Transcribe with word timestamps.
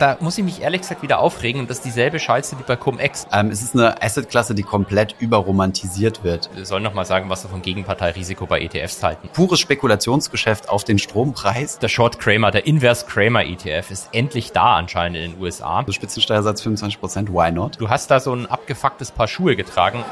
Da 0.00 0.16
muss 0.18 0.38
ich 0.38 0.44
mich 0.44 0.62
ehrlich 0.62 0.80
gesagt 0.80 1.02
wieder 1.02 1.18
aufregen 1.18 1.60
und 1.60 1.68
das 1.68 1.76
ist 1.76 1.84
dieselbe 1.84 2.18
Scheiße 2.18 2.58
wie 2.58 2.62
bei 2.62 2.74
Cum-Ex. 2.74 3.26
Ähm, 3.34 3.50
es 3.50 3.60
ist 3.60 3.74
eine 3.74 4.02
Assetklasse, 4.02 4.54
die 4.54 4.62
komplett 4.62 5.14
überromantisiert 5.18 6.24
wird. 6.24 6.48
Wir 6.54 6.64
sollen 6.64 6.82
noch 6.82 6.94
mal 6.94 7.04
sagen, 7.04 7.28
was 7.28 7.44
wir 7.44 7.50
von 7.50 7.60
Gegenparteirisiko 7.60 8.46
bei 8.46 8.62
ETFs 8.62 9.02
halten. 9.02 9.28
Pures 9.34 9.60
Spekulationsgeschäft 9.60 10.70
auf 10.70 10.84
den 10.84 10.98
Strompreis. 10.98 11.78
Der 11.80 11.88
Short 11.88 12.18
Kramer, 12.18 12.50
der 12.50 12.66
Inverse 12.66 13.04
Kramer 13.04 13.44
ETF 13.44 13.90
ist 13.90 14.08
endlich 14.12 14.52
da 14.52 14.76
anscheinend 14.76 15.18
in 15.18 15.32
den 15.32 15.42
USA. 15.42 15.84
So 15.84 15.92
Spitzensteuersatz 15.92 16.62
25%, 16.62 17.28
why 17.28 17.52
not? 17.52 17.78
Du 17.78 17.90
hast 17.90 18.10
da 18.10 18.20
so 18.20 18.32
ein 18.32 18.46
abgefucktes 18.46 19.10
Paar 19.10 19.28
Schuhe 19.28 19.54
getragen. 19.54 20.02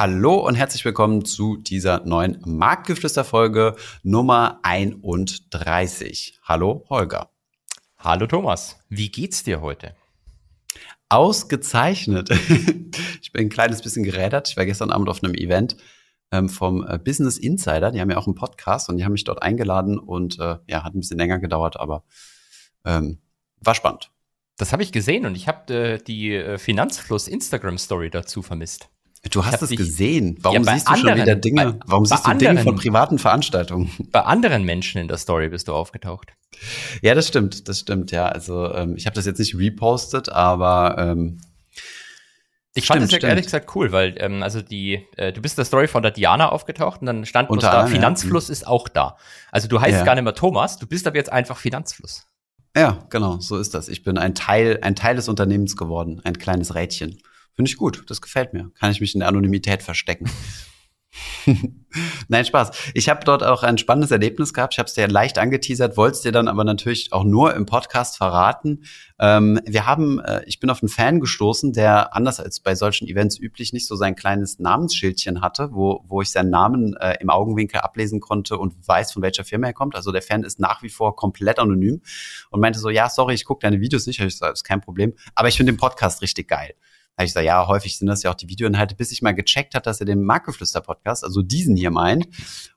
Hallo 0.00 0.36
und 0.36 0.54
herzlich 0.54 0.82
willkommen 0.86 1.26
zu 1.26 1.58
dieser 1.58 2.06
neuen 2.06 2.40
Marktgeflüster-Folge 2.46 3.76
Nummer 4.02 4.58
31. 4.62 6.40
Hallo 6.42 6.86
Holger. 6.88 7.28
Hallo 7.98 8.26
Thomas. 8.26 8.78
Wie 8.88 9.10
geht's 9.10 9.42
dir 9.42 9.60
heute? 9.60 9.94
Ausgezeichnet. 11.10 12.30
ich 13.20 13.30
bin 13.34 13.42
ein 13.42 13.48
kleines 13.50 13.82
bisschen 13.82 14.02
gerädert. 14.02 14.48
Ich 14.48 14.56
war 14.56 14.64
gestern 14.64 14.90
Abend 14.90 15.10
auf 15.10 15.22
einem 15.22 15.34
Event 15.34 15.76
ähm, 16.32 16.48
vom 16.48 16.82
äh, 16.88 16.96
Business 16.96 17.36
Insider. 17.36 17.90
Die 17.90 18.00
haben 18.00 18.10
ja 18.10 18.16
auch 18.16 18.26
einen 18.26 18.36
Podcast 18.36 18.88
und 18.88 18.96
die 18.96 19.04
haben 19.04 19.12
mich 19.12 19.24
dort 19.24 19.42
eingeladen 19.42 19.98
und 19.98 20.38
äh, 20.38 20.56
ja, 20.66 20.82
hat 20.82 20.94
ein 20.94 21.00
bisschen 21.00 21.18
länger 21.18 21.40
gedauert, 21.40 21.78
aber 21.78 22.04
ähm, 22.86 23.18
war 23.60 23.74
spannend. 23.74 24.10
Das 24.56 24.72
habe 24.72 24.82
ich 24.82 24.92
gesehen 24.92 25.26
und 25.26 25.34
ich 25.34 25.46
habe 25.46 25.74
äh, 25.74 25.98
die 25.98 26.34
äh, 26.34 26.56
Finanzfluss 26.56 27.28
Instagram 27.28 27.76
Story 27.76 28.08
dazu 28.08 28.40
vermisst. 28.40 28.88
Du 29.30 29.44
hast 29.44 29.60
es 29.60 29.70
gesehen. 29.70 30.38
Warum 30.40 30.64
ja, 30.64 30.72
siehst 30.72 30.88
du 30.88 30.92
anderen, 30.92 31.18
schon 31.18 31.26
wieder 31.26 31.36
Dinge? 31.36 31.72
Bei, 31.74 31.78
warum 31.86 32.06
siehst 32.06 32.24
du 32.24 32.30
anderen, 32.30 32.56
Dinge 32.56 32.64
von 32.64 32.76
privaten 32.76 33.18
Veranstaltungen? 33.18 33.90
Bei 34.10 34.22
anderen 34.22 34.64
Menschen 34.64 35.00
in 35.00 35.08
der 35.08 35.18
Story 35.18 35.50
bist 35.50 35.68
du 35.68 35.74
aufgetaucht. 35.74 36.32
Ja, 37.02 37.14
das 37.14 37.28
stimmt, 37.28 37.68
das 37.68 37.80
stimmt, 37.80 38.12
ja. 38.12 38.26
Also 38.26 38.72
ähm, 38.72 38.96
ich 38.96 39.06
habe 39.06 39.14
das 39.14 39.26
jetzt 39.26 39.38
nicht 39.38 39.56
repostet, 39.56 40.30
aber 40.30 40.96
ähm, 40.98 41.40
ich 42.74 42.86
fand 42.86 43.02
es 43.02 43.10
ja 43.10 43.18
ehrlich 43.18 43.44
gesagt 43.44 43.74
cool, 43.74 43.92
weil 43.92 44.14
ähm, 44.18 44.42
also 44.42 44.62
die, 44.62 45.06
äh, 45.16 45.32
du 45.32 45.42
bist 45.42 45.58
der 45.58 45.64
Story 45.64 45.86
von 45.86 46.02
der 46.02 46.12
Diana 46.12 46.50
aufgetaucht 46.50 47.00
und 47.00 47.06
dann 47.06 47.26
stand 47.26 47.48
bloß 47.48 47.62
da, 47.62 47.86
Finanzfluss 47.86 48.48
ja. 48.48 48.52
ist 48.52 48.66
auch 48.66 48.88
da. 48.88 49.16
Also 49.50 49.68
du 49.68 49.80
heißt 49.80 49.98
ja. 49.98 50.04
gar 50.04 50.14
nicht 50.14 50.24
mehr 50.24 50.34
Thomas, 50.34 50.78
du 50.78 50.86
bist 50.86 51.06
aber 51.06 51.16
jetzt 51.16 51.32
einfach 51.32 51.58
Finanzfluss. 51.58 52.26
Ja, 52.76 53.04
genau, 53.10 53.38
so 53.40 53.58
ist 53.58 53.74
das. 53.74 53.88
Ich 53.88 54.04
bin 54.04 54.16
ein 54.16 54.34
Teil, 54.36 54.78
ein 54.82 54.94
Teil 54.94 55.16
des 55.16 55.28
Unternehmens 55.28 55.76
geworden, 55.76 56.20
ein 56.24 56.38
kleines 56.38 56.74
Rädchen. 56.76 57.20
Finde 57.60 57.72
ich 57.72 57.76
gut, 57.76 58.04
das 58.06 58.22
gefällt 58.22 58.54
mir. 58.54 58.70
Kann 58.80 58.90
ich 58.90 59.02
mich 59.02 59.12
in 59.12 59.20
der 59.20 59.28
Anonymität 59.28 59.82
verstecken. 59.82 60.30
Nein, 62.28 62.46
Spaß. 62.46 62.92
Ich 62.94 63.10
habe 63.10 63.22
dort 63.22 63.44
auch 63.44 63.62
ein 63.62 63.76
spannendes 63.76 64.10
Erlebnis 64.12 64.54
gehabt. 64.54 64.72
Ich 64.72 64.78
habe 64.78 64.86
es 64.86 64.94
dir 64.94 65.06
leicht 65.08 65.36
angeteasert, 65.36 65.98
wollte 65.98 66.14
es 66.14 66.22
dir 66.22 66.32
dann 66.32 66.48
aber 66.48 66.64
natürlich 66.64 67.12
auch 67.12 67.22
nur 67.22 67.54
im 67.54 67.66
Podcast 67.66 68.16
verraten. 68.16 68.84
Ähm, 69.18 69.60
wir 69.66 69.84
haben, 69.84 70.20
äh, 70.20 70.42
ich 70.46 70.58
bin 70.58 70.70
auf 70.70 70.82
einen 70.82 70.88
Fan 70.88 71.20
gestoßen, 71.20 71.74
der 71.74 72.16
anders 72.16 72.40
als 72.40 72.60
bei 72.60 72.74
solchen 72.74 73.06
Events 73.06 73.38
üblich 73.38 73.74
nicht 73.74 73.86
so 73.86 73.94
sein 73.94 74.16
kleines 74.16 74.58
Namensschildchen 74.58 75.42
hatte, 75.42 75.68
wo, 75.74 76.02
wo 76.08 76.22
ich 76.22 76.30
seinen 76.30 76.48
Namen 76.48 76.96
äh, 76.96 77.18
im 77.20 77.28
Augenwinkel 77.28 77.80
ablesen 77.80 78.20
konnte 78.20 78.56
und 78.56 78.72
weiß, 78.88 79.12
von 79.12 79.20
welcher 79.20 79.44
Firma 79.44 79.66
er 79.66 79.74
kommt. 79.74 79.96
Also 79.96 80.12
der 80.12 80.22
Fan 80.22 80.44
ist 80.44 80.60
nach 80.60 80.82
wie 80.82 80.88
vor 80.88 81.14
komplett 81.14 81.58
anonym 81.58 82.00
und 82.48 82.60
meinte 82.60 82.78
so, 82.78 82.88
ja, 82.88 83.10
sorry, 83.10 83.34
ich 83.34 83.44
gucke 83.44 83.60
deine 83.60 83.82
Videos 83.82 84.06
nicht. 84.06 84.18
Ich 84.18 84.38
sage, 84.38 84.54
ist 84.54 84.64
kein 84.64 84.80
Problem, 84.80 85.12
aber 85.34 85.48
ich 85.48 85.58
finde 85.58 85.72
den 85.74 85.78
Podcast 85.78 86.22
richtig 86.22 86.48
geil 86.48 86.72
habe 87.20 87.26
ich 87.26 87.30
gesagt, 87.30 87.46
ja, 87.46 87.66
häufig 87.66 87.98
sind 87.98 88.06
das 88.06 88.22
ja 88.22 88.30
auch 88.30 88.34
die 88.34 88.48
Videoinhalte, 88.48 88.94
bis 88.94 89.12
ich 89.12 89.22
mal 89.22 89.32
gecheckt 89.32 89.74
hat, 89.74 89.86
dass 89.86 90.00
er 90.00 90.06
den 90.06 90.22
Marktgeflüster-Podcast, 90.22 91.24
also 91.24 91.42
diesen 91.42 91.76
hier 91.76 91.90
meint. 91.90 92.26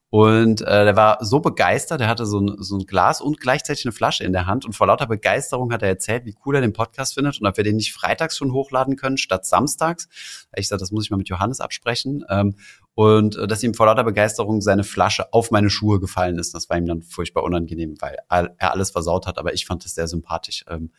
Und 0.09 0.61
äh, 0.61 0.85
der 0.85 0.95
war 0.95 1.17
so 1.25 1.39
begeistert, 1.39 1.99
er 2.01 2.07
hatte 2.07 2.27
so 2.27 2.39
ein, 2.39 2.55
so 2.59 2.77
ein 2.77 2.85
Glas 2.85 3.19
und 3.19 3.39
gleichzeitig 3.39 3.83
eine 3.83 3.93
Flasche 3.93 4.23
in 4.23 4.31
der 4.31 4.45
Hand. 4.45 4.63
Und 4.63 4.73
vor 4.73 4.85
lauter 4.85 5.07
Begeisterung 5.07 5.73
hat 5.73 5.81
er 5.81 5.87
erzählt, 5.87 6.25
wie 6.25 6.35
cool 6.45 6.53
er 6.53 6.61
den 6.61 6.71
Podcast 6.71 7.15
findet 7.15 7.41
und 7.41 7.47
ob 7.47 7.57
wir 7.57 7.63
den 7.63 7.77
nicht 7.77 7.93
freitags 7.93 8.37
schon 8.37 8.53
hochladen 8.53 8.95
können, 8.95 9.17
statt 9.17 9.47
samstags. 9.47 10.07
Ich 10.55 10.67
sagte, 10.67 10.83
das 10.83 10.91
muss 10.91 11.05
ich 11.05 11.09
mal 11.09 11.17
mit 11.17 11.29
Johannes 11.29 11.61
absprechen. 11.61 12.23
Ähm, 12.29 12.55
und 12.93 13.37
äh, 13.37 13.47
dass 13.47 13.63
ihm 13.63 13.73
vor 13.73 13.87
lauter 13.87 14.03
Begeisterung 14.03 14.61
seine 14.61 14.83
Flasche 14.83 15.33
auf 15.33 15.49
meine 15.49 15.71
Schuhe 15.71 15.99
gefallen 15.99 16.37
ist. 16.37 16.53
Das 16.53 16.69
war 16.69 16.77
ihm 16.77 16.85
dann 16.85 17.01
furchtbar 17.01 17.41
unangenehm, 17.43 17.95
weil 17.99 18.17
er 18.29 18.71
alles 18.71 18.91
versaut 18.91 19.25
hat, 19.25 19.39
aber 19.39 19.55
ich 19.55 19.65
fand 19.65 19.83
das 19.83 19.95
sehr 19.95 20.07
sympathisch. 20.07 20.63
Ähm, 20.69 20.91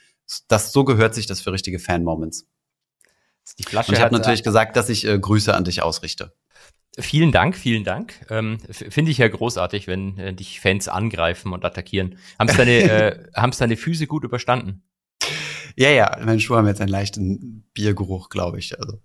das, 0.48 0.72
so 0.72 0.84
gehört 0.84 1.14
sich 1.14 1.26
das 1.26 1.40
für 1.40 1.52
richtige 1.52 1.78
Fan-Moments. 1.78 2.48
Die 3.58 3.64
Flasche 3.64 3.90
und 3.90 3.98
ich 3.98 4.02
habe 4.02 4.14
natürlich 4.14 4.42
gesagt, 4.42 4.76
dass 4.76 4.88
ich 4.88 5.06
äh, 5.06 5.18
Grüße 5.18 5.54
an 5.54 5.64
dich 5.64 5.82
ausrichte. 5.82 6.32
Vielen 6.98 7.32
Dank, 7.32 7.56
vielen 7.56 7.84
Dank. 7.84 8.14
Ähm, 8.30 8.58
Finde 8.70 9.10
ich 9.10 9.18
ja 9.18 9.26
großartig, 9.26 9.88
wenn 9.88 10.16
äh, 10.18 10.32
dich 10.32 10.60
Fans 10.60 10.88
angreifen 10.88 11.52
und 11.52 11.64
attackieren. 11.64 12.18
Haben 12.38 12.48
es 12.48 12.56
deine, 12.56 12.70
äh, 12.82 13.24
haben's 13.34 13.58
deine 13.58 13.76
Füße 13.76 14.06
gut 14.06 14.24
überstanden? 14.24 14.82
Ja, 15.76 15.90
ja, 15.90 16.18
meine 16.24 16.38
Schuhe 16.38 16.56
haben 16.56 16.68
jetzt 16.68 16.80
einen 16.80 16.90
leichten 16.90 17.64
Biergeruch, 17.74 18.28
glaube 18.28 18.58
ich. 18.60 18.78
Also. 18.78 19.00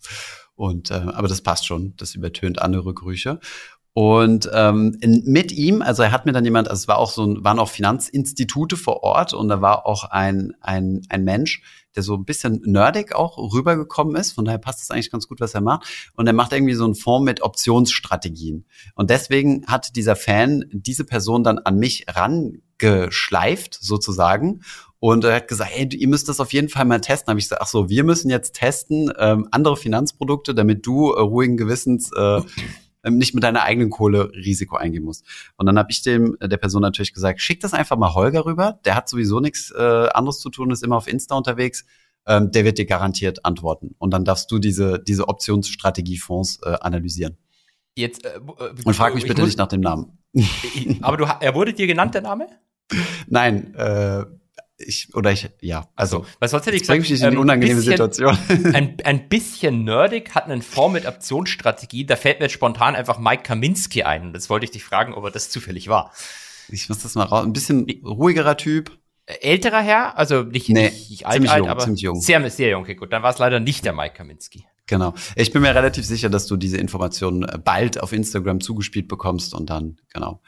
Und 0.56 0.92
äh, 0.92 0.96
aber 0.96 1.28
das 1.28 1.42
passt 1.42 1.66
schon, 1.66 1.96
das 1.98 2.14
übertönt 2.14 2.62
andere 2.62 2.94
Gerüche. 2.94 3.40
Und 3.94 4.50
ähm, 4.54 4.98
mit 5.02 5.52
ihm, 5.52 5.82
also 5.82 6.04
er 6.04 6.12
hat 6.12 6.26
mir 6.26 6.32
dann 6.32 6.46
jemand, 6.46 6.68
also 6.68 6.82
es 6.82 6.88
war 6.88 7.00
auch 7.00 7.12
so 7.12 7.26
ein, 7.26 7.44
waren 7.44 7.60
auch 7.60 7.70
Finanzinstitute 7.70 8.78
vor 8.78 9.04
Ort 9.04 9.34
und 9.34 9.50
da 9.50 9.62
war 9.62 9.88
auch 9.88 10.04
ein, 10.06 10.54
ein, 10.62 11.02
ein 11.10 11.24
Mensch, 11.24 11.64
der 11.96 12.04
so 12.04 12.16
ein 12.16 12.26
bisschen 12.26 12.62
nerdig 12.66 13.16
auch 13.16 13.38
rübergekommen 13.38 14.16
ist. 14.16 14.32
Von 14.32 14.46
daher 14.46 14.60
passt 14.60 14.82
es 14.82 14.92
eigentlich 14.92 15.12
ganz 15.12 15.28
gut, 15.28 15.40
was 15.40 15.54
er 15.54 15.62
macht. 15.62 15.88
Und 16.16 16.28
er 16.28 16.34
macht 16.34 16.54
irgendwie 16.54 16.74
so 16.74 16.86
einen 16.86 16.96
Fonds 16.96 17.26
mit 17.26 17.42
Optionsstrategien. 17.42 18.66
Und 18.96 19.10
deswegen 19.10 19.66
hat 19.68 19.96
dieser 19.96 20.16
Fan 20.16 20.66
diese 20.72 21.04
Person 21.04 21.44
dann 21.44 21.60
an 21.60 21.78
mich 21.78 22.06
rangeschleift, 22.10 23.78
sozusagen. 23.82 24.62
Und 25.00 25.24
er 25.24 25.36
hat 25.36 25.48
gesagt, 25.48 25.72
hey, 25.74 25.88
ihr 25.92 26.08
müsst 26.08 26.28
das 26.28 26.40
auf 26.40 26.52
jeden 26.52 26.70
Fall 26.70 26.86
mal 26.86 27.00
testen. 27.00 27.32
Habe 27.32 27.40
ich 27.40 27.46
gesagt, 27.46 27.62
ach 27.62 27.68
so, 27.68 27.90
wir 27.90 28.04
müssen 28.04 28.30
jetzt 28.30 28.54
testen 28.54 29.12
ähm, 29.18 29.48
andere 29.52 29.78
Finanzprodukte, 29.78 30.54
damit 30.54 30.86
du 30.86 31.12
äh, 31.12 31.22
ruhigen 31.22 31.58
Gewissens 31.58 32.12
äh, 32.16 32.42
ähm, 33.04 33.18
nicht 33.18 33.34
mit 33.34 33.44
deiner 33.44 33.64
eigenen 33.64 33.90
Kohle 33.90 34.32
Risiko 34.34 34.76
eingehen 34.76 35.04
musst. 35.04 35.26
Und 35.58 35.66
dann 35.66 35.78
habe 35.78 35.92
ich 35.92 36.02
dem 36.02 36.38
äh, 36.40 36.50
der 36.50 36.58
Person 36.58 36.82
natürlich 36.82 37.14
gesagt, 37.14 37.42
schick 37.42 37.60
das 37.62 37.74
einfach 37.74 37.98
mal 37.98 38.14
Holger 38.14 38.46
rüber. 38.46 38.80
Der 38.86 38.96
hat 38.96 39.10
sowieso 39.10 39.40
nichts 39.40 39.72
äh, 39.72 40.10
anderes 40.14 40.40
zu 40.40 40.50
tun, 40.50 40.72
ist 40.72 40.84
immer 40.84 40.98
auf 40.98 41.08
Insta 41.08 41.36
unterwegs. 41.36 41.86
Ähm, 42.28 42.52
der 42.52 42.66
wird 42.66 42.78
dir 42.78 42.86
garantiert 42.86 43.46
antworten. 43.46 43.96
Und 43.98 44.12
dann 44.12 44.26
darfst 44.26 44.52
du 44.52 44.60
diese 44.60 45.00
diese 45.00 45.28
Optionsstrategiefonds 45.28 46.60
äh, 46.64 46.78
analysieren. 46.82 47.38
Jetzt 47.96 48.26
äh, 48.26 48.38
äh 48.38 48.74
und 48.84 48.94
frag 48.94 49.16
mich 49.16 49.26
bitte 49.26 49.44
nicht 49.44 49.58
nach 49.58 49.68
dem 49.68 49.82
Namen. 49.82 50.18
Aber 51.02 51.18
du, 51.18 51.26
er 51.26 51.56
wurde 51.56 51.74
dir 51.74 51.88
genannt 51.88 52.14
der 52.14 52.22
Name? 52.22 52.48
Nein, 53.28 53.74
äh, 53.76 54.26
ich, 54.80 55.14
oder 55.14 55.32
ich, 55.32 55.50
ja, 55.62 55.88
also. 55.96 56.26
Was 56.40 56.52
sonst 56.52 56.66
hätte 56.66 56.76
ich 56.78 56.84
gesagt? 56.84 57.00
Mich 57.02 57.12
in 57.12 57.24
eine 57.24 57.40
unangenehme 57.40 57.76
bisschen, 57.76 57.92
Situation. 57.92 58.38
Ein, 58.74 58.98
ein 59.04 59.28
bisschen 59.30 59.84
nerdig, 59.84 60.36
hat 60.36 60.46
einen 60.46 60.62
Fonds 60.62 60.94
mit 60.94 61.06
Optionsstrategie. 61.06 62.06
Da 62.06 62.16
fällt 62.16 62.40
mir 62.40 62.46
jetzt 62.46 62.54
spontan 62.54 62.96
einfach 62.96 63.20
Mike 63.20 63.44
Kaminski 63.44 64.04
ein. 64.04 64.28
Und 64.28 64.34
das 64.34 64.50
wollte 64.50 64.64
ich 64.64 64.72
dich 64.72 64.84
fragen, 64.84 65.14
ob 65.14 65.26
er 65.26 65.32
das 65.32 65.50
zufällig 65.50 65.90
war. 65.90 66.14
Ich 66.70 66.88
muss 66.88 67.00
das 67.00 67.16
mal 67.16 67.24
raus. 67.24 67.46
Ein 67.46 67.54
bisschen 67.54 67.86
ruhigerer 68.04 68.58
Typ. 68.58 68.98
Älterer 69.26 69.82
Herr, 69.82 70.18
also 70.18 70.42
nicht, 70.42 70.70
nee, 70.70 70.86
nicht, 70.86 71.10
nicht 71.10 71.28
alt, 71.28 71.48
alt, 71.48 71.60
jung, 71.60 71.70
aber 71.70 71.88
jung. 71.90 72.20
sehr, 72.20 72.50
sehr 72.50 72.70
jung. 72.70 72.82
Okay, 72.82 72.96
gut, 72.96 73.14
dann 73.14 73.22
war 73.22 73.30
es 73.30 73.38
leider 73.38 73.60
nicht 73.60 73.86
der 73.86 73.94
Mike 73.94 74.16
Kaminski. 74.16 74.66
Genau. 74.88 75.14
Ich 75.36 75.52
bin 75.52 75.62
mir 75.62 75.76
relativ 75.76 76.04
sicher, 76.04 76.30
dass 76.30 76.48
du 76.48 76.58
diese 76.58 76.78
Informationen 76.78 77.46
bald 77.64 78.02
auf 78.02 78.12
Instagram 78.12 78.60
zugespielt 78.60 79.08
bekommst 79.08 79.54
und 79.54 79.70
dann, 79.70 79.98
genau. 80.12 80.42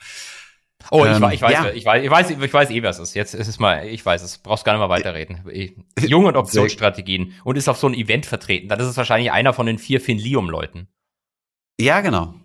Oh, 0.90 1.06
ich, 1.06 1.12
ähm, 1.12 1.30
ich, 1.31 1.42
weiß, 1.42 1.52
ja. 1.52 1.69
ich, 1.69 1.86
weiß, 1.86 2.03
ich, 2.03 2.09
weiß, 2.09 2.30
ich 2.31 2.53
weiß 2.53 2.69
eh, 2.72 2.84
was 2.84 3.00
es 3.00 3.09
ist. 3.09 3.16
Jetzt 3.16 3.34
ist 3.34 3.47
es 3.47 3.59
mal, 3.59 3.86
ich 3.88 4.06
weiß 4.06 4.24
es, 4.24 4.38
brauchst 4.40 4.66
gar 4.66 4.74
nicht 4.74 4.80
mal 4.80 4.90
weiterreden. 4.90 5.42
Junge 6.00 6.30
und 6.30 6.36
Optionsstrategien 6.38 7.34
und 7.44 7.58
ist 7.58 7.69
auf 7.69 7.78
so 7.78 7.88
ein 7.88 7.94
Event 7.94 8.25
vertreten. 8.25 8.68
Dann 8.68 8.80
ist 8.80 8.88
es 8.88 8.97
wahrscheinlich 8.97 9.31
einer 9.31 9.53
von 9.53 9.66
den 9.66 9.78
vier 9.78 10.02
Finlium-Leuten. 10.02 10.88
Ja, 11.80 12.02
genau. 12.02 12.36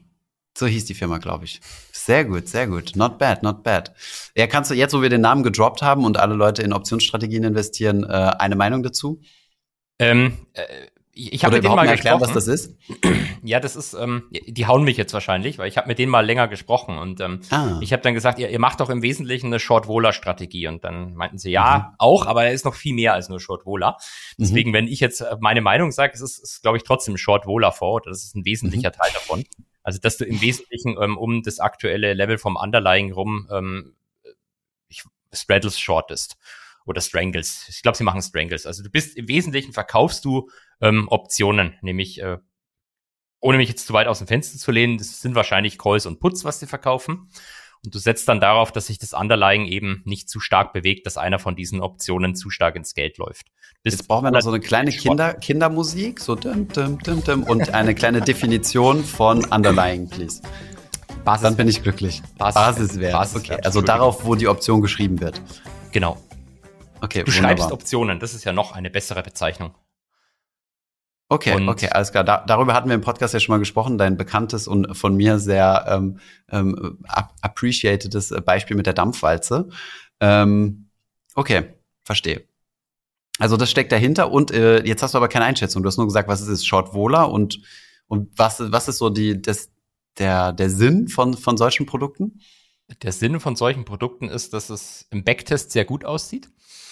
So 0.56 0.66
hieß 0.66 0.86
die 0.86 0.94
Firma, 0.94 1.19
glaube 1.19 1.44
ich. 1.44 1.60
Sehr 1.92 2.25
gut, 2.25 2.48
sehr 2.48 2.66
gut. 2.66 2.92
Not 2.96 3.19
bad, 3.19 3.42
not 3.42 3.62
bad. 3.62 3.92
Ja, 4.34 4.46
kannst 4.46 4.70
du 4.70 4.75
jetzt, 4.75 4.94
wo 4.94 5.02
wir 5.02 5.10
den 5.10 5.20
Namen 5.20 5.43
gedroppt 5.43 5.82
haben 5.82 6.05
und 6.05 6.16
alle 6.16 6.34
Leute 6.34 6.62
in 6.62 6.72
Optionsstrategien 6.72 7.44
investieren, 7.44 8.05
äh, 8.05 8.32
eine 8.38 8.56
Meinung 8.56 8.82
dazu? 8.82 9.20
Ähm, 9.99 10.46
äh, 10.55 10.62
ich, 11.16 11.32
ich 11.32 11.44
habe 11.44 11.56
mit 11.56 11.64
denen 11.64 11.74
mal 11.74 11.86
erklären, 11.86 12.18
gesprochen. 12.18 12.36
was 12.36 12.44
das 12.44 12.66
ist. 12.66 12.76
Ja, 13.42 13.60
das 13.60 13.76
ist, 13.76 13.94
ähm, 13.94 14.24
die 14.32 14.66
hauen 14.66 14.82
mich 14.82 14.96
jetzt 14.96 15.12
wahrscheinlich, 15.12 15.58
weil 15.58 15.68
ich 15.68 15.76
habe 15.76 15.86
mit 15.86 16.00
denen 16.00 16.10
mal 16.10 16.26
länger 16.26 16.48
gesprochen 16.48 16.98
und 16.98 17.20
ähm, 17.20 17.42
ah. 17.50 17.78
ich 17.80 17.92
habe 17.92 18.02
dann 18.02 18.12
gesagt, 18.12 18.40
ihr, 18.40 18.50
ihr 18.50 18.58
macht 18.58 18.80
doch 18.80 18.90
im 18.90 19.02
Wesentlichen 19.02 19.46
eine 19.46 19.60
Short-Wohler-Strategie 19.60 20.66
und 20.66 20.82
dann 20.82 21.14
meinten 21.14 21.38
sie, 21.38 21.52
ja, 21.52 21.90
mhm. 21.90 21.94
auch, 21.98 22.26
aber 22.26 22.46
er 22.46 22.52
ist 22.52 22.64
noch 22.64 22.74
viel 22.74 22.92
mehr 22.92 23.12
als 23.12 23.28
nur 23.28 23.38
Short-Wohler. 23.38 23.98
Deswegen, 24.36 24.70
mhm. 24.70 24.74
wenn 24.74 24.88
ich 24.88 24.98
jetzt 24.98 25.20
äh, 25.20 25.36
meine 25.38 25.60
Meinung 25.60 25.92
sage, 25.92 26.12
es 26.14 26.22
ist, 26.22 26.38
ist 26.40 26.62
glaube 26.62 26.78
ich, 26.78 26.82
trotzdem 26.82 27.16
Short-Wohler-Fonds, 27.16 28.06
das 28.06 28.24
ist 28.24 28.34
ein 28.34 28.44
wesentlicher 28.44 28.88
mhm. 28.88 29.00
Teil 29.00 29.10
davon. 29.14 29.44
Also, 29.84 30.00
dass 30.00 30.16
du 30.16 30.24
im 30.24 30.40
Wesentlichen 30.40 30.96
ähm, 31.00 31.16
um 31.16 31.44
das 31.44 31.60
aktuelle 31.60 32.14
Level 32.14 32.38
vom 32.38 32.56
Underlying 32.56 33.12
rum 33.12 33.48
ähm, 33.52 33.94
ich, 34.88 35.04
Straddles 35.32 35.78
shortest 35.78 36.36
oder 36.86 37.00
Strangles. 37.00 37.66
Ich 37.68 37.82
glaube, 37.82 37.96
sie 37.96 38.04
machen 38.04 38.22
Strangles. 38.22 38.66
Also 38.66 38.82
du 38.82 38.90
bist 38.90 39.16
im 39.16 39.28
Wesentlichen 39.28 39.72
verkaufst 39.72 40.24
du 40.24 40.48
ähm, 40.81 41.08
Optionen, 41.08 41.75
nämlich 41.81 42.20
äh, 42.23 42.38
ohne 43.40 43.58
mich 43.58 43.69
jetzt 43.69 43.87
zu 43.87 43.93
weit 43.93 44.06
aus 44.06 44.19
dem 44.19 44.26
Fenster 44.26 44.58
zu 44.58 44.70
lehnen, 44.73 44.99
das 44.99 45.20
sind 45.20 45.34
wahrscheinlich 45.34 45.78
Calls 45.78 46.06
und 46.06 46.20
Puts, 46.20 46.44
was 46.44 46.61
sie 46.61 46.67
verkaufen. 46.67 47.31
Und 47.84 47.87
Und 47.87 47.94
du 47.94 48.00
setzt 48.00 48.28
dann 48.28 48.40
darauf, 48.40 48.73
dass 48.73 48.88
sich 48.88 48.99
das 48.99 49.12
Underlying 49.12 49.67
eben 49.67 50.02
nicht 50.05 50.28
zu 50.28 50.40
stark 50.40 50.73
bewegt, 50.73 51.06
dass 51.06 51.17
einer 51.17 51.38
von 51.38 51.55
diesen 51.55 51.81
Optionen 51.81 52.34
zu 52.34 52.50
stark 52.50 52.75
ins 52.75 52.94
Geld 52.94 53.17
läuft. 53.17 53.46
Bis 53.84 53.94
Jetzt 53.94 54.08
brauchen 54.08 54.25
wir 54.25 54.32
noch 54.32 54.40
so 54.40 54.50
eine 54.50 54.58
kleine 54.58 54.90
Kinder, 54.90 55.34
Kindermusik, 55.34 56.19
so 56.19 56.34
dim, 56.34 56.67
dim, 56.67 56.99
dim, 56.99 57.23
dim, 57.23 57.44
und 57.44 57.73
eine 57.75 57.94
kleine 57.94 58.23
Definition 58.23 59.05
von 59.05 59.44
Underlying, 59.44 60.08
please. 60.11 60.43
Basis 61.25 61.43
Dann 61.44 61.56
bin 61.56 61.69
ich 61.69 61.81
glücklich. 61.81 62.23
Basis 62.37 62.55
Basiswert. 62.55 63.12
Basiswert. 63.12 63.58
Okay. 63.58 63.64
Also 63.64 63.82
darauf, 63.82 64.25
wo 64.25 64.34
die 64.34 64.49
Option 64.49 64.81
geschrieben 64.81 65.20
wird. 65.20 65.40
Genau. 65.93 66.20
Okay, 67.00 67.23
du 67.23 67.32
wunderbar. 67.32 67.56
schreibst 67.56 67.70
Optionen, 67.70 68.19
das 68.19 68.34
ist 68.34 68.43
ja 68.43 68.52
noch 68.52 68.73
eine 68.73 68.90
bessere 68.90 69.23
Bezeichnung. 69.23 69.75
Okay, 71.28 71.56
und 71.56 71.69
okay, 71.69 71.88
alles 71.88 72.12
klar. 72.12 72.23
Da, 72.23 72.44
darüber 72.46 72.73
hatten 72.73 72.88
wir 72.88 72.94
im 72.94 73.00
Podcast 73.00 73.34
ja 73.34 73.40
schon 73.40 73.52
mal 73.52 73.58
gesprochen. 73.58 73.99
Dein 73.99 74.17
bekanntes 74.17 74.69
und 74.69 74.96
von 74.96 75.17
mir 75.17 75.40
sehr 75.40 75.84
ähm, 75.88 76.20
ähm, 76.50 76.99
appreciatedes 77.40 78.32
Beispiel 78.44 78.76
mit 78.76 78.87
der 78.87 78.93
Dampfwalze. 78.93 79.69
Ähm, 80.20 80.88
okay, 81.34 81.75
verstehe. 82.05 82.44
Also 83.38 83.56
das 83.56 83.70
steckt 83.70 83.93
dahinter 83.93 84.31
und 84.31 84.50
äh, 84.50 84.82
jetzt 84.84 85.02
hast 85.02 85.14
du 85.14 85.19
aber 85.19 85.28
keine 85.28 85.44
Einschätzung. 85.44 85.82
Du 85.82 85.88
hast 85.88 85.99
nur 85.99 86.06
gesagt, 86.06 86.28
was 86.28 86.40
ist 86.40 86.49
es, 86.49 86.64
Short 86.64 86.94
Vola 86.94 87.25
und 87.25 87.61
und 88.06 88.31
was 88.38 88.61
was 88.73 88.88
ist 88.88 88.99
so 88.99 89.11
die 89.11 89.40
das 89.43 89.70
der 90.19 90.52
der 90.52 90.70
Sinn 90.70 91.08
von 91.08 91.34
von 91.34 91.56
solchen 91.56 91.87
Produkten? 91.87 92.40
Der 93.02 93.12
Sinn 93.12 93.40
von 93.40 93.56
solchen 93.56 93.84
Produkten 93.84 94.28
ist, 94.28 94.52
dass 94.52 94.70
es 94.70 95.06
im 95.11 95.25
Backtest 95.25 95.73
sehr 95.73 95.84
gut 95.84 96.05
aussieht. 96.05 96.49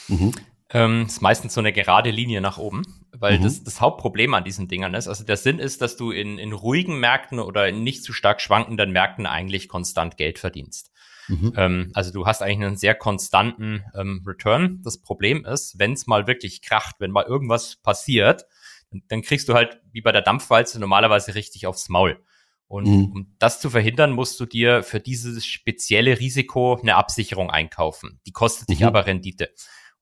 Mhm. 0.08 0.32
Ähm, 0.70 1.06
ist 1.06 1.22
meistens 1.22 1.54
so 1.54 1.60
eine 1.60 1.72
gerade 1.72 2.10
Linie 2.10 2.40
nach 2.40 2.58
oben, 2.58 2.82
weil 3.18 3.38
mhm. 3.38 3.44
das, 3.44 3.62
das 3.62 3.80
Hauptproblem 3.80 4.34
an 4.34 4.44
diesen 4.44 4.68
Dingern 4.68 4.94
ist. 4.94 5.08
Also 5.08 5.24
der 5.24 5.36
Sinn 5.36 5.58
ist, 5.58 5.80
dass 5.82 5.96
du 5.96 6.10
in, 6.10 6.38
in 6.38 6.52
ruhigen 6.52 6.98
Märkten 6.98 7.38
oder 7.38 7.68
in 7.68 7.82
nicht 7.82 8.04
zu 8.04 8.12
stark 8.12 8.40
schwankenden 8.40 8.92
Märkten 8.92 9.26
eigentlich 9.26 9.68
konstant 9.68 10.16
Geld 10.16 10.38
verdienst. 10.38 10.90
Mhm. 11.28 11.52
Ähm, 11.56 11.90
also 11.94 12.12
du 12.12 12.26
hast 12.26 12.42
eigentlich 12.42 12.66
einen 12.66 12.76
sehr 12.76 12.94
konstanten 12.94 13.84
ähm, 13.94 14.22
Return. 14.26 14.80
Das 14.82 14.98
Problem 14.98 15.44
ist, 15.44 15.78
wenn 15.78 15.92
es 15.92 16.06
mal 16.06 16.26
wirklich 16.26 16.62
kracht, 16.62 16.96
wenn 16.98 17.10
mal 17.10 17.24
irgendwas 17.24 17.76
passiert, 17.76 18.46
dann, 18.90 19.02
dann 19.08 19.22
kriegst 19.22 19.48
du 19.48 19.54
halt 19.54 19.80
wie 19.92 20.02
bei 20.02 20.12
der 20.12 20.22
Dampfwalze 20.22 20.78
normalerweise 20.78 21.34
richtig 21.34 21.66
aufs 21.66 21.88
Maul. 21.88 22.22
Und 22.66 22.86
mhm. 22.86 23.12
um 23.12 23.36
das 23.38 23.60
zu 23.60 23.70
verhindern, 23.70 24.12
musst 24.12 24.40
du 24.40 24.46
dir 24.46 24.82
für 24.82 25.00
dieses 25.00 25.46
spezielle 25.46 26.18
Risiko 26.18 26.78
eine 26.80 26.96
Absicherung 26.96 27.50
einkaufen. 27.50 28.20
Die 28.26 28.32
kostet 28.32 28.68
dich 28.68 28.80
mhm. 28.80 28.86
aber 28.86 29.06
Rendite. 29.06 29.50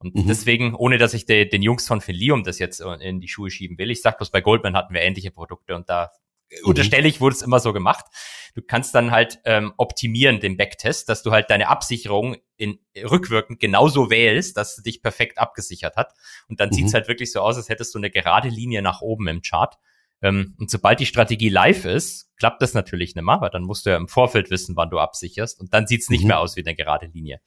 Und 0.02 0.14
mhm. 0.14 0.26
deswegen, 0.26 0.74
ohne 0.74 0.98
dass 0.98 1.14
ich 1.14 1.26
de, 1.26 1.48
den 1.48 1.62
Jungs 1.62 1.86
von 1.86 2.00
Filium 2.00 2.44
das 2.44 2.58
jetzt 2.58 2.80
in 2.80 3.20
die 3.20 3.28
Schuhe 3.28 3.50
schieben 3.50 3.78
will, 3.78 3.90
ich 3.90 4.02
sag 4.02 4.18
bloß, 4.18 4.30
bei 4.30 4.40
Goldman 4.40 4.76
hatten 4.76 4.94
wir 4.94 5.00
ähnliche 5.00 5.30
Produkte 5.30 5.74
und 5.74 5.88
da 5.88 6.10
mhm. 6.50 6.68
unterstelle 6.68 7.08
ich, 7.08 7.20
wurde 7.20 7.36
es 7.36 7.42
immer 7.42 7.60
so 7.60 7.72
gemacht. 7.72 8.06
Du 8.54 8.62
kannst 8.62 8.94
dann 8.94 9.10
halt 9.10 9.38
ähm, 9.44 9.72
optimieren 9.78 10.40
den 10.40 10.56
Backtest, 10.56 11.08
dass 11.08 11.22
du 11.22 11.32
halt 11.32 11.48
deine 11.48 11.68
Absicherung 11.68 12.36
in 12.56 12.78
rückwirkend 12.96 13.60
genauso 13.60 14.10
wählst, 14.10 14.56
dass 14.56 14.76
sie 14.76 14.82
dich 14.82 15.02
perfekt 15.02 15.38
abgesichert 15.38 15.96
hat. 15.96 16.12
Und 16.48 16.60
dann 16.60 16.68
mhm. 16.68 16.74
sieht's 16.74 16.94
halt 16.94 17.08
wirklich 17.08 17.32
so 17.32 17.40
aus, 17.40 17.56
als 17.56 17.68
hättest 17.68 17.94
du 17.94 17.98
eine 17.98 18.10
gerade 18.10 18.48
Linie 18.48 18.82
nach 18.82 19.00
oben 19.00 19.28
im 19.28 19.40
Chart. 19.40 19.76
Ähm, 20.22 20.54
und 20.58 20.70
sobald 20.70 21.00
die 21.00 21.06
Strategie 21.06 21.48
live 21.48 21.84
ist, 21.84 22.30
klappt 22.38 22.62
das 22.62 22.74
natürlich 22.74 23.14
nicht 23.14 23.24
mehr, 23.24 23.40
weil 23.40 23.50
dann 23.50 23.62
musst 23.62 23.86
du 23.86 23.90
ja 23.90 23.96
im 23.96 24.08
Vorfeld 24.08 24.50
wissen, 24.50 24.76
wann 24.76 24.90
du 24.90 24.98
absicherst 24.98 25.60
und 25.60 25.74
dann 25.74 25.86
sieht's 25.86 26.10
nicht 26.10 26.22
mhm. 26.22 26.28
mehr 26.28 26.40
aus 26.40 26.56
wie 26.56 26.64
eine 26.64 26.74
gerade 26.74 27.06
Linie. 27.06 27.40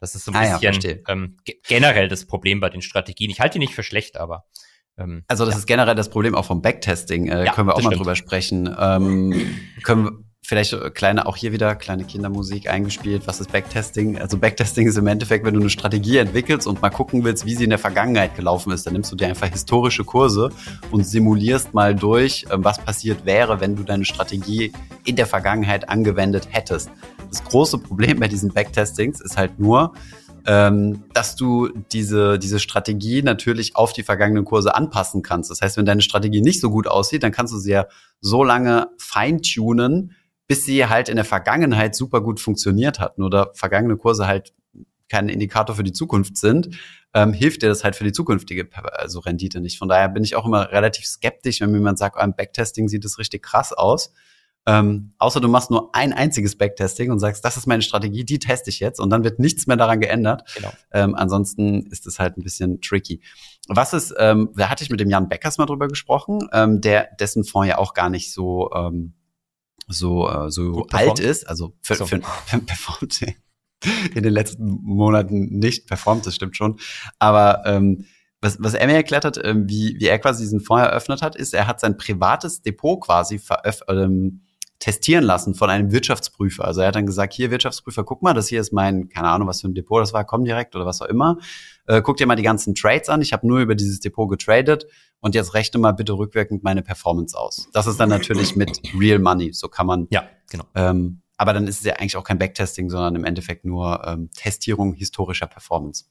Das 0.00 0.14
ist 0.14 0.24
so 0.24 0.32
ein 0.32 0.36
ah, 0.36 0.58
bisschen 0.58 1.02
ja, 1.06 1.12
ähm, 1.12 1.36
generell 1.66 2.08
das 2.08 2.26
Problem 2.26 2.60
bei 2.60 2.70
den 2.70 2.82
Strategien. 2.82 3.30
Ich 3.30 3.40
halte 3.40 3.54
die 3.54 3.58
nicht 3.60 3.74
für 3.74 3.82
schlecht, 3.82 4.16
aber 4.16 4.44
ähm, 4.96 5.24
also 5.28 5.44
das 5.44 5.54
ja. 5.54 5.58
ist 5.58 5.66
generell 5.66 5.94
das 5.94 6.10
Problem 6.10 6.34
auch 6.34 6.44
vom 6.44 6.62
Backtesting. 6.62 7.28
Äh, 7.28 7.46
ja, 7.46 7.52
können 7.52 7.68
wir 7.68 7.74
auch 7.74 7.82
mal 7.82 7.90
stimmt. 7.90 8.00
drüber 8.00 8.16
sprechen. 8.16 8.74
Ähm, 8.78 9.58
können 9.82 10.04
wir, 10.04 10.12
vielleicht 10.44 10.94
kleine, 10.94 11.26
auch 11.26 11.36
hier 11.36 11.52
wieder 11.52 11.74
kleine 11.74 12.04
Kindermusik 12.04 12.68
eingespielt. 12.68 13.26
Was 13.26 13.40
ist 13.40 13.50
Backtesting? 13.50 14.18
Also 14.18 14.36
Backtesting 14.36 14.86
ist 14.86 14.98
im 14.98 15.06
Endeffekt, 15.06 15.44
wenn 15.44 15.54
du 15.54 15.60
eine 15.60 15.70
Strategie 15.70 16.18
entwickelst 16.18 16.66
und 16.66 16.82
mal 16.82 16.90
gucken 16.90 17.24
willst, 17.24 17.46
wie 17.46 17.54
sie 17.54 17.64
in 17.64 17.70
der 17.70 17.78
Vergangenheit 17.78 18.36
gelaufen 18.36 18.72
ist, 18.72 18.86
dann 18.86 18.92
nimmst 18.92 19.10
du 19.10 19.16
dir 19.16 19.26
einfach 19.26 19.48
historische 19.48 20.04
Kurse 20.04 20.50
und 20.90 21.04
simulierst 21.04 21.72
mal 21.72 21.94
durch, 21.94 22.44
ähm, 22.50 22.62
was 22.62 22.78
passiert 22.78 23.24
wäre, 23.24 23.60
wenn 23.60 23.74
du 23.74 23.82
deine 23.82 24.04
Strategie 24.04 24.72
in 25.04 25.16
der 25.16 25.26
Vergangenheit 25.26 25.88
angewendet 25.88 26.48
hättest. 26.50 26.90
Das 27.30 27.42
große 27.42 27.78
Problem 27.78 28.20
bei 28.20 28.28
diesen 28.28 28.52
Backtestings 28.52 29.20
ist 29.20 29.36
halt 29.38 29.58
nur, 29.58 29.94
ähm, 30.46 31.04
dass 31.14 31.36
du 31.36 31.70
diese, 31.92 32.38
diese 32.38 32.58
Strategie 32.58 33.22
natürlich 33.22 33.76
auf 33.76 33.92
die 33.92 34.02
vergangenen 34.02 34.44
Kurse 34.44 34.74
anpassen 34.74 35.22
kannst. 35.22 35.50
Das 35.50 35.62
heißt, 35.62 35.76
wenn 35.78 35.86
deine 35.86 36.02
Strategie 36.02 36.42
nicht 36.42 36.60
so 36.60 36.70
gut 36.70 36.86
aussieht, 36.86 37.22
dann 37.22 37.32
kannst 37.32 37.54
du 37.54 37.58
sie 37.58 37.70
ja 37.70 37.86
so 38.20 38.44
lange 38.44 38.88
feintunen, 38.98 40.14
bis 40.46 40.64
sie 40.64 40.86
halt 40.86 41.08
in 41.08 41.16
der 41.16 41.24
Vergangenheit 41.24 41.94
super 41.94 42.20
gut 42.20 42.40
funktioniert 42.40 43.00
hatten 43.00 43.22
oder 43.22 43.50
vergangene 43.54 43.96
Kurse 43.96 44.26
halt 44.26 44.52
kein 45.08 45.28
Indikator 45.28 45.76
für 45.76 45.84
die 45.84 45.92
Zukunft 45.92 46.36
sind, 46.36 46.76
ähm, 47.14 47.32
hilft 47.32 47.62
dir 47.62 47.68
das 47.68 47.84
halt 47.84 47.94
für 47.96 48.04
die 48.04 48.12
zukünftige 48.12 48.68
also 48.92 49.20
Rendite 49.20 49.60
nicht. 49.60 49.78
Von 49.78 49.88
daher 49.88 50.08
bin 50.08 50.24
ich 50.24 50.34
auch 50.34 50.46
immer 50.46 50.72
relativ 50.72 51.06
skeptisch, 51.06 51.60
wenn 51.60 51.70
mir 51.70 51.78
jemand 51.78 51.98
sagt, 51.98 52.16
oh, 52.18 52.24
im 52.24 52.34
Backtesting 52.34 52.88
sieht 52.88 53.04
das 53.04 53.18
richtig 53.18 53.42
krass 53.42 53.72
aus. 53.72 54.12
Ähm, 54.66 55.12
außer 55.18 55.40
du 55.40 55.48
machst 55.48 55.70
nur 55.70 55.94
ein 55.94 56.14
einziges 56.14 56.56
Backtesting 56.56 57.10
und 57.10 57.18
sagst, 57.18 57.44
das 57.44 57.58
ist 57.58 57.66
meine 57.66 57.82
Strategie, 57.82 58.24
die 58.24 58.38
teste 58.38 58.70
ich 58.70 58.80
jetzt 58.80 58.98
und 58.98 59.10
dann 59.10 59.22
wird 59.22 59.38
nichts 59.38 59.66
mehr 59.66 59.76
daran 59.76 60.00
geändert. 60.00 60.50
Genau. 60.56 60.72
Ähm, 60.90 61.14
ansonsten 61.14 61.86
ist 61.86 62.06
es 62.06 62.18
halt 62.18 62.38
ein 62.38 62.42
bisschen 62.42 62.80
tricky. 62.80 63.20
Was 63.68 63.92
ist, 63.92 64.14
ähm, 64.18 64.50
da 64.56 64.70
hatte 64.70 64.82
ich 64.82 64.90
mit 64.90 65.00
dem 65.00 65.10
Jan 65.10 65.28
Beckers 65.28 65.58
mal 65.58 65.66
drüber 65.66 65.86
gesprochen, 65.86 66.48
ähm, 66.52 66.80
der 66.80 67.08
dessen 67.20 67.44
Fonds 67.44 67.68
ja 67.68 67.78
auch 67.78 67.92
gar 67.92 68.08
nicht 68.08 68.32
so 68.32 68.70
ähm, 68.74 69.12
so, 69.88 70.28
äh, 70.28 70.50
so 70.50 70.86
alt 70.92 71.18
ist, 71.18 71.48
also 71.48 71.74
für, 71.80 71.94
so. 71.94 72.06
für, 72.06 72.18
performt 72.66 73.20
in 74.14 74.22
den 74.22 74.32
letzten 74.32 74.64
Monaten 74.82 75.58
nicht 75.58 75.86
performt, 75.86 76.26
das 76.26 76.34
stimmt 76.34 76.56
schon. 76.56 76.78
Aber 77.18 77.62
ähm, 77.66 78.06
was, 78.40 78.62
was 78.62 78.74
er 78.74 78.86
mir 78.86 78.94
erklärt 78.94 79.24
hat, 79.24 79.38
ähm, 79.42 79.68
wie, 79.68 79.96
wie 79.98 80.06
er 80.06 80.18
quasi 80.18 80.42
diesen 80.42 80.60
Fonds 80.60 80.84
eröffnet 80.84 81.22
hat, 81.22 81.36
ist, 81.36 81.54
er 81.54 81.66
hat 81.66 81.80
sein 81.80 81.96
privates 81.96 82.62
Depot 82.62 83.00
quasi 83.00 83.38
veröf 83.38 83.80
ähm, 83.88 84.43
testieren 84.78 85.24
lassen 85.24 85.54
von 85.54 85.70
einem 85.70 85.92
Wirtschaftsprüfer. 85.92 86.64
Also 86.64 86.80
er 86.80 86.88
hat 86.88 86.94
dann 86.94 87.06
gesagt, 87.06 87.32
hier 87.32 87.50
Wirtschaftsprüfer, 87.50 88.04
guck 88.04 88.22
mal, 88.22 88.34
das 88.34 88.48
hier 88.48 88.60
ist 88.60 88.72
mein, 88.72 89.08
keine 89.08 89.28
Ahnung, 89.28 89.48
was 89.48 89.60
für 89.60 89.68
ein 89.68 89.74
Depot 89.74 90.00
das 90.00 90.12
war, 90.12 90.24
komm 90.24 90.44
direkt 90.44 90.76
oder 90.76 90.84
was 90.84 91.00
auch 91.00 91.06
immer. 91.06 91.38
Äh, 91.86 92.02
guck 92.02 92.16
dir 92.16 92.26
mal 92.26 92.36
die 92.36 92.42
ganzen 92.42 92.74
Trades 92.74 93.08
an. 93.08 93.22
Ich 93.22 93.32
habe 93.32 93.46
nur 93.46 93.60
über 93.60 93.74
dieses 93.74 94.00
Depot 94.00 94.28
getradet 94.28 94.86
und 95.20 95.34
jetzt 95.34 95.54
rechne 95.54 95.80
mal 95.80 95.92
bitte 95.92 96.12
rückwirkend 96.12 96.64
meine 96.64 96.82
Performance 96.82 97.38
aus. 97.38 97.68
Das 97.72 97.86
ist 97.86 97.98
dann 97.98 98.08
natürlich 98.08 98.56
mit 98.56 98.80
Real 98.98 99.18
Money. 99.18 99.52
So 99.52 99.68
kann 99.68 99.86
man. 99.86 100.06
Ja, 100.10 100.24
genau. 100.50 100.64
Ähm, 100.74 101.22
aber 101.36 101.52
dann 101.52 101.66
ist 101.66 101.78
es 101.78 101.84
ja 101.84 101.94
eigentlich 101.94 102.16
auch 102.16 102.24
kein 102.24 102.38
Backtesting, 102.38 102.90
sondern 102.90 103.16
im 103.16 103.24
Endeffekt 103.24 103.64
nur 103.64 104.06
ähm, 104.06 104.30
Testierung 104.36 104.94
historischer 104.94 105.46
Performance. 105.46 106.04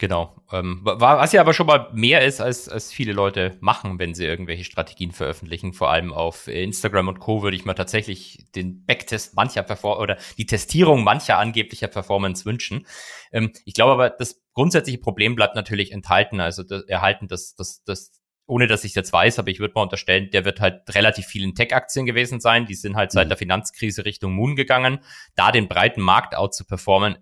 Genau. 0.00 0.36
Ähm, 0.52 0.80
was 0.84 1.32
ja 1.32 1.40
aber 1.40 1.52
schon 1.52 1.66
mal 1.66 1.90
mehr 1.92 2.24
ist, 2.24 2.40
als, 2.40 2.68
als 2.68 2.92
viele 2.92 3.12
Leute 3.12 3.56
machen, 3.60 3.98
wenn 3.98 4.14
sie 4.14 4.24
irgendwelche 4.24 4.62
Strategien 4.62 5.10
veröffentlichen. 5.10 5.72
Vor 5.72 5.90
allem 5.90 6.12
auf 6.12 6.46
Instagram 6.46 7.08
und 7.08 7.18
Co. 7.18 7.42
würde 7.42 7.56
ich 7.56 7.64
mal 7.64 7.74
tatsächlich 7.74 8.46
den 8.54 8.86
Backtest 8.86 9.34
mancher 9.34 9.64
Performance 9.64 10.02
oder 10.02 10.16
die 10.38 10.46
Testierung 10.46 11.02
mancher 11.02 11.38
angeblicher 11.38 11.88
Performance 11.88 12.44
wünschen. 12.44 12.86
Ähm, 13.32 13.52
ich 13.64 13.74
glaube 13.74 13.92
aber, 13.92 14.10
das 14.10 14.40
grundsätzliche 14.54 14.98
Problem 14.98 15.34
bleibt 15.34 15.56
natürlich 15.56 15.90
enthalten, 15.90 16.38
also 16.40 16.62
das, 16.62 16.84
erhalten, 16.84 17.26
dass 17.26 17.56
das, 17.56 17.82
das, 17.82 18.12
ohne 18.46 18.68
dass 18.68 18.84
ich 18.84 18.94
jetzt 18.94 19.12
weiß, 19.12 19.40
aber 19.40 19.50
ich 19.50 19.58
würde 19.58 19.74
mal 19.74 19.82
unterstellen, 19.82 20.30
der 20.30 20.44
wird 20.44 20.60
halt 20.60 20.94
relativ 20.94 21.26
viel 21.26 21.42
in 21.42 21.56
Tech-Aktien 21.56 22.06
gewesen 22.06 22.38
sein. 22.38 22.66
Die 22.66 22.76
sind 22.76 22.94
halt 22.94 23.10
seit 23.10 23.26
mhm. 23.26 23.30
der 23.30 23.38
Finanzkrise 23.38 24.04
Richtung 24.04 24.32
Moon 24.32 24.54
gegangen. 24.54 25.00
Da 25.34 25.50
den 25.50 25.66
breiten 25.66 26.02
Markt 26.02 26.36
out 26.36 26.54
zu 26.54 26.64
performen, 26.64 27.18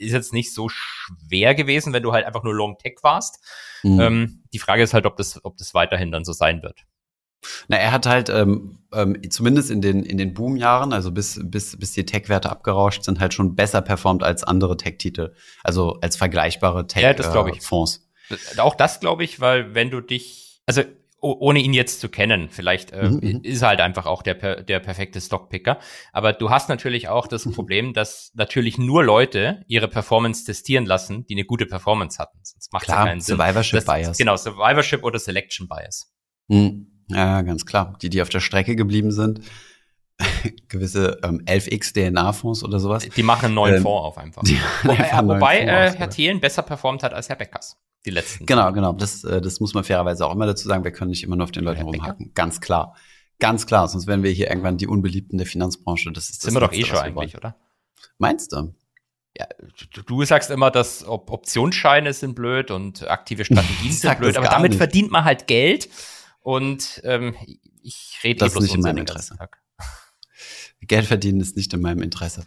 ist 0.00 0.12
jetzt 0.12 0.32
nicht 0.32 0.54
so 0.54 0.68
schwer 0.68 1.54
gewesen, 1.54 1.92
wenn 1.92 2.02
du 2.02 2.12
halt 2.12 2.26
einfach 2.26 2.42
nur 2.42 2.54
Long 2.54 2.78
Tech 2.78 2.96
warst. 3.02 3.38
Mhm. 3.82 4.00
Ähm, 4.00 4.42
die 4.52 4.58
Frage 4.58 4.82
ist 4.82 4.94
halt, 4.94 5.06
ob 5.06 5.16
das, 5.16 5.44
ob 5.44 5.56
das 5.56 5.74
weiterhin 5.74 6.10
dann 6.10 6.24
so 6.24 6.32
sein 6.32 6.62
wird. 6.62 6.80
Na, 7.68 7.76
er 7.76 7.92
hat 7.92 8.06
halt 8.06 8.28
ähm, 8.28 8.78
ähm, 8.92 9.18
zumindest 9.30 9.70
in 9.70 9.80
den 9.80 10.02
in 10.02 10.18
den 10.18 10.34
Boomjahren, 10.34 10.92
also 10.92 11.10
bis 11.10 11.40
bis 11.42 11.78
bis 11.78 11.92
die 11.92 12.04
Tech-Werte 12.04 12.50
abgerauscht 12.50 13.04
sind, 13.04 13.18
halt 13.18 13.32
schon 13.32 13.54
besser 13.54 13.80
performt 13.80 14.22
als 14.22 14.44
andere 14.44 14.76
Tech-Titel, 14.76 15.34
also 15.64 15.98
als 16.00 16.16
vergleichbare 16.16 16.86
Tech-Fonds. 16.86 18.08
Ja, 18.28 18.36
äh, 18.36 18.58
Auch 18.58 18.74
das 18.74 19.00
glaube 19.00 19.24
ich, 19.24 19.40
weil 19.40 19.74
wenn 19.74 19.90
du 19.90 20.00
dich, 20.00 20.60
also 20.66 20.82
ohne 21.20 21.60
ihn 21.60 21.72
jetzt 21.72 22.00
zu 22.00 22.08
kennen. 22.08 22.48
Vielleicht 22.50 22.92
äh, 22.92 23.08
mhm, 23.08 23.20
mhm. 23.22 23.40
ist 23.42 23.62
er 23.62 23.68
halt 23.68 23.80
einfach 23.80 24.06
auch 24.06 24.22
der, 24.22 24.62
der 24.62 24.80
perfekte 24.80 25.20
Stockpicker. 25.20 25.78
Aber 26.12 26.32
du 26.32 26.50
hast 26.50 26.68
natürlich 26.68 27.08
auch 27.08 27.26
das 27.26 27.46
mhm. 27.46 27.52
Problem, 27.52 27.92
dass 27.92 28.32
natürlich 28.34 28.78
nur 28.78 29.04
Leute 29.04 29.64
ihre 29.68 29.88
Performance 29.88 30.44
testieren 30.44 30.86
lassen, 30.86 31.26
die 31.26 31.34
eine 31.34 31.44
gute 31.44 31.66
Performance 31.66 32.18
hatten. 32.18 32.38
Sonst 32.42 32.72
macht 32.72 32.84
klar, 32.84 33.06
keinen 33.06 33.20
Sinn. 33.20 33.36
Survivorship 33.36 33.84
Bias. 33.84 34.18
Genau, 34.18 34.36
Survivorship 34.36 35.04
oder 35.04 35.18
Selection 35.18 35.68
Bias. 35.68 36.12
Mhm. 36.48 36.86
Ja, 37.08 37.42
ganz 37.42 37.66
klar. 37.66 37.98
Die, 38.00 38.08
die 38.08 38.22
auf 38.22 38.28
der 38.28 38.40
Strecke 38.40 38.76
geblieben 38.76 39.10
sind, 39.10 39.40
gewisse 40.68 41.18
ähm, 41.22 41.42
11x 41.44 41.92
DNA-Fonds 41.92 42.64
oder 42.64 42.78
sowas. 42.78 43.08
Die 43.08 43.22
machen 43.22 43.46
einen 43.46 43.54
neuen 43.54 43.76
ähm, 43.76 43.82
Fonds 43.82 44.06
auf 44.06 44.18
einfach. 44.18 44.42
wobei, 44.82 45.20
wobei 45.24 45.58
äh, 45.60 45.92
Herr 45.92 46.08
Thielen 46.08 46.40
besser 46.40 46.62
performt 46.62 47.02
hat 47.02 47.12
als 47.12 47.28
Herr 47.28 47.36
Beckers 47.36 47.78
die 48.06 48.10
letzten. 48.10 48.46
Genau, 48.46 48.72
genau. 48.72 48.92
Das, 48.92 49.24
äh, 49.24 49.40
das 49.40 49.60
muss 49.60 49.74
man 49.74 49.84
fairerweise 49.84 50.26
auch 50.26 50.32
immer 50.32 50.46
dazu 50.46 50.66
sagen. 50.66 50.84
Wir 50.84 50.92
können 50.92 51.10
nicht 51.10 51.22
immer 51.22 51.36
nur 51.36 51.44
auf 51.44 51.52
den 51.52 51.64
Leuten 51.64 51.82
rumhacken. 51.82 52.32
Ganz 52.34 52.60
klar. 52.60 52.96
Ganz 53.38 53.66
klar. 53.66 53.88
Sonst 53.88 54.06
wären 54.06 54.22
wir 54.22 54.30
hier 54.30 54.48
irgendwann 54.48 54.78
die 54.78 54.86
Unbeliebten 54.86 55.38
der 55.38 55.46
Finanzbranche. 55.46 56.12
Das 56.12 56.30
ist 56.30 56.42
das 56.42 56.52
Sind 56.52 56.54
wir 56.54 56.60
doch 56.60 56.72
eh 56.72 56.84
schon 56.84 56.98
eigentlich, 56.98 57.36
oder? 57.36 57.56
Meinst 58.18 58.52
du? 58.52 58.74
Ja, 59.36 59.46
du 60.06 60.24
sagst 60.24 60.50
immer, 60.50 60.70
dass 60.70 61.06
Optionsscheine 61.06 62.12
sind 62.12 62.34
blöd 62.34 62.70
und 62.70 63.08
aktive 63.08 63.44
Strategien 63.44 63.92
sind 63.92 64.18
blöd, 64.18 64.36
aber 64.36 64.48
damit 64.48 64.72
nicht. 64.72 64.78
verdient 64.78 65.10
man 65.10 65.24
halt 65.24 65.46
Geld. 65.46 65.88
Und 66.40 67.00
ähm, 67.04 67.34
ich 67.82 68.18
rede 68.24 68.40
das 68.40 68.52
eh 68.52 68.52
bloß 68.54 68.62
nicht 68.64 68.74
in 68.74 68.80
meinem 68.80 68.98
Interesse. 68.98 69.36
Geld 70.82 71.06
verdienen 71.06 71.40
ist 71.40 71.56
nicht 71.56 71.72
in 71.74 71.80
meinem 71.80 72.02
Interesse. 72.02 72.44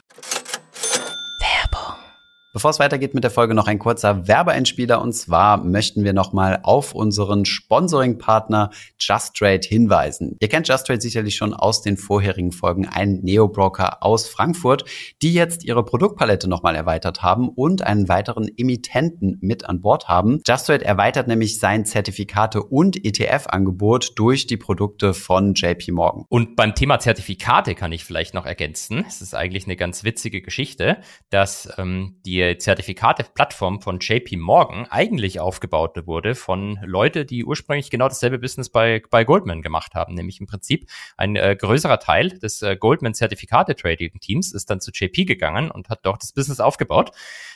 Bevor 2.54 2.70
es 2.70 2.78
weitergeht 2.78 3.16
mit 3.16 3.24
der 3.24 3.32
Folge, 3.32 3.56
noch 3.56 3.66
ein 3.66 3.80
kurzer 3.80 4.28
Werbeeinspieler. 4.28 5.02
Und 5.02 5.14
zwar 5.14 5.64
möchten 5.64 6.04
wir 6.04 6.14
nochmal 6.14 6.60
auf 6.62 6.94
unseren 6.94 7.46
Sponsoring-Partner 7.46 8.70
Just 9.00 9.36
Trade 9.36 9.62
hinweisen. 9.68 10.38
Ihr 10.40 10.50
kennt 10.50 10.68
Just 10.68 10.86
Trade 10.86 11.02
sicherlich 11.02 11.36
schon 11.36 11.56
aus 11.56 11.82
den 11.82 11.98
vorherigen 11.98 12.52
Folgen, 12.52 12.88
ein 12.88 13.22
Neo-Broker 13.24 14.04
aus 14.04 14.28
Frankfurt, 14.28 14.86
die 15.24 15.34
jetzt 15.34 15.64
ihre 15.64 15.84
Produktpalette 15.84 16.48
nochmal 16.48 16.76
erweitert 16.76 17.24
haben 17.24 17.50
und 17.50 17.82
einen 17.82 18.08
weiteren 18.08 18.48
Emittenten 18.56 19.40
mit 19.42 19.66
an 19.66 19.82
Bord 19.82 20.08
haben. 20.08 20.40
Just 20.46 20.68
Trade 20.68 20.86
erweitert 20.86 21.28
nämlich 21.28 21.58
sein 21.58 21.86
Zertifikate- 21.86 22.62
und 22.62 23.04
ETF-Angebot 23.04 24.12
durch 24.16 24.46
die 24.46 24.58
Produkte 24.58 25.16
von 25.16 25.56
JP 25.56 25.94
Morgan. 25.94 26.26
Und 26.30 26.56
beim 26.56 26.76
Thema 26.76 27.00
Zertifikate 27.00 27.74
kann 27.74 27.92
ich 27.92 28.06
vielleicht 28.06 28.36
noch 28.36 28.46
ergänzen. 28.46 29.06
Es 29.08 29.24
ist 29.24 29.34
eigentlich 29.34 29.66
eine 29.66 29.76
ganz 29.76 30.04
witzige 30.04 30.44
Geschichte, 30.44 30.98
dass 31.32 31.68
ähm, 31.80 32.20
die 32.24 32.43
die 32.52 32.58
Zertifikate-Plattform 32.58 33.82
von 33.82 34.00
JP 34.00 34.38
Morgan 34.38 34.86
eigentlich 34.90 35.40
aufgebaut 35.40 35.96
wurde 36.06 36.36
von 36.36 36.80
Leute, 36.84 37.26
die 37.26 37.46
ursprünglich 37.46 37.90
genau 37.90 38.08
dasselbe 38.08 38.40
Business 38.40 38.70
bei, 38.70 39.02
bei 39.10 39.24
Goldman 39.24 39.62
gemacht 39.62 39.96
haben. 39.96 40.14
Nämlich 40.14 40.40
im 40.40 40.48
Prinzip 40.48 40.90
ein 41.18 41.36
äh, 41.36 41.56
größerer 41.56 42.00
Teil 42.00 42.30
des 42.40 42.62
äh, 42.62 42.76
Goldman 42.76 43.14
Zertifikate-Trading-Teams 43.14 44.54
ist 44.54 44.70
dann 44.70 44.82
zu 44.82 44.92
JP 44.92 45.26
gegangen 45.26 45.72
und 45.72 45.90
hat 45.90 46.00
dort 46.04 46.22
das 46.24 46.34
Business 46.34 46.60
aufgebaut. 46.60 47.12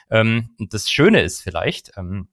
Ähm, 0.09 0.49
das 0.57 0.89
Schöne 0.89 1.21
ist 1.21 1.41
vielleicht, 1.41 1.91
ähm, 1.97 2.27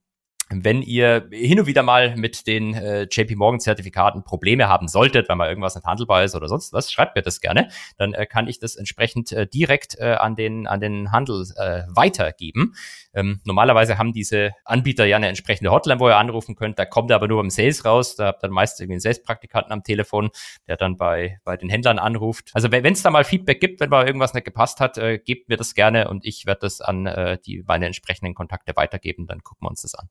wenn 0.49 0.81
ihr 0.81 1.27
hin 1.31 1.59
und 1.59 1.65
wieder 1.65 1.81
mal 1.81 2.15
mit 2.15 2.45
den 2.45 2.75
äh, 2.75 3.07
JP 3.09 3.35
Morgan 3.35 3.59
Zertifikaten 3.59 4.23
Probleme 4.23 4.67
haben 4.67 4.87
solltet, 4.87 5.27
weil 5.27 5.35
mal 5.35 5.49
irgendwas 5.49 5.75
nicht 5.75 5.85
handelbar 5.85 6.23
ist 6.23 6.35
oder 6.35 6.47
sonst 6.47 6.71
was, 6.71 6.91
schreibt 6.91 7.15
mir 7.15 7.23
das 7.23 7.41
gerne. 7.41 7.69
Dann 7.97 8.13
äh, 8.13 8.25
kann 8.27 8.47
ich 8.47 8.59
das 8.59 8.75
entsprechend 8.75 9.31
äh, 9.31 9.47
direkt 9.47 9.97
äh, 9.97 10.13
an 10.13 10.35
den 10.35 10.67
an 10.67 10.79
den 10.79 11.11
Handel 11.11 11.45
äh, 11.57 11.83
weitergeben. 11.87 12.75
Ähm, 13.13 13.41
normalerweise 13.45 13.97
haben 13.97 14.13
diese 14.13 14.51
Anbieter 14.65 15.05
ja 15.05 15.17
eine 15.17 15.27
entsprechende 15.27 15.71
Hotline, 15.71 15.99
wo 15.99 16.07
ihr 16.09 16.17
anrufen 16.17 16.55
könnt. 16.55 16.77
Da 16.77 16.85
kommt 16.85 17.11
ihr 17.11 17.15
aber 17.15 17.27
nur 17.27 17.41
beim 17.41 17.49
Sales 17.49 17.83
raus. 17.83 18.15
Da 18.15 18.27
habt 18.27 18.43
ihr 18.43 18.49
meist 18.49 18.79
irgendwie 18.79 18.95
einen 18.95 19.01
Sales-Praktikanten 19.01 19.71
am 19.71 19.83
Telefon, 19.83 20.29
der 20.67 20.77
dann 20.77 20.97
bei 20.97 21.39
bei 21.43 21.57
den 21.57 21.69
Händlern 21.69 21.97
anruft. 21.97 22.51
Also 22.53 22.71
wenn 22.71 22.85
es 22.85 23.01
da 23.01 23.09
mal 23.09 23.23
Feedback 23.23 23.59
gibt, 23.59 23.79
wenn 23.79 23.89
mal 23.89 24.05
irgendwas 24.05 24.35
nicht 24.35 24.45
gepasst 24.45 24.79
hat, 24.79 24.97
äh, 24.99 25.17
gebt 25.17 25.49
mir 25.49 25.57
das 25.57 25.73
gerne 25.73 26.07
und 26.07 26.23
ich 26.23 26.45
werde 26.45 26.61
das 26.61 26.81
an 26.81 27.07
äh, 27.07 27.39
die 27.43 27.63
meine 27.65 27.87
entsprechenden 27.87 28.35
Kontakte 28.35 28.75
weitergeben. 28.75 29.25
Dann 29.25 29.41
gucken 29.41 29.65
wir 29.65 29.69
uns 29.69 29.81
das 29.81 29.95
an. 29.95 30.09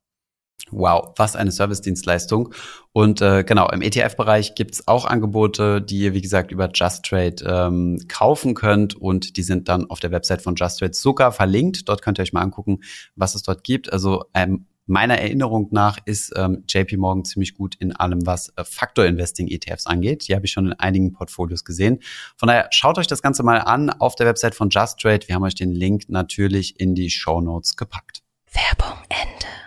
Wow, 0.71 1.13
was 1.17 1.37
eine 1.37 1.53
Service-Dienstleistung. 1.53 2.55
Und 2.93 3.21
äh, 3.21 3.45
genau, 3.45 3.69
im 3.69 3.83
ETF-Bereich 3.83 4.55
gibt's 4.55 4.89
auch 4.89 5.05
Angebote, 5.05 5.83
die 5.83 5.99
ihr, 5.99 6.15
wie 6.15 6.23
gesagt, 6.23 6.51
über 6.53 6.71
Just 6.73 7.05
Trade 7.05 7.37
ähm, 7.47 8.01
kaufen 8.09 8.55
könnt. 8.55 8.95
Und 8.95 9.37
die 9.37 9.43
sind 9.43 9.69
dann 9.69 9.91
auf 9.91 10.01
der 10.01 10.11
Website 10.11 10.43
von 10.43 10.55
Just 10.57 10.79
Trade 10.79 10.95
sogar 10.95 11.33
verlinkt. 11.33 11.89
Dort 11.89 12.03
könnt 12.03 12.19
ihr 12.19 12.23
euch 12.23 12.33
mal 12.33 12.41
angucken, 12.41 12.81
was 13.15 13.35
es 13.35 13.43
dort 13.43 13.63
gibt. 13.63 13.93
Also 13.93 14.25
ähm, 14.33 14.67
meiner 14.87 15.19
Erinnerung 15.19 15.69
nach 15.71 15.99
ist 16.05 16.33
ähm, 16.37 16.65
JP 16.69 16.97
Morgan 16.97 17.25
ziemlich 17.25 17.55
gut 17.55 17.75
in 17.77 17.95
allem, 17.95 18.27
was 18.27 18.51
äh, 18.57 18.65
Factor 18.65 19.05
Investing 19.05 19.49
ETFs 19.49 19.87
angeht. 19.87 20.29
Die 20.29 20.35
habe 20.35 20.47
ich 20.47 20.53
schon 20.53 20.67
in 20.67 20.73
einigen 20.75 21.13
Portfolios 21.13 21.65
gesehen. 21.65 22.01
Von 22.37 22.49
daher 22.49 22.69
schaut 22.71 22.99
euch 22.99 23.07
das 23.07 23.23
Ganze 23.23 23.43
mal 23.43 23.59
an 23.59 23.91
auf 23.91 24.15
der 24.15 24.27
Website 24.27 24.55
von 24.55 24.71
Just 24.71 24.99
Trade. 24.99 25.27
Wir 25.27 25.35
haben 25.35 25.45
euch 25.45 25.55
den 25.55 25.73
Link 25.73 26.05
natürlich 26.09 26.81
in 26.81 26.95
die 26.95 27.11
Show 27.11 27.41
Notes 27.41 27.77
gepackt. 27.77 28.23
Werbung 28.53 28.99
Ende. 29.09 29.64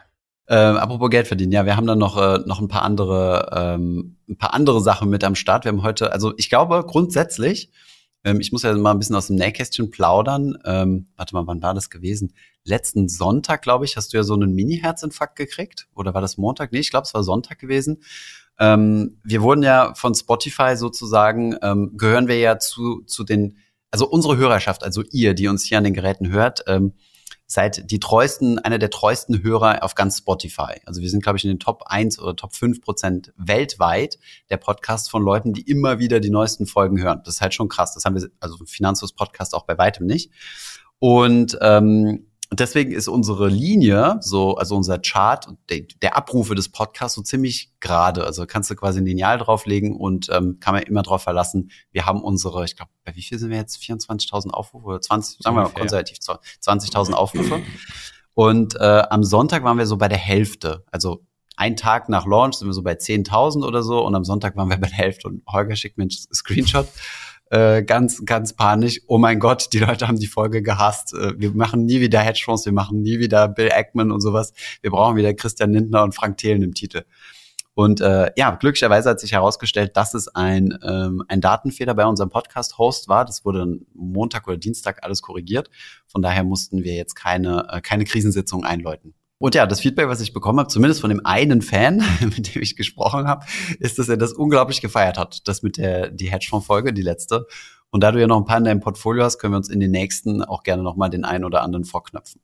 Ähm, 0.50 0.78
apropos 0.78 1.10
Geld 1.10 1.28
verdienen, 1.28 1.52
ja, 1.52 1.66
wir 1.66 1.76
haben 1.76 1.88
dann 1.88 2.00
noch, 2.00 2.18
äh, 2.18 2.40
noch 2.46 2.62
ein 2.62 2.70
paar 2.70 2.84
andere, 2.84 3.50
ähm, 3.54 4.18
ein 4.30 4.38
paar 4.38 4.54
andere 4.54 4.82
Sachen 4.82 5.10
mit 5.10 5.24
am 5.24 5.36
Start. 5.36 5.66
Wir 5.66 5.72
haben 5.72 5.84
heute, 5.84 6.14
also 6.14 6.34
ich 6.38 6.50
glaube 6.50 6.86
grundsätzlich, 6.88 7.70
ähm, 8.24 8.40
ich 8.40 8.52
muss 8.52 8.64
ja 8.64 8.74
mal 8.74 8.92
ein 8.92 9.00
bisschen 9.00 9.16
aus 9.16 9.28
dem 9.28 9.36
Nähkästchen 9.36 9.92
plaudern. 9.92 10.58
Ähm, 10.66 11.08
warte 11.16 11.36
mal, 11.36 11.48
wann 11.48 11.62
war 11.62 11.74
das 11.74 11.90
gewesen? 11.90 12.34
Letzten 12.64 13.10
Sonntag, 13.10 13.62
glaube 13.62 13.86
ich, 13.86 13.98
hast 13.98 14.14
du 14.14 14.18
ja 14.18 14.24
so 14.24 14.34
einen 14.34 14.54
Mini-Herzinfarkt 14.54 15.36
gekriegt. 15.36 15.88
Oder 15.96 16.14
war 16.14 16.22
das 16.22 16.38
Montag? 16.38 16.72
Nee, 16.72 16.80
ich 16.80 16.90
glaube, 16.90 17.06
es 17.06 17.14
war 17.14 17.24
Sonntag 17.24 17.60
gewesen. 17.60 18.04
Ähm, 18.60 19.20
wir 19.24 19.42
wurden 19.42 19.64
ja 19.64 19.94
von 19.96 20.16
Spotify 20.16 20.76
sozusagen, 20.76 21.56
ähm, 21.62 21.96
gehören 21.96 22.28
wir 22.28 22.40
ja 22.40 22.58
zu, 22.58 23.02
zu 23.06 23.24
den, 23.24 23.58
also 23.92 24.08
unsere 24.08 24.38
Hörerschaft, 24.38 24.84
also 24.84 25.04
ihr, 25.12 25.34
die 25.34 25.48
uns 25.48 25.64
hier 25.64 25.78
an 25.78 25.84
den 25.84 25.94
Geräten 25.94 26.30
hört, 26.30 26.64
ähm, 26.68 26.94
seid 27.48 27.90
die 27.90 28.00
treuesten, 28.00 28.60
einer 28.60 28.78
der 28.78 28.90
treuesten 28.90 29.42
Hörer 29.42 29.84
auf 29.84 29.96
ganz 29.96 30.18
Spotify. 30.18 30.82
Also 30.86 31.02
wir 31.02 31.10
sind, 31.10 31.24
glaube 31.24 31.38
ich, 31.38 31.46
in 31.46 31.50
den 31.50 31.60
Top 31.60 31.84
1 31.88 32.20
oder 32.20 32.36
Top 32.36 32.54
5 32.54 32.82
Prozent 32.82 33.34
weltweit 33.38 34.20
der 34.50 34.58
Podcast 34.58 35.10
von 35.10 35.24
Leuten, 35.24 35.54
die 35.54 35.62
immer 35.62 35.98
wieder 35.98 36.20
die 36.20 36.30
neuesten 36.30 36.68
Folgen 36.68 37.02
hören. 37.02 37.22
Das 37.24 37.36
ist 37.36 37.42
halt 37.42 37.54
schon 37.54 37.70
krass. 37.70 37.94
Das 37.94 38.04
haben 38.04 38.16
wir, 38.16 38.30
also 38.42 38.58
Finanzlos 38.66 39.14
Podcast 39.14 39.56
auch 39.56 39.66
bei 39.66 39.78
weitem 39.78 40.06
nicht. 40.06 40.32
Und 41.00 41.58
ähm, 41.62 42.27
und 42.50 42.62
deswegen 42.62 42.92
ist 42.92 43.10
unsere 43.10 43.50
Linie, 43.50 44.18
so, 44.22 44.56
also 44.56 44.76
unser 44.76 45.00
Chart, 45.00 45.48
der, 45.70 45.82
der 46.02 46.16
Abrufe 46.16 46.56
des 46.56 46.70
Podcasts 46.70 47.16
so 47.16 47.22
ziemlich 47.22 47.74
gerade. 47.82 48.24
Also 48.24 48.46
kannst 48.46 48.70
du 48.70 48.76
quasi 48.76 49.02
ein 49.02 49.06
Lineal 49.06 49.38
drauflegen 49.38 49.96
und 49.96 50.30
ähm, 50.32 50.60
kann 50.62 50.74
man 50.74 50.84
immer 50.84 51.04
drauf 51.04 51.24
verlassen. 51.24 51.72
Wir 51.92 52.06
haben 52.06 52.24
unsere, 52.24 52.64
ich 52.64 52.78
glaube, 52.78 52.92
bei 53.04 53.16
wie 53.16 53.22
viel 53.22 53.38
sind 53.38 53.50
wir 53.50 53.58
jetzt? 53.58 53.78
24.000 53.82 54.52
Aufrufe 54.52 54.86
oder 54.86 55.02
20, 55.02 55.40
sagen 55.44 55.58
wir 55.58 55.64
mal 55.64 55.70
konservativ, 55.70 56.20
20.000 56.20 57.14
Aufrufe. 57.14 57.62
Und 58.34 58.76
äh, 58.76 59.04
am 59.10 59.24
Sonntag 59.24 59.64
waren 59.64 59.78
wir 59.78 59.88
so 59.88 59.98
bei 59.98 60.08
der 60.08 60.18
Hälfte. 60.18 60.86
Also 60.92 61.26
ein 61.58 61.76
Tag 61.76 62.08
nach 62.08 62.26
Launch 62.26 62.56
sind 62.56 62.68
wir 62.70 62.74
so 62.74 62.84
bei 62.84 62.94
10.000 62.94 63.66
oder 63.66 63.84
so 63.84 64.06
und 64.06 64.16
am 64.16 64.24
Sonntag 64.24 64.56
waren 64.56 64.70
wir 64.70 64.78
bei 64.78 64.88
der 64.88 64.98
Hälfte 64.98 65.28
und 65.28 65.44
Holger 65.48 65.76
schickt 65.76 65.98
mir 65.98 66.04
einen 66.04 66.12
Screenshot 66.12 66.88
äh, 67.50 67.84
ganz, 67.84 68.26
ganz 68.26 68.54
panisch. 68.54 69.02
Oh 69.08 69.18
mein 69.18 69.40
Gott, 69.40 69.70
die 69.74 69.80
Leute 69.80 70.08
haben 70.08 70.20
die 70.20 70.28
Folge 70.28 70.62
gehasst. 70.62 71.14
Äh, 71.14 71.34
wir 71.38 71.52
machen 71.52 71.86
nie 71.86 72.02
wieder 72.02 72.20
Hedgefonds, 72.20 72.66
wir 72.66 72.74
machen 72.74 73.02
nie 73.02 73.20
wieder 73.20 73.48
Bill 73.48 73.72
Ackman 73.72 74.12
und 74.12 74.22
sowas. 74.22 74.54
Wir 74.82 74.92
brauchen 74.92 75.16
wieder 75.16 75.34
Christian 75.34 75.72
Lindner 75.72 76.04
und 76.04 76.14
Frank 76.14 76.38
Thelen 76.38 76.62
im 76.62 76.74
Titel. 76.74 77.04
Und 77.78 78.02
äh, 78.02 78.32
ja, 78.36 78.56
glücklicherweise 78.56 79.12
hat 79.12 79.20
sich 79.20 79.34
herausgestellt, 79.34 79.96
dass 79.96 80.16
es 80.16 80.28
ein, 80.30 80.80
ähm, 80.82 81.24
ein 81.28 81.42
Datenfehler 81.42 81.94
bei 81.94 82.08
unserem 82.08 82.32
Podcast-Host 82.32 83.08
war. 83.08 83.24
Das 83.24 83.46
wurde 83.46 83.78
Montag 83.94 84.48
oder 84.48 84.58
Dienstag 84.58 85.04
alles 85.04 85.22
korrigiert. 85.22 85.70
Von 86.08 86.24
daher 86.24 86.44
mussten 86.44 86.84
wir 86.84 86.96
jetzt 86.96 87.14
keine, 87.14 87.68
äh, 87.70 87.82
keine 87.82 88.06
Krisensitzung 88.06 88.66
einläuten. 88.66 89.14
Und 89.40 89.54
ja, 89.54 89.68
das 89.68 89.82
Feedback, 89.82 90.08
was 90.08 90.22
ich 90.22 90.34
bekommen 90.34 90.60
habe, 90.60 90.70
zumindest 90.70 91.02
von 91.02 91.10
dem 91.10 91.26
einen 91.26 91.62
Fan, 91.62 92.04
mit 92.22 92.56
dem 92.56 92.62
ich 92.62 92.76
gesprochen 92.76 93.28
habe, 93.28 93.46
ist, 93.80 94.00
dass 94.00 94.10
er 94.10 94.18
das 94.18 94.34
unglaublich 94.34 94.82
gefeiert 94.82 95.18
hat. 95.18 95.48
Das 95.48 95.62
mit 95.62 95.78
der 95.78 96.10
die 96.10 96.32
Hedgefonds-Folge, 96.32 96.94
die 96.94 97.04
letzte. 97.04 97.46
Und 97.90 98.02
da 98.02 98.12
du 98.12 98.20
ja 98.20 98.28
noch 98.28 98.38
ein 98.38 98.46
paar 98.46 98.58
in 98.58 98.64
deinem 98.64 98.82
Portfolio 98.82 99.24
hast, 99.24 99.38
können 99.40 99.54
wir 99.54 99.58
uns 99.58 99.70
in 99.70 99.80
den 99.80 99.92
nächsten 99.92 100.44
auch 100.44 100.64
gerne 100.64 100.84
noch 100.84 100.96
mal 100.96 101.10
den 101.10 101.24
einen 101.24 101.46
oder 101.46 101.62
anderen 101.62 101.86
vorknöpfen. 101.86 102.42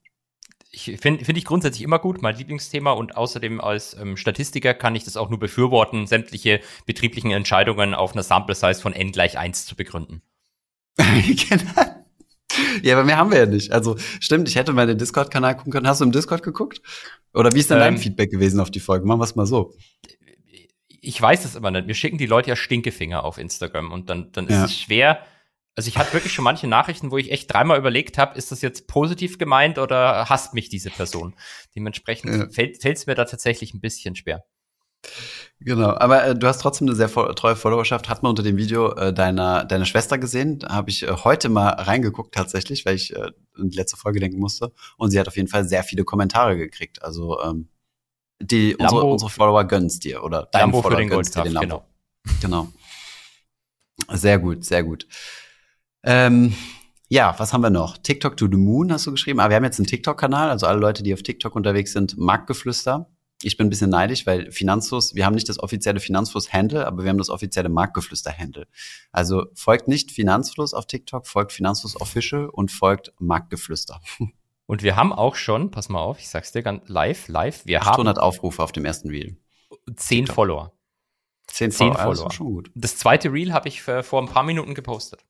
Ich 0.71 0.85
finde 0.99 1.23
find 1.23 1.37
ich 1.37 1.45
grundsätzlich 1.45 1.83
immer 1.83 1.99
gut, 1.99 2.23
mein 2.23 2.35
Lieblingsthema 2.35 2.93
und 2.93 3.15
außerdem 3.15 3.61
als 3.61 3.95
ähm, 3.95 4.17
Statistiker 4.17 4.73
kann 4.73 4.95
ich 4.95 5.03
das 5.03 5.17
auch 5.17 5.29
nur 5.29 5.37
befürworten, 5.37 6.07
sämtliche 6.07 6.61
betrieblichen 6.87 7.29
Entscheidungen 7.29 7.93
auf 7.93 8.13
einer 8.13 8.23
Sample 8.23 8.55
Size 8.55 8.81
von 8.81 8.93
n 8.93 9.11
gleich 9.11 9.37
1 9.37 9.67
zu 9.67 9.75
begründen. 9.75 10.23
genau. 10.97 12.02
Ja, 12.81 12.95
aber 12.95 13.03
mehr 13.05 13.17
haben 13.17 13.31
wir 13.31 13.39
ja 13.39 13.45
nicht. 13.45 13.71
Also 13.71 13.97
stimmt, 14.19 14.49
ich 14.49 14.55
hätte 14.55 14.73
mal 14.73 14.87
den 14.87 14.97
Discord-Kanal 14.97 15.55
gucken 15.55 15.71
können. 15.71 15.87
Hast 15.87 16.01
du 16.01 16.05
im 16.05 16.11
Discord 16.11 16.43
geguckt? 16.43 16.81
Oder 17.33 17.51
wie 17.53 17.59
ist 17.59 17.69
denn 17.69 17.77
ähm, 17.77 17.83
dein 17.83 17.97
Feedback 17.97 18.31
gewesen 18.31 18.59
auf 18.59 18.71
die 18.71 18.79
Folge? 18.79 19.05
Machen 19.05 19.19
wir 19.19 19.25
es 19.25 19.35
mal 19.35 19.45
so. 19.45 19.73
Ich 21.01 21.21
weiß 21.21 21.45
es 21.45 21.55
immer 21.55 21.71
nicht. 21.71 21.87
Mir 21.87 21.95
schicken 21.95 22.17
die 22.17 22.25
Leute 22.25 22.49
ja 22.49 22.55
Stinkefinger 22.55 23.23
auf 23.23 23.37
Instagram 23.37 23.91
und 23.91 24.09
dann, 24.09 24.31
dann 24.31 24.47
ist 24.47 24.55
ja. 24.55 24.65
es 24.65 24.77
schwer. 24.77 25.19
Also 25.75 25.87
ich 25.87 25.97
hatte 25.97 26.13
wirklich 26.13 26.33
schon 26.33 26.43
manche 26.43 26.67
Nachrichten, 26.67 27.09
wo 27.09 27.17
ich 27.17 27.31
echt 27.31 27.51
dreimal 27.51 27.79
überlegt 27.79 28.17
habe, 28.17 28.37
ist 28.37 28.51
das 28.51 28.61
jetzt 28.61 28.87
positiv 28.87 29.39
gemeint 29.39 29.79
oder 29.79 30.29
hasst 30.29 30.53
mich 30.53 30.69
diese 30.69 30.91
Person? 30.91 31.35
Dementsprechend 31.75 32.31
ja. 32.33 32.47
fällt 32.49 32.83
es 32.83 33.07
mir 33.07 33.15
da 33.15 33.25
tatsächlich 33.25 33.73
ein 33.73 33.81
bisschen 33.81 34.15
schwer. 34.15 34.43
Genau, 35.65 35.95
aber 35.95 36.25
äh, 36.25 36.35
du 36.35 36.47
hast 36.47 36.59
trotzdem 36.59 36.87
eine 36.87 36.95
sehr 36.95 37.09
treue 37.09 37.55
Followerschaft. 37.55 38.09
Hat 38.09 38.21
man 38.21 38.31
unter 38.31 38.43
dem 38.43 38.57
Video 38.57 38.93
äh, 38.95 39.13
deiner, 39.13 39.63
deiner 39.63 39.85
Schwester 39.85 40.17
gesehen. 40.17 40.59
Da 40.59 40.69
habe 40.69 40.89
ich 40.89 41.03
äh, 41.03 41.11
heute 41.23 41.47
mal 41.47 41.69
reingeguckt 41.69 42.33
tatsächlich, 42.35 42.85
weil 42.85 42.95
ich 42.95 43.15
äh, 43.15 43.31
in 43.57 43.69
die 43.69 43.77
letzte 43.77 43.95
Folge 43.95 44.19
denken 44.19 44.39
musste. 44.39 44.73
Und 44.97 45.11
sie 45.11 45.19
hat 45.19 45.27
auf 45.27 45.37
jeden 45.37 45.47
Fall 45.47 45.65
sehr 45.65 45.83
viele 45.83 46.03
Kommentare 46.03 46.57
gekriegt. 46.57 47.01
Also 47.01 47.41
ähm, 47.41 47.69
die 48.41 48.75
unsere, 48.75 49.03
unsere 49.03 49.31
Follower 49.31 49.63
gönnen's 49.63 49.99
dir 49.99 50.23
oder 50.23 50.49
dein 50.51 50.61
Lambo 50.61 50.81
Follower 50.81 50.97
für 50.97 51.03
den 51.03 51.09
Goldstaff, 51.09 51.43
den 51.43 51.53
Genau. 51.53 51.85
genau. 52.41 52.67
Sehr 54.11 54.39
gut, 54.39 54.65
sehr 54.65 54.83
gut. 54.83 55.07
Ähm, 56.03 56.53
ja, 57.07 57.35
was 57.37 57.53
haben 57.53 57.61
wir 57.61 57.69
noch? 57.69 57.97
TikTok 57.97 58.35
to 58.35 58.47
the 58.51 58.57
Moon 58.57 58.91
hast 58.91 59.07
du 59.07 59.11
geschrieben. 59.11 59.39
Aber 59.39 59.51
wir 59.51 59.55
haben 59.55 59.63
jetzt 59.63 59.79
einen 59.79 59.87
TikTok-Kanal, 59.87 60.49
also 60.49 60.65
alle 60.65 60.79
Leute, 60.79 61.03
die 61.03 61.13
auf 61.13 61.23
TikTok 61.23 61.55
unterwegs 61.55 61.93
sind, 61.93 62.17
Marktgeflüster 62.17 63.07
ich 63.45 63.57
bin 63.57 63.67
ein 63.67 63.69
bisschen 63.69 63.89
neidisch, 63.89 64.25
weil 64.25 64.51
Finanzfluss, 64.51 65.15
wir 65.15 65.25
haben 65.25 65.35
nicht 65.35 65.49
das 65.49 65.59
offizielle 65.59 65.99
Finanzfluss-Handle, 65.99 66.85
aber 66.85 67.03
wir 67.03 67.09
haben 67.09 67.17
das 67.17 67.29
offizielle 67.29 67.69
Marktgeflüster-Handle. 67.69 68.67
Also 69.11 69.45
folgt 69.53 69.87
nicht 69.87 70.11
Finanzfluss 70.11 70.73
auf 70.73 70.87
TikTok, 70.87 71.27
folgt 71.27 71.51
Finanzfluss 71.51 71.99
Official 71.99 72.49
und 72.49 72.71
folgt 72.71 73.13
Marktgeflüster. 73.19 74.01
Und 74.65 74.81
wir 74.81 74.95
haben 74.95 75.11
auch 75.11 75.35
schon, 75.35 75.71
pass 75.71 75.89
mal 75.89 75.99
auf, 75.99 76.19
ich 76.19 76.29
sag's 76.29 76.53
dir 76.53 76.63
ganz 76.63 76.87
live, 76.87 77.27
live, 77.27 77.65
wir 77.65 77.81
800 77.81 78.17
haben 78.17 78.23
Aufrufe 78.23 78.63
auf 78.63 78.71
dem 78.71 78.85
ersten 78.85 79.09
Reel. 79.09 79.35
10 79.93 80.27
Follower. 80.27 80.71
10, 81.47 81.71
10 81.71 81.93
Follower. 81.93 82.15
Follower. 82.15 82.31
schon 82.31 82.47
gut. 82.47 82.71
Das 82.73 82.97
zweite 82.97 83.31
Reel 83.31 83.51
habe 83.51 83.67
ich 83.67 83.81
vor 83.81 84.21
ein 84.21 84.29
paar 84.29 84.43
Minuten 84.43 84.73
gepostet. 84.73 85.25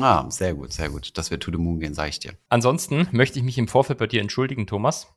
Ah, 0.00 0.28
sehr 0.30 0.54
gut, 0.54 0.72
sehr 0.72 0.90
gut. 0.90 1.16
Das 1.16 1.30
wird 1.30 1.42
to 1.42 1.50
the 1.50 1.58
moon 1.58 1.78
gehen, 1.78 1.94
sage 1.94 2.10
ich 2.10 2.18
dir. 2.18 2.34
Ansonsten 2.48 3.08
möchte 3.12 3.38
ich 3.38 3.44
mich 3.44 3.58
im 3.58 3.68
Vorfeld 3.68 3.98
bei 3.98 4.06
dir 4.06 4.20
entschuldigen, 4.20 4.66
Thomas. 4.66 5.08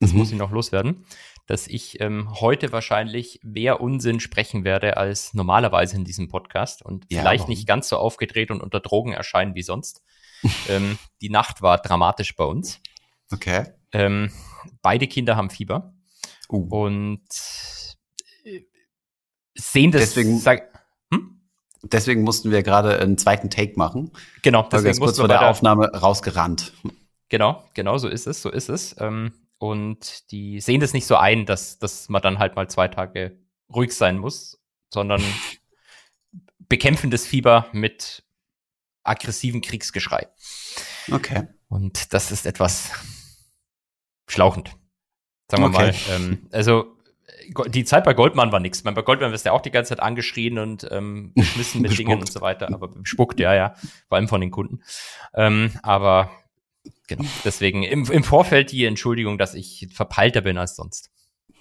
Das 0.00 0.12
mhm. 0.12 0.18
muss 0.18 0.32
ich 0.32 0.38
noch 0.38 0.50
loswerden, 0.50 1.04
dass 1.46 1.66
ich 1.66 2.00
ähm, 2.00 2.40
heute 2.40 2.72
wahrscheinlich 2.72 3.40
mehr 3.42 3.80
Unsinn 3.80 4.20
sprechen 4.20 4.64
werde 4.64 4.96
als 4.96 5.34
normalerweise 5.34 5.96
in 5.96 6.04
diesem 6.04 6.28
Podcast 6.28 6.82
und 6.82 7.04
ja, 7.10 7.20
vielleicht 7.20 7.42
warum? 7.42 7.50
nicht 7.50 7.66
ganz 7.66 7.88
so 7.88 7.98
aufgedreht 7.98 8.50
und 8.50 8.62
unter 8.62 8.80
Drogen 8.80 9.12
erscheinen 9.12 9.54
wie 9.54 9.62
sonst. 9.62 10.02
ähm, 10.68 10.98
die 11.20 11.30
Nacht 11.30 11.62
war 11.62 11.78
dramatisch 11.78 12.34
bei 12.36 12.44
uns. 12.44 12.80
Okay. 13.30 13.66
Ähm, 13.92 14.30
beide 14.82 15.06
Kinder 15.06 15.36
haben 15.36 15.50
Fieber 15.50 15.94
uh. 16.50 16.66
und 16.68 17.20
äh, 18.44 18.60
sehen 19.54 19.90
das. 19.90 20.02
Deswegen, 20.02 20.38
sag, 20.38 20.84
hm? 21.12 21.40
deswegen 21.82 22.22
mussten 22.22 22.50
wir 22.50 22.62
gerade 22.62 22.98
einen 23.00 23.18
zweiten 23.18 23.50
Take 23.50 23.74
machen. 23.76 24.12
Genau, 24.42 24.68
deswegen 24.70 24.98
kurz 24.98 25.18
vor 25.18 25.28
der, 25.28 25.48
Aufnahme 25.48 25.90
rausgerannt. 25.92 26.72
Genau, 27.28 27.64
genau 27.74 27.98
so 27.98 28.08
ist 28.08 28.26
es, 28.26 28.42
so 28.42 28.50
ist 28.50 28.68
es. 28.68 28.96
Ähm, 28.98 29.32
und 29.64 30.30
die 30.30 30.60
sehen 30.60 30.82
das 30.82 30.92
nicht 30.92 31.06
so 31.06 31.16
ein, 31.16 31.46
dass, 31.46 31.78
dass 31.78 32.10
man 32.10 32.20
dann 32.20 32.38
halt 32.38 32.54
mal 32.54 32.68
zwei 32.68 32.86
Tage 32.86 33.38
ruhig 33.74 33.96
sein 33.96 34.18
muss, 34.18 34.60
sondern 34.92 35.22
bekämpfen 36.68 37.10
das 37.10 37.26
Fieber 37.26 37.68
mit 37.72 38.24
aggressivem 39.04 39.62
Kriegsgeschrei. 39.62 40.28
Okay. 41.10 41.48
Und 41.68 42.12
das 42.12 42.30
ist 42.30 42.44
etwas 42.44 42.90
schlauchend. 44.28 44.76
Sagen 45.50 45.62
wir 45.62 45.68
okay. 45.68 45.92
mal. 45.92 45.94
Ähm, 46.14 46.46
also 46.52 46.98
die 47.68 47.86
Zeit 47.86 48.04
bei 48.04 48.12
Goldman 48.12 48.52
war 48.52 48.60
nichts. 48.60 48.82
Bei 48.82 48.92
Goldman 48.92 49.32
wirst 49.32 49.46
du 49.46 49.48
ja 49.48 49.54
auch 49.54 49.62
die 49.62 49.70
ganze 49.70 49.90
Zeit 49.90 50.00
angeschrien 50.00 50.58
und 50.58 50.86
ähm, 50.90 51.32
geschmissen 51.36 51.80
mit 51.80 51.98
Dingen 51.98 52.20
und 52.20 52.30
so 52.30 52.42
weiter, 52.42 52.68
aber 52.68 52.88
bespuckt, 52.88 53.40
ja, 53.40 53.54
ja, 53.54 53.74
vor 54.08 54.18
allem 54.18 54.28
von 54.28 54.42
den 54.42 54.50
Kunden. 54.50 54.82
Ähm, 55.34 55.70
aber 55.82 56.30
genau, 57.06 57.24
deswegen 57.44 57.82
im, 57.82 58.04
im 58.10 58.24
Vorfeld 58.24 58.72
die 58.72 58.84
Entschuldigung, 58.84 59.38
dass 59.38 59.54
ich 59.54 59.88
verpeilter 59.92 60.40
bin 60.40 60.58
als 60.58 60.76
sonst. 60.76 61.10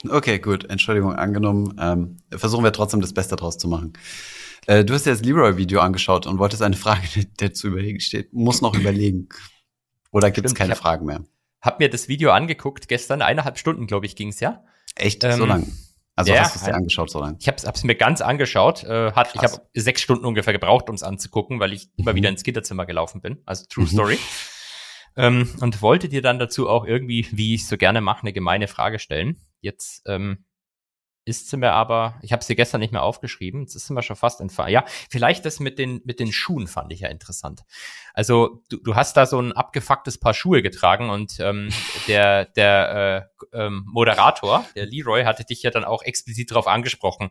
Okay, 0.09 0.39
gut, 0.39 0.69
Entschuldigung 0.69 1.13
angenommen. 1.13 1.75
Ähm, 1.79 2.17
versuchen 2.29 2.63
wir 2.63 2.73
trotzdem 2.73 3.01
das 3.01 3.13
Beste 3.13 3.35
draus 3.35 3.57
zu 3.57 3.67
machen. 3.67 3.93
Äh, 4.67 4.83
du 4.83 4.93
hast 4.93 5.05
ja 5.05 5.13
das 5.13 5.21
Leroy-Video 5.21 5.79
angeschaut 5.79 6.27
und 6.27 6.39
wolltest 6.39 6.61
eine 6.61 6.75
Frage, 6.75 7.25
der 7.39 7.53
zu 7.53 7.67
überlegen 7.67 7.99
steht. 7.99 8.33
Muss 8.33 8.61
noch 8.61 8.75
überlegen. 8.75 9.29
Oder 10.11 10.31
gibt 10.31 10.45
es 10.45 10.55
keine 10.55 10.71
hab, 10.71 10.79
Fragen 10.79 11.05
mehr? 11.05 11.23
Hab 11.61 11.79
mir 11.79 11.89
das 11.89 12.07
Video 12.07 12.31
angeguckt 12.31 12.87
gestern, 12.87 13.21
eineinhalb 13.21 13.57
Stunden, 13.57 13.87
glaube 13.87 14.05
ich, 14.05 14.15
ging's 14.15 14.39
ja. 14.39 14.63
Echt? 14.95 15.23
Ähm, 15.23 15.37
so 15.37 15.45
lang? 15.45 15.71
Also 16.15 16.31
ja, 16.31 16.41
hast 16.41 16.55
du 16.55 16.59
es 16.59 16.65
dir 16.65 16.75
angeschaut 16.75 17.09
so 17.09 17.19
lang? 17.19 17.37
Ich 17.39 17.47
habe 17.47 17.57
es 17.57 17.83
mir 17.83 17.95
ganz 17.95 18.21
angeschaut. 18.21 18.83
Äh, 18.83 19.13
hat, 19.13 19.33
ich 19.33 19.41
habe 19.41 19.61
sechs 19.73 20.01
Stunden 20.01 20.25
ungefähr 20.25 20.53
gebraucht, 20.53 20.87
um 20.89 20.95
es 20.95 21.01
anzugucken, 21.01 21.59
weil 21.59 21.73
ich 21.73 21.87
mhm. 21.87 21.91
immer 22.03 22.15
wieder 22.15 22.29
ins 22.29 22.43
Gitterzimmer 22.43 22.85
gelaufen 22.85 23.21
bin. 23.21 23.41
Also 23.45 23.65
True 23.67 23.85
mhm. 23.85 23.89
Story. 23.89 24.19
Ähm, 25.15 25.49
und 25.59 25.81
wollte 25.81 26.09
dir 26.09 26.21
dann 26.21 26.39
dazu 26.39 26.67
auch 26.69 26.85
irgendwie, 26.85 27.27
wie 27.31 27.55
ich 27.55 27.67
so 27.67 27.77
gerne 27.77 28.01
mache, 28.01 28.21
eine 28.23 28.33
gemeine 28.33 28.67
Frage 28.67 28.99
stellen. 28.99 29.37
Jetzt 29.61 30.01
ähm, 30.07 30.45
ist 31.25 31.49
sie 31.49 31.57
mir 31.57 31.71
aber, 31.71 32.15
ich 32.21 32.33
habe 32.33 32.43
sie 32.43 32.55
gestern 32.55 32.81
nicht 32.81 32.91
mehr 32.91 33.03
aufgeschrieben, 33.03 33.61
jetzt 33.61 33.75
ist 33.75 33.87
sie 33.87 33.93
mir 33.93 34.03
schon 34.03 34.15
fast 34.15 34.41
entfallen. 34.41 34.73
Ja, 34.73 34.83
vielleicht 35.09 35.45
das 35.45 35.59
mit 35.59 35.79
den, 35.79 36.01
mit 36.03 36.19
den 36.19 36.33
Schuhen 36.33 36.67
fand 36.67 36.91
ich 36.91 37.01
ja 37.01 37.09
interessant. 37.09 37.63
Also 38.13 38.61
du, 38.69 38.77
du 38.77 38.95
hast 38.95 39.15
da 39.15 39.25
so 39.25 39.39
ein 39.39 39.53
abgefucktes 39.53 40.19
Paar 40.19 40.33
Schuhe 40.33 40.61
getragen 40.61 41.09
und 41.09 41.39
ähm, 41.39 41.69
der, 42.07 42.45
der 42.45 43.29
äh, 43.53 43.65
ähm, 43.65 43.85
Moderator, 43.87 44.65
der 44.75 44.85
Leroy, 44.85 45.23
hatte 45.23 45.45
dich 45.45 45.63
ja 45.63 45.71
dann 45.71 45.85
auch 45.85 46.03
explizit 46.03 46.51
darauf 46.51 46.67
angesprochen, 46.67 47.29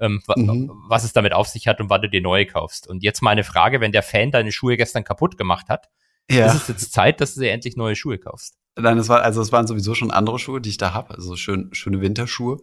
ähm, 0.00 0.22
mhm. 0.36 0.70
was 0.88 1.04
es 1.04 1.12
damit 1.12 1.34
auf 1.34 1.48
sich 1.48 1.68
hat 1.68 1.80
und 1.80 1.90
wann 1.90 2.02
du 2.02 2.08
dir 2.08 2.22
neue 2.22 2.46
kaufst. 2.46 2.88
Und 2.88 3.02
jetzt 3.02 3.20
mal 3.20 3.30
eine 3.30 3.44
Frage, 3.44 3.80
wenn 3.80 3.92
der 3.92 4.02
Fan 4.02 4.30
deine 4.30 4.52
Schuhe 4.52 4.78
gestern 4.78 5.04
kaputt 5.04 5.36
gemacht 5.36 5.68
hat, 5.68 5.90
ja. 6.30 6.46
ist 6.46 6.62
es 6.62 6.68
jetzt 6.68 6.92
Zeit, 6.92 7.20
dass 7.20 7.34
du 7.34 7.40
dir 7.40 7.52
endlich 7.52 7.76
neue 7.76 7.96
Schuhe 7.96 8.18
kaufst. 8.18 8.54
Nein, 8.76 8.98
es 8.98 9.08
war, 9.08 9.22
also 9.22 9.40
es 9.40 9.52
waren 9.52 9.68
sowieso 9.68 9.94
schon 9.94 10.10
andere 10.10 10.38
Schuhe, 10.40 10.60
die 10.60 10.70
ich 10.70 10.78
da 10.78 10.92
habe, 10.94 11.14
also 11.14 11.36
schön, 11.36 11.68
schöne 11.72 12.00
Winterschuhe. 12.00 12.58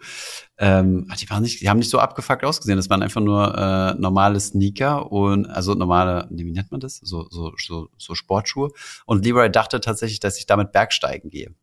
Ähm, 0.58 1.08
die 1.22 1.30
waren 1.30 1.42
nicht, 1.42 1.62
die 1.62 1.70
haben 1.70 1.78
nicht 1.78 1.90
so 1.90 2.00
abgefuckt 2.00 2.44
ausgesehen. 2.44 2.76
Das 2.76 2.90
waren 2.90 3.02
einfach 3.02 3.22
nur 3.22 3.58
äh, 3.58 3.94
normale 3.94 4.40
Sneaker 4.42 5.10
und 5.10 5.46
also 5.46 5.74
normale, 5.74 6.28
wie 6.30 6.52
nennt 6.52 6.70
man 6.70 6.82
das? 6.82 6.98
So, 6.98 7.28
so, 7.30 7.54
so, 7.58 7.88
so 7.98 8.14
Sportschuhe. 8.14 8.72
Und 9.06 9.24
Leroy 9.24 9.50
dachte 9.50 9.80
tatsächlich, 9.80 10.20
dass 10.20 10.38
ich 10.38 10.46
damit 10.46 10.74
Bergsteigen 10.74 11.30
gehe. 11.30 11.56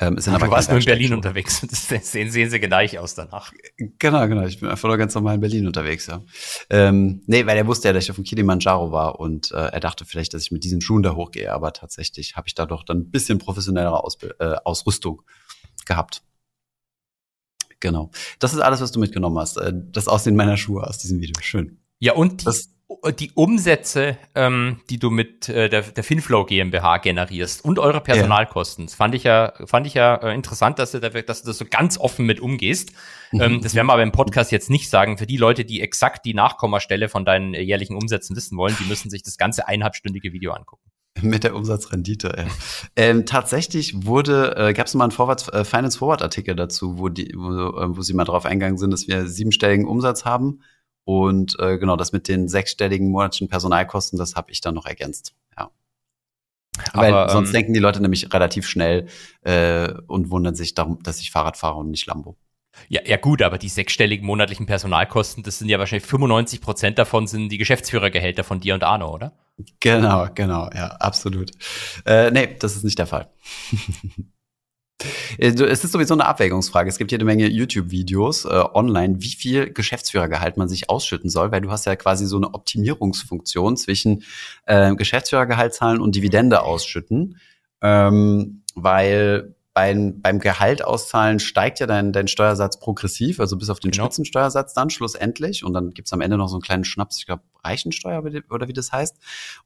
Ähm, 0.00 0.16
sind 0.18 0.34
aber 0.34 0.46
du 0.46 0.52
warst 0.52 0.70
nur 0.70 0.78
in 0.78 0.84
Berlin 0.84 1.12
unterwegs. 1.12 1.60
Das 1.68 1.88
sehen, 1.88 2.30
sehen 2.30 2.50
sie 2.50 2.60
gleich 2.60 2.98
aus 2.98 3.14
danach. 3.14 3.52
Genau, 3.98 4.28
genau. 4.28 4.44
Ich 4.44 4.60
bin 4.60 4.68
einfach 4.68 4.88
nur 4.88 4.96
ganz 4.96 5.14
normal 5.14 5.34
in 5.34 5.40
Berlin 5.40 5.66
unterwegs, 5.66 6.06
ja. 6.06 6.22
Ähm, 6.70 7.22
nee, 7.26 7.44
weil 7.46 7.56
er 7.56 7.66
wusste 7.66 7.88
ja, 7.88 7.92
dass 7.92 8.04
ich 8.04 8.10
auf 8.10 8.16
dem 8.16 8.24
Kilimanjaro 8.24 8.92
war 8.92 9.18
und 9.18 9.50
äh, 9.50 9.56
er 9.56 9.80
dachte 9.80 10.04
vielleicht, 10.04 10.34
dass 10.34 10.42
ich 10.42 10.52
mit 10.52 10.62
diesen 10.62 10.80
Schuhen 10.80 11.02
da 11.02 11.14
hochgehe, 11.14 11.52
aber 11.52 11.72
tatsächlich 11.72 12.36
habe 12.36 12.46
ich 12.46 12.54
da 12.54 12.66
doch 12.66 12.84
dann 12.84 12.98
ein 12.98 13.10
bisschen 13.10 13.38
professionellere 13.38 14.04
Aus 14.04 14.18
äh, 14.38 14.54
Ausrüstung 14.64 15.22
gehabt. 15.84 16.22
Genau. 17.80 18.10
Das 18.38 18.54
ist 18.54 18.60
alles, 18.60 18.80
was 18.80 18.92
du 18.92 19.00
mitgenommen 19.00 19.38
hast. 19.38 19.56
Äh, 19.56 19.72
das 19.74 20.08
Aussehen 20.08 20.36
meiner 20.36 20.56
Schuhe 20.56 20.86
aus 20.86 20.98
diesem 20.98 21.20
Video. 21.20 21.40
Schön. 21.40 21.78
Ja, 21.98 22.14
und 22.14 22.46
das, 22.46 22.70
die 23.18 23.32
Umsätze, 23.34 24.16
ähm, 24.34 24.80
die 24.88 24.98
du 24.98 25.10
mit 25.10 25.48
äh, 25.48 25.68
der, 25.68 25.82
der 25.82 26.02
Finflow 26.02 26.46
GmbH 26.46 26.96
generierst 26.98 27.62
und 27.62 27.78
eure 27.78 28.00
Personalkosten, 28.00 28.86
ja. 28.86 28.94
fand 28.94 29.14
ich 29.14 29.24
ja, 29.24 29.52
fand 29.66 29.86
ich 29.86 29.94
ja 29.94 30.14
äh, 30.16 30.34
interessant, 30.34 30.78
dass 30.78 30.92
du, 30.92 31.00
da, 31.00 31.10
dass 31.10 31.42
du 31.42 31.48
das 31.48 31.58
so 31.58 31.66
ganz 31.68 31.98
offen 31.98 32.24
mit 32.24 32.40
umgehst. 32.40 32.92
Mhm. 33.32 33.40
Ähm, 33.40 33.60
das 33.60 33.74
werden 33.74 33.88
wir 33.88 33.92
aber 33.92 34.02
im 34.02 34.12
Podcast 34.12 34.52
jetzt 34.52 34.70
nicht 34.70 34.88
sagen. 34.88 35.18
Für 35.18 35.26
die 35.26 35.36
Leute, 35.36 35.66
die 35.66 35.82
exakt 35.82 36.24
die 36.24 36.32
Nachkommastelle 36.32 37.10
von 37.10 37.26
deinen 37.26 37.52
äh, 37.52 37.60
jährlichen 37.60 37.94
Umsätzen 37.94 38.34
wissen 38.36 38.56
wollen, 38.56 38.74
die 38.80 38.88
müssen 38.88 39.10
sich 39.10 39.22
das 39.22 39.36
ganze 39.36 39.68
eineinhalbstündige 39.68 40.32
Video 40.32 40.52
angucken. 40.52 40.90
Mit 41.20 41.44
der 41.44 41.56
Umsatzrendite, 41.56 42.32
ja. 42.38 42.46
ähm, 42.96 43.26
tatsächlich 43.26 44.06
wurde, 44.06 44.56
äh, 44.56 44.72
gab 44.72 44.86
es 44.86 44.94
mal 44.94 45.04
einen 45.04 45.10
Forward, 45.10 45.52
äh, 45.52 45.64
Finance 45.64 45.98
Forward 45.98 46.22
Artikel 46.22 46.54
dazu, 46.54 46.98
wo 46.98 47.08
die, 47.08 47.34
wo, 47.36 47.50
äh, 47.50 47.96
wo 47.96 48.02
sie 48.02 48.14
mal 48.14 48.24
drauf 48.24 48.46
eingegangen 48.46 48.78
sind, 48.78 48.92
dass 48.92 49.08
wir 49.08 49.26
siebenstelligen 49.26 49.86
Umsatz 49.86 50.24
haben 50.24 50.60
und 51.08 51.58
äh, 51.58 51.78
genau, 51.78 51.96
das 51.96 52.12
mit 52.12 52.28
den 52.28 52.48
sechsstelligen 52.48 53.08
monatlichen 53.08 53.48
Personalkosten, 53.48 54.18
das 54.18 54.34
habe 54.34 54.52
ich 54.52 54.60
dann 54.60 54.74
noch 54.74 54.84
ergänzt. 54.84 55.34
Ja. 55.56 55.70
Weil 56.92 57.14
Aber, 57.14 57.32
sonst 57.32 57.48
ähm, 57.48 57.52
denken 57.54 57.72
die 57.72 57.80
Leute 57.80 58.02
nämlich 58.02 58.30
relativ 58.34 58.68
schnell 58.68 59.06
äh, 59.40 59.90
und 60.06 60.28
wundern 60.30 60.54
sich 60.54 60.74
darum, 60.74 61.02
dass 61.02 61.20
ich 61.20 61.30
Fahrrad 61.30 61.56
fahre 61.56 61.76
und 61.76 61.90
nicht 61.90 62.04
Lambo. 62.04 62.36
Ja, 62.90 63.00
ja 63.06 63.16
gut, 63.16 63.40
aber 63.40 63.56
die 63.56 63.70
sechsstelligen 63.70 64.26
monatlichen 64.26 64.66
Personalkosten, 64.66 65.42
das 65.42 65.58
sind 65.58 65.70
ja 65.70 65.78
wahrscheinlich 65.78 66.06
95 66.06 66.60
Prozent 66.60 66.98
davon 66.98 67.26
sind 67.26 67.48
die 67.48 67.56
Geschäftsführergehälter 67.56 68.44
von 68.44 68.60
dir 68.60 68.74
und 68.74 68.84
Arno, 68.84 69.10
oder? 69.10 69.32
Genau, 69.80 70.28
genau, 70.34 70.68
ja, 70.74 70.88
absolut. 70.88 71.52
Äh, 72.04 72.30
nee, 72.32 72.54
das 72.58 72.76
ist 72.76 72.84
nicht 72.84 72.98
der 72.98 73.06
Fall. 73.06 73.30
Äh, 75.38 75.48
es 75.48 75.84
ist 75.84 75.92
sowieso 75.92 76.14
eine 76.14 76.26
Abwägungsfrage. 76.26 76.88
Es 76.88 76.98
gibt 76.98 77.12
jede 77.12 77.24
Menge 77.24 77.46
YouTube-Videos 77.46 78.44
äh, 78.44 78.64
online, 78.74 79.20
wie 79.20 79.30
viel 79.30 79.72
Geschäftsführergehalt 79.72 80.56
man 80.56 80.68
sich 80.68 80.90
ausschütten 80.90 81.30
soll, 81.30 81.52
weil 81.52 81.60
du 81.60 81.70
hast 81.70 81.86
ja 81.86 81.96
quasi 81.96 82.26
so 82.26 82.36
eine 82.36 82.54
Optimierungsfunktion 82.54 83.76
zwischen 83.76 84.24
äh, 84.66 84.94
Geschäftsführergehalt 84.94 85.74
zahlen 85.74 86.00
und 86.00 86.14
Dividende 86.14 86.62
ausschütten, 86.62 87.38
ähm, 87.82 88.62
weil 88.74 89.54
beim, 89.78 90.20
beim 90.20 90.40
Gehalt 90.40 90.84
auszahlen 90.84 91.38
steigt 91.38 91.78
ja 91.78 91.86
dein, 91.86 92.12
dein 92.12 92.26
Steuersatz 92.26 92.80
progressiv, 92.80 93.38
also 93.38 93.56
bis 93.56 93.70
auf 93.70 93.78
den 93.78 93.92
genau. 93.92 94.06
Spitzensteuersatz 94.06 94.74
dann 94.74 94.90
schlussendlich. 94.90 95.62
Und 95.62 95.72
dann 95.72 95.90
gibt's 95.90 96.12
am 96.12 96.20
Ende 96.20 96.36
noch 96.36 96.48
so 96.48 96.56
einen 96.56 96.62
kleinen 96.62 96.82
Schnaps, 96.82 97.18
ich 97.18 97.26
glaube, 97.26 97.44
Reichensteuer 97.62 98.24
oder 98.50 98.66
wie 98.66 98.72
das 98.72 98.90
heißt. 98.90 99.16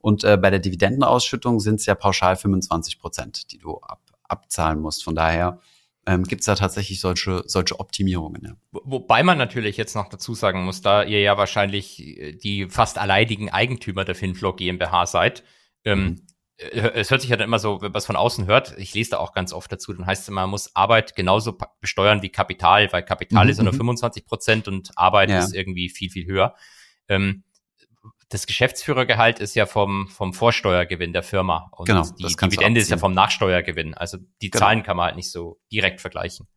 Und 0.01 0.23
äh, 0.23 0.37
bei 0.37 0.51
der 0.51 0.59
Dividendenausschüttung 0.59 1.59
sind 1.59 1.79
es 1.79 1.87
ja 1.87 1.95
pauschal 1.95 2.35
25 2.35 2.99
Prozent, 2.99 3.51
die 3.51 3.57
du 3.57 3.79
ab, 3.79 4.02
abzahlen 4.33 4.79
musst. 4.79 5.03
Von 5.03 5.15
daher 5.15 5.59
ähm, 6.05 6.23
gibt 6.23 6.41
es 6.41 6.45
da 6.45 6.55
tatsächlich 6.55 6.99
solche, 6.99 7.43
solche 7.45 7.79
Optimierungen. 7.79 8.43
Ja. 8.43 8.55
Wobei 8.71 9.23
man 9.23 9.37
natürlich 9.37 9.77
jetzt 9.77 9.95
noch 9.95 10.09
dazu 10.09 10.35
sagen 10.35 10.65
muss, 10.65 10.81
da 10.81 11.03
ihr 11.03 11.21
ja 11.21 11.37
wahrscheinlich 11.37 11.99
äh, 12.01 12.33
die 12.33 12.67
fast 12.69 12.97
alleinigen 12.97 13.49
Eigentümer 13.49 14.03
der 14.03 14.15
Finflow 14.15 14.53
GmbH 14.53 15.05
seid, 15.05 15.43
ähm, 15.85 16.03
mhm. 16.03 16.21
Äh, 16.57 16.91
es 16.93 17.11
hört 17.11 17.21
sich 17.21 17.29
ja 17.29 17.37
dann 17.37 17.47
immer 17.47 17.59
so, 17.59 17.81
wenn 17.81 17.91
man 17.91 17.99
es 17.99 18.05
von 18.05 18.15
außen 18.15 18.45
hört, 18.45 18.77
ich 18.77 18.93
lese 18.93 19.11
da 19.11 19.17
auch 19.17 19.33
ganz 19.33 19.53
oft 19.53 19.71
dazu, 19.71 19.93
dann 19.93 20.05
heißt 20.05 20.23
es 20.23 20.27
immer, 20.27 20.41
man 20.41 20.51
muss 20.51 20.75
Arbeit 20.75 21.15
genauso 21.15 21.57
besteuern 21.81 22.21
wie 22.21 22.29
Kapital, 22.29 22.91
weil 22.91 23.03
Kapital 23.03 23.45
mhm. 23.45 23.51
ist 23.51 23.57
ja 23.57 23.63
nur 23.63 23.73
25 23.73 24.23
mhm. 24.23 24.27
Prozent 24.27 24.67
und 24.67 24.91
Arbeit 24.95 25.29
ja. 25.29 25.39
ist 25.39 25.53
irgendwie 25.53 25.89
viel, 25.89 26.09
viel 26.09 26.25
höher. 26.25 26.55
Ähm, 27.07 27.43
das 28.33 28.47
Geschäftsführergehalt 28.47 29.39
ist 29.39 29.55
ja 29.55 29.65
vom, 29.65 30.07
vom 30.07 30.33
Vorsteuergewinn 30.33 31.13
der 31.13 31.23
Firma 31.23 31.69
und 31.71 31.85
genau, 31.85 32.03
die 32.03 32.35
Dividende 32.35 32.81
ist 32.81 32.89
ja 32.89 32.97
vom 32.97 33.13
Nachsteuergewinn. 33.13 33.93
Also 33.93 34.17
die 34.41 34.49
genau. 34.49 34.65
Zahlen 34.65 34.83
kann 34.83 34.97
man 34.97 35.07
halt 35.07 35.15
nicht 35.15 35.31
so 35.31 35.59
direkt 35.71 36.01
vergleichen. 36.01 36.47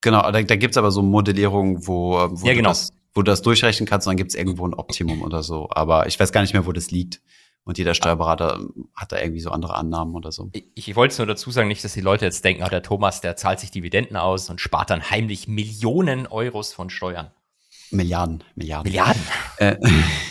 Genau, 0.00 0.22
da, 0.30 0.42
da 0.42 0.56
gibt 0.56 0.72
es 0.72 0.78
aber 0.78 0.90
so 0.90 1.02
Modellierungen, 1.02 1.86
wo, 1.86 2.12
wo, 2.30 2.46
ja, 2.46 2.54
genau. 2.54 2.68
du 2.68 2.70
das, 2.70 2.92
wo 3.12 3.22
du 3.22 3.30
das 3.30 3.42
durchrechnen 3.42 3.86
kannst 3.86 4.06
und 4.06 4.12
dann 4.12 4.16
gibt 4.16 4.30
es 4.30 4.34
irgendwo 4.34 4.66
ein 4.66 4.74
Optimum 4.74 5.22
oder 5.22 5.42
so. 5.42 5.68
Aber 5.70 6.06
ich 6.06 6.18
weiß 6.18 6.32
gar 6.32 6.40
nicht 6.40 6.54
mehr, 6.54 6.64
wo 6.64 6.72
das 6.72 6.90
liegt. 6.90 7.20
Und 7.64 7.78
jeder 7.78 7.94
Steuerberater 7.94 8.60
hat 8.94 9.10
da 9.10 9.18
irgendwie 9.18 9.40
so 9.40 9.50
andere 9.50 9.74
Annahmen 9.74 10.14
oder 10.14 10.30
so. 10.30 10.50
Ich, 10.52 10.66
ich 10.74 10.96
wollte 10.96 11.12
es 11.12 11.18
nur 11.18 11.26
dazu 11.26 11.50
sagen, 11.50 11.66
nicht, 11.66 11.82
dass 11.82 11.94
die 11.94 12.00
Leute 12.00 12.24
jetzt 12.24 12.44
denken, 12.44 12.62
ah, 12.62 12.68
der 12.68 12.82
Thomas, 12.82 13.20
der 13.20 13.34
zahlt 13.36 13.58
sich 13.58 13.72
Dividenden 13.72 14.16
aus 14.16 14.48
und 14.48 14.60
spart 14.60 14.90
dann 14.90 15.10
heimlich 15.10 15.48
Millionen 15.48 16.28
Euros 16.28 16.72
von 16.72 16.88
Steuern. 16.90 17.32
Milliarden, 17.90 18.42
Milliarden. 18.54 18.90
Milliarden. 18.90 19.22
Äh, 19.58 19.76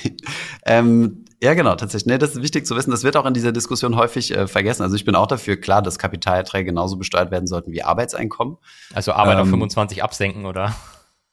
ähm, 0.66 1.26
ja, 1.42 1.54
genau, 1.54 1.76
tatsächlich. 1.76 2.08
Nee, 2.08 2.18
das 2.18 2.32
ist 2.32 2.42
wichtig 2.42 2.66
zu 2.66 2.76
wissen. 2.76 2.92
Das 2.92 3.04
wird 3.04 3.18
auch 3.18 3.26
in 3.26 3.34
dieser 3.34 3.52
Diskussion 3.52 3.96
häufig 3.96 4.36
äh, 4.36 4.48
vergessen. 4.48 4.84
Also 4.84 4.96
ich 4.96 5.06
bin 5.06 5.16
auch 5.16 5.28
dafür 5.28 5.58
klar, 5.58 5.82
dass 5.82 6.00
Kapitalerträge 6.00 6.66
genauso 6.66 6.98
besteuert 6.98 7.32
werden 7.32 7.48
sollten 7.48 7.72
wie 7.72 7.84
Arbeitseinkommen. 7.84 8.58
Also 8.94 9.14
Arbeit 9.14 9.36
ähm, 9.36 9.44
auf 9.44 9.50
25 9.50 10.04
absenken, 10.04 10.46
oder? 10.46 10.76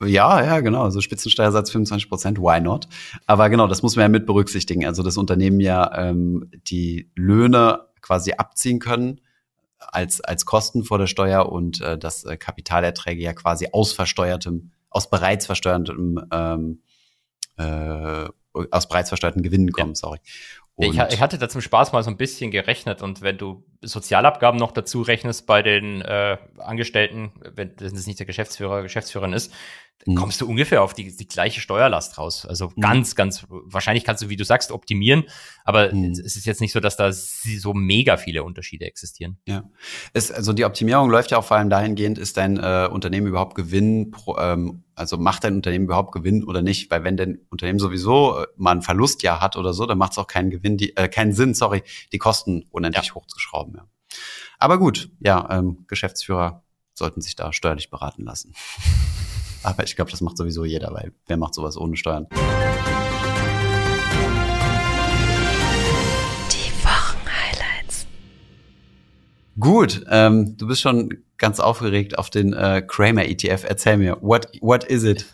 Ja, 0.04 0.44
ja, 0.44 0.60
genau. 0.60 0.82
Also 0.82 1.00
Spitzensteuersatz 1.00 1.70
25 1.70 2.08
Prozent, 2.08 2.38
why 2.38 2.60
not? 2.60 2.88
Aber 3.26 3.48
genau, 3.48 3.68
das 3.68 3.82
muss 3.82 3.96
man 3.96 4.02
ja 4.02 4.08
mit 4.08 4.26
berücksichtigen. 4.26 4.84
Also 4.84 5.02
das 5.02 5.16
Unternehmen 5.16 5.60
ja 5.60 5.90
ähm, 5.96 6.50
die 6.66 7.10
Löhne 7.14 7.86
quasi 8.00 8.32
abziehen 8.32 8.80
können 8.80 9.20
als, 9.78 10.20
als 10.20 10.44
Kosten 10.44 10.84
vor 10.84 10.98
der 10.98 11.06
Steuer 11.06 11.50
und 11.50 11.80
äh, 11.80 11.96
das 11.96 12.24
äh, 12.24 12.36
Kapitalerträge 12.36 13.22
ja 13.22 13.32
quasi 13.32 13.68
aus 13.72 13.92
versteuertem, 13.92 14.72
aus 14.92 15.10
bereits 15.10 15.46
versteuertem 15.46 16.24
ähm, 16.32 16.82
äh, 17.58 18.28
aus 18.70 18.88
bereits 18.88 19.08
versteuerten 19.08 19.42
Gewinnen 19.42 19.72
kommen, 19.72 19.92
ja. 19.92 19.96
sorry. 19.96 20.18
Ich, 20.78 20.98
ich, 20.98 21.20
hatte 21.20 21.38
da 21.38 21.48
zum 21.48 21.60
Spaß 21.60 21.92
mal 21.92 22.02
so 22.02 22.10
ein 22.10 22.16
bisschen 22.16 22.50
gerechnet 22.50 23.02
und 23.02 23.20
wenn 23.20 23.36
du 23.36 23.64
Sozialabgaben 23.82 24.58
noch 24.58 24.72
dazu 24.72 25.02
rechnest 25.02 25.46
bei 25.46 25.62
den 25.62 26.00
äh, 26.00 26.38
Angestellten, 26.58 27.32
wenn 27.54 27.76
das 27.76 28.06
nicht 28.06 28.18
der 28.18 28.26
Geschäftsführer, 28.26 28.82
Geschäftsführerin 28.82 29.34
ist, 29.34 29.52
dann 30.04 30.14
mhm. 30.14 30.18
kommst 30.18 30.40
du 30.40 30.48
ungefähr 30.48 30.82
auf 30.82 30.94
die, 30.94 31.16
die 31.16 31.28
gleiche 31.28 31.60
Steuerlast 31.60 32.18
raus. 32.18 32.46
Also 32.46 32.72
mhm. 32.74 32.80
ganz, 32.80 33.14
ganz, 33.14 33.46
wahrscheinlich 33.48 34.04
kannst 34.04 34.22
du, 34.22 34.28
wie 34.28 34.36
du 34.36 34.44
sagst, 34.44 34.72
optimieren, 34.72 35.24
aber 35.64 35.94
mhm. 35.94 36.10
es 36.10 36.36
ist 36.36 36.44
jetzt 36.44 36.60
nicht 36.60 36.72
so, 36.72 36.80
dass 36.80 36.96
da 36.96 37.12
so 37.12 37.74
mega 37.74 38.16
viele 38.16 38.42
Unterschiede 38.44 38.84
existieren. 38.86 39.38
Ja. 39.46 39.64
Es, 40.12 40.30
also 40.32 40.52
die 40.52 40.64
Optimierung 40.64 41.10
läuft 41.10 41.30
ja 41.30 41.38
auch 41.38 41.44
vor 41.44 41.56
allem 41.56 41.70
dahingehend, 41.70 42.18
ist 42.18 42.36
dein 42.36 42.56
äh, 42.58 42.88
Unternehmen 42.90 43.26
überhaupt 43.26 43.54
Gewinn, 43.54 44.10
pro, 44.10 44.36
ähm, 44.38 44.84
also 44.94 45.16
macht 45.16 45.44
dein 45.44 45.56
Unternehmen 45.56 45.84
überhaupt 45.86 46.12
Gewinn 46.12 46.44
oder 46.44 46.62
nicht? 46.62 46.90
Weil 46.90 47.04
wenn 47.04 47.16
dein 47.16 47.38
Unternehmen 47.50 47.78
sowieso 47.78 48.40
äh, 48.40 48.46
mal 48.56 48.72
einen 48.72 48.82
Verlust 48.82 49.22
ja 49.22 49.40
hat 49.40 49.56
oder 49.56 49.72
so, 49.72 49.86
dann 49.86 49.98
macht 49.98 50.12
es 50.12 50.18
auch 50.18 50.26
keinen 50.26 50.50
Gewinn, 50.50 50.76
die, 50.76 50.96
äh, 50.96 51.08
keinen 51.08 51.32
Sinn, 51.32 51.54
sorry, 51.54 51.82
die 52.12 52.18
Kosten 52.18 52.64
unendlich 52.70 53.08
ja. 53.08 53.14
hochzuschrauben. 53.14 53.74
Ja. 53.76 53.86
Aber 54.58 54.78
gut, 54.78 55.10
ja, 55.20 55.48
ähm, 55.50 55.84
Geschäftsführer 55.88 56.62
sollten 56.94 57.20
sich 57.20 57.36
da 57.36 57.52
steuerlich 57.52 57.90
beraten 57.90 58.24
lassen. 58.24 58.52
Aber 59.62 59.84
ich 59.84 59.94
glaube, 59.94 60.10
das 60.10 60.20
macht 60.20 60.36
sowieso 60.36 60.64
jeder, 60.64 60.92
weil 60.92 61.12
wer 61.26 61.36
macht 61.36 61.54
sowas 61.54 61.76
ohne 61.76 61.96
Steuern? 61.96 62.26
Die 66.50 66.72
Wochenhighlights. 66.82 68.06
Gut, 69.58 70.04
ähm, 70.10 70.56
du 70.56 70.66
bist 70.66 70.80
schon 70.80 71.22
ganz 71.38 71.60
aufgeregt 71.60 72.18
auf 72.18 72.30
den 72.30 72.52
äh, 72.52 72.82
Kramer 72.86 73.24
ETF. 73.26 73.64
Erzähl 73.64 73.98
mir, 73.98 74.18
what, 74.20 74.48
what 74.60 74.84
is 74.84 75.04
it? 75.04 75.26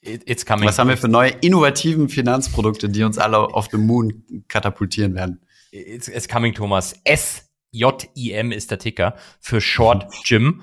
It's 0.00 0.44
coming. 0.44 0.66
Was 0.66 0.78
haben 0.78 0.88
wir 0.88 0.96
für 0.96 1.08
neue 1.08 1.30
innovativen 1.30 2.08
Finanzprodukte, 2.08 2.88
die 2.88 3.04
uns 3.04 3.18
alle 3.18 3.38
auf 3.38 3.68
den 3.68 3.86
Moon 3.86 4.24
katapultieren 4.48 5.14
werden? 5.14 5.40
It's, 5.70 6.08
it's 6.08 6.28
coming, 6.28 6.54
Thomas. 6.54 7.00
SJIM 7.06 8.50
ist 8.50 8.72
der 8.72 8.78
Ticker 8.78 9.14
für 9.40 9.60
Short 9.60 10.06
Gym. 10.24 10.62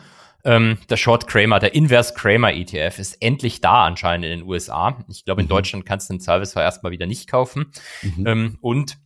Ähm, 0.49 0.79
der 0.89 0.97
Short 0.97 1.27
Kramer, 1.27 1.59
der 1.59 1.75
Inverse 1.75 2.15
Kramer 2.15 2.51
ETF 2.51 2.97
ist 2.97 3.21
endlich 3.21 3.61
da 3.61 3.85
anscheinend 3.85 4.25
in 4.25 4.39
den 4.39 4.47
USA. 4.47 4.97
Ich 5.07 5.23
glaube, 5.23 5.41
in 5.41 5.45
mhm. 5.45 5.51
Deutschland 5.51 5.85
kannst 5.85 6.09
du 6.09 6.15
den 6.15 6.21
Service 6.21 6.55
erstmal 6.55 6.91
wieder 6.91 7.05
nicht 7.05 7.29
kaufen. 7.29 7.71
Mhm. 8.01 8.27
Ähm, 8.27 8.57
und 8.59 8.97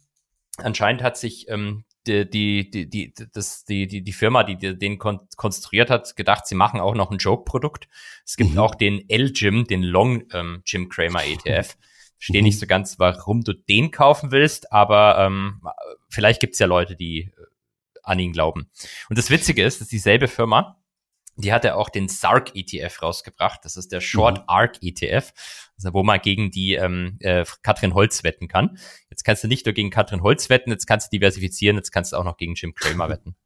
anscheinend 0.56 1.04
hat 1.04 1.18
sich 1.18 1.50
ähm, 1.50 1.84
die, 2.08 2.30
die, 2.30 2.72
die, 2.72 2.90
die, 2.90 3.14
das, 3.34 3.66
die, 3.66 3.88
die, 3.88 4.04
die 4.06 4.14
Firma, 4.14 4.46
die 4.46 4.56
den 4.56 4.98
kon 4.98 5.20
konstruiert 5.36 5.90
hat, 5.90 6.16
gedacht, 6.16 6.48
sie 6.48 6.56
machen 6.56 6.80
auch 6.80 6.96
noch 6.96 7.12
ein 7.12 7.18
Joke-Produkt. 7.18 7.90
Es 8.26 8.38
gibt 8.38 8.52
mhm. 8.52 8.60
auch 8.60 8.76
den 8.76 9.10
L-Gym, 9.10 9.66
den 9.66 9.84
Long 9.84 10.24
ähm, 10.32 10.62
Jim 10.66 10.88
Kramer 10.88 11.26
ETF. 11.26 11.76
Verstehe 12.20 12.42
mhm. 12.42 12.46
nicht 12.46 12.60
so 12.60 12.68
ganz, 12.68 13.00
warum 13.00 13.44
du 13.44 13.52
den 13.52 13.92
kaufen 13.92 14.32
willst, 14.32 14.72
aber 14.72 15.18
ähm, 15.20 15.62
vielleicht 16.08 16.40
gibt's 16.40 16.60
ja 16.60 16.68
Leute, 16.68 16.96
die 16.96 17.20
äh, 17.20 17.32
an 18.02 18.20
ihn 18.20 18.32
glauben. 18.32 18.70
Und 19.10 19.18
das 19.18 19.30
Witzige 19.30 19.66
ist, 19.66 19.82
dass 19.82 19.90
dieselbe 19.90 20.30
Firma 20.30 20.80
die 21.36 21.52
hat 21.52 21.66
er 21.66 21.78
auch 21.78 21.90
den 21.90 22.08
SARC 22.08 22.56
ETF 22.56 23.02
rausgebracht. 23.02 23.62
Das 23.64 23.78
ist 23.78 23.92
der 23.92 24.02
Short 24.02 24.40
mhm. 24.40 24.44
Arc 24.48 24.78
ETF, 24.82 25.34
also 25.78 25.94
wo 25.94 26.04
man 26.04 26.20
gegen 26.20 26.52
die 26.52 26.76
ähm, 26.76 27.18
äh, 27.20 27.46
Katrin 27.64 27.94
Holz 27.94 28.24
wetten 28.24 28.48
kann. 28.48 28.78
Jetzt 29.10 29.24
kannst 29.24 29.44
du 29.44 29.48
nicht 29.48 29.66
nur 29.66 29.74
gegen 29.74 29.90
Katrin 29.90 30.22
Holz 30.22 30.50
wetten, 30.50 30.72
jetzt 30.72 30.86
kannst 30.86 31.12
du 31.12 31.18
diversifizieren, 31.18 31.78
jetzt 31.78 31.92
kannst 31.92 32.14
du 32.14 32.18
auch 32.18 32.24
noch 32.24 32.38
gegen 32.38 32.54
Jim 32.56 32.74
Cramer 32.74 33.10
wetten. 33.10 33.36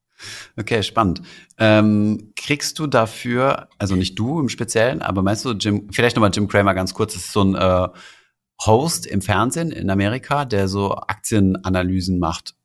Okay, 0.57 0.81
spannend. 0.81 1.21
Ähm, 1.59 2.33
kriegst 2.35 2.79
du 2.79 2.87
dafür, 2.87 3.69
also 3.77 3.95
nicht 3.95 4.17
du 4.17 4.39
im 4.39 4.49
Speziellen, 4.49 5.03
aber 5.03 5.21
meinst 5.21 5.45
du 5.45 5.51
Jim, 5.51 5.89
vielleicht 5.91 6.15
nochmal 6.15 6.31
Jim 6.33 6.47
Cramer 6.47 6.73
ganz 6.73 6.95
kurz, 6.95 7.13
das 7.13 7.25
ist 7.25 7.33
so 7.33 7.43
ein 7.43 7.53
äh, 7.53 7.87
Host 8.65 9.05
im 9.05 9.21
Fernsehen 9.21 9.71
in 9.71 9.91
Amerika, 9.91 10.45
der 10.45 10.67
so 10.67 10.95
Aktienanalysen 10.95 12.17
macht 12.17 12.56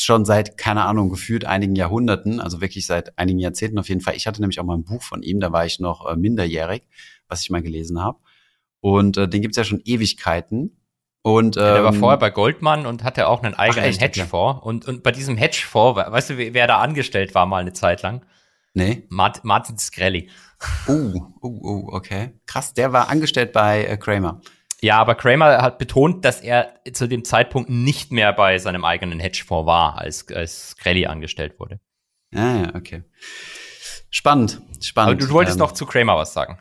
schon 0.00 0.24
seit, 0.24 0.56
keine 0.58 0.84
Ahnung, 0.84 1.10
gefühlt 1.10 1.44
einigen 1.44 1.76
Jahrhunderten, 1.76 2.40
also 2.40 2.60
wirklich 2.60 2.86
seit 2.86 3.18
einigen 3.18 3.38
Jahrzehnten 3.38 3.78
auf 3.78 3.88
jeden 3.88 4.00
Fall. 4.00 4.16
Ich 4.16 4.26
hatte 4.26 4.40
nämlich 4.40 4.60
auch 4.60 4.64
mal 4.64 4.76
ein 4.76 4.84
Buch 4.84 5.02
von 5.02 5.22
ihm, 5.22 5.40
da 5.40 5.52
war 5.52 5.66
ich 5.66 5.80
noch 5.80 6.06
äh, 6.06 6.16
minderjährig, 6.16 6.82
was 7.28 7.42
ich 7.42 7.50
mal 7.50 7.62
gelesen 7.62 8.02
habe. 8.02 8.18
Und 8.80 9.16
äh, 9.16 9.28
den 9.28 9.42
gibt's 9.42 9.56
ja 9.56 9.64
schon 9.64 9.80
Ewigkeiten. 9.84 10.80
Und, 11.22 11.56
ähm, 11.56 11.62
ja, 11.62 11.74
der 11.74 11.84
war 11.84 11.92
ähm, 11.92 12.00
vorher 12.00 12.18
bei 12.18 12.30
Goldman 12.30 12.86
und 12.86 13.04
hatte 13.04 13.28
auch 13.28 13.42
einen 13.42 13.54
eigenen 13.54 13.92
Hedgefonds. 13.92 14.60
Ja. 14.60 14.64
Und, 14.64 14.86
und 14.86 15.02
bei 15.02 15.12
diesem 15.12 15.36
Hedgefonds, 15.36 16.00
weißt 16.00 16.30
du, 16.30 16.38
wer 16.38 16.66
da 16.66 16.78
angestellt 16.78 17.34
war 17.34 17.46
mal 17.46 17.60
eine 17.60 17.72
Zeit 17.72 18.02
lang? 18.02 18.24
Nee. 18.74 19.04
Mart 19.08 19.44
Martin 19.44 19.76
Skrelli. 19.78 20.30
Oh, 20.86 20.92
uh, 20.92 21.32
oh, 21.40 21.48
uh, 21.48 21.48
uh, 21.50 21.92
okay. 21.92 22.30
Krass, 22.46 22.74
der 22.74 22.92
war 22.92 23.08
angestellt 23.08 23.52
bei 23.52 23.84
äh, 23.84 23.96
Kramer. 23.96 24.40
Ja, 24.80 24.98
aber 24.98 25.16
Kramer 25.16 25.60
hat 25.60 25.78
betont, 25.78 26.24
dass 26.24 26.40
er 26.40 26.74
zu 26.92 27.08
dem 27.08 27.24
Zeitpunkt 27.24 27.68
nicht 27.68 28.12
mehr 28.12 28.32
bei 28.32 28.58
seinem 28.58 28.84
eigenen 28.84 29.18
Hedgefonds 29.18 29.66
war, 29.66 29.98
als, 29.98 30.28
als 30.28 30.76
Crelly 30.76 31.06
angestellt 31.06 31.58
wurde. 31.58 31.80
Ah, 32.34 32.62
ja, 32.62 32.74
okay. 32.74 33.02
Spannend, 34.10 34.60
spannend. 34.80 35.12
Aber 35.12 35.20
du, 35.20 35.26
du 35.26 35.32
wolltest 35.32 35.56
ähm, 35.56 35.60
noch 35.60 35.72
zu 35.72 35.84
Kramer 35.84 36.16
was 36.16 36.32
sagen. 36.32 36.58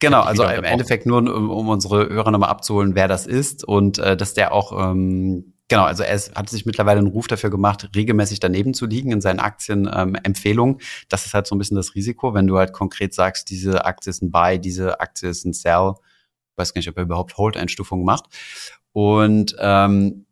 Genau, 0.00 0.20
also 0.20 0.44
im 0.44 0.64
Endeffekt 0.64 1.06
nur, 1.06 1.18
um, 1.18 1.50
um 1.50 1.68
unsere 1.68 2.08
Hörer 2.08 2.30
nochmal 2.30 2.50
abzuholen, 2.50 2.94
wer 2.94 3.08
das 3.08 3.26
ist 3.26 3.64
und 3.64 3.98
äh, 3.98 4.16
dass 4.16 4.34
der 4.34 4.52
auch, 4.52 4.72
ähm, 4.72 5.54
genau, 5.66 5.84
also 5.84 6.04
er 6.04 6.14
ist, 6.14 6.36
hat 6.36 6.48
sich 6.48 6.66
mittlerweile 6.66 6.98
einen 6.98 7.08
Ruf 7.08 7.26
dafür 7.26 7.50
gemacht, 7.50 7.90
regelmäßig 7.96 8.38
daneben 8.38 8.74
zu 8.74 8.86
liegen 8.86 9.10
in 9.10 9.20
seinen 9.20 9.40
Aktienempfehlungen. 9.40 10.76
Ähm, 10.76 10.86
das 11.08 11.26
ist 11.26 11.34
halt 11.34 11.48
so 11.48 11.56
ein 11.56 11.58
bisschen 11.58 11.76
das 11.76 11.96
Risiko, 11.96 12.32
wenn 12.32 12.46
du 12.46 12.58
halt 12.58 12.72
konkret 12.72 13.12
sagst, 13.12 13.50
diese 13.50 13.86
Aktie 13.86 14.10
ist 14.10 14.22
ein 14.22 14.30
Buy, 14.30 14.60
diese 14.60 15.00
Aktie 15.00 15.30
ist 15.30 15.44
ein 15.44 15.52
Sell, 15.52 15.94
weiß 16.58 16.74
gar 16.74 16.80
nicht, 16.80 16.88
ob 16.88 16.96
er 16.96 17.04
überhaupt 17.04 17.36
Hold-Einstufungen 17.36 18.04
macht. 18.04 18.26
Und 18.92 19.56
ähm, 19.60 20.26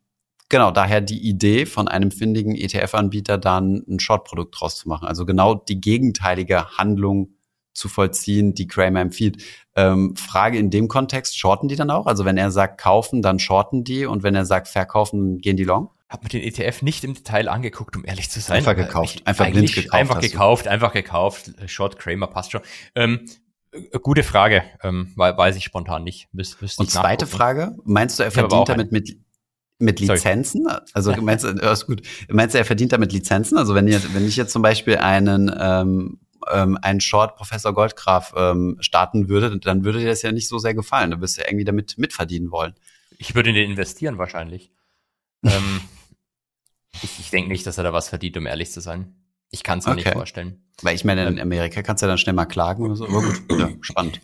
genau, 0.48 0.70
daher 0.70 1.00
die 1.00 1.28
Idee 1.28 1.66
von 1.66 1.88
einem 1.88 2.10
findigen 2.10 2.54
ETF-Anbieter 2.54 3.38
dann 3.38 3.84
ein 3.88 4.00
Short-Produkt 4.00 4.60
draus 4.60 4.76
zu 4.76 4.88
machen. 4.88 5.06
Also 5.06 5.24
genau 5.24 5.54
die 5.54 5.80
gegenteilige 5.80 6.76
Handlung 6.76 7.36
zu 7.76 7.88
vollziehen, 7.88 8.54
die 8.54 8.66
Kramer 8.66 9.00
empfiehlt. 9.00 9.42
Ähm, 9.76 10.16
Frage 10.16 10.58
in 10.58 10.70
dem 10.70 10.88
Kontext, 10.88 11.38
shorten 11.38 11.68
die 11.68 11.76
dann 11.76 11.90
auch? 11.90 12.06
Also 12.06 12.24
wenn 12.24 12.38
er 12.38 12.50
sagt 12.50 12.80
kaufen, 12.80 13.22
dann 13.22 13.38
shorten 13.38 13.84
die 13.84 14.06
und 14.06 14.22
wenn 14.22 14.34
er 14.34 14.46
sagt 14.46 14.68
verkaufen, 14.68 15.38
gehen 15.38 15.56
die 15.56 15.64
long? 15.64 15.90
Hab 16.08 16.22
mir 16.22 16.28
den 16.28 16.42
ETF 16.42 16.82
nicht 16.82 17.04
im 17.04 17.14
Detail 17.14 17.48
angeguckt, 17.48 17.96
um 17.96 18.04
ehrlich 18.04 18.30
zu 18.30 18.40
sein. 18.40 18.58
Einfach 18.58 18.76
gekauft, 18.76 19.26
einfach 19.26 19.50
blind 19.50 19.74
gekauft. 19.74 19.92
Einfach 19.92 20.20
gekauft, 20.20 20.68
einfach 20.68 20.92
gekauft. 20.92 21.52
Short 21.66 21.98
Kramer 21.98 22.28
passt 22.28 22.52
schon. 22.52 22.60
Ähm, 22.94 23.26
äh, 23.26 23.30
gute 24.02 24.22
Frage, 24.22 24.64
ähm, 24.82 25.12
weiß 25.16 25.56
ich 25.56 25.64
spontan 25.64 26.04
nicht. 26.04 26.28
Müs, 26.32 26.56
Und 26.76 26.90
zweite 26.90 27.26
Frage, 27.26 27.76
meinst 27.84 28.18
du, 28.18 28.22
er 28.22 28.30
verdient 28.30 28.68
damit 28.68 28.92
mit, 28.92 29.18
mit 29.78 30.00
Lizenzen? 30.00 30.64
Sorry. 30.64 30.80
Also 30.92 31.12
meinst 31.20 31.44
du, 31.44 31.48
äh, 31.48 31.72
ist 31.72 31.86
gut. 31.86 32.02
Meinst 32.28 32.54
du, 32.54 32.58
er 32.58 32.64
verdient 32.64 32.92
damit 32.92 33.12
Lizenzen? 33.12 33.58
Also 33.58 33.74
wenn, 33.74 33.88
ihr, 33.88 34.00
wenn 34.14 34.26
ich 34.26 34.36
jetzt 34.36 34.52
zum 34.52 34.62
Beispiel 34.62 34.96
einen 34.96 35.54
ähm, 35.58 36.18
ähm, 36.50 36.78
einen 36.80 37.00
Short 37.00 37.36
Professor 37.36 37.74
Goldgraf 37.74 38.34
ähm, 38.36 38.76
starten 38.80 39.28
würde, 39.28 39.58
dann 39.58 39.84
würde 39.84 40.00
dir 40.00 40.06
das 40.06 40.22
ja 40.22 40.32
nicht 40.32 40.48
so 40.48 40.58
sehr 40.58 40.74
gefallen. 40.74 41.10
Da 41.10 41.20
wirst 41.20 41.36
du 41.36 41.42
ja 41.42 41.48
irgendwie 41.48 41.64
damit 41.64 41.98
mitverdienen 41.98 42.50
wollen. 42.50 42.74
Ich 43.18 43.34
würde 43.34 43.50
in 43.50 43.56
den 43.56 43.70
investieren 43.70 44.18
wahrscheinlich. 44.18 44.72
ähm, 45.42 45.80
ich 47.02 47.18
ich 47.18 47.30
denke 47.30 47.50
nicht, 47.50 47.66
dass 47.66 47.78
er 47.78 47.84
da 47.84 47.92
was 47.92 48.08
verdient, 48.08 48.36
um 48.36 48.46
ehrlich 48.46 48.70
zu 48.70 48.80
sein. 48.80 49.14
Ich 49.56 49.62
kann 49.62 49.78
es 49.78 49.86
mir 49.86 49.92
okay. 49.92 50.02
nicht 50.02 50.12
vorstellen. 50.12 50.62
Weil 50.82 50.94
ich 50.94 51.04
meine, 51.04 51.26
in 51.26 51.38
ähm, 51.38 51.42
Amerika 51.42 51.80
kannst 51.82 52.02
du 52.02 52.06
ja 52.06 52.08
dann 52.08 52.18
schnell 52.18 52.34
mal 52.34 52.44
klagen 52.44 52.82
oder 52.82 52.94
so. 52.94 53.08
Aber 53.08 53.22
gut, 53.22 53.42
ja, 53.58 53.70
spannend. 53.80 54.20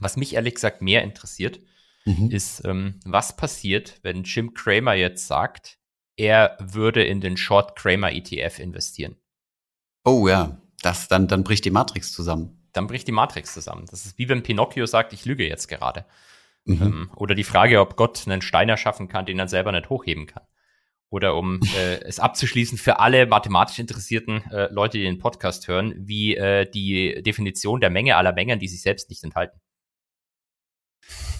Was 0.00 0.16
mich 0.16 0.34
ehrlich 0.34 0.56
gesagt 0.56 0.82
mehr 0.82 1.04
interessiert, 1.04 1.60
mhm. 2.04 2.28
ist, 2.32 2.64
ähm, 2.64 2.98
was 3.04 3.36
passiert, 3.36 4.00
wenn 4.02 4.24
Jim 4.24 4.54
Cramer 4.54 4.94
jetzt 4.94 5.28
sagt, 5.28 5.78
er 6.16 6.56
würde 6.60 7.04
in 7.04 7.20
den 7.20 7.36
Short 7.36 7.76
Cramer 7.76 8.10
ETF 8.10 8.58
investieren. 8.58 9.14
Oh 10.04 10.26
ja, 10.26 10.60
das, 10.82 11.06
dann, 11.06 11.28
dann 11.28 11.44
bricht 11.44 11.64
die 11.64 11.70
Matrix 11.70 12.12
zusammen. 12.12 12.68
dann 12.72 12.88
bricht 12.88 13.06
die 13.06 13.12
Matrix 13.12 13.54
zusammen. 13.54 13.86
Das 13.88 14.04
ist 14.04 14.18
wie 14.18 14.28
wenn 14.28 14.42
Pinocchio 14.42 14.86
sagt, 14.86 15.12
ich 15.12 15.24
lüge 15.24 15.46
jetzt 15.46 15.68
gerade. 15.68 16.04
Mhm. 16.64 16.82
Ähm, 16.82 17.10
oder 17.14 17.36
die 17.36 17.44
Frage, 17.44 17.80
ob 17.80 17.94
Gott 17.94 18.26
einen 18.26 18.42
Stein 18.42 18.68
erschaffen 18.68 19.08
kann, 19.08 19.26
den 19.26 19.38
er 19.38 19.48
selber 19.48 19.70
nicht 19.70 19.88
hochheben 19.88 20.26
kann. 20.26 20.42
Oder 21.10 21.36
um 21.36 21.60
äh, 21.76 22.00
es 22.04 22.20
abzuschließen 22.20 22.78
für 22.78 23.00
alle 23.00 23.26
mathematisch 23.26 23.78
interessierten 23.78 24.42
äh, 24.50 24.72
Leute, 24.72 24.98
die 24.98 25.04
den 25.04 25.18
Podcast 25.18 25.68
hören, 25.68 25.94
wie 25.96 26.36
äh, 26.36 26.68
die 26.70 27.22
Definition 27.22 27.80
der 27.80 27.90
Menge 27.90 28.16
aller 28.16 28.32
Mengen, 28.32 28.58
die 28.58 28.68
sich 28.68 28.82
selbst 28.82 29.08
nicht 29.10 29.24
enthalten 29.24 29.60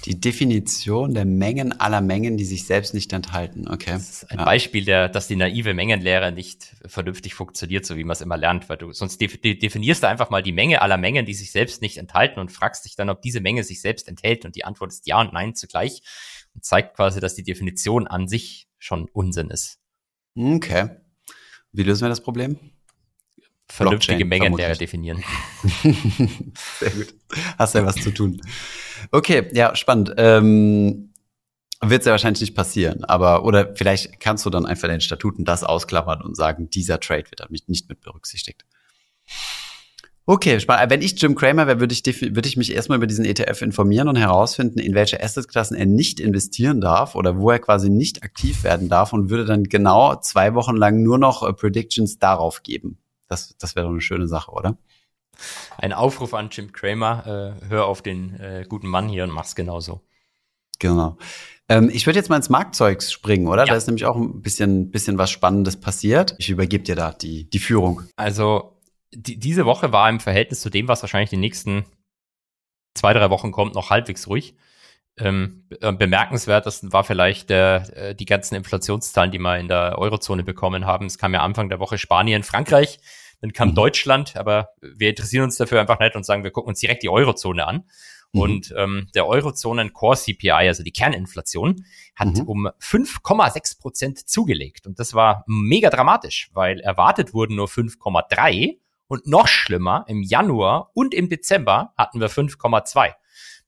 die 0.04 0.18
Definition 0.20 1.12
der 1.12 1.24
Mengen 1.24 1.78
aller 1.80 2.00
Mengen, 2.00 2.36
die 2.36 2.44
sich 2.44 2.64
selbst 2.64 2.94
nicht 2.94 3.12
enthalten. 3.12 3.68
Okay. 3.68 3.90
Das 3.90 4.08
ist 4.08 4.30
ein 4.30 4.38
ja. 4.38 4.44
Beispiel, 4.44 4.84
der, 4.84 5.08
dass 5.08 5.28
die 5.28 5.36
naive 5.36 5.74
Mengenlehre 5.74 6.32
nicht 6.32 6.76
vernünftig 6.86 7.34
funktioniert, 7.34 7.84
so 7.84 7.96
wie 7.96 8.04
man 8.04 8.12
es 8.12 8.20
immer 8.20 8.36
lernt, 8.36 8.68
weil 8.68 8.78
du 8.78 8.92
sonst 8.92 9.20
def 9.20 9.40
definierst 9.40 10.02
du 10.02 10.08
einfach 10.08 10.30
mal 10.30 10.42
die 10.42 10.52
Menge 10.52 10.82
aller 10.82 10.96
Mengen, 10.96 11.26
die 11.26 11.34
sich 11.34 11.52
selbst 11.52 11.82
nicht 11.82 11.98
enthalten 11.98 12.40
und 12.40 12.52
fragst 12.52 12.84
dich 12.84 12.96
dann, 12.96 13.10
ob 13.10 13.22
diese 13.22 13.40
Menge 13.40 13.64
sich 13.64 13.80
selbst 13.80 14.08
enthält 14.08 14.44
und 14.44 14.56
die 14.56 14.64
Antwort 14.64 14.92
ist 14.92 15.06
ja 15.06 15.20
und 15.20 15.32
nein 15.32 15.54
zugleich 15.54 16.02
und 16.54 16.64
zeigt 16.64 16.96
quasi, 16.96 17.20
dass 17.20 17.34
die 17.34 17.42
Definition 17.42 18.06
an 18.06 18.28
sich 18.28 18.67
schon 18.78 19.08
Unsinn 19.12 19.50
ist. 19.50 19.78
Okay. 20.36 20.90
Wie 21.72 21.82
lösen 21.82 22.02
wir 22.02 22.08
das 22.08 22.22
Problem? 22.22 22.58
vernünftige 23.70 24.24
Mengenlehre 24.24 24.76
definieren. 24.76 25.22
Sehr 26.78 26.90
gut. 26.90 27.14
Hast 27.58 27.74
ja 27.74 27.84
was 27.84 27.96
zu 27.96 28.10
tun. 28.10 28.40
Okay, 29.10 29.48
ja, 29.52 29.76
spannend. 29.76 30.14
Ähm, 30.16 31.12
wird 31.80 32.04
ja 32.04 32.10
wahrscheinlich 32.10 32.40
nicht 32.40 32.56
passieren, 32.56 33.04
aber 33.04 33.44
oder 33.44 33.76
vielleicht 33.76 34.18
kannst 34.18 34.44
du 34.44 34.50
dann 34.50 34.66
einfach 34.66 34.88
in 34.88 34.94
den 34.94 35.00
Statuten 35.00 35.44
das 35.44 35.62
ausklammern 35.62 36.22
und 36.22 36.36
sagen, 36.36 36.70
dieser 36.70 36.98
Trade 36.98 37.30
wird 37.30 37.40
damit 37.40 37.68
nicht 37.68 37.88
mit 37.88 38.00
berücksichtigt. 38.00 38.64
Okay, 40.30 40.60
spannend. 40.60 40.90
Wenn 40.90 41.00
ich 41.00 41.18
Jim 41.18 41.34
Cramer 41.34 41.66
wäre, 41.66 41.80
würde 41.80 41.94
ich, 41.94 42.04
würde 42.04 42.46
ich 42.46 42.58
mich 42.58 42.74
erstmal 42.74 42.98
über 42.98 43.06
diesen 43.06 43.24
ETF 43.24 43.62
informieren 43.62 44.08
und 44.08 44.16
herausfinden, 44.16 44.78
in 44.78 44.94
welche 44.94 45.22
Assetklassen 45.22 45.74
er 45.74 45.86
nicht 45.86 46.20
investieren 46.20 46.82
darf 46.82 47.14
oder 47.14 47.38
wo 47.38 47.50
er 47.50 47.58
quasi 47.58 47.88
nicht 47.88 48.22
aktiv 48.22 48.62
werden 48.62 48.90
darf 48.90 49.14
und 49.14 49.30
würde 49.30 49.46
dann 49.46 49.64
genau 49.64 50.16
zwei 50.16 50.52
Wochen 50.52 50.76
lang 50.76 51.02
nur 51.02 51.16
noch 51.16 51.42
äh, 51.48 51.54
Predictions 51.54 52.18
darauf 52.18 52.62
geben. 52.62 52.98
Das, 53.26 53.56
das 53.56 53.74
wäre 53.74 53.86
doch 53.86 53.90
eine 53.90 54.02
schöne 54.02 54.28
Sache, 54.28 54.50
oder? 54.50 54.76
Ein 55.78 55.94
Aufruf 55.94 56.34
an 56.34 56.50
Jim 56.50 56.72
Cramer, 56.72 57.56
äh, 57.62 57.66
hör 57.70 57.86
auf 57.86 58.02
den 58.02 58.38
äh, 58.38 58.66
guten 58.68 58.88
Mann 58.88 59.08
hier 59.08 59.24
und 59.24 59.30
mach's 59.30 59.54
genauso. 59.54 60.02
Genau. 60.78 61.16
Ähm, 61.70 61.88
ich 61.90 62.04
würde 62.04 62.18
jetzt 62.18 62.28
mal 62.28 62.36
ins 62.36 62.50
Marktzeug 62.50 63.02
springen, 63.02 63.46
oder? 63.46 63.62
Ja. 63.62 63.72
Da 63.72 63.76
ist 63.76 63.86
nämlich 63.86 64.04
auch 64.04 64.16
ein 64.16 64.42
bisschen, 64.42 64.90
bisschen 64.90 65.16
was 65.16 65.30
Spannendes 65.30 65.80
passiert. 65.80 66.34
Ich 66.36 66.50
übergebe 66.50 66.84
dir 66.84 66.96
da 66.96 67.12
die, 67.12 67.48
die 67.48 67.58
Führung. 67.58 68.02
Also, 68.16 68.77
die, 69.12 69.38
diese 69.38 69.64
Woche 69.64 69.92
war 69.92 70.08
im 70.08 70.20
Verhältnis 70.20 70.60
zu 70.60 70.70
dem, 70.70 70.88
was 70.88 71.02
wahrscheinlich 71.02 71.30
die 71.30 71.36
nächsten 71.36 71.84
zwei, 72.94 73.12
drei 73.12 73.30
Wochen 73.30 73.52
kommt, 73.52 73.74
noch 73.74 73.90
halbwegs 73.90 74.26
ruhig. 74.28 74.56
Ähm, 75.16 75.64
äh, 75.80 75.92
bemerkenswert, 75.92 76.66
das 76.66 76.92
war 76.92 77.02
vielleicht 77.02 77.50
äh, 77.50 78.14
die 78.14 78.24
ganzen 78.24 78.54
Inflationszahlen, 78.54 79.32
die 79.32 79.40
wir 79.40 79.58
in 79.58 79.66
der 79.66 79.98
Eurozone 79.98 80.44
bekommen 80.44 80.86
haben. 80.86 81.06
Es 81.06 81.18
kam 81.18 81.34
ja 81.34 81.40
Anfang 81.40 81.68
der 81.68 81.80
Woche 81.80 81.98
Spanien, 81.98 82.44
Frankreich, 82.44 83.00
dann 83.40 83.52
kam 83.52 83.70
mhm. 83.70 83.74
Deutschland, 83.74 84.36
aber 84.36 84.70
wir 84.80 85.10
interessieren 85.10 85.44
uns 85.44 85.56
dafür 85.56 85.80
einfach 85.80 85.98
nicht 85.98 86.14
und 86.14 86.24
sagen, 86.24 86.44
wir 86.44 86.52
gucken 86.52 86.68
uns 86.68 86.80
direkt 86.80 87.02
die 87.02 87.08
Eurozone 87.08 87.66
an. 87.66 87.84
Mhm. 88.32 88.40
Und 88.40 88.74
ähm, 88.76 89.08
der 89.14 89.26
Eurozonen 89.26 89.92
Core 89.92 90.16
CPI, 90.16 90.50
also 90.50 90.84
die 90.84 90.92
Kerninflation, 90.92 91.84
hat 92.14 92.36
mhm. 92.36 92.42
um 92.42 92.66
5,6 92.80 93.80
Prozent 93.80 94.28
zugelegt. 94.28 94.86
Und 94.86 95.00
das 95.00 95.14
war 95.14 95.44
mega 95.48 95.90
dramatisch, 95.90 96.50
weil 96.52 96.78
erwartet 96.80 97.34
wurden 97.34 97.56
nur 97.56 97.66
5,3 97.66 98.78
und 99.08 99.26
noch 99.26 99.48
schlimmer, 99.48 100.04
im 100.06 100.22
Januar 100.22 100.90
und 100.94 101.14
im 101.14 101.28
Dezember 101.28 101.92
hatten 101.96 102.20
wir 102.20 102.30
5,2. 102.30 103.14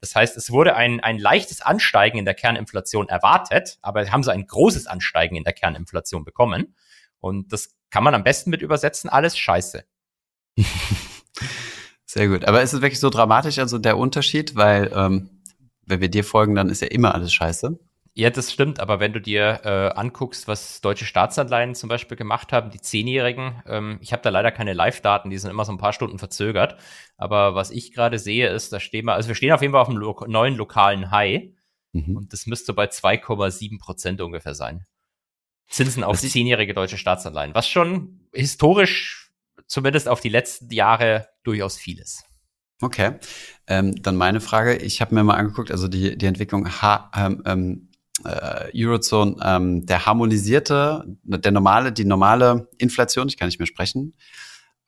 Das 0.01 0.15
heißt, 0.15 0.37
es 0.37 0.51
wurde 0.51 0.77
ein, 0.77 1.01
ein 1.01 1.19
leichtes 1.19 1.61
Ansteigen 1.61 2.19
in 2.19 2.25
der 2.25 2.35
Kerninflation 2.35 3.09
erwartet, 3.09 3.79
aber 3.83 4.11
haben 4.11 4.23
sie 4.23 4.33
ein 4.33 4.47
großes 4.47 4.87
Ansteigen 4.87 5.37
in 5.37 5.45
der 5.45 5.53
Kerninflation 5.53 6.25
bekommen. 6.25 6.75
Und 7.19 7.53
das 7.53 7.75
kann 7.91 8.05
man 8.05 8.15
am 8.15 8.25
besten 8.25 8.51
mit 8.51 8.63
übersetzen, 8.63 9.11
alles 9.11 9.37
scheiße. 9.37 9.85
Sehr 12.07 12.29
gut. 12.29 12.45
Aber 12.47 12.63
ist 12.63 12.73
es 12.73 12.81
wirklich 12.81 13.01
so 13.01 13.11
dramatisch, 13.11 13.59
also 13.59 13.79
der 13.79 13.99
Unterschied? 13.99 14.57
Weil, 14.57 14.91
ähm, 14.95 15.43
wenn 15.83 16.01
wir 16.01 16.09
dir 16.09 16.25
folgen, 16.25 16.55
dann 16.55 16.71
ist 16.71 16.83
ja 16.83 16.89
immer 16.89 17.15
alles 17.15 17.33
scheiße. 17.33 17.79
Ja, 18.15 18.29
das 18.29 18.53
stimmt, 18.53 18.81
aber 18.81 18.99
wenn 18.99 19.13
du 19.13 19.21
dir 19.21 19.61
äh, 19.65 19.99
anguckst, 19.99 20.49
was 20.49 20.81
deutsche 20.81 21.05
Staatsanleihen 21.05 21.77
zum 21.77 21.89
Beispiel 21.89 22.17
gemacht 22.17 22.53
haben, 22.53 22.71
die 22.71 22.81
Zehnjährigen, 22.81 23.63
ähm, 23.67 23.99
ich 24.01 24.13
habe 24.13 24.23
da 24.23 24.31
leider 24.31 24.51
keine 24.51 24.73
Live-Daten, 24.73 25.31
die 25.31 25.39
sind 25.39 25.51
immer 25.51 25.65
so 25.65 25.71
ein 25.71 25.79
paar 25.79 25.93
Stunden 25.93 26.19
verzögert, 26.19 26.77
aber 27.17 27.55
was 27.55 27.71
ich 27.71 27.93
gerade 27.93 28.19
sehe, 28.19 28.49
ist, 28.49 28.73
da 28.73 28.81
stehen 28.81 29.05
wir, 29.05 29.15
also 29.15 29.29
wir 29.29 29.37
stehen 29.37 29.53
auf 29.53 29.63
jeden 29.63 29.73
Fall 29.73 29.83
auf 29.83 29.89
einem 29.89 29.99
lo 29.99 30.25
neuen 30.27 30.57
lokalen 30.57 31.13
High 31.13 31.51
mhm. 31.93 32.17
und 32.17 32.33
das 32.33 32.47
müsste 32.47 32.75
bei 32.75 32.87
2,7 32.87 33.79
Prozent 33.79 34.21
ungefähr 34.21 34.55
sein. 34.55 34.87
Zinsen 35.69 36.03
auf 36.03 36.19
zehnjährige 36.19 36.75
deutsche 36.75 36.99
Staatsanleihen, 36.99 37.55
was 37.55 37.69
schon 37.69 38.27
historisch 38.33 39.31
zumindest 39.69 40.09
auf 40.09 40.21
die 40.21 40.29
letzten 40.29 40.69
Jahre 40.71 41.29
durchaus 41.45 41.79
viel 41.79 42.01
ist. 42.01 42.25
Okay, 42.83 43.13
ähm, 43.69 44.03
dann 44.03 44.17
meine 44.17 44.41
Frage, 44.41 44.77
ich 44.77 45.01
habe 45.01 45.15
mir 45.15 45.23
mal 45.23 45.37
angeguckt, 45.37 45.71
also 45.71 45.87
die, 45.87 46.19
die 46.19 46.27
Entwicklung 46.27 46.69
H, 46.69 47.11
ähm, 47.15 47.43
ähm 47.47 47.90
äh, 48.25 48.71
Eurozone, 48.75 49.37
ähm, 49.43 49.87
der 49.87 50.07
harmonisierte, 50.07 51.05
der 51.23 51.53
normale, 51.53 51.93
die 51.93 52.05
normale 52.05 52.69
Inflation, 52.79 53.29
ich 53.29 53.37
kann 53.37 53.49
nicht 53.49 53.59
mehr 53.59 53.67
sprechen, 53.67 54.15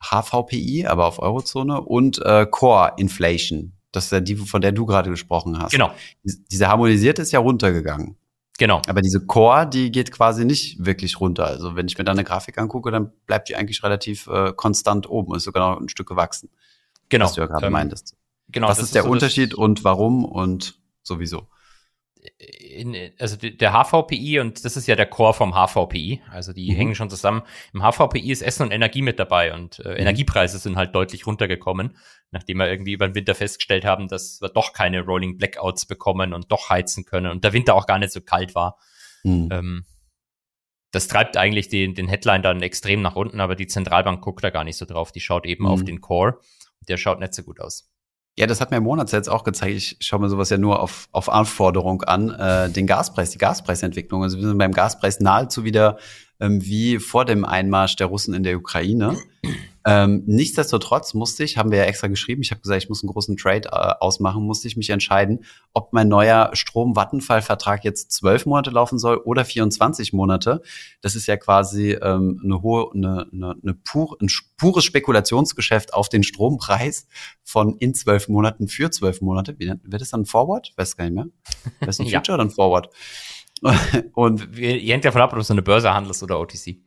HVPI, 0.03 0.87
aber 0.87 1.07
auf 1.07 1.18
Eurozone 1.21 1.81
und 1.81 2.18
äh, 2.25 2.47
Core 2.51 2.95
Inflation. 2.97 3.73
Das 3.92 4.07
ist 4.07 4.12
ja 4.12 4.21
die, 4.21 4.37
von 4.37 4.61
der 4.61 4.73
du 4.73 4.87
gerade 4.87 5.11
gesprochen 5.11 5.59
hast. 5.59 5.73
Genau. 5.73 5.92
Diese 6.23 6.68
harmonisierte 6.68 7.23
ist 7.23 7.33
ja 7.33 7.38
runtergegangen. 7.40 8.16
Genau. 8.59 8.81
Aber 8.87 9.03
diese 9.03 9.25
Core, 9.27 9.68
die 9.68 9.90
geht 9.90 10.12
quasi 10.12 10.45
nicht 10.45 10.85
wirklich 10.85 11.21
runter. 11.21 11.47
Also 11.47 11.77
wenn 11.77 11.87
ich 11.87 11.99
mir 11.99 12.05
da 12.05 12.12
eine 12.12 12.25
Grafik 12.25 12.59
angucke, 12.59 12.90
dann 12.90 13.12
bleibt 13.27 13.49
die 13.49 13.57
eigentlich 13.57 13.83
relativ 13.83 14.27
äh, 14.29 14.53
konstant 14.55 15.09
oben, 15.09 15.35
ist 15.35 15.45
sogar 15.45 15.75
noch 15.75 15.81
ein 15.81 15.88
Stück 15.88 16.09
gewachsen. 16.09 16.51
Genau. 17.09 17.27
Was 17.27 17.35
du 17.35 17.42
ja 17.42 17.47
gerade 17.47 17.66
ähm, 17.66 17.73
meintest. 17.73 18.16
Genau. 18.49 18.68
Was 18.68 18.79
ist, 18.79 18.87
ist 18.87 18.95
der 18.95 19.03
so 19.03 19.11
Unterschied 19.11 19.55
und 19.55 19.85
warum 19.85 20.25
und 20.25 20.79
sowieso? 21.03 21.49
In, 22.39 23.13
also 23.19 23.37
der 23.37 23.73
HVPI 23.73 24.39
und 24.41 24.65
das 24.65 24.77
ist 24.77 24.87
ja 24.87 24.95
der 24.95 25.07
Core 25.07 25.35
vom 25.35 25.53
HVPI, 25.53 26.23
also 26.31 26.53
die 26.53 26.71
mhm. 26.71 26.77
hängen 26.77 26.95
schon 26.95 27.11
zusammen. 27.11 27.43
Im 27.75 27.83
HVPI 27.83 28.31
ist 28.31 28.43
Essen 28.43 28.65
und 28.65 28.71
Energie 28.73 29.03
mit 29.03 29.19
dabei 29.19 29.53
und 29.53 29.81
äh, 29.81 29.91
mhm. 29.91 29.97
Energiepreise 29.97 30.59
sind 30.59 30.77
halt 30.77 30.95
deutlich 30.95 31.27
runtergekommen, 31.27 31.97
nachdem 32.31 32.59
wir 32.59 32.71
irgendwie 32.71 32.93
über 32.93 33.09
den 33.09 33.15
Winter 33.17 33.35
festgestellt 33.35 33.85
haben, 33.85 34.07
dass 34.09 34.41
wir 34.41 34.49
doch 34.49 34.73
keine 34.73 35.01
Rolling 35.01 35.37
Blackouts 35.37 35.87
bekommen 35.87 36.33
und 36.33 36.53
doch 36.53 36.71
heizen 36.71 37.05
können 37.05 37.31
und 37.31 37.43
der 37.43 37.53
Winter 37.53 37.75
auch 37.75 37.87
gar 37.87 37.99
nicht 37.99 38.13
so 38.13 38.21
kalt 38.21 38.55
war. 38.55 38.79
Mhm. 39.25 39.49
Ähm, 39.51 39.85
das 40.93 41.09
treibt 41.09 41.37
eigentlich 41.37 41.69
den, 41.69 41.95
den 41.95 42.07
Headline 42.07 42.43
dann 42.43 42.63
extrem 42.63 43.03
nach 43.03 43.17
unten, 43.17 43.41
aber 43.41 43.57
die 43.57 43.67
Zentralbank 43.67 44.23
guckt 44.23 44.45
da 44.45 44.51
gar 44.51 44.63
nicht 44.63 44.77
so 44.77 44.85
drauf. 44.85 45.11
Die 45.11 45.21
schaut 45.21 45.47
eben 45.47 45.67
auf 45.67 45.81
mhm. 45.81 45.87
den 45.87 46.01
Core. 46.03 46.39
Der 46.87 46.99
schaut 46.99 47.19
nicht 47.19 47.35
so 47.35 47.43
gut 47.43 47.61
aus. 47.61 47.91
Ja, 48.38 48.47
das 48.47 48.61
hat 48.62 48.71
mir 48.71 48.79
im 48.79 48.85
Monatssatz 48.85 49.29
auch 49.29 49.45
gezeigt. 49.45 49.77
Ich 49.77 49.97
schaue 50.01 50.21
mir 50.21 50.31
sowas 50.31 50.49
ja 50.49 50.57
nur 50.57 50.81
auf, 50.81 51.09
auf 51.12 51.29
Anforderung 51.29 52.03
an. 52.03 52.31
Äh, 52.31 52.71
den 52.71 52.87
Gaspreis, 52.87 53.31
die 53.31 53.38
Gaspreisentwicklung. 53.38 54.23
Also 54.23 54.38
wir 54.38 54.49
sind 54.49 54.57
beim 54.57 54.73
Gaspreis 54.73 55.21
nahezu 55.21 55.64
wieder 55.64 55.99
ähm, 56.40 56.64
wie 56.64 56.99
vor 56.99 57.27
dem 57.27 57.45
Einmarsch 57.45 57.97
der 57.97 58.07
Russen 58.07 58.33
in 58.33 58.42
der 58.42 58.57
Ukraine. 58.57 59.18
Ähm, 59.85 60.23
nichtsdestotrotz 60.27 61.14
musste 61.14 61.45
ich, 61.45 61.57
haben 61.57 61.71
wir 61.71 61.79
ja 61.79 61.85
extra 61.85 62.07
geschrieben, 62.07 62.42
ich 62.42 62.51
habe 62.51 62.61
gesagt, 62.61 62.83
ich 62.83 62.88
muss 62.88 63.03
einen 63.03 63.12
großen 63.12 63.37
Trade 63.37 63.68
äh, 63.71 63.95
ausmachen, 64.01 64.45
musste 64.45 64.68
ich 64.68 64.77
mich 64.77 64.90
entscheiden, 64.90 65.45
ob 65.73 65.92
mein 65.92 66.09
neuer 66.09 66.51
Strom-Vattenfall-Vertrag 66.53 67.85
jetzt 67.85 68.12
zwölf 68.12 68.47
Monate 68.47 68.71
laufen 68.71 68.99
soll 68.99 69.16
oder 69.16 69.45
24 69.45 70.12
Monate. 70.12 70.62
Das 71.01 71.16
ist 71.16 71.27
ja 71.27 71.37
quasi 71.37 71.92
ähm, 71.92 72.40
eine 72.45 72.62
hohe, 72.62 72.90
eine, 72.95 73.27
eine, 73.33 73.57
eine 73.62 73.75
pur, 73.75 74.16
ein 74.21 74.29
pures 74.57 74.85
Spekulationsgeschäft 74.85 75.95
auf 75.95 76.09
den 76.09 76.23
Strompreis 76.23 77.07
von 77.42 77.77
in 77.79 77.95
zwölf 77.95 78.29
Monaten 78.29 78.68
für 78.68 78.90
zwölf 78.90 79.21
Monate. 79.21 79.59
Wie 79.59 79.73
wird 79.83 80.01
das 80.01 80.11
dann 80.11 80.27
Forward? 80.27 80.73
Weiß 80.77 80.97
gar 80.97 81.05
nicht 81.05 81.14
mehr. 81.14 81.27
Weiß 81.81 81.99
nicht, 82.01 82.14
Future 82.14 82.33
ja. 82.33 82.35
oder 82.35 82.45
ein 82.45 82.51
Forward? 82.51 82.90
Und 84.14 84.57
wir 84.57 84.73
hängt 84.79 85.05
davon 85.05 85.21
ab, 85.21 85.33
ob 85.33 85.38
du 85.38 85.45
so 85.45 85.55
eine 85.55 85.62
Börse 85.62 85.92
handelst 85.92 86.23
oder 86.23 86.40
OTC. 86.40 86.79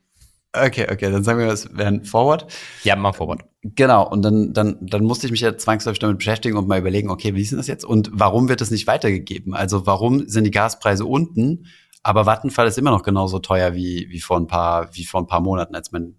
Okay, 0.56 0.88
okay, 0.92 1.12
dann 1.12 1.24
sagen 1.24 1.40
wir, 1.40 1.48
es 1.48 1.76
wäre 1.76 1.90
ein 1.90 2.06
Forward. 2.06 2.48
Ja, 2.84 2.96
mal 2.96 3.14
Forward. 3.14 3.44
Genau, 3.64 4.08
und 4.08 4.22
dann, 4.22 4.54
dann, 4.54 4.78
dann 4.82 5.04
musste 5.04 5.28
ich 5.28 5.32
mich 5.32 5.42
ja 5.42 5.58
zwangsläufig 5.58 6.00
damit 6.00 6.18
beschäftigen 6.18 6.56
und 6.56 6.68
mal 6.68 6.80
überlegen, 6.80 7.10
okay, 7.10 7.36
wie 7.36 7.42
ist 7.42 7.52
denn 7.52 7.58
das 7.58 7.68
jetzt 7.68 7.84
und 7.84 8.10
warum 8.14 8.48
wird 8.48 8.62
das 8.62 8.72
nicht 8.72 8.88
weitergegeben? 8.88 9.54
Also 9.54 9.86
warum 9.86 10.28
sind 10.28 10.44
die 10.44 10.52
Gaspreise 10.52 11.06
unten, 11.06 11.66
aber 12.04 12.26
Vattenfall 12.26 12.68
ist 12.68 12.78
immer 12.78 12.92
noch 12.92 13.02
genauso 13.02 13.40
teuer 13.40 13.74
wie, 13.74 14.08
wie 14.10 14.20
vor 14.20 14.38
ein 14.38 14.46
paar, 14.46 14.90
wie 14.94 15.06
vor 15.06 15.22
ein 15.22 15.28
paar 15.28 15.42
Monaten, 15.42 15.74
als 15.74 15.92
man. 15.92 16.16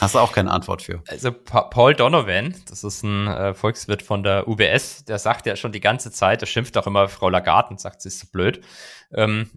Hast 0.00 0.14
du 0.14 0.18
auch 0.20 0.32
keine 0.32 0.50
Antwort 0.50 0.82
für? 0.82 1.02
Also 1.06 1.32
pa 1.32 1.62
Paul 1.62 1.94
Donovan, 1.94 2.54
das 2.68 2.82
ist 2.82 3.02
ein 3.02 3.26
äh, 3.26 3.54
Volkswirt 3.54 4.02
von 4.02 4.22
der 4.22 4.48
UBS, 4.48 5.04
der 5.04 5.18
sagt 5.18 5.46
ja 5.46 5.54
schon 5.54 5.72
die 5.72 5.80
ganze 5.80 6.10
Zeit, 6.10 6.40
der 6.40 6.46
schimpft 6.46 6.76
auch 6.78 6.86
immer 6.86 7.08
Frau 7.08 7.28
Lagarde 7.28 7.70
und 7.70 7.80
sagt, 7.80 8.00
sie 8.00 8.08
ist 8.08 8.18
so 8.18 8.26
blöd. 8.32 8.62
Ähm, 9.14 9.50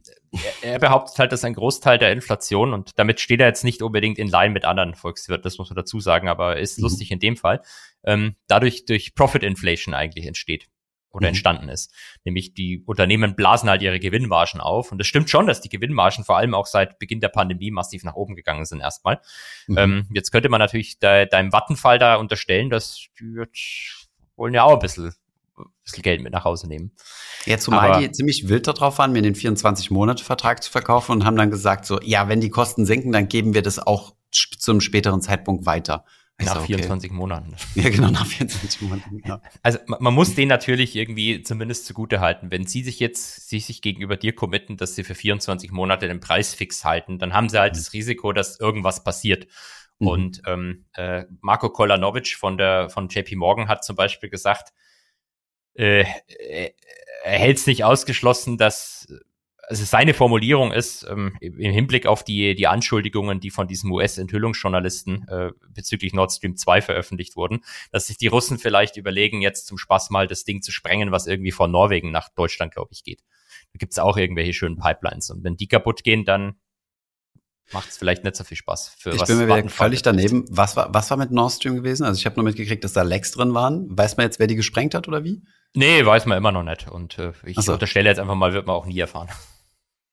er, 0.61 0.73
er, 0.73 0.79
behauptet 0.79 1.17
halt, 1.17 1.31
dass 1.31 1.45
ein 1.45 1.53
Großteil 1.53 1.97
der 1.97 2.11
Inflation, 2.11 2.73
und 2.73 2.99
damit 2.99 3.21
steht 3.21 3.39
er 3.39 3.47
jetzt 3.47 3.63
nicht 3.63 3.81
unbedingt 3.81 4.19
in 4.19 4.27
Line 4.27 4.53
mit 4.53 4.65
anderen 4.65 4.93
Volkswirten, 4.93 5.43
das 5.43 5.57
muss 5.57 5.69
man 5.69 5.77
dazu 5.77 6.01
sagen, 6.01 6.27
aber 6.27 6.59
ist 6.59 6.77
mhm. 6.77 6.83
lustig 6.83 7.11
in 7.11 7.19
dem 7.19 7.37
Fall, 7.37 7.61
ähm, 8.03 8.35
dadurch 8.47 8.85
durch 8.85 9.15
Profit 9.15 9.43
Inflation 9.43 9.93
eigentlich 9.93 10.25
entsteht 10.25 10.67
oder 11.15 11.27
mhm. 11.27 11.29
entstanden 11.29 11.69
ist. 11.69 11.93
Nämlich 12.25 12.53
die 12.53 12.83
Unternehmen 12.85 13.35
blasen 13.35 13.69
halt 13.69 13.81
ihre 13.81 13.99
Gewinnmargen 13.99 14.59
auf. 14.59 14.91
Und 14.91 14.99
es 14.99 15.07
stimmt 15.07 15.29
schon, 15.29 15.47
dass 15.47 15.61
die 15.61 15.69
Gewinnmargen 15.69 16.25
vor 16.25 16.37
allem 16.37 16.53
auch 16.53 16.65
seit 16.65 16.99
Beginn 16.99 17.21
der 17.21 17.29
Pandemie 17.29 17.71
massiv 17.71 18.03
nach 18.03 18.15
oben 18.15 18.35
gegangen 18.35 18.65
sind 18.65 18.81
erstmal. 18.81 19.21
Mhm. 19.67 19.77
Ähm, 19.77 20.07
jetzt 20.13 20.31
könnte 20.31 20.49
man 20.49 20.59
natürlich 20.59 20.99
de 20.99 21.27
deinem 21.27 21.53
Wattenfall 21.53 21.99
da 21.99 22.15
unterstellen, 22.15 22.69
dass 22.69 23.07
die 23.19 23.33
jetzt 23.37 24.09
wollen 24.35 24.53
ja 24.53 24.63
auch 24.63 24.73
ein 24.73 24.79
bisschen, 24.79 25.13
bisschen 25.85 26.03
Geld 26.03 26.21
mit 26.21 26.33
nach 26.33 26.43
Hause 26.43 26.67
nehmen. 26.67 26.91
Ja, 27.45 27.57
zumal 27.57 27.91
Aber, 27.91 28.01
die 28.01 28.11
ziemlich 28.11 28.49
wild 28.49 28.67
darauf 28.67 28.97
waren, 28.97 29.13
mir 29.13 29.21
den 29.21 29.35
24-Monate-Vertrag 29.35 30.61
zu 30.61 30.69
verkaufen 30.69 31.13
und 31.13 31.25
haben 31.25 31.37
dann 31.37 31.49
gesagt 31.49 31.85
so, 31.85 32.01
ja, 32.01 32.27
wenn 32.27 32.41
die 32.41 32.49
Kosten 32.49 32.85
sinken, 32.85 33.13
dann 33.13 33.29
geben 33.29 33.53
wir 33.53 33.61
das 33.61 33.79
auch 33.79 34.15
zu 34.31 34.71
einem 34.71 34.81
späteren 34.81 35.21
Zeitpunkt 35.21 35.65
weiter. 35.65 36.03
Nach 36.37 36.57
okay. 36.57 36.67
24 36.67 37.11
Monaten. 37.11 37.55
Ja, 37.75 37.89
genau, 37.89 38.09
nach 38.09 38.25
24 38.25 38.81
Monaten. 38.81 39.21
Genau. 39.21 39.39
Also 39.63 39.79
man, 39.87 40.03
man 40.03 40.13
muss 40.13 40.35
den 40.35 40.49
natürlich 40.49 40.95
irgendwie 40.95 41.43
zumindest 41.43 41.85
zugute 41.85 42.19
halten. 42.19 42.51
Wenn 42.51 42.67
sie 42.67 42.83
sich 42.83 42.99
jetzt, 42.99 43.47
sie 43.47 43.59
sich 43.59 43.81
gegenüber 43.81 44.17
dir 44.17 44.35
committen, 44.35 44.75
dass 44.75 44.95
sie 44.95 45.05
für 45.05 45.15
24 45.15 45.71
Monate 45.71 46.07
den 46.07 46.19
Preis 46.19 46.53
fix 46.53 46.83
halten, 46.83 47.19
dann 47.19 47.33
haben 47.33 47.47
sie 47.47 47.59
halt 47.59 47.73
mhm. 47.73 47.77
das 47.77 47.93
Risiko, 47.93 48.33
dass 48.33 48.59
irgendwas 48.59 49.03
passiert. 49.03 49.47
Mhm. 49.99 50.07
Und 50.07 50.41
ähm, 50.45 50.85
äh, 50.93 51.23
Marco 51.39 51.69
Kolanovic 51.69 52.35
von 52.35 52.57
der 52.57 52.89
von 52.89 53.07
JP 53.07 53.35
Morgan 53.37 53.69
hat 53.69 53.85
zum 53.85 53.95
Beispiel 53.95 54.29
gesagt, 54.29 54.73
äh, 55.73 56.05
er 57.23 57.39
hält 57.39 57.57
es 57.57 57.67
nicht 57.67 57.85
ausgeschlossen, 57.85 58.57
dass 58.57 59.07
also 59.67 59.83
seine 59.83 60.13
Formulierung 60.13 60.71
ist 60.71 61.05
ähm, 61.09 61.35
im 61.41 61.71
Hinblick 61.71 62.05
auf 62.05 62.23
die, 62.23 62.55
die 62.55 62.67
Anschuldigungen, 62.67 63.39
die 63.39 63.49
von 63.49 63.67
diesem 63.67 63.91
US-Enthüllungsjournalisten 63.91 65.27
äh, 65.27 65.51
bezüglich 65.69 66.13
Nord 66.13 66.31
Stream 66.31 66.55
2 66.55 66.81
veröffentlicht 66.81 67.35
wurden, 67.35 67.61
dass 67.91 68.07
sich 68.07 68.17
die 68.17 68.27
Russen 68.27 68.59
vielleicht 68.59 68.97
überlegen, 68.97 69.41
jetzt 69.41 69.67
zum 69.67 69.77
Spaß 69.77 70.09
mal 70.09 70.27
das 70.27 70.43
Ding 70.43 70.61
zu 70.61 70.71
sprengen, 70.71 71.11
was 71.11 71.27
irgendwie 71.27 71.51
von 71.51 71.71
Norwegen 71.71 72.11
nach 72.11 72.29
Deutschland, 72.29 72.73
glaube 72.73 72.89
ich, 72.91 73.03
geht. 73.03 73.21
Da 73.73 73.77
gibt's 73.77 73.99
auch 73.99 74.17
irgendwelche 74.17 74.53
schönen 74.53 74.77
Pipelines. 74.77 75.29
Und 75.29 75.43
wenn 75.43 75.57
die 75.57 75.67
kaputt 75.67 76.03
gehen, 76.03 76.25
dann 76.25 76.55
macht 77.71 77.89
es 77.89 77.97
vielleicht 77.97 78.23
nicht 78.23 78.35
so 78.35 78.43
viel 78.43 78.57
Spaß. 78.57 78.95
Für 78.97 79.11
ich 79.11 79.19
was 79.19 79.27
bin 79.27 79.37
mir 79.37 79.47
wieder 79.47 79.69
völlig 79.69 80.01
daneben. 80.03 80.45
Was 80.49 80.75
war, 80.75 80.93
was 80.93 81.09
war 81.09 81.17
mit 81.17 81.31
Nord 81.31 81.51
Stream 81.51 81.75
gewesen? 81.75 82.05
Also 82.05 82.19
ich 82.19 82.25
habe 82.25 82.35
nur 82.35 82.43
mitgekriegt, 82.43 82.83
dass 82.83 82.93
da 82.93 83.01
Lecks 83.01 83.31
drin 83.31 83.53
waren. 83.53 83.85
Weiß 83.97 84.17
man 84.17 84.25
jetzt, 84.25 84.39
wer 84.39 84.47
die 84.47 84.55
gesprengt 84.55 84.93
hat 84.93 85.07
oder 85.07 85.23
wie? 85.23 85.41
Nee, 85.73 86.05
weiß 86.05 86.25
man 86.25 86.37
immer 86.37 86.51
noch 86.51 86.63
nicht. 86.63 86.87
Und 86.89 87.17
äh, 87.17 87.33
ich 87.43 87.57
so. 87.57 87.73
unterstelle 87.73 88.07
jetzt 88.07 88.19
einfach 88.19 88.35
mal, 88.35 88.53
wird 88.53 88.67
man 88.67 88.75
auch 88.75 88.85
nie 88.85 88.99
erfahren. 88.99 89.29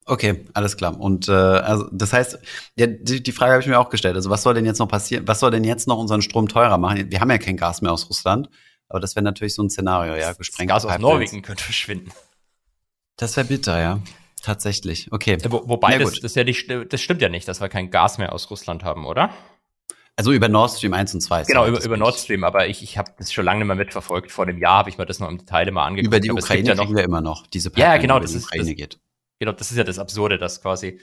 Okay, 0.05 0.45
alles 0.53 0.77
klar. 0.77 0.99
Und 0.99 1.29
äh, 1.29 1.33
also 1.33 1.89
das 1.93 2.13
heißt, 2.13 2.39
ja, 2.77 2.87
die, 2.87 3.23
die 3.23 3.33
Frage 3.33 3.53
habe 3.53 3.63
ich 3.63 3.69
mir 3.69 3.79
auch 3.79 3.89
gestellt. 3.89 4.17
Also 4.17 4.31
was 4.31 4.43
soll 4.43 4.55
denn 4.55 4.67
jetzt 4.67 4.79
noch 4.79 4.89
passieren? 4.89 5.29
Was 5.29 5.41
soll 5.41 5.53
denn 5.53 5.65
jetzt 5.65 5.87
noch 5.87 5.99
unseren 5.99 6.23
Strom 6.23 6.49
teurer 6.49 6.79
machen? 6.79 7.11
Wir 7.11 7.21
haben 7.21 7.31
ja 7.31 7.39
kein 7.39 7.57
Gas 7.57 7.83
mehr 7.83 7.93
aus 7.93 8.09
Russland, 8.09 8.49
aber 8.89 8.99
das 8.99 9.15
wäre 9.15 9.23
natürlich 9.23 9.55
so 9.55 9.63
ein 9.63 9.71
Szenario, 9.71 10.17
ja. 10.17 10.33
Gesprengt 10.33 10.71
Gas 10.71 10.85
aus 10.85 10.99
Norwegen 10.99 11.43
könnte 11.43 11.63
verschwinden. 11.63 12.11
Das 13.17 13.37
wäre 13.37 13.47
bitter, 13.47 13.81
ja. 13.81 14.01
Tatsächlich. 14.43 15.13
Okay. 15.13 15.39
Wo, 15.49 15.69
wobei 15.69 15.99
das, 15.99 16.19
das 16.19 16.35
ja 16.35 16.43
nicht, 16.43 16.69
das 16.69 17.01
stimmt 17.01 17.23
ja 17.23 17.29
nicht, 17.29 17.47
dass 17.47 17.61
wir 17.61 17.69
kein 17.69 17.91
Gas 17.91 18.19
mehr 18.19 18.33
aus 18.33 18.51
Russland 18.51 18.83
haben, 18.83 19.07
oder? 19.07 19.31
Also 20.17 20.33
über 20.33 20.49
Nord 20.49 20.73
Stream 20.73 20.93
1 20.93 21.15
und 21.15 21.21
2. 21.21 21.45
Genau, 21.45 21.67
über, 21.67 21.83
über 21.83 21.97
Nord 21.97 22.19
Stream, 22.19 22.45
aber 22.45 22.67
ich, 22.67 22.83
ich 22.83 22.99
habe 22.99 23.13
das 23.19 23.33
schon 23.33 23.45
lange 23.45 23.61
nicht 23.61 23.69
mehr 23.69 23.77
mitverfolgt. 23.77 24.31
Vor 24.31 24.47
dem 24.47 24.59
Jahr 24.59 24.79
habe 24.79 24.91
ich 24.91 24.99
mir 24.99 25.07
das 25.07 25.21
noch 25.21 25.31
im 25.31 25.39
Detail 25.39 25.71
mal 25.71 25.87
angeguckt. 25.87 26.07
Über 26.09 26.21
die 26.21 26.33
Ukraine 26.33 26.69
ja 26.69 26.75
noch, 26.75 26.93
wir 26.93 27.05
immer 27.05 27.21
noch 27.21 27.47
diese 27.47 27.71
Pipeline, 27.71 27.95
Ja, 27.95 28.01
genau, 28.01 28.19
das 28.19 28.35
ist, 28.35 28.45
Ukraine 28.45 28.71
das, 28.71 28.77
geht. 28.77 28.99
Genau, 29.43 29.51
das 29.51 29.73
ist 29.73 29.77
ja 29.77 29.83
das 29.83 29.99
Absurde, 29.99 30.39
dass 30.39 30.63
quasi 30.63 31.01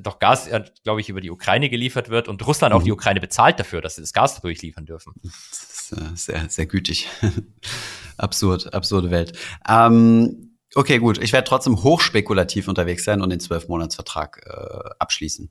doch 0.00 0.18
Gas, 0.18 0.48
glaube 0.82 1.02
ich, 1.02 1.10
über 1.10 1.20
die 1.20 1.30
Ukraine 1.30 1.68
geliefert 1.68 2.08
wird 2.08 2.26
und 2.26 2.46
Russland 2.46 2.72
mhm. 2.72 2.80
auch 2.80 2.82
die 2.82 2.90
Ukraine 2.90 3.20
bezahlt 3.20 3.60
dafür, 3.60 3.82
dass 3.82 3.96
sie 3.96 4.00
das 4.00 4.14
Gas 4.14 4.40
durchliefern 4.40 4.86
dürfen. 4.86 5.12
Das 5.22 5.90
ist 5.90 5.92
äh, 5.92 6.16
sehr, 6.16 6.48
sehr 6.48 6.64
gütig. 6.64 7.06
Absurd, 8.16 8.72
absurde 8.72 9.10
Welt. 9.10 9.36
Ähm, 9.68 10.56
okay, 10.74 10.96
gut. 10.96 11.22
Ich 11.22 11.34
werde 11.34 11.46
trotzdem 11.46 11.82
hochspekulativ 11.82 12.66
unterwegs 12.66 13.04
sein 13.04 13.20
und 13.20 13.28
den 13.28 13.40
Zwölfmonatsvertrag 13.40 14.40
äh, 14.46 14.88
abschließen. 14.98 15.50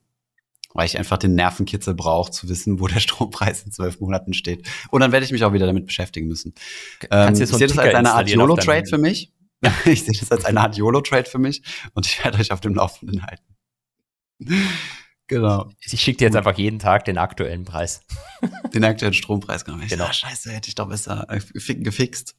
Weil 0.74 0.88
ich 0.88 0.98
einfach 0.98 1.20
den 1.20 1.36
Nervenkitzel 1.36 1.94
brauche, 1.94 2.32
zu 2.32 2.50
wissen, 2.50 2.80
wo 2.80 2.88
der 2.88 3.00
Strompreis 3.00 3.62
in 3.62 3.72
zwölf 3.72 4.00
Monaten 4.00 4.34
steht. 4.34 4.68
Und 4.90 5.02
dann 5.02 5.12
werde 5.12 5.28
ich 5.28 5.32
mich 5.32 5.44
auch 5.44 5.54
wieder 5.54 5.68
damit 5.68 5.86
beschäftigen 5.86 6.28
müssen. 6.28 6.56
Ähm, 7.12 7.36
so 7.36 7.44
ich 7.44 7.50
sehe 7.52 7.68
das 7.68 7.78
als 7.78 7.94
eine 7.94 8.14
Art 8.14 8.28
YOLO-Trade 8.28 8.88
für 8.88 8.98
mich. 8.98 9.32
ich 9.86 10.04
sehe 10.04 10.18
das 10.20 10.32
als 10.32 10.46
eine 10.46 10.62
Art 10.62 10.78
YOLO-Trade 10.78 11.30
für 11.30 11.40
mich 11.40 11.62
und 11.94 12.06
ich 12.06 12.24
werde 12.24 12.38
euch 12.40 12.52
auf 12.52 12.62
dem 12.62 12.76
Laufenden 12.76 13.24
halten. 13.24 13.56
Genau. 15.28 15.72
Ich 15.80 16.00
schicke 16.02 16.20
dir 16.20 16.26
jetzt 16.26 16.36
einfach 16.36 16.58
jeden 16.58 16.80
Tag 16.80 17.06
den 17.06 17.18
aktuellen 17.18 17.66
Preis. 17.66 18.02
Den 18.74 18.84
aktuellen 18.84 19.14
Strompreis, 19.14 19.66
genau. 19.66 19.80
genau. 19.88 20.06
Ach, 20.08 20.14
scheiße, 20.14 20.52
hätte 20.52 20.68
ich 20.68 20.76
doch 20.76 20.88
besser 20.88 21.26
gefixt. 21.68 22.36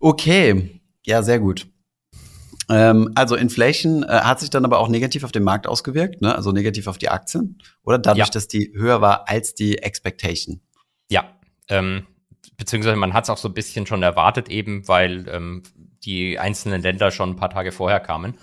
Okay, 0.00 0.80
ja, 1.06 1.22
sehr 1.22 1.38
gut. 1.38 1.66
Ähm, 2.68 3.10
also 3.14 3.36
Inflation 3.36 4.02
äh, 4.02 4.08
hat 4.08 4.40
sich 4.40 4.50
dann 4.50 4.64
aber 4.64 4.78
auch 4.78 4.88
negativ 4.88 5.24
auf 5.24 5.32
den 5.32 5.42
Markt 5.42 5.66
ausgewirkt, 5.66 6.20
ne? 6.20 6.34
also 6.34 6.52
negativ 6.52 6.86
auf 6.88 6.98
die 6.98 7.08
Aktien, 7.08 7.58
oder 7.82 7.98
dadurch, 7.98 8.28
ja. 8.28 8.32
dass 8.32 8.48
die 8.48 8.72
höher 8.74 9.00
war 9.00 9.28
als 9.28 9.54
die 9.54 9.78
Expectation. 9.78 10.60
Ja, 11.08 11.40
ähm, 11.68 12.06
beziehungsweise 12.56 12.96
man 12.96 13.12
hat 13.12 13.24
es 13.24 13.30
auch 13.30 13.38
so 13.38 13.48
ein 13.48 13.54
bisschen 13.54 13.86
schon 13.86 14.02
erwartet, 14.02 14.48
eben 14.48 14.86
weil 14.86 15.26
ähm, 15.28 15.62
die 16.04 16.38
einzelnen 16.38 16.82
Länder 16.82 17.10
schon 17.10 17.30
ein 17.30 17.36
paar 17.36 17.50
Tage 17.50 17.72
vorher 17.72 18.00
kamen. 18.00 18.38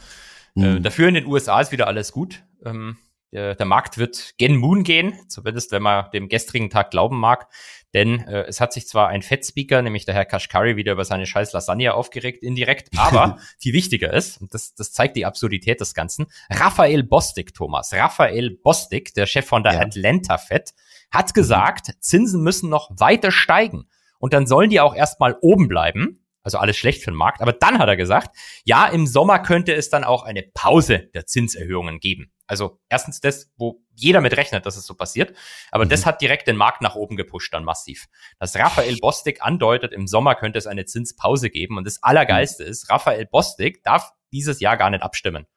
Mhm. 0.56 0.64
Äh, 0.64 0.80
dafür 0.82 1.08
in 1.08 1.16
den 1.16 1.26
USA 1.26 1.62
ist 1.62 1.72
wieder 1.72 1.88
alles 1.88 2.12
gut. 2.12 2.44
Ähm, 2.66 2.98
der, 3.32 3.56
der 3.56 3.66
Markt 3.66 3.98
wird 3.98 4.36
gen 4.38 4.56
Moon 4.56 4.84
gehen, 4.84 5.14
zumindest 5.28 5.72
wenn 5.72 5.84
man 5.84 6.10
dem 6.12 6.30
gestrigen 6.30 6.70
Tag 6.70 6.92
glauben 6.92 7.20
mag. 7.20 7.48
Denn 7.94 8.22
äh, 8.22 8.44
es 8.44 8.62
hat 8.62 8.74
sich 8.74 8.88
zwar 8.88 9.10
ein 9.10 9.22
Fettspeaker, 9.22 9.82
nämlich 9.82 10.06
der 10.06 10.14
Herr 10.14 10.26
Kashkari, 10.26 10.76
wieder 10.76 10.94
über 10.94 11.06
seine 11.06 11.26
scheiß 11.26 11.54
Lasagne 11.54 11.94
aufgeregt, 11.94 12.44
indirekt, 12.44 12.90
aber 12.98 13.38
viel 13.60 13.74
wichtiger 13.74 14.14
ist, 14.14 14.42
und 14.42 14.54
das, 14.54 14.76
das 14.76 14.94
zeigt 14.94 15.16
die 15.16 15.26
Absurdität 15.26 15.82
des 15.82 15.94
Ganzen, 15.94 16.28
Raphael 16.50 17.04
Bostic, 17.04 17.54
Thomas, 17.54 17.94
Raphael 17.94 18.52
Bostic, 18.52 19.14
der 19.14 19.26
Chef 19.26 19.46
von 19.46 19.64
der 19.64 19.74
ja. 19.74 19.82
Atlanta 19.82 20.38
Fed, 20.38 20.74
hat 21.12 21.34
gesagt, 21.34 21.96
Zinsen 22.00 22.44
müssen 22.44 22.70
noch 22.70 22.90
weiter 22.98 23.32
steigen. 23.32 23.88
Und 24.20 24.34
dann 24.34 24.48
sollen 24.48 24.70
die 24.70 24.80
auch 24.80 24.96
erstmal 24.96 25.38
oben 25.42 25.68
bleiben. 25.68 26.26
Also 26.48 26.60
alles 26.60 26.78
schlecht 26.78 27.04
für 27.04 27.12
den 27.12 27.18
Markt. 27.18 27.42
Aber 27.42 27.52
dann 27.52 27.78
hat 27.78 27.90
er 27.90 27.98
gesagt, 27.98 28.34
ja, 28.64 28.86
im 28.86 29.06
Sommer 29.06 29.40
könnte 29.40 29.76
es 29.76 29.90
dann 29.90 30.06
auch 30.06 30.24
eine 30.24 30.44
Pause 30.54 31.10
der 31.14 31.26
Zinserhöhungen 31.26 32.00
geben. 32.00 32.32
Also 32.46 32.80
erstens 32.88 33.20
das, 33.20 33.52
wo 33.58 33.82
jeder 33.96 34.22
mit 34.22 34.38
rechnet, 34.38 34.66
dass 34.66 34.78
es 34.78 34.86
so 34.86 34.96
passiert. 34.96 35.36
Aber 35.72 35.84
mhm. 35.84 35.90
das 35.90 36.06
hat 36.06 36.22
direkt 36.22 36.48
den 36.48 36.56
Markt 36.56 36.82
nach 36.82 36.96
oben 36.96 37.18
gepusht 37.18 37.54
dann 37.54 37.66
massiv. 37.66 38.06
Dass 38.40 38.56
Raphael 38.56 38.96
Bostic 39.02 39.40
andeutet, 39.42 39.92
im 39.92 40.08
Sommer 40.08 40.36
könnte 40.36 40.58
es 40.58 40.68
eine 40.68 40.86
Zinspause 40.86 41.50
geben. 41.50 41.78
Und 41.78 41.86
das 41.86 42.02
Allergeilste 42.02 42.64
mhm. 42.64 42.70
ist, 42.70 42.90
Raphael 42.90 43.26
Bostic 43.26 43.84
darf 43.84 44.14
dieses 44.32 44.62
Jahr 44.62 44.78
gar 44.78 44.90
nicht 44.90 45.04
abstimmen 45.04 45.48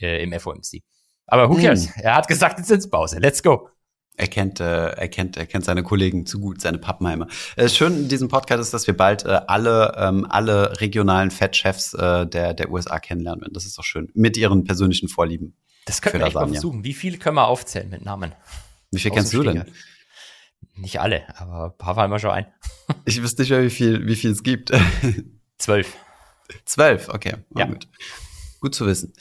äh, 0.00 0.22
im 0.22 0.32
FOMC. 0.38 0.84
Aber 1.26 1.50
who 1.50 1.56
cares? 1.56 1.88
Mhm. 1.88 2.02
Er 2.02 2.14
hat 2.14 2.28
gesagt, 2.28 2.64
Zinspause. 2.64 3.18
Let's 3.18 3.42
go. 3.42 3.68
Er 4.16 4.28
kennt, 4.28 4.60
äh, 4.60 4.90
er 4.90 5.08
kennt, 5.08 5.36
er 5.36 5.46
kennt 5.46 5.64
seine 5.64 5.82
Kollegen 5.82 6.24
zu 6.24 6.40
gut, 6.40 6.60
seine 6.60 6.78
Pappenheimer. 6.78 7.26
Äh, 7.56 7.68
schön 7.68 7.96
in 7.96 8.08
diesem 8.08 8.28
Podcast 8.28 8.62
ist, 8.62 8.72
dass 8.72 8.86
wir 8.86 8.96
bald 8.96 9.24
äh, 9.24 9.40
alle, 9.46 9.94
ähm, 9.98 10.26
alle 10.28 10.80
regionalen 10.80 11.30
Fettchefs 11.30 11.92
äh, 11.92 12.26
der, 12.26 12.54
der 12.54 12.70
USA 12.70 12.98
kennenlernen 12.98 13.42
werden. 13.42 13.52
Das 13.52 13.66
ist 13.66 13.76
doch 13.76 13.84
schön. 13.84 14.10
Mit 14.14 14.36
ihren 14.36 14.64
persönlichen 14.64 15.08
Vorlieben. 15.08 15.54
Das 15.84 16.00
können 16.00 16.20
wir 16.20 16.26
echt 16.26 16.34
mal 16.34 16.48
versuchen. 16.48 16.82
Wie 16.82 16.94
viele 16.94 17.18
können 17.18 17.36
wir 17.36 17.46
aufzählen 17.46 17.90
mit 17.90 18.04
Namen? 18.04 18.32
Wie 18.90 18.98
viel 18.98 19.10
kennst 19.10 19.34
du 19.34 19.42
denn? 19.42 19.64
Nicht 20.74 21.00
alle, 21.00 21.22
aber 21.38 21.66
ein 21.66 21.78
paar 21.78 21.94
fallen 21.94 22.10
wir 22.10 22.18
schon 22.18 22.30
ein. 22.30 22.46
ich 23.04 23.22
wüsste 23.22 23.42
nicht 23.42 23.50
mehr, 23.50 23.62
wie 23.62 23.70
viel, 23.70 24.06
wie 24.06 24.16
viel 24.16 24.30
es 24.30 24.42
gibt. 24.42 24.72
Zwölf. 25.58 25.94
Zwölf, 26.64 27.08
okay. 27.08 27.34
Ja. 27.56 27.66
Gut. 27.66 27.88
Gut 28.60 28.74
zu 28.74 28.86
wissen. 28.86 29.12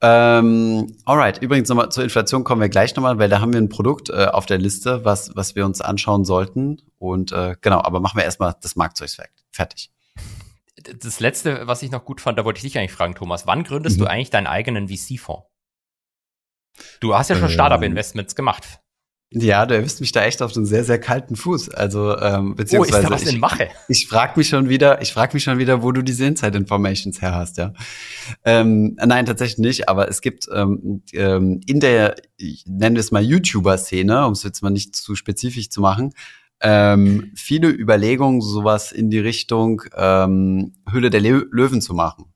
Ähm, 0.00 0.96
alright, 1.04 1.42
übrigens 1.42 1.68
nochmal 1.68 1.90
zur 1.90 2.04
Inflation 2.04 2.44
kommen 2.44 2.60
wir 2.60 2.68
gleich 2.68 2.94
nochmal, 2.94 3.18
weil 3.18 3.28
da 3.28 3.40
haben 3.40 3.52
wir 3.52 3.60
ein 3.60 3.68
Produkt 3.68 4.10
äh, 4.10 4.26
auf 4.26 4.46
der 4.46 4.58
Liste, 4.58 5.04
was, 5.04 5.34
was 5.34 5.56
wir 5.56 5.64
uns 5.66 5.80
anschauen 5.80 6.24
sollten. 6.24 6.82
Und 6.98 7.32
äh, 7.32 7.56
genau, 7.60 7.80
aber 7.80 8.00
machen 8.00 8.16
wir 8.16 8.24
erstmal 8.24 8.54
das 8.60 8.76
Marktzeug 8.76 9.10
fertig. 9.50 9.90
Das 10.76 11.20
letzte, 11.20 11.66
was 11.66 11.82
ich 11.82 11.90
noch 11.90 12.04
gut 12.04 12.20
fand, 12.20 12.38
da 12.38 12.44
wollte 12.44 12.58
ich 12.58 12.62
dich 12.62 12.78
eigentlich 12.78 12.92
fragen, 12.92 13.14
Thomas, 13.14 13.46
wann 13.46 13.64
gründest 13.64 13.96
mhm. 13.96 14.04
du 14.04 14.10
eigentlich 14.10 14.30
deinen 14.30 14.46
eigenen 14.46 14.88
VC-Fonds? 14.88 15.46
Du 17.00 17.14
hast 17.14 17.30
ja 17.30 17.36
schon 17.36 17.46
ähm, 17.46 17.50
Startup-Investments 17.50 18.34
gemacht. 18.34 18.80
Ja, 19.32 19.66
du 19.66 19.74
erwisst 19.74 20.00
mich 20.00 20.12
da 20.12 20.24
echt 20.24 20.40
auf 20.40 20.56
einen 20.56 20.66
sehr, 20.66 20.84
sehr 20.84 21.00
kalten 21.00 21.34
Fuß. 21.34 21.70
Also 21.70 22.16
ähm, 22.18 22.54
beziehungsweise 22.54 22.94
oh, 22.94 23.00
ist 23.00 23.10
da 23.10 23.14
was 23.14 23.22
ich, 23.22 23.34
in 23.34 23.40
Mache? 23.40 23.68
Ich 23.88 24.06
frage 24.06 24.34
mich 24.36 24.48
schon 24.48 24.68
wieder, 24.68 25.02
ich 25.02 25.12
frage 25.12 25.34
mich 25.34 25.42
schon 25.42 25.58
wieder, 25.58 25.82
wo 25.82 25.90
du 25.90 26.02
diese 26.02 26.26
Inside 26.26 26.56
Informations 26.56 27.20
her 27.20 27.34
hast, 27.34 27.58
ja. 27.58 27.72
Ähm, 28.44 28.96
nein, 29.04 29.26
tatsächlich 29.26 29.58
nicht. 29.58 29.88
Aber 29.88 30.08
es 30.08 30.20
gibt 30.20 30.46
ähm, 30.54 31.02
ähm, 31.12 31.60
in 31.66 31.80
der, 31.80 32.14
ich 32.36 32.64
nenne 32.68 33.00
es 33.00 33.10
mal 33.10 33.22
YouTuber-Szene, 33.22 34.26
um 34.26 34.32
es 34.32 34.44
jetzt 34.44 34.62
mal 34.62 34.70
nicht 34.70 34.94
zu 34.94 35.16
spezifisch 35.16 35.70
zu 35.70 35.80
machen, 35.80 36.12
ähm, 36.60 37.32
viele 37.34 37.68
Überlegungen, 37.68 38.40
sowas 38.40 38.92
in 38.92 39.10
die 39.10 39.18
Richtung 39.18 39.82
ähm, 39.96 40.72
Hülle 40.90 41.10
der 41.10 41.20
Löwen 41.20 41.80
zu 41.80 41.94
machen. 41.94 42.32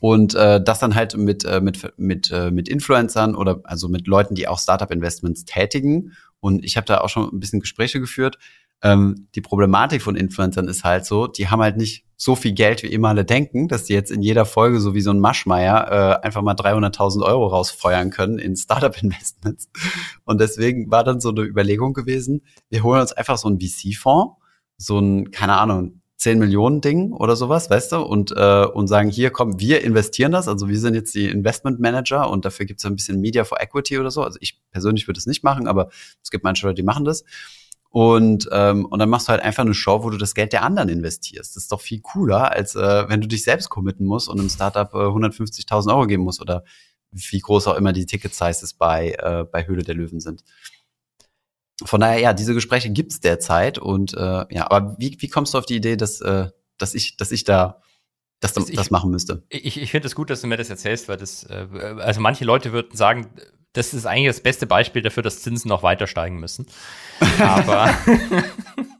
Und 0.00 0.34
äh, 0.34 0.62
das 0.62 0.78
dann 0.80 0.94
halt 0.94 1.16
mit, 1.16 1.44
äh, 1.44 1.60
mit, 1.60 1.92
mit, 1.98 2.30
äh, 2.30 2.50
mit 2.50 2.68
Influencern 2.68 3.34
oder 3.34 3.60
also 3.64 3.88
mit 3.88 4.06
Leuten, 4.06 4.34
die 4.34 4.48
auch 4.48 4.58
Startup-Investments 4.58 5.44
tätigen. 5.44 6.12
Und 6.40 6.64
ich 6.64 6.76
habe 6.76 6.86
da 6.86 7.02
auch 7.02 7.10
schon 7.10 7.28
ein 7.28 7.38
bisschen 7.38 7.60
Gespräche 7.60 8.00
geführt. 8.00 8.38
Ähm, 8.82 9.28
die 9.34 9.42
Problematik 9.42 10.00
von 10.00 10.16
Influencern 10.16 10.66
ist 10.68 10.84
halt 10.84 11.04
so, 11.04 11.26
die 11.26 11.48
haben 11.48 11.60
halt 11.60 11.76
nicht 11.76 12.06
so 12.16 12.34
viel 12.34 12.52
Geld, 12.52 12.82
wie 12.82 12.88
immer 12.88 13.08
alle 13.08 13.24
denken, 13.24 13.68
dass 13.68 13.84
die 13.84 13.92
jetzt 13.92 14.10
in 14.10 14.22
jeder 14.22 14.46
Folge, 14.46 14.80
so 14.80 14.94
wie 14.94 15.02
so 15.02 15.10
ein 15.10 15.20
Maschmeier, 15.20 16.20
äh, 16.22 16.26
einfach 16.26 16.42
mal 16.42 16.54
300.000 16.54 17.22
Euro 17.22 17.46
rausfeuern 17.46 18.10
können 18.10 18.38
in 18.38 18.56
Startup-Investments. 18.56 19.68
Und 20.24 20.40
deswegen 20.40 20.90
war 20.90 21.04
dann 21.04 21.20
so 21.20 21.30
eine 21.30 21.42
Überlegung 21.42 21.92
gewesen, 21.92 22.42
wir 22.70 22.82
holen 22.82 23.02
uns 23.02 23.12
einfach 23.12 23.36
so 23.36 23.48
einen 23.48 23.60
VC-Fonds, 23.60 24.36
so 24.78 24.98
ein, 24.98 25.30
keine 25.30 25.58
Ahnung, 25.58 25.99
10 26.20 26.38
Millionen 26.38 26.82
Ding 26.82 27.12
oder 27.12 27.34
sowas, 27.34 27.70
weißt 27.70 27.92
du, 27.92 28.02
und, 28.02 28.30
äh, 28.36 28.66
und 28.66 28.88
sagen, 28.88 29.08
hier 29.08 29.30
komm, 29.30 29.58
wir 29.58 29.82
investieren 29.82 30.32
das, 30.32 30.48
also 30.48 30.68
wir 30.68 30.78
sind 30.78 30.94
jetzt 30.94 31.14
die 31.14 31.24
Investment 31.24 31.80
Manager 31.80 32.28
und 32.28 32.44
dafür 32.44 32.66
gibt 32.66 32.80
es 32.80 32.84
ein 32.84 32.94
bisschen 32.94 33.22
Media 33.22 33.44
for 33.44 33.58
Equity 33.58 33.98
oder 33.98 34.10
so. 34.10 34.22
Also 34.22 34.38
ich 34.42 34.60
persönlich 34.70 35.08
würde 35.08 35.16
es 35.16 35.24
nicht 35.24 35.42
machen, 35.44 35.66
aber 35.66 35.88
es 36.22 36.30
gibt 36.30 36.44
manche 36.44 36.66
Leute, 36.66 36.74
die 36.74 36.82
machen 36.82 37.06
das. 37.06 37.24
Und, 37.88 38.50
ähm, 38.52 38.84
und 38.84 38.98
dann 38.98 39.08
machst 39.08 39.28
du 39.28 39.30
halt 39.30 39.42
einfach 39.42 39.62
eine 39.62 39.72
Show, 39.72 40.04
wo 40.04 40.10
du 40.10 40.18
das 40.18 40.34
Geld 40.34 40.52
der 40.52 40.62
anderen 40.62 40.90
investierst. 40.90 41.56
Das 41.56 41.64
ist 41.64 41.72
doch 41.72 41.80
viel 41.80 42.00
cooler, 42.02 42.52
als 42.52 42.74
äh, 42.74 43.08
wenn 43.08 43.22
du 43.22 43.26
dich 43.26 43.42
selbst 43.42 43.70
committen 43.70 44.04
musst 44.04 44.28
und 44.28 44.38
einem 44.38 44.50
Startup 44.50 44.92
äh, 44.92 44.98
150.000 44.98 45.88
Euro 45.88 46.06
geben 46.06 46.24
musst 46.24 46.42
oder 46.42 46.64
wie 47.12 47.40
groß 47.40 47.66
auch 47.66 47.76
immer 47.76 47.94
die 47.94 48.04
Ticket-Sizes 48.04 48.74
bei, 48.74 49.12
äh, 49.18 49.44
bei 49.50 49.66
Höhle 49.66 49.84
der 49.84 49.94
Löwen 49.94 50.20
sind 50.20 50.44
von 51.84 52.00
daher, 52.00 52.18
ja, 52.18 52.32
diese 52.32 52.54
Gespräche 52.54 52.90
gibt's 52.90 53.20
derzeit 53.20 53.78
und 53.78 54.14
äh, 54.14 54.44
ja, 54.50 54.70
aber 54.70 54.96
wie, 54.98 55.16
wie 55.20 55.28
kommst 55.28 55.54
du 55.54 55.58
auf 55.58 55.66
die 55.66 55.76
Idee, 55.76 55.96
dass, 55.96 56.20
äh, 56.20 56.48
dass 56.78 56.94
ich, 56.94 57.16
dass 57.16 57.32
ich 57.32 57.44
da 57.44 57.80
das, 58.40 58.54
das, 58.54 58.66
das 58.66 58.90
machen 58.90 59.10
müsste? 59.10 59.42
Ich, 59.48 59.80
ich 59.80 59.90
finde 59.90 60.06
es 60.06 60.14
gut, 60.14 60.30
dass 60.30 60.40
du 60.40 60.46
mir 60.46 60.56
das 60.56 60.70
erzählst, 60.70 61.08
weil 61.08 61.16
das, 61.16 61.44
äh, 61.44 61.66
also 61.98 62.20
manche 62.20 62.44
Leute 62.44 62.72
würden 62.72 62.96
sagen, 62.96 63.28
das 63.72 63.94
ist 63.94 64.06
eigentlich 64.06 64.28
das 64.28 64.40
beste 64.40 64.66
Beispiel 64.66 65.02
dafür, 65.02 65.22
dass 65.22 65.42
Zinsen 65.42 65.68
noch 65.68 65.82
weiter 65.82 66.06
steigen 66.06 66.40
müssen. 66.40 66.66
Aber 67.38 67.94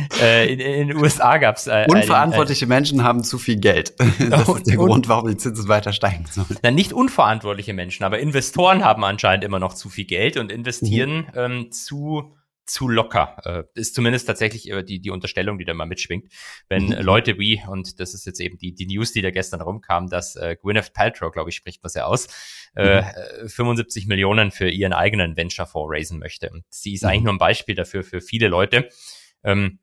äh, 0.20 0.52
in, 0.52 0.60
in, 0.60 0.88
den 0.88 0.96
USA 0.96 1.38
gab 1.38 1.56
es. 1.56 1.66
Äh, 1.66 1.86
Unverantwortliche 1.88 2.66
ein, 2.66 2.70
Menschen 2.70 3.02
haben 3.02 3.24
zu 3.24 3.38
viel 3.38 3.56
Geld. 3.56 3.94
das 4.30 4.48
ist 4.48 4.66
der 4.66 4.76
Grund, 4.76 5.08
warum 5.08 5.28
die 5.28 5.36
Zinsen 5.36 5.68
weiter 5.68 5.92
steigen 5.92 6.26
sollen. 6.30 6.58
Na, 6.62 6.70
nicht 6.70 6.92
unverantwortliche 6.92 7.74
Menschen, 7.74 8.04
aber 8.04 8.18
Investoren 8.18 8.84
haben 8.84 9.04
anscheinend 9.04 9.44
immer 9.44 9.58
noch 9.58 9.74
zu 9.74 9.88
viel 9.88 10.04
Geld 10.04 10.36
und 10.36 10.50
investieren 10.52 11.28
mhm. 11.32 11.38
ähm, 11.38 11.72
zu 11.72 12.34
zu 12.70 12.88
locker. 12.88 13.36
Äh, 13.44 13.64
ist 13.74 13.94
zumindest 13.94 14.26
tatsächlich 14.26 14.70
äh, 14.70 14.82
die, 14.82 15.00
die 15.00 15.10
Unterstellung, 15.10 15.58
die 15.58 15.64
da 15.64 15.74
mal 15.74 15.86
mitschwingt. 15.86 16.32
Wenn 16.68 16.86
mhm. 16.86 17.00
Leute 17.00 17.38
wie, 17.38 17.62
und 17.68 18.00
das 18.00 18.14
ist 18.14 18.26
jetzt 18.26 18.40
eben 18.40 18.58
die, 18.58 18.74
die 18.74 18.86
News, 18.86 19.12
die 19.12 19.22
da 19.22 19.30
gestern 19.30 19.60
rumkam, 19.60 20.08
dass 20.08 20.36
äh, 20.36 20.56
Gwyneth 20.60 20.92
Paltrow, 20.92 21.32
glaube 21.32 21.50
ich, 21.50 21.56
spricht 21.56 21.82
was 21.82 21.94
ja 21.94 22.04
aus, 22.04 22.28
äh, 22.76 23.02
mhm. 23.42 23.48
75 23.48 24.06
Millionen 24.06 24.50
für 24.50 24.70
ihren 24.70 24.92
eigenen 24.92 25.36
Venture-Fonds 25.36 25.92
raisen 25.92 26.18
möchte. 26.18 26.50
Und 26.50 26.64
sie 26.70 26.94
ist 26.94 27.02
mhm. 27.02 27.08
eigentlich 27.08 27.24
nur 27.24 27.34
ein 27.34 27.38
Beispiel 27.38 27.74
dafür 27.74 28.04
für 28.04 28.20
viele 28.20 28.48
Leute, 28.48 28.88
ähm, 29.42 29.80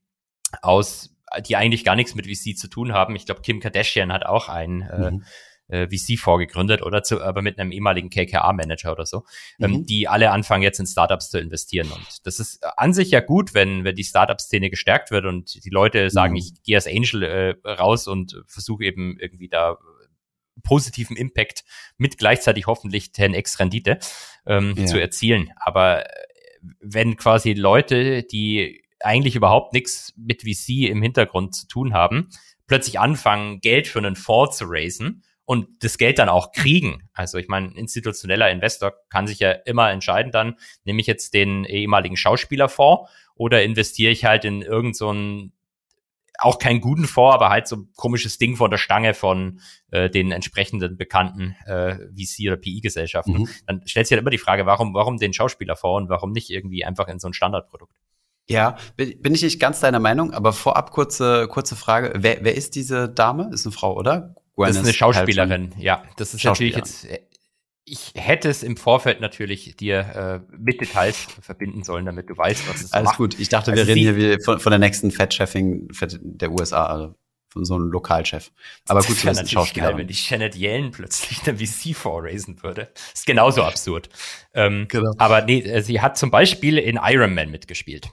aus, 0.61 1.15
die 1.45 1.55
eigentlich 1.55 1.83
gar 1.83 1.95
nichts 1.95 2.15
mit 2.15 2.25
VC 2.25 2.57
zu 2.57 2.67
tun 2.67 2.93
haben. 2.93 3.15
Ich 3.15 3.25
glaube, 3.25 3.41
Kim 3.41 3.59
Kardashian 3.59 4.13
hat 4.13 4.25
auch 4.25 4.49
ein 4.49 4.81
äh, 4.81 5.11
mhm. 5.11 5.23
äh, 5.67 5.87
VC 5.87 6.17
vorgegründet 6.17 6.81
oder 6.81 7.03
zu, 7.03 7.21
aber 7.21 7.41
mit 7.41 7.59
einem 7.59 7.71
ehemaligen 7.71 8.09
KKA-Manager 8.09 8.91
oder 8.91 9.05
so, 9.05 9.23
ähm, 9.59 9.71
mhm. 9.71 9.85
die 9.85 10.07
alle 10.07 10.31
anfangen 10.31 10.63
jetzt 10.63 10.79
in 10.79 10.87
Startups 10.87 11.29
zu 11.29 11.39
investieren. 11.39 11.91
Und 11.91 12.25
das 12.25 12.39
ist 12.39 12.63
an 12.77 12.93
sich 12.93 13.11
ja 13.11 13.19
gut, 13.19 13.53
wenn, 13.53 13.83
wenn 13.83 13.95
die 13.95 14.05
Startup-Szene 14.05 14.69
gestärkt 14.69 15.11
wird 15.11 15.25
und 15.25 15.63
die 15.63 15.69
Leute 15.69 16.09
sagen, 16.09 16.33
mhm. 16.33 16.37
ich 16.37 16.63
gehe 16.63 16.77
als 16.77 16.87
Angel 16.87 17.23
äh, 17.23 17.69
raus 17.69 18.07
und 18.07 18.41
versuche 18.47 18.85
eben 18.85 19.17
irgendwie 19.19 19.49
da 19.49 19.77
positiven 20.63 21.15
Impact 21.15 21.63
mit 21.97 22.17
gleichzeitig 22.17 22.67
hoffentlich 22.67 23.07
10x 23.07 23.59
Rendite 23.59 23.99
ähm, 24.45 24.73
ja. 24.77 24.85
zu 24.85 24.99
erzielen. 24.99 25.51
Aber 25.57 26.05
wenn 26.79 27.17
quasi 27.17 27.53
Leute, 27.53 28.23
die 28.23 28.83
eigentlich 29.01 29.35
überhaupt 29.35 29.73
nichts 29.73 30.13
mit 30.17 30.43
VC 30.43 30.89
im 30.89 31.01
Hintergrund 31.01 31.55
zu 31.55 31.67
tun 31.67 31.93
haben, 31.93 32.29
plötzlich 32.67 32.99
anfangen, 32.99 33.59
Geld 33.61 33.87
für 33.87 33.99
einen 33.99 34.15
Fonds 34.15 34.57
zu 34.57 34.65
raisen 34.67 35.23
und 35.45 35.67
das 35.79 35.97
Geld 35.97 36.19
dann 36.19 36.29
auch 36.29 36.51
kriegen. 36.51 37.09
Also 37.13 37.37
ich 37.37 37.47
meine, 37.47 37.73
institutioneller 37.73 38.51
Investor 38.51 38.93
kann 39.09 39.27
sich 39.27 39.39
ja 39.39 39.51
immer 39.51 39.89
entscheiden 39.91 40.31
dann, 40.31 40.55
nehme 40.83 40.99
ich 40.99 41.07
jetzt 41.07 41.33
den 41.33 41.63
ehemaligen 41.63 42.17
Schauspielerfonds 42.17 43.09
oder 43.35 43.63
investiere 43.63 44.11
ich 44.11 44.25
halt 44.25 44.43
in 44.43 44.61
irgendeinen 44.61 44.93
so 44.93 45.57
auch 46.39 46.59
keinen 46.59 46.81
guten 46.81 47.05
Fonds, 47.05 47.33
aber 47.33 47.49
halt 47.49 47.67
so 47.67 47.77
ein 47.77 47.89
komisches 47.95 48.37
Ding 48.37 48.55
von 48.55 48.69
der 48.69 48.77
Stange 48.77 49.13
von 49.13 49.59
äh, 49.91 50.09
den 50.09 50.31
entsprechenden 50.31 50.97
bekannten 50.97 51.55
äh, 51.65 51.95
VC 52.15 52.47
oder 52.47 52.57
PI-Gesellschaften. 52.57 53.39
Mhm. 53.39 53.49
Dann 53.65 53.87
stellt 53.87 54.07
sich 54.07 54.15
halt 54.15 54.21
immer 54.21 54.29
die 54.29 54.37
Frage, 54.37 54.65
warum, 54.65 54.93
warum 54.93 55.17
den 55.17 55.33
Schauspielerfonds 55.33 56.03
und 56.03 56.09
warum 56.09 56.31
nicht 56.31 56.49
irgendwie 56.49 56.85
einfach 56.85 57.07
in 57.07 57.19
so 57.19 57.27
ein 57.27 57.33
Standardprodukt? 57.33 57.95
Ja, 58.49 58.77
bin 58.95 59.33
ich 59.33 59.43
nicht 59.43 59.59
ganz 59.59 59.81
deiner 59.81 59.99
Meinung, 59.99 60.31
aber 60.31 60.53
vorab 60.53 60.91
kurze, 60.91 61.47
kurze 61.49 61.75
Frage. 61.75 62.13
Wer, 62.15 62.39
wer 62.41 62.55
ist 62.55 62.75
diese 62.75 63.09
Dame? 63.09 63.49
Ist 63.51 63.65
eine 63.65 63.73
Frau, 63.73 63.97
oder? 63.97 64.35
Gwyneth 64.55 64.69
das 64.69 64.77
ist 64.77 64.83
eine 64.83 64.93
Schauspielerin, 64.93 65.73
ja. 65.77 66.03
Das 66.15 66.33
ist 66.33 66.43
natürlich 66.43 66.75
jetzt, 66.75 67.05
äh, 67.05 67.19
ich 67.83 68.13
hätte 68.15 68.49
es 68.49 68.63
im 68.63 68.75
Vorfeld 68.75 69.21
natürlich 69.21 69.75
dir 69.77 70.43
äh, 70.49 70.55
mit 70.57 70.81
Details 70.81 71.27
verbinden 71.41 71.83
sollen, 71.83 72.05
damit 72.05 72.29
du 72.29 72.37
weißt, 72.37 72.67
was 72.69 72.81
es 72.81 72.93
Alles 72.93 73.05
macht. 73.05 73.17
gut. 73.17 73.39
Ich 73.39 73.49
dachte, 73.49 73.71
also 73.71 73.85
wir 73.85 73.95
reden 73.95 74.15
hier 74.15 74.41
von, 74.41 74.59
von 74.59 74.71
der 74.71 74.79
nächsten 74.79 75.11
Fed-Chefing 75.11 75.89
der 76.21 76.51
USA, 76.51 76.85
also 76.85 77.15
von 77.49 77.63
so 77.63 77.75
einem 77.75 77.89
Lokalchef. 77.89 78.51
Aber 78.87 79.01
gut, 79.01 79.11
das 79.11 79.25
wäre 79.25 79.35
natürlich 79.35 79.73
geil, 79.73 79.97
wenn 79.97 80.07
die 80.07 80.13
Janet 80.13 80.55
Yellen 80.55 80.91
plötzlich 80.91 81.47
eine 81.47 81.57
VC 81.57 81.95
raisen 82.05 82.61
würde. 82.61 82.89
Ist 83.13 83.25
genauso 83.25 83.63
absurd. 83.63 84.09
Ähm, 84.53 84.87
genau. 84.89 85.13
Aber 85.17 85.43
nee, 85.43 85.59
äh, 85.59 85.81
sie 85.81 86.01
hat 86.01 86.17
zum 86.17 86.29
Beispiel 86.29 86.77
in 86.77 86.99
Iron 87.01 87.33
Man 87.33 87.51
mitgespielt. 87.51 88.11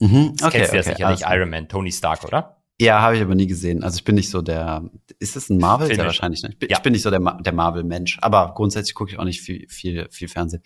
Mhm, 0.00 0.34
das 0.36 0.48
okay, 0.48 0.58
kennst 0.58 0.72
du 0.72 0.76
ja 0.76 0.82
okay, 0.82 0.92
sicherlich, 0.94 1.20
Iron 1.26 1.50
Man, 1.50 1.68
Tony 1.68 1.92
Stark, 1.92 2.24
oder? 2.24 2.58
Ja, 2.80 3.00
habe 3.00 3.16
ich 3.16 3.22
aber 3.22 3.34
nie 3.34 3.48
gesehen. 3.48 3.82
Also 3.82 3.96
ich 3.96 4.04
bin 4.04 4.14
nicht 4.14 4.30
so 4.30 4.40
der. 4.40 4.88
Ist 5.18 5.34
es 5.34 5.50
ein 5.50 5.58
Marvel? 5.58 5.90
Ja, 5.90 6.04
wahrscheinlich 6.04 6.42
nicht. 6.42 6.52
Ich 6.52 6.58
bin, 6.60 6.70
ja. 6.70 6.76
ich 6.76 6.82
bin 6.82 6.92
nicht 6.92 7.02
so 7.02 7.10
der, 7.10 7.18
der 7.18 7.52
Marvel-Mensch. 7.52 8.18
Aber 8.20 8.54
grundsätzlich 8.54 8.94
gucke 8.94 9.10
ich 9.10 9.18
auch 9.18 9.24
nicht 9.24 9.40
viel, 9.40 9.66
viel, 9.68 10.06
viel 10.10 10.28
Fernsehen 10.28 10.62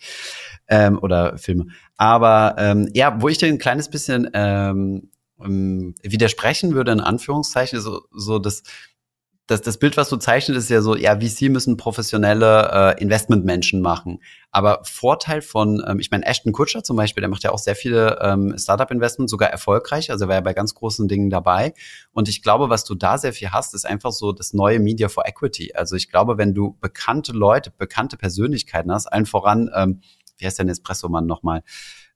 ähm, 0.67 0.99
oder 1.01 1.39
Filme. 1.39 1.67
Aber 1.97 2.55
ähm, 2.59 2.87
ja, 2.93 3.19
wo 3.19 3.29
ich 3.29 3.39
dir 3.39 3.47
ein 3.47 3.57
kleines 3.57 3.89
bisschen 3.89 4.29
ähm, 4.33 5.09
ähm 5.43 5.95
widersprechen 6.03 6.75
würde, 6.75 6.91
in 6.91 6.99
Anführungszeichen, 6.99 7.81
so, 7.81 8.01
so 8.11 8.37
das 8.37 8.61
das, 9.47 9.61
das 9.61 9.77
Bild, 9.77 9.97
was 9.97 10.07
du 10.07 10.15
zeichnest, 10.15 10.57
ist 10.57 10.69
ja 10.69 10.81
so, 10.81 10.95
ja, 10.95 11.19
VC 11.19 11.49
müssen 11.49 11.75
professionelle 11.75 12.95
äh, 12.97 13.01
Investmentmenschen 13.01 13.81
machen. 13.81 14.19
Aber 14.51 14.79
Vorteil 14.83 15.41
von, 15.41 15.83
ähm, 15.85 15.99
ich 15.99 16.11
meine, 16.11 16.25
Ashton 16.25 16.53
Kutscher 16.53 16.81
zum 16.83 16.95
Beispiel, 16.95 17.19
der 17.19 17.29
macht 17.29 17.43
ja 17.43 17.51
auch 17.51 17.59
sehr 17.59 17.75
viele 17.75 18.19
ähm, 18.21 18.57
Startup-Investments, 18.57 19.31
sogar 19.31 19.49
erfolgreich, 19.49 20.11
also 20.11 20.29
war 20.29 20.35
ja 20.35 20.41
bei 20.41 20.53
ganz 20.53 20.73
großen 20.75 21.09
Dingen 21.09 21.29
dabei. 21.29 21.73
Und 22.13 22.29
ich 22.29 22.41
glaube, 22.41 22.69
was 22.69 22.85
du 22.85 22.95
da 22.95 23.17
sehr 23.17 23.33
viel 23.33 23.49
hast, 23.49 23.73
ist 23.73 23.85
einfach 23.85 24.13
so 24.13 24.31
das 24.31 24.53
neue 24.53 24.79
Media 24.79 25.09
for 25.09 25.25
Equity. 25.27 25.73
Also 25.75 25.97
ich 25.97 26.09
glaube, 26.09 26.37
wenn 26.37 26.53
du 26.53 26.77
bekannte 26.79 27.33
Leute, 27.33 27.69
bekannte 27.69 28.15
Persönlichkeiten 28.15 28.93
hast, 28.93 29.07
allen 29.07 29.25
voran, 29.25 29.69
ähm, 29.75 29.99
wie 30.37 30.45
heißt 30.45 30.57
der 30.59 30.67
Espresso-Mann 30.67 31.25
nochmal? 31.25 31.63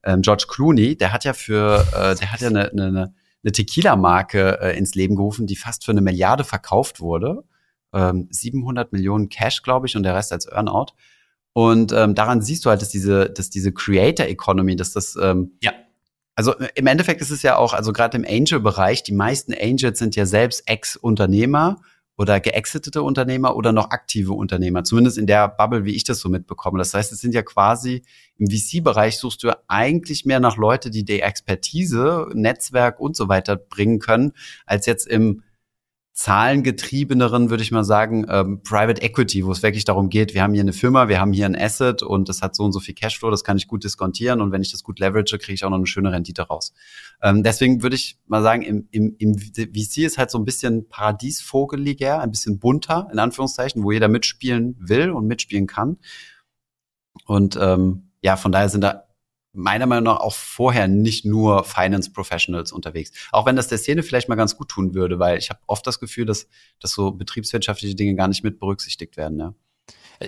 Ähm, 0.03 0.21
George 0.21 0.45
Clooney, 0.47 0.95
der 0.95 1.11
hat 1.11 1.25
ja 1.25 1.33
für, 1.33 1.85
äh, 1.93 2.15
der 2.15 2.31
hat 2.31 2.39
ja 2.39 2.47
eine, 2.47 2.71
eine, 2.71 2.85
eine 2.85 3.13
eine 3.47 3.53
Tequila-Marke 3.53 4.59
äh, 4.61 4.77
ins 4.77 4.93
Leben 4.93 5.15
gerufen, 5.15 5.47
die 5.47 5.55
fast 5.55 5.85
für 5.85 5.91
eine 5.91 6.01
Milliarde 6.01 6.43
verkauft 6.43 6.99
wurde. 6.99 7.45
Ähm, 7.93 8.27
700 8.29 8.91
Millionen 8.91 9.29
Cash, 9.29 9.63
glaube 9.63 9.87
ich, 9.87 9.95
und 9.95 10.03
der 10.03 10.15
Rest 10.15 10.33
als 10.33 10.47
Earnout. 10.47 10.87
Und 11.53 11.93
ähm, 11.93 12.13
daran 12.13 12.41
siehst 12.41 12.65
du 12.65 12.69
halt, 12.69 12.81
dass 12.81 12.89
diese, 12.89 13.29
dass 13.29 13.49
diese 13.49 13.71
Creator 13.71 14.27
Economy, 14.27 14.75
dass 14.75 14.91
das 14.91 15.17
ähm, 15.19 15.53
ja. 15.61 15.71
Also 16.35 16.53
im 16.75 16.85
Endeffekt 16.85 17.19
ist 17.19 17.31
es 17.31 17.41
ja 17.41 17.55
auch, 17.55 17.73
also 17.73 17.91
gerade 17.91 18.15
im 18.15 18.23
Angel-Bereich, 18.23 19.01
die 19.01 19.13
meisten 19.13 19.55
Angels 19.59 19.97
sind 19.97 20.15
ja 20.15 20.27
selbst 20.27 20.69
Ex-Unternehmer 20.69 21.81
oder 22.17 22.39
geexitete 22.39 23.03
Unternehmer 23.03 23.55
oder 23.55 23.71
noch 23.71 23.91
aktive 23.91 24.33
Unternehmer, 24.33 24.83
zumindest 24.83 25.17
in 25.17 25.27
der 25.27 25.47
Bubble, 25.47 25.85
wie 25.85 25.95
ich 25.95 26.03
das 26.03 26.19
so 26.19 26.29
mitbekomme. 26.29 26.79
Das 26.79 26.93
heißt, 26.93 27.11
es 27.11 27.21
sind 27.21 27.33
ja 27.33 27.43
quasi 27.43 28.03
im 28.37 28.47
VC-Bereich 28.49 29.17
suchst 29.17 29.43
du 29.43 29.51
eigentlich 29.67 30.25
mehr 30.25 30.39
nach 30.39 30.57
Leute, 30.57 30.89
die 30.89 31.05
die 31.05 31.21
Expertise, 31.21 32.27
Netzwerk 32.33 32.99
und 32.99 33.15
so 33.15 33.29
weiter 33.29 33.55
bringen 33.55 33.99
können, 33.99 34.33
als 34.65 34.87
jetzt 34.87 35.07
im 35.07 35.43
zahlengetriebeneren, 36.17 37.51
würde 37.51 37.61
ich 37.61 37.71
mal 37.71 37.83
sagen, 37.83 38.25
ähm, 38.27 38.63
Private 38.63 39.03
Equity, 39.03 39.45
wo 39.45 39.51
es 39.51 39.61
wirklich 39.61 39.85
darum 39.85 40.09
geht, 40.09 40.33
wir 40.33 40.41
haben 40.41 40.53
hier 40.55 40.63
eine 40.63 40.73
Firma, 40.73 41.09
wir 41.09 41.21
haben 41.21 41.31
hier 41.31 41.45
ein 41.45 41.55
Asset 41.55 42.01
und 42.01 42.27
das 42.27 42.41
hat 42.41 42.55
so 42.55 42.63
und 42.63 42.71
so 42.71 42.79
viel 42.79 42.95
Cashflow, 42.95 43.29
das 43.29 43.43
kann 43.43 43.55
ich 43.55 43.67
gut 43.67 43.83
diskontieren 43.83 44.41
und 44.41 44.51
wenn 44.51 44.63
ich 44.63 44.71
das 44.71 44.81
gut 44.81 44.97
leverage, 44.97 45.37
kriege 45.37 45.53
ich 45.53 45.63
auch 45.63 45.69
noch 45.69 45.77
eine 45.77 45.85
schöne 45.85 46.11
Rendite 46.11 46.41
raus. 46.41 46.73
Ähm, 47.21 47.43
deswegen 47.43 47.83
würde 47.83 47.95
ich 47.95 48.17
mal 48.25 48.41
sagen, 48.41 48.63
im, 48.63 48.87
im, 48.89 49.15
im 49.19 49.37
VC 49.37 49.97
ist 49.99 50.17
halt 50.17 50.31
so 50.31 50.39
ein 50.39 50.45
bisschen 50.45 50.89
paradiesvogeliger, 50.89 52.19
ein 52.19 52.31
bisschen 52.31 52.57
bunter, 52.57 53.07
in 53.11 53.19
Anführungszeichen, 53.19 53.83
wo 53.83 53.91
jeder 53.91 54.07
mitspielen 54.07 54.75
will 54.79 55.11
und 55.11 55.27
mitspielen 55.27 55.67
kann. 55.67 55.97
Und 57.27 57.59
ähm, 57.61 58.09
ja, 58.23 58.37
von 58.37 58.51
daher 58.51 58.69
sind 58.69 58.81
da 58.81 59.06
meiner 59.57 59.85
Meinung 59.85 60.05
nach 60.05 60.19
auch 60.19 60.33
vorher 60.33 60.87
nicht 60.87 61.25
nur 61.25 61.63
Finance 61.63 62.11
Professionals 62.11 62.71
unterwegs. 62.71 63.11
Auch 63.31 63.45
wenn 63.45 63.55
das 63.55 63.67
der 63.67 63.77
Szene 63.77 64.03
vielleicht 64.03 64.29
mal 64.29 64.35
ganz 64.35 64.55
gut 64.57 64.69
tun 64.69 64.93
würde, 64.93 65.19
weil 65.19 65.37
ich 65.37 65.49
habe 65.49 65.59
oft 65.67 65.85
das 65.85 65.99
Gefühl, 65.99 66.25
dass, 66.25 66.47
dass 66.79 66.91
so 66.91 67.11
betriebswirtschaftliche 67.11 67.95
Dinge 67.95 68.15
gar 68.15 68.27
nicht 68.27 68.43
mit 68.43 68.59
berücksichtigt 68.59 69.17
werden. 69.17 69.39
Ja. 69.39 69.53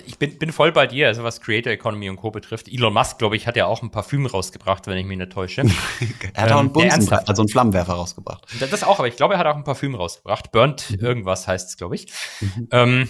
Ich 0.04 0.18
bin, 0.18 0.38
bin 0.38 0.52
voll 0.52 0.70
bei 0.70 0.86
dir, 0.86 1.08
also 1.08 1.24
was 1.24 1.40
Creator 1.40 1.72
Economy 1.72 2.08
und 2.08 2.16
Co. 2.16 2.30
betrifft. 2.30 2.68
Elon 2.68 2.92
Musk, 2.92 3.18
glaube 3.18 3.34
ich, 3.34 3.46
hat 3.48 3.56
ja 3.56 3.66
auch 3.66 3.82
ein 3.82 3.90
Parfüm 3.90 4.26
rausgebracht, 4.26 4.86
wenn 4.86 4.96
ich 4.96 5.04
mich 5.04 5.18
nicht 5.18 5.32
täusche. 5.32 5.62
er 6.34 6.42
hat 6.42 6.52
auch 6.52 6.58
einen 6.58 6.68
ähm, 6.68 6.72
Bunsen, 6.72 7.12
also 7.12 7.42
einen 7.42 7.48
Flammenwerfer 7.48 7.94
rausgebracht. 7.94 8.46
Das 8.60 8.84
auch, 8.84 8.98
aber 9.00 9.08
ich 9.08 9.16
glaube, 9.16 9.34
er 9.34 9.40
hat 9.40 9.46
auch 9.46 9.56
ein 9.56 9.64
Parfüm 9.64 9.96
rausgebracht. 9.96 10.52
Burnt 10.52 10.90
mhm. 10.90 11.04
irgendwas 11.04 11.48
heißt 11.48 11.70
es, 11.70 11.76
glaube 11.76 11.96
ich. 11.96 12.06
Mhm. 12.40 12.68
Ähm, 12.70 13.08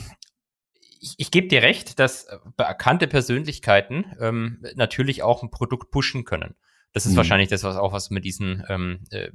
ich, 1.00 1.14
ich 1.16 1.30
gebe 1.30 1.48
dir 1.48 1.62
recht, 1.62 1.98
dass 1.98 2.24
äh, 2.24 2.38
bekannte 2.56 3.08
Persönlichkeiten 3.08 4.04
ähm, 4.20 4.62
natürlich 4.76 5.22
auch 5.22 5.42
ein 5.42 5.50
Produkt 5.50 5.90
pushen 5.90 6.24
können. 6.24 6.54
Das 6.92 7.06
ist 7.06 7.12
mhm. 7.12 7.18
wahrscheinlich 7.18 7.48
das, 7.48 7.64
was 7.64 7.76
auch 7.76 7.92
was 7.92 8.10
mit 8.10 8.24
diesen, 8.24 8.64
ähm, 8.68 9.00
äh, 9.10 9.30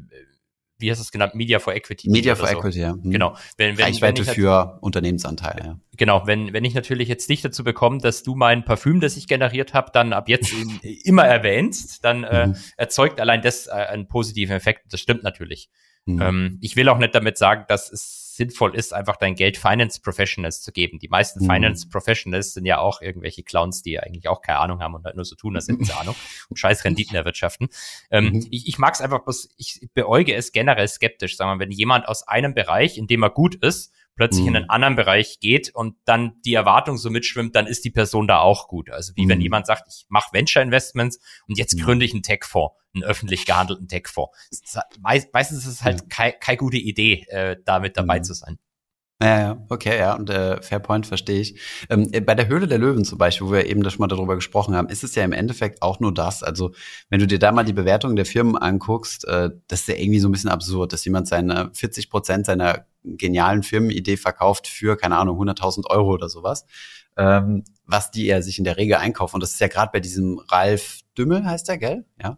wie 0.77 0.91
hast 0.91 0.99
du 0.99 1.03
es 1.03 1.11
genannt, 1.11 1.35
Media 1.35 1.59
for 1.59 1.73
Equity. 1.73 2.09
Media 2.09 2.35
for 2.35 2.47
so. 2.47 2.57
Equity, 2.57 2.79
ja. 2.79 2.93
Mhm. 2.93 3.11
Genau. 3.11 3.37
Wenn, 3.57 3.77
wenn, 3.77 3.85
Reichweite 3.85 4.25
wenn 4.27 4.33
für 4.33 4.77
Unternehmensanteile, 4.81 5.63
ja. 5.63 5.79
Genau, 5.97 6.27
wenn, 6.27 6.51
wenn 6.51 6.65
ich 6.65 6.73
natürlich 6.73 7.07
jetzt 7.07 7.29
dich 7.29 7.41
dazu 7.41 7.63
bekomme, 7.63 7.99
dass 7.99 8.23
du 8.23 8.35
mein 8.35 8.65
Parfüm, 8.65 8.99
das 8.99 9.15
ich 9.15 9.27
generiert 9.27 9.73
habe, 9.73 9.91
dann 9.93 10.13
ab 10.13 10.27
jetzt 10.27 10.53
immer 11.03 11.25
erwähnst, 11.25 12.03
dann 12.03 12.23
äh, 12.25 12.47
mhm. 12.47 12.55
erzeugt 12.77 13.21
allein 13.21 13.41
das 13.41 13.67
äh, 13.67 13.71
einen 13.71 14.07
positiven 14.07 14.55
Effekt. 14.55 14.91
Das 14.91 14.99
stimmt 14.99 15.23
natürlich. 15.23 15.69
Mhm. 16.05 16.21
Ähm, 16.21 16.57
ich 16.61 16.75
will 16.75 16.89
auch 16.89 16.97
nicht 16.99 17.15
damit 17.15 17.37
sagen, 17.37 17.65
dass 17.69 17.91
es 17.91 18.24
sinnvoll 18.35 18.75
ist, 18.75 18.93
einfach 18.93 19.15
dein 19.15 19.35
Geld 19.35 19.57
Finance 19.57 20.01
Professionals 20.01 20.61
zu 20.61 20.71
geben. 20.71 20.99
Die 20.99 21.07
meisten 21.07 21.43
mhm. 21.43 21.49
Finance 21.49 21.89
Professionals 21.89 22.53
sind 22.53 22.65
ja 22.65 22.79
auch 22.79 23.01
irgendwelche 23.01 23.43
Clowns, 23.43 23.81
die 23.81 23.99
eigentlich 23.99 24.27
auch 24.27 24.41
keine 24.41 24.59
Ahnung 24.59 24.81
haben 24.81 24.95
und 24.95 25.05
halt 25.05 25.15
nur 25.15 25.25
so 25.25 25.35
tun, 25.35 25.55
als 25.55 25.67
hätten 25.67 25.83
sie 25.83 25.93
Ahnung 25.99 26.15
und 26.49 26.57
scheiß 26.57 26.83
Renditen 26.85 27.15
erwirtschaften. 27.15 27.69
Ähm, 28.11 28.25
mhm. 28.25 28.47
Ich, 28.51 28.67
ich 28.67 28.77
mag 28.77 28.93
es 28.93 29.01
einfach 29.01 29.23
bloß, 29.23 29.49
ich 29.57 29.87
beäuge 29.93 30.33
es 30.33 30.51
generell 30.51 30.87
skeptisch, 30.87 31.37
sagen 31.37 31.57
wir, 31.57 31.63
wenn 31.63 31.71
jemand 31.71 32.07
aus 32.07 32.27
einem 32.27 32.53
Bereich, 32.53 32.97
in 32.97 33.07
dem 33.07 33.23
er 33.23 33.29
gut 33.29 33.55
ist, 33.55 33.91
plötzlich 34.15 34.43
mhm. 34.43 34.49
in 34.49 34.55
einen 34.55 34.69
anderen 34.69 34.95
Bereich 34.95 35.39
geht 35.39 35.73
und 35.73 35.95
dann 36.05 36.41
die 36.45 36.53
Erwartung 36.53 36.97
so 36.97 37.09
mitschwimmt, 37.09 37.55
dann 37.55 37.67
ist 37.67 37.85
die 37.85 37.91
Person 37.91 38.27
da 38.27 38.39
auch 38.39 38.67
gut. 38.67 38.89
Also 38.89 39.13
wie 39.15 39.25
mhm. 39.25 39.29
wenn 39.29 39.41
jemand 39.41 39.67
sagt, 39.67 39.83
ich 39.89 40.05
mache 40.09 40.33
Venture 40.33 40.61
Investments 40.61 41.19
und 41.47 41.57
jetzt 41.57 41.75
mhm. 41.75 41.83
gründe 41.83 42.05
ich 42.05 42.13
einen 42.13 42.23
Tech-Fonds, 42.23 42.75
einen 42.93 43.03
öffentlich 43.03 43.45
gehandelten 43.45 43.87
Tech-Fonds. 43.87 44.31
Meistens 45.01 45.59
ist 45.59 45.67
es 45.67 45.83
halt 45.83 46.09
keine 46.09 46.33
kei 46.33 46.55
gute 46.55 46.77
Idee, 46.77 47.25
äh, 47.29 47.57
da 47.65 47.79
mit 47.79 47.97
dabei 47.97 48.19
mhm. 48.19 48.23
zu 48.23 48.33
sein. 48.33 48.57
Ja, 49.21 49.39
ja, 49.39 49.65
okay, 49.69 49.97
ja, 49.97 50.13
und 50.13 50.29
äh, 50.29 50.61
Fairpoint 50.61 51.07
verstehe 51.07 51.39
ich. 51.39 51.57
Ähm, 51.89 52.09
äh, 52.11 52.19
bei 52.19 52.35
der 52.35 52.49
Höhle 52.49 52.67
der 52.67 52.79
Löwen 52.79 53.05
zum 53.05 53.17
Beispiel, 53.17 53.47
wo 53.47 53.53
wir 53.53 53.65
eben 53.65 53.81
das 53.81 53.93
schon 53.93 54.01
mal 54.01 54.07
darüber 54.07 54.35
gesprochen 54.35 54.75
haben, 54.75 54.89
ist 54.89 55.05
es 55.05 55.15
ja 55.15 55.23
im 55.23 55.31
Endeffekt 55.31 55.81
auch 55.81 56.01
nur 56.01 56.13
das. 56.13 56.43
Also, 56.43 56.73
wenn 57.09 57.21
du 57.21 57.27
dir 57.27 57.39
da 57.39 57.53
mal 57.53 57.63
die 57.63 57.71
Bewertung 57.71 58.17
der 58.17 58.25
Firmen 58.25 58.57
anguckst, 58.57 59.25
äh, 59.25 59.51
das 59.69 59.81
ist 59.81 59.87
ja 59.87 59.95
irgendwie 59.95 60.19
so 60.19 60.27
ein 60.27 60.33
bisschen 60.33 60.49
absurd, 60.49 60.91
dass 60.91 61.05
jemand 61.05 61.29
seine 61.29 61.69
40 61.73 62.09
Prozent 62.09 62.45
seiner 62.45 62.87
genialen 63.03 63.63
Firmenidee 63.63 64.17
verkauft 64.17 64.67
für, 64.67 64.97
keine 64.97 65.15
Ahnung, 65.17 65.39
100.000 65.39 65.89
Euro 65.89 66.11
oder 66.11 66.27
sowas, 66.27 66.65
ähm, 67.15 67.63
was 67.85 68.11
die 68.11 68.25
ja 68.25 68.41
sich 68.41 68.57
in 68.57 68.65
der 68.65 68.75
Regel 68.75 68.97
einkaufen. 68.97 69.35
Und 69.35 69.43
das 69.43 69.51
ist 69.51 69.61
ja 69.61 69.69
gerade 69.69 69.91
bei 69.93 70.01
diesem 70.01 70.39
Ralf 70.49 70.99
Dümmel, 71.17 71.45
heißt 71.45 71.69
der, 71.69 71.77
gell? 71.77 72.05
Ja 72.21 72.37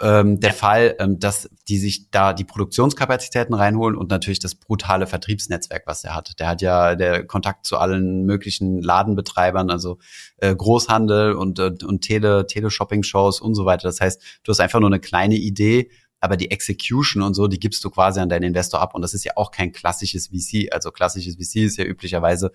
ähm, 0.00 0.40
der 0.40 0.50
ja. 0.50 0.56
Fall, 0.56 0.96
ähm, 0.98 1.18
dass 1.18 1.48
die 1.68 1.78
sich 1.78 2.10
da 2.10 2.32
die 2.32 2.44
Produktionskapazitäten 2.44 3.54
reinholen 3.54 3.96
und 3.96 4.10
natürlich 4.10 4.38
das 4.38 4.54
brutale 4.54 5.06
Vertriebsnetzwerk, 5.06 5.82
was 5.86 6.04
er 6.04 6.14
hat. 6.14 6.38
Der 6.38 6.48
hat 6.48 6.62
ja 6.62 6.94
der 6.94 7.26
Kontakt 7.26 7.66
zu 7.66 7.78
allen 7.78 8.24
möglichen 8.24 8.80
Ladenbetreibern, 8.80 9.70
also 9.70 9.98
äh, 10.38 10.54
Großhandel 10.54 11.32
und, 11.32 11.58
äh, 11.58 11.72
und 11.84 12.00
Tele, 12.00 12.46
Teleshopping-Shows 12.46 13.40
und 13.40 13.54
so 13.54 13.64
weiter. 13.64 13.88
Das 13.88 14.00
heißt, 14.00 14.22
du 14.42 14.50
hast 14.50 14.60
einfach 14.60 14.80
nur 14.80 14.88
eine 14.88 15.00
kleine 15.00 15.36
Idee, 15.36 15.90
aber 16.20 16.36
die 16.36 16.50
Execution 16.50 17.22
und 17.22 17.34
so, 17.34 17.46
die 17.46 17.60
gibst 17.60 17.84
du 17.84 17.90
quasi 17.90 18.20
an 18.20 18.28
deinen 18.28 18.44
Investor 18.44 18.80
ab. 18.80 18.94
Und 18.94 19.02
das 19.02 19.14
ist 19.14 19.24
ja 19.24 19.32
auch 19.36 19.50
kein 19.50 19.72
klassisches 19.72 20.28
VC. 20.28 20.72
Also 20.72 20.90
klassisches 20.90 21.36
VC 21.36 21.64
ist 21.64 21.76
ja 21.76 21.84
üblicherweise 21.84 22.52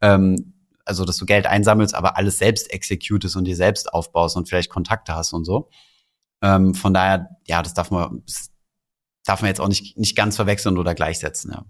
ähm, 0.00 0.54
also 0.84 1.04
dass 1.04 1.16
du 1.16 1.26
Geld 1.26 1.46
einsammelst, 1.46 1.94
aber 1.94 2.16
alles 2.16 2.38
selbst 2.38 2.70
executest 2.72 3.36
und 3.36 3.44
dir 3.44 3.56
selbst 3.56 3.92
aufbaust 3.92 4.36
und 4.36 4.48
vielleicht 4.48 4.70
Kontakte 4.70 5.14
hast 5.14 5.32
und 5.32 5.44
so. 5.44 5.68
Ähm, 6.44 6.74
von 6.74 6.92
daher, 6.92 7.30
ja, 7.46 7.62
das 7.62 7.72
darf 7.72 7.90
man, 7.90 8.22
das 8.26 8.50
darf 9.24 9.40
man 9.40 9.48
jetzt 9.48 9.60
auch 9.60 9.68
nicht, 9.68 9.96
nicht 9.96 10.14
ganz 10.14 10.36
verwechseln 10.36 10.76
oder 10.76 10.94
gleichsetzen. 10.94 11.52
Ja. 11.52 11.64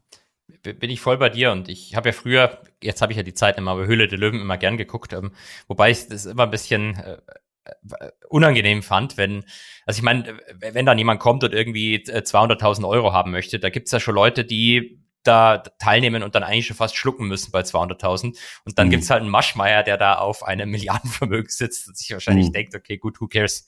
Bin 0.73 0.91
ich 0.91 1.01
voll 1.01 1.17
bei 1.17 1.29
dir 1.29 1.53
und 1.53 1.69
ich 1.69 1.95
habe 1.95 2.09
ja 2.09 2.13
früher, 2.13 2.61
jetzt 2.83 3.01
habe 3.01 3.13
ich 3.13 3.17
ja 3.17 3.23
die 3.23 3.35
Zeit 3.35 3.57
immer 3.57 3.77
bei 3.77 3.87
Höhle 3.87 4.09
der 4.09 4.19
Löwen 4.19 4.41
immer 4.41 4.59
gern 4.59 4.77
geguckt, 4.77 5.13
ähm, 5.13 5.31
wobei 5.69 5.91
ich 5.91 6.09
das 6.09 6.27
immer 6.27 6.43
ein 6.43 6.51
bisschen 6.51 6.97
äh, 6.97 7.19
äh 7.65 8.11
unangenehm 8.29 8.83
fand, 8.83 9.17
wenn, 9.17 9.45
also 9.87 9.99
ich 9.99 10.03
meine, 10.03 10.39
wenn 10.59 10.87
dann 10.87 10.99
jemand 10.99 11.21
kommt 11.21 11.45
und 11.45 11.53
irgendwie 11.53 12.03
200.000 12.05 12.83
äh, 12.83 12.87
Euro 12.87 13.13
haben 13.13 13.31
möchte, 13.31 13.61
da 13.61 13.71
gibt's 13.71 13.93
ja 13.93 14.01
schon 14.01 14.17
Leute, 14.17 14.45
die 14.45 15.05
da 15.25 15.59
teilnehmen 15.59 16.23
und 16.23 16.35
dann 16.35 16.43
eigentlich 16.43 16.67
schon 16.67 16.77
fast 16.77 16.97
schlucken 16.97 17.27
müssen 17.27 17.51
bei 17.51 17.61
200.000. 17.61 18.37
Und 18.65 18.79
dann 18.79 18.89
mhm. 18.89 18.91
gibt's 18.91 19.11
halt 19.11 19.23
einen 19.23 19.31
Maschmeier, 19.31 19.83
der 19.83 19.97
da 19.97 20.17
auf 20.17 20.43
einem 20.43 20.71
Milliardenvermögen 20.71 21.51
sitzt 21.51 21.89
und 21.89 21.97
sich 21.97 22.11
wahrscheinlich 22.13 22.49
mhm. 22.49 22.53
denkt, 22.53 22.75
okay, 22.75 22.99
gut, 22.99 23.21
who 23.21 23.27
cares? 23.27 23.67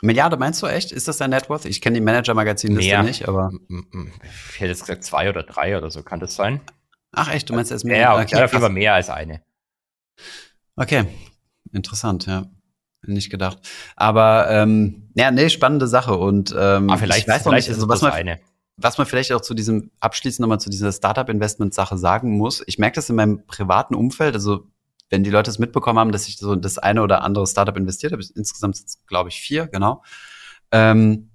Milliarde 0.00 0.36
meinst 0.36 0.62
du 0.62 0.66
echt? 0.66 0.92
Ist 0.92 1.08
das 1.08 1.16
dein 1.16 1.30
Networth? 1.30 1.64
Ich 1.64 1.80
kenne 1.80 1.94
die 1.94 2.00
Manager-Magazin-Liste 2.00 3.02
nicht, 3.02 3.28
aber. 3.28 3.50
Ich 3.68 4.60
hätte 4.60 4.70
jetzt 4.70 4.80
gesagt 4.80 5.04
zwei 5.04 5.28
oder 5.28 5.42
drei 5.42 5.76
oder 5.76 5.90
so, 5.90 6.02
kann 6.02 6.20
das 6.20 6.34
sein? 6.34 6.60
Ach 7.12 7.32
echt, 7.32 7.48
du 7.50 7.54
meinst 7.54 7.72
erst 7.72 7.84
mehr? 7.84 7.98
Ja, 7.98 8.14
okay, 8.14 8.34
okay, 8.34 8.44
auf 8.44 8.52
jeden 8.52 8.62
Fall 8.62 8.70
mehr 8.70 8.94
als 8.94 9.10
eine. 9.10 9.42
Okay, 10.76 11.06
interessant, 11.72 12.26
ja. 12.26 12.46
Nicht 13.02 13.30
gedacht. 13.30 13.58
Aber 13.96 14.48
ähm, 14.50 15.10
ja, 15.14 15.30
nee, 15.30 15.48
spannende 15.48 15.86
Sache. 15.86 16.16
Und 16.16 16.54
ähm, 16.56 16.90
ah, 16.90 16.96
vielleicht, 16.96 17.22
ich 17.22 17.28
weiß 17.28 17.42
vielleicht 17.42 17.68
nicht, 17.68 17.76
also, 17.76 17.88
was 17.88 18.02
man, 18.02 18.12
eine. 18.12 18.40
was 18.76 18.98
man 18.98 19.06
vielleicht 19.06 19.32
auch 19.32 19.40
zu 19.40 19.54
diesem 19.54 19.90
abschließend 20.00 20.40
nochmal 20.40 20.60
zu 20.60 20.68
dieser 20.68 20.92
Startup-Investment-Sache 20.92 21.96
sagen 21.96 22.36
muss. 22.36 22.62
Ich 22.66 22.78
merke 22.78 22.96
das 22.96 23.08
in 23.08 23.16
meinem 23.16 23.46
privaten 23.46 23.94
Umfeld, 23.94 24.34
also 24.34 24.66
wenn 25.10 25.24
die 25.24 25.30
Leute 25.30 25.50
es 25.50 25.58
mitbekommen 25.58 25.98
haben, 25.98 26.12
dass 26.12 26.28
ich 26.28 26.36
so 26.36 26.54
das 26.56 26.78
eine 26.78 27.02
oder 27.02 27.22
andere 27.22 27.46
Startup 27.46 27.76
investiert 27.76 28.12
habe, 28.12 28.22
insgesamt 28.34 28.80
glaube 29.06 29.30
ich 29.30 29.40
vier, 29.40 29.66
genau, 29.66 30.02
ähm, 30.72 31.30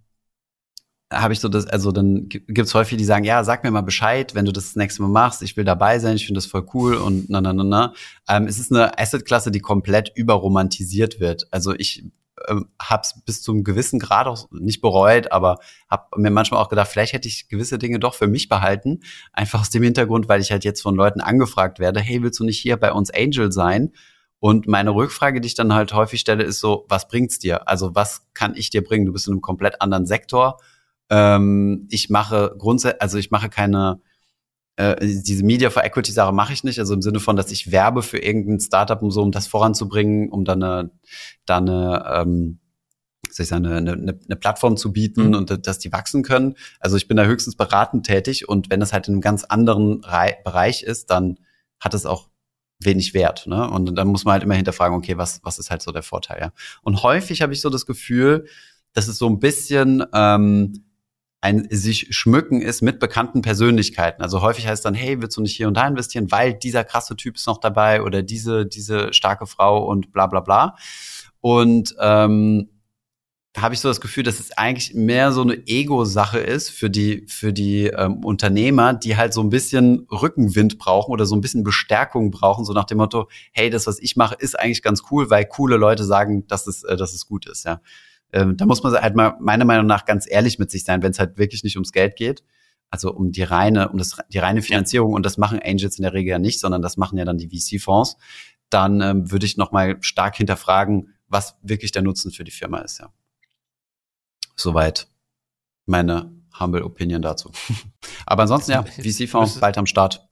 habe 1.11 1.33
ich 1.33 1.39
so 1.39 1.49
das, 1.49 1.67
also 1.67 1.91
dann 1.91 2.27
gibt 2.29 2.59
es 2.59 2.73
häufig, 2.73 2.97
die 2.97 3.05
sagen, 3.05 3.23
ja, 3.23 3.43
sag 3.43 3.63
mir 3.63 3.71
mal 3.71 3.81
Bescheid, 3.81 4.35
wenn 4.35 4.45
du 4.45 4.51
das, 4.51 4.65
das 4.65 4.75
nächste 4.75 5.01
Mal 5.01 5.09
machst, 5.09 5.41
ich 5.41 5.55
will 5.55 5.63
dabei 5.63 5.99
sein, 5.99 6.15
ich 6.15 6.25
finde 6.25 6.39
das 6.39 6.45
voll 6.45 6.65
cool 6.73 6.95
und 6.95 7.29
na, 7.29 7.41
na, 7.41 7.53
na, 7.53 7.63
na. 7.63 7.93
Ähm, 8.27 8.47
es 8.47 8.59
ist 8.59 8.71
eine 8.71 8.97
Assetklasse, 8.97 9.51
die 9.51 9.59
komplett 9.59 10.11
überromantisiert 10.15 11.19
wird. 11.19 11.47
Also 11.51 11.73
ich 11.75 12.05
ähm, 12.47 12.67
habe 12.81 13.03
es 13.03 13.21
bis 13.25 13.41
zum 13.41 13.63
gewissen 13.63 13.99
Grad 13.99 14.27
auch 14.27 14.49
nicht 14.51 14.81
bereut, 14.81 15.31
aber 15.31 15.59
habe 15.89 16.07
mir 16.17 16.31
manchmal 16.31 16.61
auch 16.61 16.69
gedacht, 16.69 16.89
vielleicht 16.89 17.13
hätte 17.13 17.27
ich 17.27 17.49
gewisse 17.49 17.77
Dinge 17.77 17.99
doch 17.99 18.13
für 18.13 18.27
mich 18.27 18.49
behalten. 18.49 19.01
Einfach 19.31 19.61
aus 19.61 19.69
dem 19.69 19.83
Hintergrund, 19.83 20.27
weil 20.27 20.41
ich 20.41 20.51
halt 20.51 20.63
jetzt 20.63 20.81
von 20.81 20.95
Leuten 20.95 21.21
angefragt 21.21 21.79
werde, 21.79 21.99
hey, 21.99 22.21
willst 22.21 22.39
du 22.39 22.43
nicht 22.43 22.59
hier 22.59 22.77
bei 22.77 22.91
uns 22.91 23.11
Angel 23.11 23.51
sein? 23.51 23.91
Und 24.39 24.67
meine 24.67 24.93
Rückfrage, 24.93 25.39
die 25.39 25.47
ich 25.47 25.55
dann 25.55 25.73
halt 25.73 25.93
häufig 25.93 26.19
stelle, 26.19 26.43
ist 26.43 26.59
so, 26.59 26.85
was 26.89 27.07
bringt's 27.07 27.39
dir? 27.39 27.69
Also 27.69 27.95
was 27.95 28.27
kann 28.33 28.55
ich 28.57 28.69
dir 28.69 28.83
bringen? 28.83 29.05
Du 29.05 29.13
bist 29.13 29.27
in 29.27 29.33
einem 29.33 29.41
komplett 29.41 29.81
anderen 29.81 30.05
Sektor. 30.05 30.57
Ähm, 31.09 31.87
ich 31.89 32.09
mache 32.09 32.53
grundsätzlich, 32.57 33.01
also 33.01 33.17
ich 33.17 33.31
mache 33.31 33.47
keine 33.49 34.01
äh, 34.75 34.95
diese 34.99 35.43
Media 35.43 35.69
for 35.69 35.83
Equity 35.83 36.11
Sache 36.11 36.33
mache 36.33 36.53
ich 36.53 36.63
nicht, 36.63 36.79
also 36.79 36.93
im 36.93 37.01
Sinne 37.01 37.19
von, 37.19 37.35
dass 37.35 37.51
ich 37.51 37.71
werbe 37.71 38.01
für 38.01 38.17
irgendein 38.17 38.59
Startup, 38.59 39.01
um 39.01 39.11
so, 39.11 39.21
um 39.21 39.31
das 39.31 39.47
voranzubringen, 39.47 40.29
um 40.29 40.45
dann 40.45 40.63
eine, 40.63 40.91
dann 41.45 41.69
eine, 41.69 42.21
ähm, 42.21 42.59
soll 43.29 43.43
ich 43.43 43.49
sagen, 43.49 43.65
eine, 43.65 43.91
eine, 43.91 44.19
eine 44.25 44.35
Plattform 44.35 44.77
zu 44.77 44.91
bieten 44.91 45.29
mhm. 45.29 45.35
und 45.35 45.67
dass 45.67 45.79
die 45.79 45.91
wachsen 45.91 46.23
können. 46.23 46.55
Also 46.79 46.97
ich 46.97 47.07
bin 47.07 47.17
da 47.17 47.25
höchstens 47.25 47.55
beratend 47.55 48.05
tätig 48.05 48.49
und 48.49 48.69
wenn 48.69 48.81
es 48.81 48.93
halt 48.93 49.07
in 49.07 49.15
einem 49.15 49.21
ganz 49.21 49.43
anderen 49.43 50.03
Re 50.03 50.35
Bereich 50.43 50.83
ist, 50.83 51.09
dann 51.09 51.37
hat 51.79 51.93
es 51.93 52.05
auch 52.05 52.29
wenig 52.79 53.13
Wert. 53.13 53.45
Ne? 53.47 53.69
Und 53.69 53.95
dann 53.95 54.07
muss 54.07 54.25
man 54.25 54.33
halt 54.33 54.43
immer 54.43 54.55
hinterfragen, 54.55 54.97
okay, 54.97 55.17
was, 55.17 55.39
was 55.43 55.59
ist 55.59 55.69
halt 55.69 55.81
so 55.81 55.91
der 55.91 56.03
Vorteil, 56.03 56.39
ja. 56.39 56.51
Und 56.81 57.03
häufig 57.03 57.41
habe 57.41 57.53
ich 57.53 57.61
so 57.61 57.69
das 57.69 57.85
Gefühl, 57.85 58.47
dass 58.93 59.07
es 59.07 59.17
so 59.17 59.27
ein 59.27 59.39
bisschen 59.39 60.03
ähm, 60.13 60.85
ein 61.43 61.67
sich 61.69 62.07
schmücken 62.11 62.61
ist 62.61 62.81
mit 62.81 62.99
bekannten 62.99 63.41
Persönlichkeiten. 63.41 64.21
Also 64.21 64.41
häufig 64.41 64.65
heißt 64.65 64.85
dann, 64.85 64.93
hey, 64.93 65.21
willst 65.21 65.35
du 65.35 65.41
nicht 65.41 65.57
hier 65.57 65.67
und 65.67 65.75
da 65.75 65.85
investieren, 65.85 66.31
weil 66.31 66.53
dieser 66.53 66.85
krasse 66.85 67.17
Typ 67.17 67.35
ist 67.35 67.47
noch 67.47 67.57
dabei 67.57 68.01
oder 68.01 68.23
diese, 68.23 68.65
diese 68.65 69.11
starke 69.11 69.45
Frau 69.45 69.85
und 69.85 70.13
bla 70.13 70.27
bla 70.27 70.39
bla. 70.39 70.77
Und 71.41 71.95
ähm, 71.99 72.69
habe 73.57 73.73
ich 73.73 73.81
so 73.81 73.89
das 73.89 73.99
Gefühl, 73.99 74.23
dass 74.23 74.39
es 74.39 74.57
eigentlich 74.57 74.93
mehr 74.93 75.33
so 75.33 75.41
eine 75.41 75.67
Ego-Sache 75.67 76.39
ist 76.39 76.69
für 76.69 76.89
die, 76.89 77.25
für 77.27 77.51
die 77.51 77.87
ähm, 77.87 78.23
Unternehmer, 78.23 78.93
die 78.93 79.17
halt 79.17 79.33
so 79.33 79.41
ein 79.41 79.49
bisschen 79.49 80.07
Rückenwind 80.09 80.77
brauchen 80.79 81.11
oder 81.11 81.25
so 81.25 81.35
ein 81.35 81.41
bisschen 81.41 81.65
Bestärkung 81.65 82.31
brauchen, 82.31 82.63
so 82.63 82.71
nach 82.71 82.85
dem 82.85 82.99
Motto, 82.99 83.27
hey, 83.51 83.69
das, 83.69 83.85
was 83.85 83.99
ich 83.99 84.15
mache, 84.15 84.35
ist 84.39 84.57
eigentlich 84.57 84.81
ganz 84.81 85.03
cool, 85.11 85.29
weil 85.29 85.43
coole 85.43 85.75
Leute 85.75 86.05
sagen, 86.05 86.47
dass 86.47 86.67
es, 86.67 86.85
äh, 86.85 86.95
dass 86.95 87.13
es 87.13 87.27
gut 87.27 87.47
ist, 87.47 87.65
ja. 87.65 87.81
Ähm, 88.33 88.57
da 88.57 88.65
muss 88.65 88.83
man 88.83 88.93
halt 88.93 89.15
mal 89.15 89.37
meiner 89.39 89.65
Meinung 89.65 89.85
nach 89.85 90.05
ganz 90.05 90.29
ehrlich 90.29 90.59
mit 90.59 90.71
sich 90.71 90.83
sein, 90.83 91.01
wenn 91.03 91.11
es 91.11 91.19
halt 91.19 91.37
wirklich 91.37 91.63
nicht 91.63 91.77
ums 91.77 91.91
Geld 91.91 92.15
geht. 92.15 92.43
Also 92.89 93.11
um 93.11 93.31
die 93.31 93.43
reine, 93.43 93.89
um 93.89 93.97
das, 93.97 94.17
die 94.29 94.39
reine 94.39 94.61
Finanzierung, 94.61 95.11
ja. 95.11 95.15
und 95.15 95.25
das 95.25 95.37
machen 95.37 95.59
Angels 95.63 95.97
in 95.97 96.03
der 96.03 96.13
Regel 96.13 96.31
ja 96.31 96.39
nicht, 96.39 96.59
sondern 96.59 96.81
das 96.81 96.97
machen 96.97 97.17
ja 97.17 97.25
dann 97.25 97.37
die 97.37 97.47
VC-Fonds, 97.47 98.17
dann 98.69 99.01
ähm, 99.01 99.31
würde 99.31 99.45
ich 99.45 99.57
nochmal 99.57 99.97
stark 100.01 100.35
hinterfragen, 100.35 101.13
was 101.27 101.57
wirklich 101.61 101.91
der 101.91 102.01
Nutzen 102.01 102.31
für 102.31 102.43
die 102.43 102.51
Firma 102.51 102.79
ist, 102.79 102.99
ja. 102.99 103.11
Soweit 104.55 105.07
meine 105.85 106.31
humble 106.59 106.83
Opinion 106.83 107.21
dazu. 107.21 107.51
Aber 108.25 108.43
ansonsten 108.43 108.71
ja, 108.71 108.83
VC-Fonds 108.99 109.59
bald 109.59 109.77
am 109.77 109.85
Start. 109.85 110.27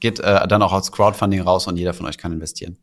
Geht 0.00 0.20
äh, 0.20 0.46
dann 0.46 0.62
auch 0.62 0.72
als 0.72 0.92
Crowdfunding 0.92 1.40
raus 1.40 1.66
und 1.66 1.76
jeder 1.76 1.94
von 1.94 2.06
euch 2.06 2.18
kann 2.18 2.32
investieren. 2.32 2.78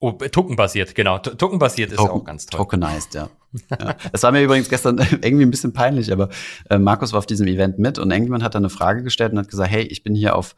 Oh, 0.00 0.12
Token-basiert, 0.12 0.94
genau. 0.94 1.18
Token-basiert 1.18 1.92
ist 1.92 1.98
auch 1.98 2.24
ganz 2.24 2.46
toll. 2.46 2.58
Tokenized, 2.58 3.14
ja. 3.14 3.30
ja. 3.70 3.96
Es 4.12 4.22
war 4.22 4.30
mir 4.30 4.42
übrigens 4.42 4.68
gestern 4.68 4.98
irgendwie 5.22 5.44
ein 5.44 5.50
bisschen 5.50 5.72
peinlich, 5.72 6.12
aber 6.12 6.28
äh, 6.70 6.78
Markus 6.78 7.12
war 7.12 7.18
auf 7.18 7.26
diesem 7.26 7.48
Event 7.48 7.78
mit 7.78 7.98
und 7.98 8.10
irgendjemand 8.10 8.44
hat 8.44 8.54
dann 8.54 8.62
eine 8.62 8.70
Frage 8.70 9.02
gestellt 9.02 9.32
und 9.32 9.38
hat 9.38 9.48
gesagt, 9.48 9.70
hey, 9.70 9.82
ich 9.82 10.04
bin 10.04 10.14
hier 10.14 10.36
auf 10.36 10.54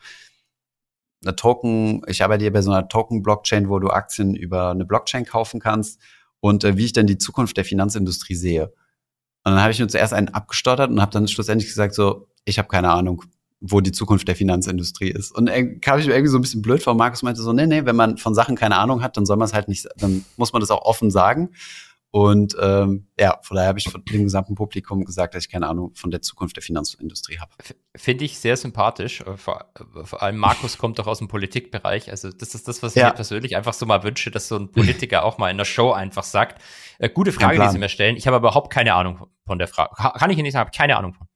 einer 1.24 1.36
Token, 1.36 2.02
ich 2.06 2.22
arbeite 2.22 2.44
hier 2.44 2.52
bei 2.52 2.60
so 2.60 2.70
einer 2.70 2.88
Token-Blockchain, 2.88 3.70
wo 3.70 3.78
du 3.78 3.88
Aktien 3.88 4.34
über 4.34 4.70
eine 4.70 4.84
Blockchain 4.84 5.24
kaufen 5.24 5.58
kannst 5.58 6.00
und 6.40 6.64
äh, 6.64 6.76
wie 6.76 6.84
ich 6.84 6.92
denn 6.92 7.06
die 7.06 7.18
Zukunft 7.18 7.56
der 7.56 7.64
Finanzindustrie 7.64 8.34
sehe. 8.34 8.72
Und 9.44 9.52
dann 9.52 9.62
habe 9.62 9.72
ich 9.72 9.80
mir 9.80 9.88
zuerst 9.88 10.12
einen 10.12 10.28
abgestottert 10.28 10.90
und 10.90 11.00
habe 11.00 11.12
dann 11.12 11.28
schlussendlich 11.28 11.70
gesagt 11.70 11.94
so, 11.94 12.28
ich 12.44 12.58
habe 12.58 12.68
keine 12.68 12.90
Ahnung, 12.90 13.24
wo 13.60 13.80
die 13.80 13.92
Zukunft 13.92 14.26
der 14.26 14.36
Finanzindustrie 14.36 15.10
ist. 15.10 15.32
Und 15.32 15.50
kam 15.82 15.98
ich 15.98 16.06
mir 16.06 16.14
irgendwie 16.14 16.30
so 16.30 16.38
ein 16.38 16.42
bisschen 16.42 16.62
blöd 16.62 16.82
vor. 16.82 16.94
Markus 16.94 17.22
meinte 17.22 17.42
so, 17.42 17.52
nee, 17.52 17.66
nee, 17.66 17.84
wenn 17.84 17.96
man 17.96 18.16
von 18.16 18.34
Sachen 18.34 18.56
keine 18.56 18.76
Ahnung 18.76 19.02
hat, 19.02 19.16
dann 19.16 19.26
soll 19.26 19.36
man 19.36 19.46
es 19.46 19.54
halt 19.54 19.68
nicht, 19.68 19.86
dann 19.98 20.24
muss 20.36 20.52
man 20.52 20.60
das 20.60 20.70
auch 20.70 20.82
offen 20.82 21.10
sagen. 21.10 21.50
Und 22.12 22.56
ähm, 22.60 23.06
ja, 23.18 23.38
von 23.42 23.54
daher 23.54 23.68
habe 23.68 23.78
ich 23.78 23.88
von 23.88 24.04
dem 24.04 24.24
gesamten 24.24 24.56
Publikum 24.56 25.04
gesagt, 25.04 25.34
dass 25.34 25.44
ich 25.44 25.50
keine 25.50 25.68
Ahnung 25.68 25.92
von 25.94 26.10
der 26.10 26.20
Zukunft 26.22 26.56
der 26.56 26.62
Finanzindustrie 26.62 27.38
habe. 27.38 27.52
Finde 27.94 28.24
ich 28.24 28.38
sehr 28.40 28.56
sympathisch. 28.56 29.20
Äh, 29.20 29.36
vor, 29.36 29.66
vor, 30.02 30.20
allem 30.20 30.36
Markus 30.36 30.76
kommt 30.76 30.98
doch 30.98 31.06
aus 31.06 31.18
dem 31.18 31.28
Politikbereich. 31.28 32.10
Also 32.10 32.30
das 32.30 32.56
ist 32.56 32.66
das, 32.66 32.82
was 32.82 32.96
ich 32.96 33.02
ja. 33.02 33.10
mir 33.10 33.14
persönlich 33.14 33.56
einfach 33.56 33.74
so 33.74 33.86
mal 33.86 34.02
wünsche, 34.02 34.32
dass 34.32 34.48
so 34.48 34.56
ein 34.56 34.72
Politiker 34.72 35.22
auch 35.24 35.38
mal 35.38 35.50
in 35.50 35.56
der 35.56 35.64
Show 35.64 35.92
einfach 35.92 36.24
sagt, 36.24 36.60
äh, 36.98 37.08
gute 37.08 37.30
Frage, 37.30 37.60
die 37.60 37.68
Sie 37.68 37.78
mir 37.78 37.88
stellen. 37.88 38.16
Ich 38.16 38.26
habe 38.26 38.36
aber 38.36 38.48
überhaupt 38.48 38.72
keine 38.72 38.94
Ahnung 38.94 39.28
von 39.46 39.58
der 39.58 39.68
Frage. 39.68 39.94
Kann 39.94 40.30
ich 40.30 40.36
Ihnen 40.36 40.44
nicht 40.44 40.54
sagen, 40.54 40.66
habe 40.66 40.76
keine 40.76 40.96
Ahnung 40.96 41.14
von. 41.14 41.29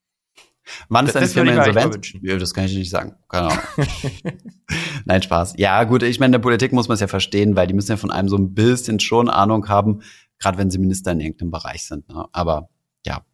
Wann 0.89 1.07
ist 1.07 1.15
deine 1.15 1.27
Firma 1.27 1.53
insolvent? 1.53 2.15
Ja, 2.23 2.37
das 2.37 2.55
kann 2.55 2.65
ich 2.65 2.75
nicht 2.75 2.91
sagen. 2.91 3.15
Keine 3.29 3.49
Ahnung. 3.49 3.65
Nein, 5.05 5.23
Spaß. 5.23 5.55
Ja, 5.59 5.85
gut, 5.85 6.03
ich 6.03 6.19
meine, 6.19 6.29
in 6.29 6.33
der 6.33 6.39
Politik 6.39 6.73
muss 6.73 6.89
man 6.89 6.95
es 6.95 7.01
ja 7.01 7.07
verstehen, 7.07 7.57
weil 7.57 7.67
die 7.67 7.75
müssen 7.75 7.91
ja 7.91 7.97
von 7.97 8.11
einem 8.11 8.29
so 8.29 8.37
ein 8.37 8.55
bisschen 8.55 9.01
schon 9.01 9.29
Ahnung 9.29 9.69
haben, 9.69 10.03
gerade 10.39 10.59
wenn 10.59 10.71
sie 10.71 10.79
Minister 10.79 11.13
in 11.13 11.21
irgendeinem 11.21 11.51
Bereich 11.51 11.85
sind. 11.85 12.09
Ne? 12.09 12.27
Aber 12.33 12.71
ja, 13.07 13.25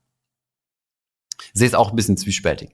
sehe 1.53 1.69
es 1.69 1.75
auch 1.75 1.91
ein 1.91 1.97
bisschen 1.97 2.17
zwiespältig. 2.17 2.71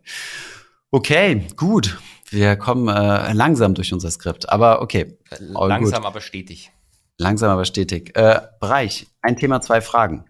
Okay, 0.91 1.47
gut. 1.57 1.99
Wir 2.31 2.57
kommen 2.57 2.89
äh, 2.89 3.33
langsam 3.33 3.75
durch 3.75 3.93
unser 3.93 4.11
Skript, 4.11 4.49
aber 4.49 4.83
okay. 4.83 5.19
Langsam, 5.39 6.01
gut. 6.01 6.07
aber 6.07 6.21
stetig. 6.21 6.73
Langsam, 7.19 7.51
aber 7.51 7.65
stetig. 7.65 8.17
Äh, 8.17 8.41
Bereich, 8.61 9.07
ein 9.23 9.37
Thema, 9.37 9.61
zwei 9.61 9.81
Fragen. 9.81 10.25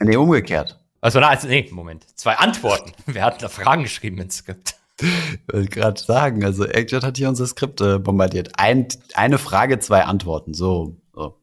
Nee, 0.00 0.16
umgekehrt. 0.16 0.79
Also, 1.00 1.20
na, 1.20 1.28
also, 1.28 1.48
nee, 1.48 1.68
Moment. 1.70 2.06
Zwei 2.16 2.34
Antworten. 2.34 2.92
Wer 3.06 3.24
hat 3.24 3.42
da 3.42 3.48
Fragen 3.48 3.82
geschrieben 3.82 4.18
ins 4.18 4.38
Skript? 4.38 4.74
Ich 5.00 5.54
wollte 5.54 5.70
gerade 5.70 6.00
sagen, 6.00 6.44
also 6.44 6.66
Eggjet 6.66 7.02
hat 7.02 7.16
hier 7.16 7.30
unser 7.30 7.46
Skript 7.46 7.80
äh, 7.80 7.98
bombardiert. 7.98 8.50
Ein, 8.58 8.86
eine 9.14 9.38
Frage, 9.38 9.78
zwei 9.78 10.04
Antworten. 10.04 10.52
So, 10.52 10.96
so. 11.14 11.40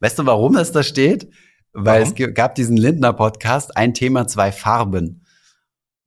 Weißt 0.00 0.18
du, 0.18 0.26
warum 0.26 0.56
es 0.56 0.72
da 0.72 0.82
steht? 0.82 1.30
Weil 1.72 2.02
warum? 2.02 2.14
es 2.16 2.34
gab 2.34 2.56
diesen 2.56 2.76
Lindner-Podcast, 2.76 3.76
ein 3.76 3.94
Thema, 3.94 4.26
zwei 4.26 4.50
Farben. 4.50 5.24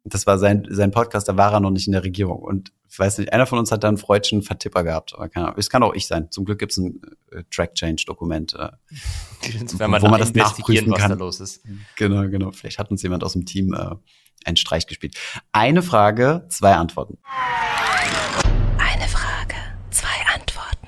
Das 0.04 0.28
war 0.28 0.38
sein, 0.38 0.68
sein 0.70 0.92
Podcast, 0.92 1.30
da 1.30 1.38
war 1.38 1.54
er 1.54 1.62
noch 1.62 1.72
nicht 1.72 1.88
in 1.88 1.94
der 1.94 2.04
Regierung. 2.04 2.40
Und 2.40 2.74
ich 2.94 3.00
weiß 3.00 3.18
nicht, 3.18 3.34
einer 3.34 3.48
von 3.48 3.58
uns 3.58 3.72
hat 3.72 3.84
da 3.84 3.88
einen 3.88 3.98
freudschen 3.98 4.44
Vertipper 4.44 4.84
gehabt. 4.84 5.16
Aber 5.16 5.28
keine 5.28 5.48
Ahnung. 5.48 5.58
Es 5.58 5.72
kann 5.72 5.82
auch 5.82 5.96
ich 5.96 6.06
sein. 6.06 6.30
Zum 6.30 6.46
Glück 6.46 6.60
gibt 6.60 6.74
es 6.74 6.78
ein 6.78 7.02
äh, 7.32 7.42
Track-Change-Dokument, 7.50 8.54
äh, 8.54 8.70
Wenn 9.78 9.90
man 9.90 10.00
wo 10.04 10.10
man 10.10 10.20
das 10.20 10.32
nachprüfen 10.36 10.94
kann. 10.94 11.02
Was 11.02 11.08
da 11.08 11.16
los 11.16 11.40
ist. 11.40 11.64
Genau, 11.96 12.30
genau. 12.30 12.52
Vielleicht 12.52 12.78
hat 12.78 12.92
uns 12.92 13.02
jemand 13.02 13.24
aus 13.24 13.34
dem 13.34 13.48
Team 13.48 13.74
äh, 13.74 13.96
einen 14.46 14.58
Streich 14.58 14.86
gespielt. 14.86 15.18
Eine 15.52 15.82
Frage, 15.82 16.46
zwei 16.50 16.76
Antworten. 16.76 17.18
Eine 18.78 19.08
Frage, 19.08 19.56
zwei 19.90 20.32
Antworten. 20.36 20.88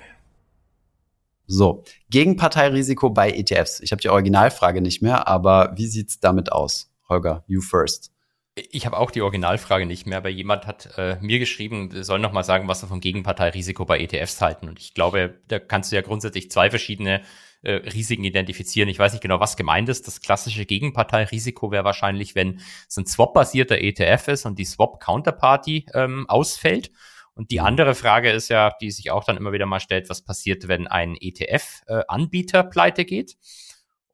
So, 1.48 1.86
Gegenparteirisiko 2.12 3.10
bei 3.10 3.32
ETFs. 3.32 3.80
Ich 3.80 3.92
habe 3.92 4.02
die 4.04 4.10
Originalfrage 4.10 4.80
nicht 4.80 5.02
mehr, 5.02 5.28
aber 5.28 5.74
wie 5.76 5.88
sieht's 5.88 6.20
damit 6.20 6.52
aus? 6.52 6.92
Holger, 7.10 7.44
you 7.48 7.62
first. 7.62 8.12
Ich 8.58 8.86
habe 8.86 8.98
auch 8.98 9.12
die 9.12 9.22
Originalfrage 9.22 9.86
nicht 9.86 10.06
mehr, 10.06 10.20
aber 10.20 10.30
jemand 10.30 10.66
hat 10.66 10.98
äh, 10.98 11.18
mir 11.20 11.40
geschrieben, 11.40 11.90
soll 12.04 12.20
noch 12.20 12.32
mal 12.32 12.44
sagen, 12.44 12.70
was 12.70 12.82
er 12.82 12.88
vom 12.88 13.02
Gegenparteirisiko 13.02 13.84
bei 13.84 14.00
ETFs 14.00 14.40
halten. 14.40 14.70
Und 14.70 14.80
ich 14.80 14.94
glaube, 14.94 15.42
da 15.50 15.60
kannst 15.60 15.92
du 15.92 15.98
ja 15.98 16.02
grundsätzlich 16.02 16.50
zwei 16.50 16.70
verschiedene 16.70 17.22
äh, 17.64 17.74
Risiken 17.74 18.24
identifizieren. 18.24 18.88
Ich 18.88 18.98
weiß 18.98 19.12
nicht 19.12 19.22
genau, 19.22 19.42
was 19.42 19.58
gemeint 19.58 19.90
ist. 19.90 20.08
Das 20.08 20.22
klassische 20.22 20.66
Gegenparteirisiko 20.66 21.70
wäre 21.72 21.84
wahrscheinlich, 21.84 22.34
wenn 22.36 22.62
es 22.88 22.96
ein 22.96 23.06
Swap-basierter 23.06 23.78
ETF 23.78 24.30
ist 24.30 24.46
und 24.46 24.58
die 24.58 24.64
Swap-Counterparty 24.64 25.88
ähm, 25.94 26.30
ausfällt. 26.30 26.92
Und 27.34 27.52
die 27.52 27.60
mhm. 27.60 27.66
andere 27.66 27.94
Frage 27.94 28.32
ist 28.32 28.48
ja, 28.48 28.72
die 28.80 28.92
sich 28.92 29.12
auch 29.12 29.26
dann 29.26 29.36
immer 29.36 29.52
wieder 29.52 29.66
mal 29.66 29.82
stellt, 29.82 30.10
was 30.10 30.22
passiert, 30.22 30.70
wenn 30.70 30.88
ein 30.88 31.18
ETF-Anbieter 31.20 32.60
äh, 32.60 32.70
pleite 32.70 33.04
geht? 33.04 33.36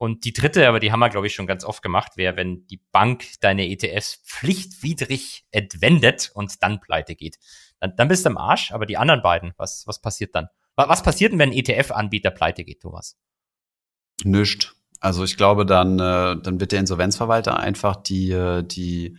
Und 0.02 0.24
die 0.24 0.32
dritte, 0.32 0.66
aber 0.66 0.80
die 0.80 0.90
haben 0.90 0.98
wir, 0.98 1.10
glaube 1.10 1.28
ich, 1.28 1.34
schon 1.34 1.46
ganz 1.46 1.62
oft 1.62 1.80
gemacht, 1.80 2.16
wäre, 2.16 2.34
wenn 2.34 2.66
die 2.66 2.80
Bank 2.90 3.22
deine 3.40 3.68
ETFs 3.68 4.20
pflichtwidrig 4.26 5.44
entwendet 5.52 6.32
und 6.34 6.60
dann 6.60 6.80
pleite 6.80 7.14
geht. 7.14 7.38
Dann, 7.78 7.94
dann 7.94 8.08
bist 8.08 8.24
du 8.24 8.30
am 8.30 8.36
Arsch, 8.36 8.72
aber 8.72 8.84
die 8.84 8.96
anderen 8.96 9.22
beiden, 9.22 9.52
was, 9.58 9.86
was 9.86 10.00
passiert 10.00 10.34
dann? 10.34 10.48
Was 10.74 11.04
passiert 11.04 11.30
denn, 11.30 11.38
wenn 11.38 11.50
ein 11.50 11.56
ETF-Anbieter 11.56 12.32
pleite 12.32 12.64
geht, 12.64 12.82
Thomas? 12.82 13.16
Nischt. 14.24 14.74
Also 14.98 15.22
ich 15.22 15.36
glaube, 15.36 15.64
dann, 15.66 16.00
äh, 16.00 16.36
dann 16.42 16.58
wird 16.58 16.72
der 16.72 16.80
Insolvenzverwalter 16.80 17.60
einfach 17.60 17.94
die, 17.94 18.32
äh, 18.32 18.64
die 18.64 19.18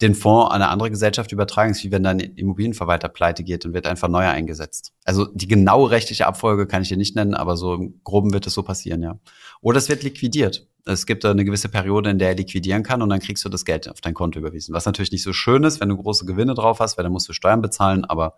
den 0.00 0.14
Fonds 0.14 0.50
an 0.50 0.62
eine 0.62 0.68
andere 0.68 0.90
Gesellschaft 0.90 1.32
übertragen. 1.32 1.72
ist 1.72 1.82
wie 1.82 1.90
wenn 1.90 2.02
dann 2.02 2.20
Immobilienverwalter 2.20 3.08
pleite 3.08 3.42
geht 3.42 3.64
und 3.66 3.74
wird 3.74 3.86
einfach 3.86 4.08
neuer 4.08 4.30
eingesetzt. 4.30 4.92
Also 5.04 5.26
die 5.34 5.48
genaue 5.48 5.90
rechtliche 5.90 6.26
Abfolge 6.26 6.66
kann 6.66 6.82
ich 6.82 6.88
hier 6.88 6.96
nicht 6.96 7.16
nennen, 7.16 7.34
aber 7.34 7.56
so 7.56 7.74
im 7.74 8.00
Groben 8.04 8.32
wird 8.32 8.46
es 8.46 8.54
so 8.54 8.62
passieren, 8.62 9.02
ja. 9.02 9.18
Oder 9.60 9.78
es 9.78 9.88
wird 9.88 10.02
liquidiert. 10.04 10.68
Es 10.84 11.04
gibt 11.04 11.24
eine 11.24 11.44
gewisse 11.44 11.68
Periode, 11.68 12.10
in 12.10 12.18
der 12.18 12.28
er 12.28 12.34
liquidieren 12.36 12.82
kann 12.82 13.02
und 13.02 13.08
dann 13.08 13.20
kriegst 13.20 13.44
du 13.44 13.48
das 13.48 13.64
Geld 13.64 13.88
auf 13.88 14.00
dein 14.00 14.14
Konto 14.14 14.38
überwiesen. 14.38 14.72
Was 14.74 14.86
natürlich 14.86 15.12
nicht 15.12 15.24
so 15.24 15.32
schön 15.32 15.64
ist, 15.64 15.80
wenn 15.80 15.88
du 15.88 15.96
große 15.96 16.24
Gewinne 16.24 16.54
drauf 16.54 16.80
hast, 16.80 16.96
weil 16.96 17.02
dann 17.02 17.12
musst 17.12 17.28
du 17.28 17.32
Steuern 17.32 17.60
bezahlen, 17.60 18.04
aber 18.04 18.36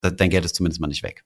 dein 0.00 0.30
Geld 0.30 0.44
ist 0.44 0.54
zumindest 0.54 0.80
mal 0.80 0.86
nicht 0.86 1.02
weg. 1.02 1.24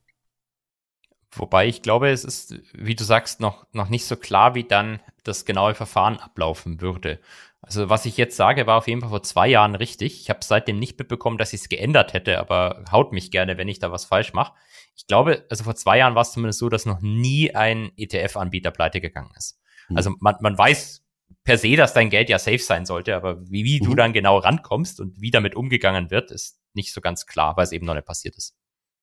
Wobei 1.32 1.66
ich 1.66 1.82
glaube, 1.82 2.08
es 2.08 2.24
ist, 2.24 2.54
wie 2.72 2.94
du 2.94 3.04
sagst, 3.04 3.40
noch, 3.40 3.66
noch 3.72 3.90
nicht 3.90 4.06
so 4.06 4.16
klar, 4.16 4.54
wie 4.54 4.64
dann 4.64 5.00
das 5.22 5.44
genaue 5.44 5.74
Verfahren 5.74 6.18
ablaufen 6.18 6.80
würde. 6.80 7.20
Also 7.66 7.90
was 7.90 8.06
ich 8.06 8.16
jetzt 8.16 8.36
sage, 8.36 8.68
war 8.68 8.78
auf 8.78 8.86
jeden 8.86 9.00
Fall 9.00 9.10
vor 9.10 9.24
zwei 9.24 9.48
Jahren 9.48 9.74
richtig. 9.74 10.20
Ich 10.20 10.30
habe 10.30 10.38
seitdem 10.42 10.78
nicht 10.78 10.96
mitbekommen, 10.98 11.36
dass 11.36 11.52
ich 11.52 11.62
es 11.62 11.68
geändert 11.68 12.12
hätte, 12.12 12.38
aber 12.38 12.84
haut 12.92 13.12
mich 13.12 13.32
gerne, 13.32 13.58
wenn 13.58 13.66
ich 13.66 13.80
da 13.80 13.90
was 13.90 14.04
falsch 14.04 14.32
mache. 14.32 14.52
Ich 14.94 15.08
glaube, 15.08 15.44
also 15.50 15.64
vor 15.64 15.74
zwei 15.74 15.98
Jahren 15.98 16.14
war 16.14 16.22
es 16.22 16.30
zumindest 16.30 16.60
so, 16.60 16.68
dass 16.68 16.86
noch 16.86 17.00
nie 17.00 17.54
ein 17.56 17.90
ETF-Anbieter 17.96 18.70
pleite 18.70 19.00
gegangen 19.00 19.32
ist. 19.36 19.58
Mhm. 19.88 19.96
Also 19.96 20.10
man, 20.20 20.36
man 20.40 20.56
weiß 20.56 21.02
per 21.42 21.58
se, 21.58 21.74
dass 21.74 21.92
dein 21.92 22.08
Geld 22.08 22.28
ja 22.28 22.38
safe 22.38 22.60
sein 22.60 22.86
sollte, 22.86 23.16
aber 23.16 23.40
wie, 23.50 23.64
wie 23.64 23.80
mhm. 23.80 23.84
du 23.84 23.94
dann 23.96 24.12
genau 24.12 24.38
rankommst 24.38 25.00
und 25.00 25.20
wie 25.20 25.32
damit 25.32 25.56
umgegangen 25.56 26.12
wird, 26.12 26.30
ist 26.30 26.60
nicht 26.72 26.92
so 26.92 27.00
ganz 27.00 27.26
klar, 27.26 27.56
weil 27.56 27.64
es 27.64 27.72
eben 27.72 27.84
noch 27.84 27.94
nicht 27.94 28.06
passiert 28.06 28.36
ist. 28.36 28.54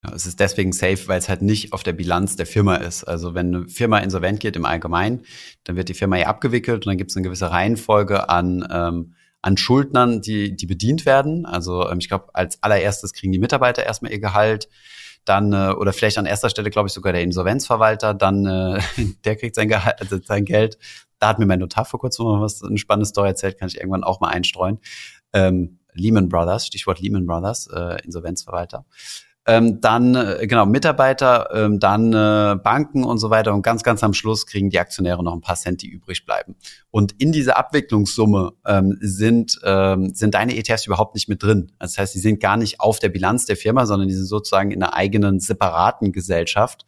Ja, 0.03 0.13
es 0.13 0.25
ist 0.25 0.39
deswegen 0.39 0.73
safe, 0.73 1.07
weil 1.07 1.19
es 1.19 1.29
halt 1.29 1.41
nicht 1.41 1.71
auf 1.73 1.83
der 1.83 1.93
Bilanz 1.93 2.35
der 2.35 2.45
Firma 2.45 2.75
ist. 2.75 3.03
Also 3.03 3.33
wenn 3.33 3.55
eine 3.55 3.67
Firma 3.67 3.99
insolvent 3.99 4.39
geht 4.39 4.55
im 4.55 4.65
Allgemeinen, 4.65 5.21
dann 5.63 5.75
wird 5.75 5.89
die 5.89 5.93
Firma 5.93 6.17
ja 6.17 6.27
abgewickelt 6.27 6.85
und 6.85 6.87
dann 6.87 6.97
gibt 6.97 7.11
es 7.11 7.17
eine 7.17 7.23
gewisse 7.23 7.51
Reihenfolge 7.51 8.29
an, 8.29 8.67
ähm, 8.69 9.13
an 9.41 9.57
Schuldnern, 9.57 10.21
die, 10.21 10.55
die 10.55 10.65
bedient 10.65 11.05
werden. 11.05 11.45
Also 11.45 11.89
ähm, 11.89 11.99
ich 11.99 12.07
glaube, 12.09 12.29
als 12.33 12.61
allererstes 12.61 13.13
kriegen 13.13 13.31
die 13.31 13.39
Mitarbeiter 13.39 13.83
erstmal 13.83 14.11
ihr 14.11 14.19
Gehalt, 14.19 14.69
dann, 15.25 15.53
äh, 15.53 15.73
oder 15.77 15.93
vielleicht 15.93 16.17
an 16.17 16.25
erster 16.25 16.49
Stelle, 16.49 16.69
glaube 16.69 16.87
ich, 16.87 16.93
sogar 16.93 17.13
der 17.13 17.23
Insolvenzverwalter, 17.23 18.13
dann 18.13 18.45
äh, 18.45 18.81
der 19.23 19.35
kriegt 19.37 19.55
sein 19.55 19.69
Gehalt, 19.69 20.01
also 20.01 20.19
sein 20.21 20.45
Geld. 20.45 20.77
Da 21.19 21.29
hat 21.29 21.39
mir 21.39 21.45
mein 21.45 21.59
Notar 21.59 21.85
vor 21.85 21.99
kurzem 21.99 22.25
noch 22.25 22.41
was 22.41 22.61
eine 22.61 22.77
spannende 22.77 23.05
Story 23.05 23.29
erzählt, 23.29 23.57
kann 23.57 23.69
ich 23.69 23.77
irgendwann 23.77 24.03
auch 24.03 24.19
mal 24.19 24.29
einstreuen. 24.29 24.79
Ähm, 25.31 25.79
Lehman 25.93 26.27
Brothers, 26.27 26.67
Stichwort 26.67 26.99
Lehman 26.99 27.25
Brothers, 27.25 27.67
äh, 27.67 28.03
Insolvenzverwalter. 28.03 28.85
Ähm, 29.45 29.81
dann 29.81 30.15
äh, 30.15 30.47
genau 30.47 30.65
Mitarbeiter, 30.65 31.49
ähm, 31.53 31.79
dann 31.79 32.13
äh, 32.13 32.55
Banken 32.55 33.03
und 33.03 33.17
so 33.17 33.29
weiter 33.29 33.53
und 33.53 33.61
ganz 33.61 33.83
ganz 33.83 34.03
am 34.03 34.13
Schluss 34.13 34.45
kriegen 34.45 34.69
die 34.69 34.79
Aktionäre 34.79 35.23
noch 35.23 35.33
ein 35.33 35.41
paar 35.41 35.55
Cent, 35.55 35.81
die 35.81 35.89
übrig 35.89 36.25
bleiben. 36.25 36.55
Und 36.91 37.13
in 37.21 37.31
dieser 37.31 37.57
Abwicklungssumme 37.57 38.53
ähm, 38.65 38.97
sind 39.01 39.59
ähm, 39.63 40.13
sind 40.13 40.33
deine 40.33 40.55
ETFs 40.55 40.85
überhaupt 40.85 41.15
nicht 41.15 41.27
mit 41.27 41.43
drin. 41.43 41.73
Das 41.79 41.97
heißt, 41.97 42.15
die 42.15 42.19
sind 42.19 42.39
gar 42.39 42.55
nicht 42.55 42.79
auf 42.79 42.99
der 42.99 43.09
Bilanz 43.09 43.45
der 43.45 43.57
Firma, 43.57 43.85
sondern 43.85 44.07
die 44.07 44.15
sind 44.15 44.25
sozusagen 44.25 44.71
in 44.71 44.81
einer 44.81 44.93
eigenen 44.93 45.39
separaten 45.39 46.13
Gesellschaft, 46.13 46.85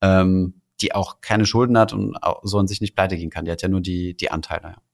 ähm, 0.00 0.60
die 0.80 0.94
auch 0.94 1.20
keine 1.20 1.46
Schulden 1.46 1.76
hat 1.76 1.92
und 1.92 2.16
so 2.42 2.58
an 2.58 2.68
sich 2.68 2.80
nicht 2.80 2.94
pleite 2.94 3.16
gehen 3.16 3.30
kann. 3.30 3.46
Die 3.46 3.50
hat 3.50 3.62
ja 3.62 3.68
nur 3.68 3.80
die 3.80 4.16
die 4.16 4.30
Anteile. 4.30 4.68
Ja. 4.68 4.85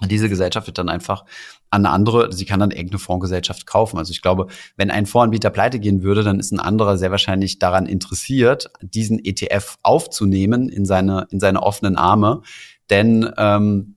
Und 0.00 0.10
diese 0.10 0.28
Gesellschaft 0.28 0.66
wird 0.66 0.78
dann 0.78 0.88
einfach 0.88 1.24
an 1.70 1.84
eine 1.84 1.94
andere, 1.94 2.32
sie 2.32 2.46
kann 2.46 2.60
dann 2.60 2.70
irgendeine 2.70 2.98
Fondsgesellschaft 2.98 3.66
kaufen. 3.66 3.98
Also 3.98 4.12
ich 4.12 4.22
glaube, 4.22 4.48
wenn 4.76 4.90
ein 4.90 5.06
Fondsanbieter 5.06 5.50
pleite 5.50 5.78
gehen 5.78 6.02
würde, 6.02 6.22
dann 6.22 6.40
ist 6.40 6.52
ein 6.52 6.60
anderer 6.60 6.98
sehr 6.98 7.10
wahrscheinlich 7.10 7.58
daran 7.58 7.86
interessiert, 7.86 8.70
diesen 8.80 9.24
ETF 9.24 9.78
aufzunehmen 9.82 10.68
in 10.68 10.86
seine, 10.86 11.26
in 11.30 11.38
seine 11.38 11.62
offenen 11.62 11.96
Arme. 11.96 12.42
Denn 12.88 13.30
ähm, 13.36 13.96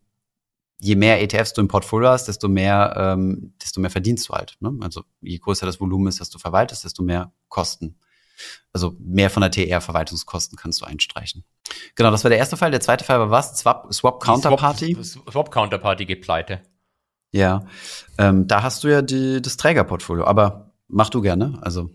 je 0.80 0.96
mehr 0.96 1.22
ETFs 1.22 1.54
du 1.54 1.62
im 1.62 1.68
Portfolio 1.68 2.10
hast, 2.10 2.28
desto 2.28 2.50
mehr, 2.50 2.94
ähm, 2.98 3.54
desto 3.62 3.80
mehr 3.80 3.90
verdienst 3.90 4.28
du 4.28 4.34
halt. 4.34 4.58
Ne? 4.60 4.74
Also 4.82 5.04
je 5.22 5.38
größer 5.38 5.66
das 5.66 5.80
Volumen 5.80 6.08
ist, 6.08 6.20
das 6.20 6.30
du 6.30 6.38
verwaltest, 6.38 6.84
desto 6.84 7.04
mehr 7.04 7.32
Kosten. 7.48 7.96
Also 8.72 8.96
mehr 9.00 9.30
von 9.30 9.42
der 9.42 9.52
TR-Verwaltungskosten 9.52 10.58
kannst 10.58 10.82
du 10.82 10.86
einstreichen. 10.86 11.44
Genau, 11.96 12.12
das 12.12 12.24
war 12.24 12.30
der 12.30 12.40
erste 12.40 12.58
Fall. 12.58 12.72
Der 12.72 12.82
zweite 12.82 13.04
Fall 13.04 13.20
war 13.20 13.30
was? 13.30 13.58
Swap, 13.58 13.94
Swap 13.94 14.22
Counterparty? 14.24 14.96
Swap, 15.04 15.32
Swap 15.32 15.52
Counterparty 15.52 16.06
geht 16.06 16.22
pleite. 16.22 16.62
Ja, 17.32 17.66
ähm, 18.20 18.48
da 18.48 18.62
hast 18.62 18.84
du 18.84 18.90
ja 18.90 19.02
die, 19.02 19.42
das 19.42 19.58
Trägerportfolio, 19.58 20.24
aber 20.26 20.72
mach 20.88 21.10
du 21.10 21.22
gerne, 21.22 21.58
also. 21.62 21.90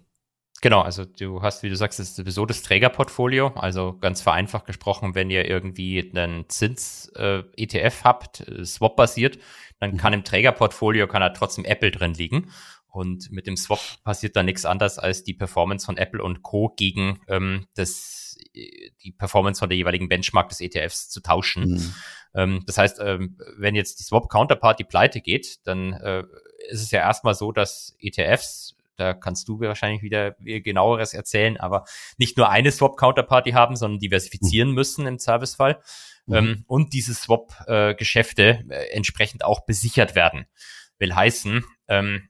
Genau, 0.61 0.80
also 0.80 1.05
du 1.05 1.43
hast, 1.43 1.62
wie 1.62 1.68
du 1.68 1.76
sagst, 1.76 2.01
das 2.01 2.09
ist 2.09 2.16
sowieso 2.16 2.45
das 2.45 2.62
Trägerportfolio. 2.62 3.53
Also 3.55 3.97
ganz 4.01 4.20
vereinfacht 4.20 4.66
gesprochen, 4.66 5.14
wenn 5.14 5.30
ihr 5.30 5.49
irgendwie 5.49 6.11
einen 6.12 6.49
Zins-ETF 6.49 8.01
äh, 8.01 8.05
habt, 8.05 8.41
äh, 8.41 8.64
Swap-basiert, 8.64 9.39
dann 9.78 9.97
kann 9.97 10.12
im 10.12 10.24
Trägerportfolio 10.24 11.07
kann 11.07 11.20
da 11.20 11.28
trotzdem 11.28 11.64
Apple 11.64 11.93
drin 11.93 12.14
liegen. 12.14 12.51
Und 12.91 13.30
mit 13.30 13.47
dem 13.47 13.57
Swap 13.57 13.80
passiert 14.03 14.34
da 14.34 14.43
nichts 14.43 14.64
anderes 14.64 14.99
als 14.99 15.22
die 15.22 15.34
Performance 15.34 15.84
von 15.84 15.97
Apple 15.97 16.22
und 16.22 16.43
Co. 16.43 16.70
gegen 16.76 17.20
ähm, 17.28 17.66
das, 17.74 18.39
die 18.55 19.12
Performance 19.12 19.59
von 19.61 19.68
der 19.68 19.76
jeweiligen 19.76 20.09
Benchmark 20.09 20.49
des 20.49 20.61
ETFs 20.61 21.09
zu 21.11 21.20
tauschen. 21.20 21.70
Mhm. 21.70 21.95
Ähm, 22.34 22.62
das 22.66 22.78
heißt, 22.78 22.99
ähm, 23.01 23.39
wenn 23.57 23.74
jetzt 23.74 24.01
die 24.01 24.05
Swap 24.05 24.28
Counterparty 24.30 24.84
pleite 24.84 25.20
geht, 25.20 25.66
dann 25.66 25.93
äh, 25.93 26.24
ist 26.70 26.82
es 26.82 26.91
ja 26.91 27.01
erstmal 27.01 27.34
so, 27.34 27.53
dass 27.53 27.95
ETFs 28.01 28.74
da 28.99 29.14
kannst 29.14 29.49
du 29.49 29.61
wahrscheinlich 29.61 30.03
wieder 30.03 30.32
genaueres 30.41 31.14
erzählen, 31.14 31.57
aber 31.57 31.84
nicht 32.18 32.36
nur 32.36 32.51
eine 32.51 32.72
Swap-Counterparty 32.72 33.53
haben, 33.53 33.76
sondern 33.76 34.01
diversifizieren 34.01 34.70
mhm. 34.70 34.74
müssen 34.74 35.07
im 35.07 35.18
Servicefall 35.18 35.80
mhm. 36.26 36.34
ähm, 36.34 36.64
und 36.66 36.93
diese 36.93 37.14
Swap-Geschäfte 37.14 38.64
äh, 38.68 38.74
äh, 38.74 38.91
entsprechend 38.91 39.45
auch 39.45 39.64
besichert 39.64 40.14
werden. 40.14 40.47
Will 40.99 41.14
heißen, 41.14 41.64
ähm, 41.86 42.28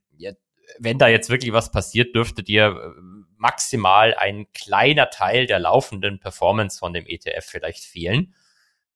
wenn 0.80 0.98
da 0.98 1.08
jetzt 1.08 1.30
wirklich 1.30 1.52
was 1.52 1.70
passiert, 1.70 2.14
dürfte 2.14 2.42
dir 2.42 2.66
äh, 2.66 3.00
maximal 3.36 4.14
ein 4.14 4.46
kleiner 4.52 5.10
Teil 5.10 5.46
der 5.46 5.58
laufenden 5.58 6.18
Performance 6.20 6.78
von 6.78 6.92
dem 6.92 7.06
ETF 7.06 7.44
vielleicht 7.44 7.84
fehlen. 7.84 8.34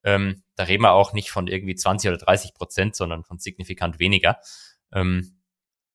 Ähm, 0.04 0.42
da 0.56 0.64
reden 0.64 0.82
wir 0.82 0.92
auch 0.92 1.12
nicht 1.12 1.30
von 1.30 1.46
irgendwie 1.46 1.76
20 1.76 2.08
oder 2.10 2.18
30 2.18 2.54
Prozent, 2.54 2.96
sondern 2.96 3.24
von 3.24 3.38
signifikant 3.38 3.98
weniger. 3.98 4.38
Ähm, 4.92 5.36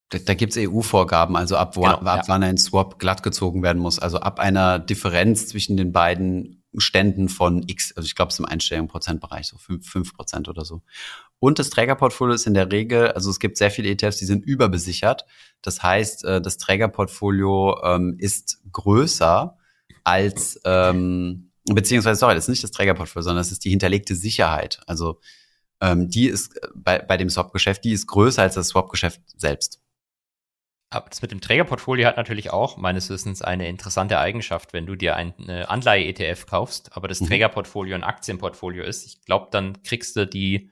da, 0.09 0.19
da 0.19 0.33
gibt 0.33 0.55
es 0.55 0.69
EU-Vorgaben, 0.69 1.35
also 1.35 1.57
ab, 1.57 1.75
wo, 1.75 1.81
genau, 1.81 1.95
ab 1.95 2.05
ja. 2.05 2.23
wann 2.27 2.43
ein 2.43 2.57
Swap 2.57 2.99
glattgezogen 2.99 3.61
werden 3.61 3.79
muss. 3.79 3.99
Also 3.99 4.19
ab 4.19 4.39
einer 4.39 4.79
Differenz 4.79 5.47
zwischen 5.47 5.75
den 5.75 5.91
beiden 5.91 6.63
Ständen 6.77 7.27
von 7.27 7.63
X, 7.67 7.91
also 7.95 8.05
ich 8.05 8.15
glaube, 8.15 8.29
es 8.29 8.35
ist 8.35 8.39
im 8.39 8.45
einstelligen 8.45 8.87
Prozentbereich, 8.87 9.47
so 9.47 9.57
fünf 9.57 10.13
Prozent 10.13 10.47
oder 10.47 10.63
so. 10.63 10.81
Und 11.39 11.59
das 11.59 11.69
Trägerportfolio 11.69 12.33
ist 12.33 12.47
in 12.47 12.55
der 12.55 12.71
Regel, 12.71 13.11
also 13.11 13.29
es 13.29 13.39
gibt 13.39 13.57
sehr 13.57 13.69
viele 13.69 13.89
ETFs, 13.89 14.17
die 14.17 14.25
sind 14.25 14.43
überbesichert. 14.45 15.25
Das 15.61 15.83
heißt, 15.83 16.25
äh, 16.25 16.41
das 16.41 16.57
Trägerportfolio 16.57 17.79
ähm, 17.83 18.15
ist 18.19 18.59
größer 18.71 19.57
als, 20.03 20.59
ähm, 20.65 21.51
beziehungsweise, 21.65 22.19
sorry, 22.19 22.33
das 22.33 22.45
ist 22.45 22.49
nicht 22.49 22.63
das 22.63 22.71
Trägerportfolio, 22.71 23.23
sondern 23.23 23.41
das 23.41 23.51
ist 23.51 23.65
die 23.65 23.69
hinterlegte 23.69 24.15
Sicherheit. 24.15 24.79
Also 24.87 25.19
ähm, 25.79 26.09
die 26.09 26.27
ist 26.27 26.55
äh, 26.57 26.67
bei, 26.73 26.99
bei 26.99 27.17
dem 27.17 27.29
Swap-Geschäft, 27.29 27.83
die 27.83 27.91
ist 27.91 28.07
größer 28.07 28.41
als 28.41 28.55
das 28.55 28.69
Swap-Geschäft 28.69 29.21
selbst. 29.35 29.79
Aber 30.89 31.09
das 31.09 31.21
mit 31.21 31.31
dem 31.31 31.41
Trägerportfolio 31.41 32.07
hat 32.07 32.17
natürlich 32.17 32.51
auch 32.51 32.77
meines 32.77 33.09
Wissens 33.09 33.41
eine 33.41 33.67
interessante 33.67 34.19
Eigenschaft, 34.19 34.71
wenn 34.71 34.85
du 34.85 34.95
dir 34.95 35.17
eine 35.17 35.69
Anleihe-ETF 35.69 36.45
kaufst, 36.45 36.95
aber 36.95 37.09
das 37.09 37.19
mhm. 37.19 37.27
Trägerportfolio 37.27 37.93
ein 37.93 38.03
Aktienportfolio 38.03 38.85
ist. 38.85 39.05
Ich 39.05 39.21
glaube, 39.25 39.49
dann 39.51 39.83
kriegst 39.83 40.15
du 40.15 40.25
die 40.25 40.71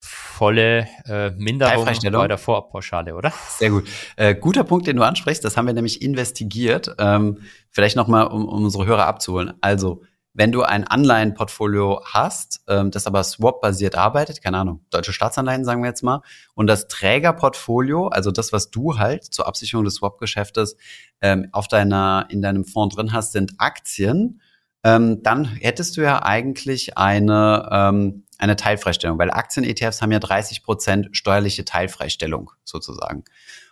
volle 0.00 0.86
äh, 1.06 1.30
Minderung 1.30 1.84
bei 1.84 2.28
der 2.28 2.38
Vorabpauschale, 2.38 3.14
oder? 3.14 3.32
Sehr 3.58 3.70
gut. 3.70 3.88
Äh, 4.16 4.34
guter 4.34 4.64
Punkt, 4.64 4.86
den 4.86 4.96
du 4.96 5.02
ansprichst. 5.02 5.44
Das 5.44 5.56
haben 5.56 5.66
wir 5.66 5.74
nämlich 5.74 6.00
investigiert. 6.00 6.94
Ähm, 6.98 7.38
vielleicht 7.70 7.96
nochmal, 7.96 8.28
um, 8.28 8.48
um 8.48 8.64
unsere 8.64 8.86
Hörer 8.86 9.06
abzuholen. 9.06 9.54
Also 9.60 10.02
wenn 10.38 10.52
du 10.52 10.62
ein 10.62 10.84
Anleihenportfolio 10.86 12.02
hast, 12.04 12.62
ähm, 12.68 12.92
das 12.92 13.08
aber 13.08 13.24
swap-basiert 13.24 13.96
arbeitet, 13.96 14.40
keine 14.40 14.58
Ahnung, 14.58 14.84
deutsche 14.90 15.12
Staatsanleihen 15.12 15.64
sagen 15.64 15.82
wir 15.82 15.88
jetzt 15.88 16.04
mal, 16.04 16.22
und 16.54 16.68
das 16.68 16.86
Trägerportfolio, 16.86 18.06
also 18.06 18.30
das, 18.30 18.52
was 18.52 18.70
du 18.70 18.98
halt 18.98 19.24
zur 19.24 19.48
Absicherung 19.48 19.84
des 19.84 19.96
Swap-Geschäftes 19.96 20.76
ähm, 21.20 21.48
auf 21.50 21.66
deiner, 21.66 22.26
in 22.30 22.40
deinem 22.40 22.64
Fonds 22.64 22.94
drin 22.94 23.12
hast, 23.12 23.32
sind 23.32 23.54
Aktien, 23.58 24.40
ähm, 24.84 25.24
dann 25.24 25.44
hättest 25.44 25.96
du 25.96 26.02
ja 26.02 26.22
eigentlich 26.22 26.96
eine, 26.96 27.68
ähm, 27.72 28.24
eine 28.38 28.56
Teilfreistellung, 28.56 29.18
weil 29.18 29.30
Aktien-ETFs 29.30 30.00
haben 30.00 30.12
ja 30.12 30.20
30 30.20 30.62
Prozent 30.62 31.08
steuerliche 31.12 31.64
Teilfreistellung 31.64 32.52
sozusagen. 32.64 33.24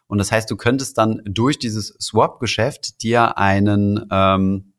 Und 0.09 0.19
das 0.19 0.31
heißt, 0.31 0.51
du 0.51 0.57
könntest 0.57 0.99
dann 0.99 1.23
durch 1.25 1.59
dieses 1.59 1.89
Swap-Geschäft 2.01 3.03
dir 3.03 3.39
einen, 3.39 4.07
ähm, 4.11 4.73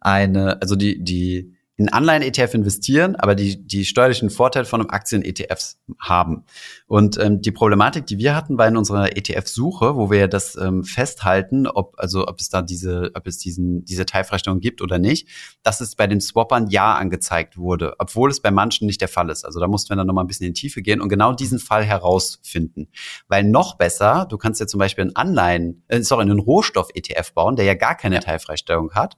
eine, 0.00 0.60
also 0.60 0.74
die, 0.76 1.02
die 1.02 1.56
in 1.76 1.88
Anleihen-ETF 1.88 2.54
investieren, 2.54 3.16
aber 3.16 3.34
die, 3.34 3.66
die 3.66 3.86
steuerlichen 3.86 4.28
Vorteile 4.28 4.66
von 4.66 4.80
einem 4.80 4.90
Aktien-ETFs 4.90 5.80
haben. 5.98 6.44
Und 6.86 7.18
ähm, 7.18 7.40
die 7.40 7.50
Problematik, 7.50 8.06
die 8.06 8.18
wir 8.18 8.36
hatten, 8.36 8.58
war 8.58 8.68
in 8.68 8.76
unserer 8.76 9.16
ETF-Suche, 9.16 9.96
wo 9.96 10.10
wir 10.10 10.18
ja 10.18 10.26
das 10.26 10.54
ähm, 10.56 10.84
festhalten, 10.84 11.66
ob, 11.66 11.94
also 11.96 12.28
ob 12.28 12.40
es 12.40 12.50
da 12.50 12.60
diese, 12.60 13.10
ob 13.14 13.26
es 13.26 13.38
diesen, 13.38 13.84
diese 13.86 14.04
Teilfreistellung 14.04 14.60
gibt 14.60 14.82
oder 14.82 14.98
nicht, 14.98 15.28
dass 15.62 15.80
es 15.80 15.96
bei 15.96 16.06
den 16.06 16.20
Swappern 16.20 16.68
ja 16.68 16.94
angezeigt 16.94 17.56
wurde, 17.56 17.94
obwohl 17.98 18.30
es 18.30 18.40
bei 18.40 18.50
manchen 18.50 18.86
nicht 18.86 19.00
der 19.00 19.08
Fall 19.08 19.30
ist. 19.30 19.44
Also 19.44 19.58
da 19.58 19.66
mussten 19.66 19.90
wir 19.90 19.96
dann 19.96 20.06
nochmal 20.06 20.24
ein 20.24 20.28
bisschen 20.28 20.46
in 20.46 20.52
die 20.52 20.60
Tiefe 20.60 20.82
gehen 20.82 21.00
und 21.00 21.08
genau 21.08 21.32
diesen 21.32 21.58
Fall 21.58 21.84
herausfinden. 21.84 22.88
Weil 23.28 23.44
noch 23.44 23.78
besser, 23.78 24.26
du 24.28 24.36
kannst 24.36 24.60
ja 24.60 24.66
zum 24.66 24.78
Beispiel 24.78 25.02
einen 25.02 25.16
Anleihen, 25.16 25.84
äh, 25.88 26.02
sorry, 26.02 26.22
einen 26.22 26.38
Rohstoff-ETF 26.38 27.32
bauen, 27.32 27.56
der 27.56 27.64
ja 27.64 27.74
gar 27.74 27.96
keine 27.96 28.20
Teilfreistellung 28.20 28.92
hat 28.92 29.16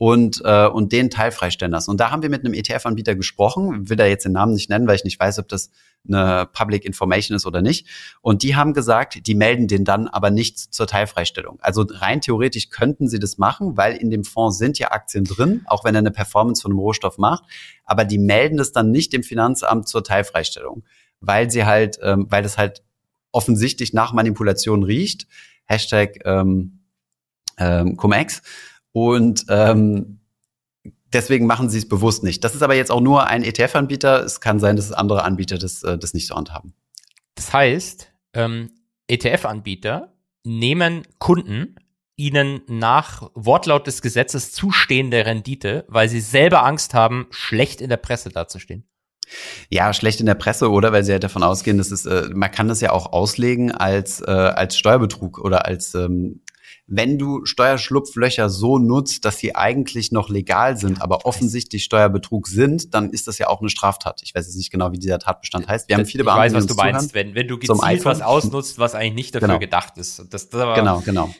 und, 0.00 0.40
äh, 0.46 0.66
und 0.66 0.92
den 0.92 1.10
Teil 1.10 1.30
freistellen 1.30 1.72
lassen. 1.72 1.90
Und 1.90 2.00
da 2.00 2.10
haben 2.10 2.22
wir 2.22 2.30
mit 2.30 2.42
einem 2.42 2.54
ETF-Anbieter 2.54 3.14
gesprochen, 3.16 3.90
will 3.90 3.98
da 3.98 4.06
jetzt 4.06 4.24
den 4.24 4.32
Namen 4.32 4.54
nicht 4.54 4.70
nennen, 4.70 4.86
weil 4.86 4.96
ich 4.96 5.04
nicht 5.04 5.20
weiß, 5.20 5.38
ob 5.40 5.48
das 5.48 5.68
eine 6.08 6.48
Public 6.54 6.86
Information 6.86 7.36
ist 7.36 7.44
oder 7.44 7.60
nicht. 7.60 7.86
Und 8.22 8.42
die 8.42 8.56
haben 8.56 8.72
gesagt, 8.72 9.26
die 9.26 9.34
melden 9.34 9.68
den 9.68 9.84
dann 9.84 10.08
aber 10.08 10.30
nicht 10.30 10.58
zur 10.58 10.86
Teilfreistellung. 10.86 11.58
Also 11.60 11.84
rein 11.86 12.22
theoretisch 12.22 12.70
könnten 12.70 13.08
sie 13.08 13.18
das 13.18 13.36
machen, 13.36 13.76
weil 13.76 13.94
in 13.94 14.10
dem 14.10 14.24
Fonds 14.24 14.56
sind 14.56 14.78
ja 14.78 14.90
Aktien 14.90 15.24
drin, 15.24 15.64
auch 15.66 15.84
wenn 15.84 15.94
er 15.94 15.98
eine 15.98 16.10
Performance 16.10 16.62
von 16.62 16.70
einem 16.72 16.78
Rohstoff 16.78 17.18
macht. 17.18 17.44
Aber 17.84 18.06
die 18.06 18.16
melden 18.16 18.56
das 18.56 18.72
dann 18.72 18.90
nicht 18.90 19.12
dem 19.12 19.22
Finanzamt 19.22 19.86
zur 19.86 20.02
Teilfreistellung, 20.02 20.82
weil 21.20 21.50
sie 21.50 21.66
halt, 21.66 21.98
ähm, 22.00 22.26
weil 22.30 22.42
das 22.42 22.56
halt 22.56 22.82
offensichtlich 23.32 23.92
nach 23.92 24.14
Manipulation 24.14 24.82
riecht. 24.82 25.26
Hashtag 25.66 26.20
ähm, 26.24 26.80
ähm, 27.58 27.98
Cum-Ex. 27.98 28.40
Und 28.92 29.44
ähm, 29.48 30.20
deswegen 31.12 31.46
machen 31.46 31.70
sie 31.70 31.78
es 31.78 31.88
bewusst 31.88 32.22
nicht. 32.22 32.44
Das 32.44 32.54
ist 32.54 32.62
aber 32.62 32.74
jetzt 32.74 32.90
auch 32.90 33.00
nur 33.00 33.26
ein 33.26 33.42
ETF-Anbieter. 33.42 34.24
Es 34.24 34.40
kann 34.40 34.60
sein, 34.60 34.76
dass 34.76 34.92
andere 34.92 35.24
Anbieter 35.24 35.58
das, 35.58 35.82
äh, 35.82 35.98
das 35.98 36.14
nicht 36.14 36.26
so 36.26 36.34
handhaben. 36.34 36.74
Das 37.34 37.52
heißt, 37.52 38.12
ähm, 38.34 38.70
ETF-Anbieter 39.08 40.14
nehmen 40.44 41.02
Kunden 41.18 41.76
ihnen 42.16 42.60
nach 42.66 43.30
Wortlaut 43.34 43.86
des 43.86 44.02
Gesetzes 44.02 44.52
zustehende 44.52 45.24
Rendite, 45.24 45.84
weil 45.88 46.08
sie 46.08 46.20
selber 46.20 46.64
Angst 46.64 46.92
haben, 46.92 47.26
schlecht 47.30 47.80
in 47.80 47.88
der 47.88 47.96
Presse 47.96 48.28
dazustehen. 48.28 48.84
Ja, 49.70 49.94
schlecht 49.94 50.20
in 50.20 50.26
der 50.26 50.34
Presse 50.34 50.70
oder 50.70 50.92
weil 50.92 51.04
sie 51.04 51.12
halt 51.12 51.24
davon 51.24 51.42
ausgehen, 51.42 51.78
dass 51.78 51.90
es, 51.90 52.04
äh, 52.04 52.28
man 52.34 52.50
kann 52.50 52.68
das 52.68 52.80
ja 52.80 52.90
auch 52.90 53.12
auslegen 53.12 53.72
als, 53.72 54.20
äh, 54.20 54.30
als 54.30 54.76
Steuerbetrug 54.76 55.38
oder 55.38 55.66
als 55.66 55.94
ähm, 55.94 56.42
wenn 56.90 57.18
du 57.18 57.46
Steuerschlupflöcher 57.46 58.50
so 58.50 58.78
nutzt, 58.78 59.24
dass 59.24 59.38
sie 59.38 59.54
eigentlich 59.54 60.10
noch 60.10 60.28
legal 60.28 60.76
sind, 60.76 61.00
aber 61.00 61.24
offensichtlich 61.24 61.84
Steuerbetrug 61.84 62.48
sind, 62.48 62.94
dann 62.94 63.10
ist 63.10 63.28
das 63.28 63.38
ja 63.38 63.46
auch 63.46 63.60
eine 63.60 63.70
Straftat. 63.70 64.20
Ich 64.24 64.34
weiß 64.34 64.44
jetzt 64.46 64.56
nicht 64.56 64.72
genau, 64.72 64.90
wie 64.90 64.98
dieser 64.98 65.20
Tatbestand 65.20 65.68
heißt. 65.68 65.88
Wir 65.88 65.96
haben 65.96 66.04
viele 66.04 66.24
Beamte, 66.24 66.48
ich 66.48 66.52
weiß, 66.52 66.58
was 66.58 66.66
du 66.66 66.74
meinst. 66.74 67.14
Wenn, 67.14 67.36
wenn 67.36 67.46
du 67.46 67.58
gezielt 67.58 68.04
was 68.04 68.20
ausnutzt, 68.20 68.80
was 68.80 68.96
eigentlich 68.96 69.14
nicht 69.14 69.34
dafür 69.36 69.48
genau. 69.48 69.58
gedacht 69.60 69.98
ist. 69.98 70.18
Das, 70.30 70.48
das 70.48 70.60
aber, 70.60 70.74
genau, 70.74 71.00
genau. 71.00 71.32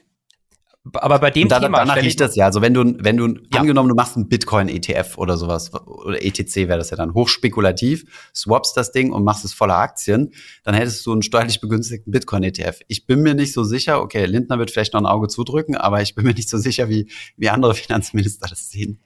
Aber 0.94 1.18
bei 1.18 1.30
dem 1.30 1.48
da, 1.48 1.60
Thema 1.60 1.78
danach 1.78 1.96
riecht 1.96 2.20
das 2.20 2.36
ja. 2.36 2.46
Also 2.46 2.62
wenn 2.62 2.72
du, 2.72 2.96
wenn 3.00 3.16
du 3.16 3.28
ja. 3.52 3.60
angenommen, 3.60 3.90
du 3.90 3.94
machst 3.94 4.16
einen 4.16 4.28
Bitcoin-ETF 4.28 5.18
oder 5.18 5.36
sowas 5.36 5.72
oder 5.74 6.22
ETC 6.24 6.56
wäre 6.68 6.78
das 6.78 6.90
ja 6.90 6.96
dann 6.96 7.12
hochspekulativ, 7.12 8.04
swaps 8.34 8.72
das 8.72 8.90
Ding 8.90 9.12
und 9.12 9.22
machst 9.22 9.44
es 9.44 9.52
voller 9.52 9.76
Aktien, 9.76 10.32
dann 10.64 10.74
hättest 10.74 11.04
du 11.04 11.12
einen 11.12 11.22
steuerlich 11.22 11.60
begünstigten 11.60 12.10
Bitcoin-ETF. 12.10 12.80
Ich 12.88 13.06
bin 13.06 13.20
mir 13.20 13.34
nicht 13.34 13.52
so 13.52 13.62
sicher. 13.62 14.00
Okay, 14.00 14.24
Lindner 14.24 14.58
wird 14.58 14.70
vielleicht 14.70 14.94
noch 14.94 15.02
ein 15.02 15.06
Auge 15.06 15.28
zudrücken, 15.28 15.76
aber 15.76 16.00
ich 16.00 16.14
bin 16.14 16.24
mir 16.24 16.34
nicht 16.34 16.48
so 16.48 16.56
sicher, 16.56 16.88
wie 16.88 17.10
wie 17.36 17.50
andere 17.50 17.74
Finanzminister 17.74 18.48
das 18.48 18.70
sehen. 18.70 19.00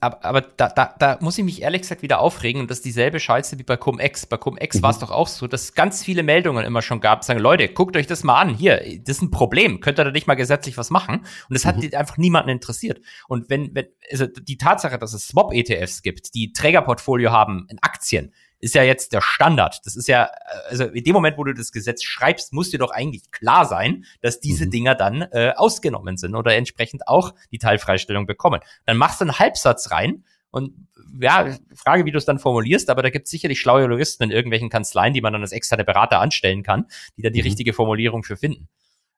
Aber, 0.00 0.24
aber 0.24 0.40
da, 0.42 0.68
da, 0.68 0.94
da 0.96 1.18
muss 1.20 1.36
ich 1.38 1.44
mich 1.44 1.62
ehrlich 1.62 1.82
gesagt 1.82 2.02
wieder 2.02 2.20
aufregen 2.20 2.60
und 2.60 2.70
das 2.70 2.78
ist 2.78 2.84
dieselbe 2.84 3.18
Scheiße 3.18 3.58
wie 3.58 3.64
bei 3.64 3.76
Cum-Ex. 3.76 4.26
Bei 4.26 4.36
Cum-Ex 4.36 4.76
mhm. 4.76 4.82
war 4.82 4.90
es 4.90 5.00
doch 5.00 5.10
auch 5.10 5.26
so, 5.26 5.48
dass 5.48 5.62
es 5.62 5.74
ganz 5.74 6.04
viele 6.04 6.22
Meldungen 6.22 6.64
immer 6.64 6.82
schon 6.82 7.00
gab, 7.00 7.24
sagen, 7.24 7.40
Leute, 7.40 7.68
guckt 7.68 7.96
euch 7.96 8.06
das 8.06 8.22
mal 8.22 8.40
an, 8.40 8.54
hier, 8.54 8.76
das 9.00 9.16
ist 9.16 9.22
ein 9.22 9.32
Problem, 9.32 9.80
könnt 9.80 9.98
ihr 9.98 10.04
da 10.04 10.12
nicht 10.12 10.28
mal 10.28 10.36
gesetzlich 10.36 10.78
was 10.78 10.90
machen? 10.90 11.16
Und 11.48 11.54
das 11.54 11.64
hat 11.64 11.78
mhm. 11.78 11.90
einfach 11.94 12.16
niemanden 12.16 12.50
interessiert. 12.50 13.00
Und 13.26 13.50
wenn, 13.50 13.74
wenn, 13.74 13.86
also 14.10 14.26
die 14.26 14.56
Tatsache, 14.56 14.98
dass 14.98 15.14
es 15.14 15.26
Swap-ETFs 15.26 16.02
gibt, 16.02 16.34
die 16.34 16.52
Trägerportfolio 16.52 17.32
haben 17.32 17.66
in 17.68 17.78
Aktien, 17.80 18.32
ist 18.62 18.76
ja 18.76 18.84
jetzt 18.84 19.12
der 19.12 19.20
Standard. 19.20 19.80
Das 19.84 19.96
ist 19.96 20.06
ja, 20.08 20.24
äh, 20.24 20.70
also 20.70 20.84
in 20.84 21.04
dem 21.04 21.12
Moment, 21.12 21.36
wo 21.36 21.44
du 21.44 21.52
das 21.52 21.72
Gesetz 21.72 22.02
schreibst, 22.02 22.52
muss 22.52 22.70
dir 22.70 22.78
doch 22.78 22.92
eigentlich 22.92 23.30
klar 23.30 23.66
sein, 23.66 24.04
dass 24.22 24.40
diese 24.40 24.66
mhm. 24.66 24.70
Dinger 24.70 24.94
dann 24.94 25.22
äh, 25.32 25.52
ausgenommen 25.56 26.16
sind 26.16 26.34
oder 26.34 26.54
entsprechend 26.54 27.06
auch 27.08 27.34
die 27.50 27.58
Teilfreistellung 27.58 28.24
bekommen. 28.24 28.60
Dann 28.86 28.96
machst 28.96 29.20
du 29.20 29.24
einen 29.24 29.38
Halbsatz 29.38 29.90
rein 29.90 30.24
und 30.50 30.72
ja, 31.20 31.54
Frage, 31.74 32.06
wie 32.06 32.12
du 32.12 32.18
es 32.18 32.24
dann 32.24 32.38
formulierst, 32.38 32.88
aber 32.88 33.02
da 33.02 33.10
gibt 33.10 33.26
es 33.26 33.30
sicherlich 33.30 33.60
schlaue 33.60 33.82
Juristen 33.82 34.22
in 34.22 34.30
irgendwelchen 34.30 34.70
Kanzleien, 34.70 35.12
die 35.12 35.20
man 35.20 35.32
dann 35.32 35.42
als 35.42 35.52
externe 35.52 35.84
Berater 35.84 36.20
anstellen 36.20 36.62
kann, 36.62 36.86
die 37.16 37.22
dann 37.22 37.32
die 37.32 37.40
mhm. 37.40 37.48
richtige 37.48 37.72
Formulierung 37.72 38.22
für 38.22 38.36
finden. 38.36 38.68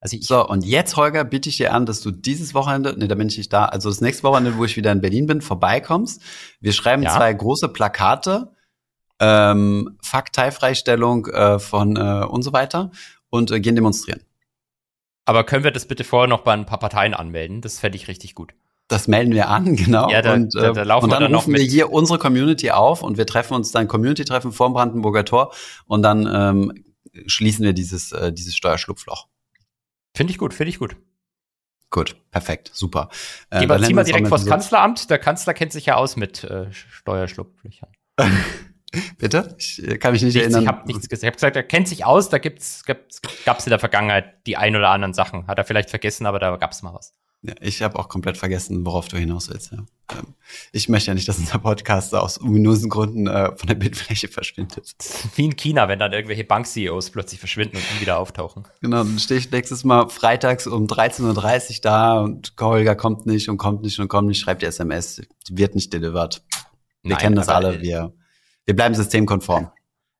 Also 0.01 0.17
ich 0.17 0.27
so, 0.27 0.47
und 0.47 0.65
jetzt, 0.65 0.97
Holger, 0.97 1.25
bitte 1.25 1.49
ich 1.49 1.59
dir 1.59 1.73
an, 1.73 1.87
dass 1.87 2.01
du 2.01 2.11
dieses 2.11 2.55
Wochenende, 2.55 2.95
nee, 2.97 3.09
da 3.09 3.15
bin 3.15 3.29
ich 3.29 3.39
nicht 3.39 3.53
da, 3.53 3.67
also 3.67 3.89
das 3.91 4.01
nächste 4.01 4.23
Wochenende, 4.25 4.57
wo 4.57 4.65
ich 4.65 4.77
wieder 4.77 4.91
in 4.91 5.01
Berlin 5.01 5.27
bin, 5.27 5.41
vorbeikommst. 5.41 6.21
Wir 6.61 6.73
schreiben 6.73 7.03
ja. 7.03 7.15
zwei 7.15 7.33
große 7.33 7.69
Plakate 7.69 8.55
ähm, 9.21 9.99
Faktteilfreistellung 10.03 11.27
äh, 11.27 11.59
von 11.59 11.97
äh, 11.97 12.25
und 12.27 12.43
so 12.43 12.53
weiter 12.53 12.91
und 13.31 13.51
äh, 13.51 13.61
gehen 13.61 13.75
demonstrieren. 13.75 14.23
Aber 15.25 15.45
können 15.45 15.65
wir 15.65 15.71
das 15.71 15.87
bitte 15.87 16.05
vorher 16.05 16.29
noch 16.29 16.43
bei 16.43 16.53
ein 16.53 16.67
paar 16.67 16.79
Parteien 16.79 17.15
anmelden? 17.15 17.61
Das 17.61 17.79
fände 17.79 17.97
ich 17.97 18.09
richtig 18.09 18.35
gut. 18.35 18.55
Das 18.89 19.09
melden 19.09 19.33
wir 19.33 19.49
an, 19.49 19.77
genau. 19.77 20.11
Ja, 20.11 20.21
da, 20.23 20.35
und, 20.35 20.55
äh, 20.55 20.61
da, 20.61 20.73
da 20.73 20.83
laufen 20.83 21.05
und 21.05 21.11
dann, 21.11 21.23
wir 21.23 21.29
dann 21.29 21.35
rufen 21.35 21.55
wir 21.55 21.63
hier 21.63 21.93
unsere 21.93 22.19
Community 22.19 22.71
auf 22.71 23.03
und 23.03 23.17
wir 23.17 23.27
treffen 23.27 23.55
uns 23.55 23.73
dann 23.73 23.89
Community-Treffen 23.89 24.53
vorm 24.53 24.75
Brandenburger 24.75 25.25
Tor 25.25 25.55
und 25.87 26.03
dann 26.03 26.29
ähm, 26.33 26.85
schließen 27.27 27.65
wir 27.65 27.73
dieses, 27.73 28.13
äh, 28.13 28.33
dieses 28.33 28.57
Steuerschlupfloch. 28.57 29.29
Finde 30.15 30.33
ich 30.33 30.39
gut, 30.39 30.55
finde 30.55 30.71
ich 30.71 30.79
gut. 30.79 30.97
Gut, 31.91 32.17
perfekt, 32.31 32.71
super. 32.75 33.09
Äh, 33.51 33.61
Geh 33.61 33.67
mal, 33.67 33.83
zieh 33.83 33.95
mal 33.95 34.05
direkt 34.05 34.29
vors 34.29 34.47
Kanzleramt. 34.47 35.11
Der 35.11 35.19
Kanzler 35.19 35.55
kennt 35.55 35.73
sich 35.73 35.87
ja 35.87 35.95
aus 35.95 36.17
mit 36.17 36.45
äh, 36.45 36.67
Steuerschlupflöchern. 36.73 37.91
Bitte? 39.19 39.55
Ich 39.59 39.83
äh, 39.83 39.99
kann 39.99 40.13
mich 40.13 40.23
nicht 40.23 40.35
nichts, 40.35 40.55
erinnern. 40.55 40.63
Ich 40.63 40.69
habe 40.69 40.87
nichts 40.87 41.09
gesagt. 41.09 41.23
Ich 41.23 41.27
habe 41.27 41.37
gesagt, 41.37 41.57
er 41.57 41.63
kennt 41.63 41.89
sich 41.89 42.05
aus, 42.05 42.29
da 42.29 42.39
gibt's, 42.39 42.85
gab's, 42.85 43.21
gab's 43.45 43.67
in 43.67 43.71
der 43.71 43.79
Vergangenheit 43.79 44.47
die 44.47 44.57
ein 44.57 44.77
oder 44.77 44.91
anderen 44.91 45.15
Sachen. 45.15 45.47
Hat 45.47 45.59
er 45.59 45.65
vielleicht 45.65 45.91
vergessen, 45.91 46.27
aber 46.27 46.39
da 46.39 46.57
gab's 46.57 46.83
mal 46.83 46.95
was. 46.95 47.15
Ja, 47.47 47.53
ich 47.61 47.83
habe 47.83 47.99
auch 47.99 48.09
komplett 48.09 48.39
vergessen, 48.39 48.87
worauf 48.87 49.09
du 49.09 49.19
hinaus 49.19 49.51
willst. 49.51 49.71
Ja. 49.71 49.79
Ähm, 50.13 50.35
ich 50.73 50.89
möchte 50.89 51.09
ja 51.09 51.15
nicht, 51.15 51.29
dass 51.29 51.39
unser 51.39 51.59
Podcast 51.59 52.15
aus 52.15 52.41
ominösen 52.41 52.89
Gründen 52.89 53.27
äh, 53.27 53.55
von 53.55 53.67
der 53.67 53.75
Bildfläche 53.75 54.29
verschwindet. 54.29 54.95
Wie 55.35 55.45
in 55.45 55.55
China, 55.55 55.87
wenn 55.89 55.99
dann 55.99 56.15
irgendwelche 56.15 56.45
Bank-CEOs 56.45 57.11
plötzlich 57.11 57.39
verschwinden 57.39 57.77
und 57.77 57.83
nie 57.95 58.01
wieder 58.01 58.19
auftauchen. 58.19 58.65
Genau, 58.81 59.05
dann 59.05 59.19
stehe 59.19 59.39
ich 59.39 59.51
nächstes 59.51 59.85
Mal 59.85 60.09
freitags 60.09 60.67
um 60.67 60.87
13.30 60.87 61.71
Uhr 61.71 61.77
da 61.83 62.21
und 62.21 62.55
Holger 62.59 62.97
kommt 62.97 63.27
nicht 63.27 63.51
und 63.51 63.59
kommt 63.59 63.83
nicht 63.83 64.01
und 64.01 64.09
kommt 64.09 64.29
nicht, 64.29 64.41
schreibt 64.41 64.63
die 64.63 64.67
SMS, 64.67 65.21
wird 65.51 65.75
nicht 65.75 65.93
delivered. 65.93 66.43
Wir 67.03 67.11
Nein, 67.11 67.19
kennen 67.19 67.37
das 67.37 67.51
alle, 67.51 67.83
wir 67.83 68.15
wir 68.67 68.77
bleiben 68.77 68.95
systemkonform. 68.95 69.71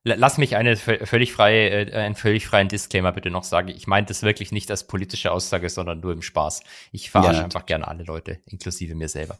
Lass 0.07 0.37
mich 0.37 0.55
eine 0.55 0.77
völlig 0.77 1.33
freie, 1.33 1.89
äh, 1.89 1.93
einen 1.93 2.13
völlig 2.13 2.45
freien 2.45 2.67
Disclaimer 2.67 3.11
bitte 3.11 3.31
noch 3.31 3.43
sagen. 3.43 3.69
Ich 3.69 3.87
meine 3.87 4.05
das 4.05 4.21
wirklich 4.21 4.51
nicht 4.51 4.69
als 4.69 4.85
politische 4.85 5.31
Aussage, 5.31 5.67
sondern 5.67 5.99
nur 5.99 6.13
im 6.13 6.21
Spaß. 6.21 6.61
Ich 6.91 7.09
verarsche 7.09 7.39
ja, 7.39 7.43
einfach 7.43 7.65
gerne 7.65 7.87
alle 7.87 8.03
Leute, 8.03 8.39
inklusive 8.45 8.93
mir 8.93 9.09
selber. 9.09 9.39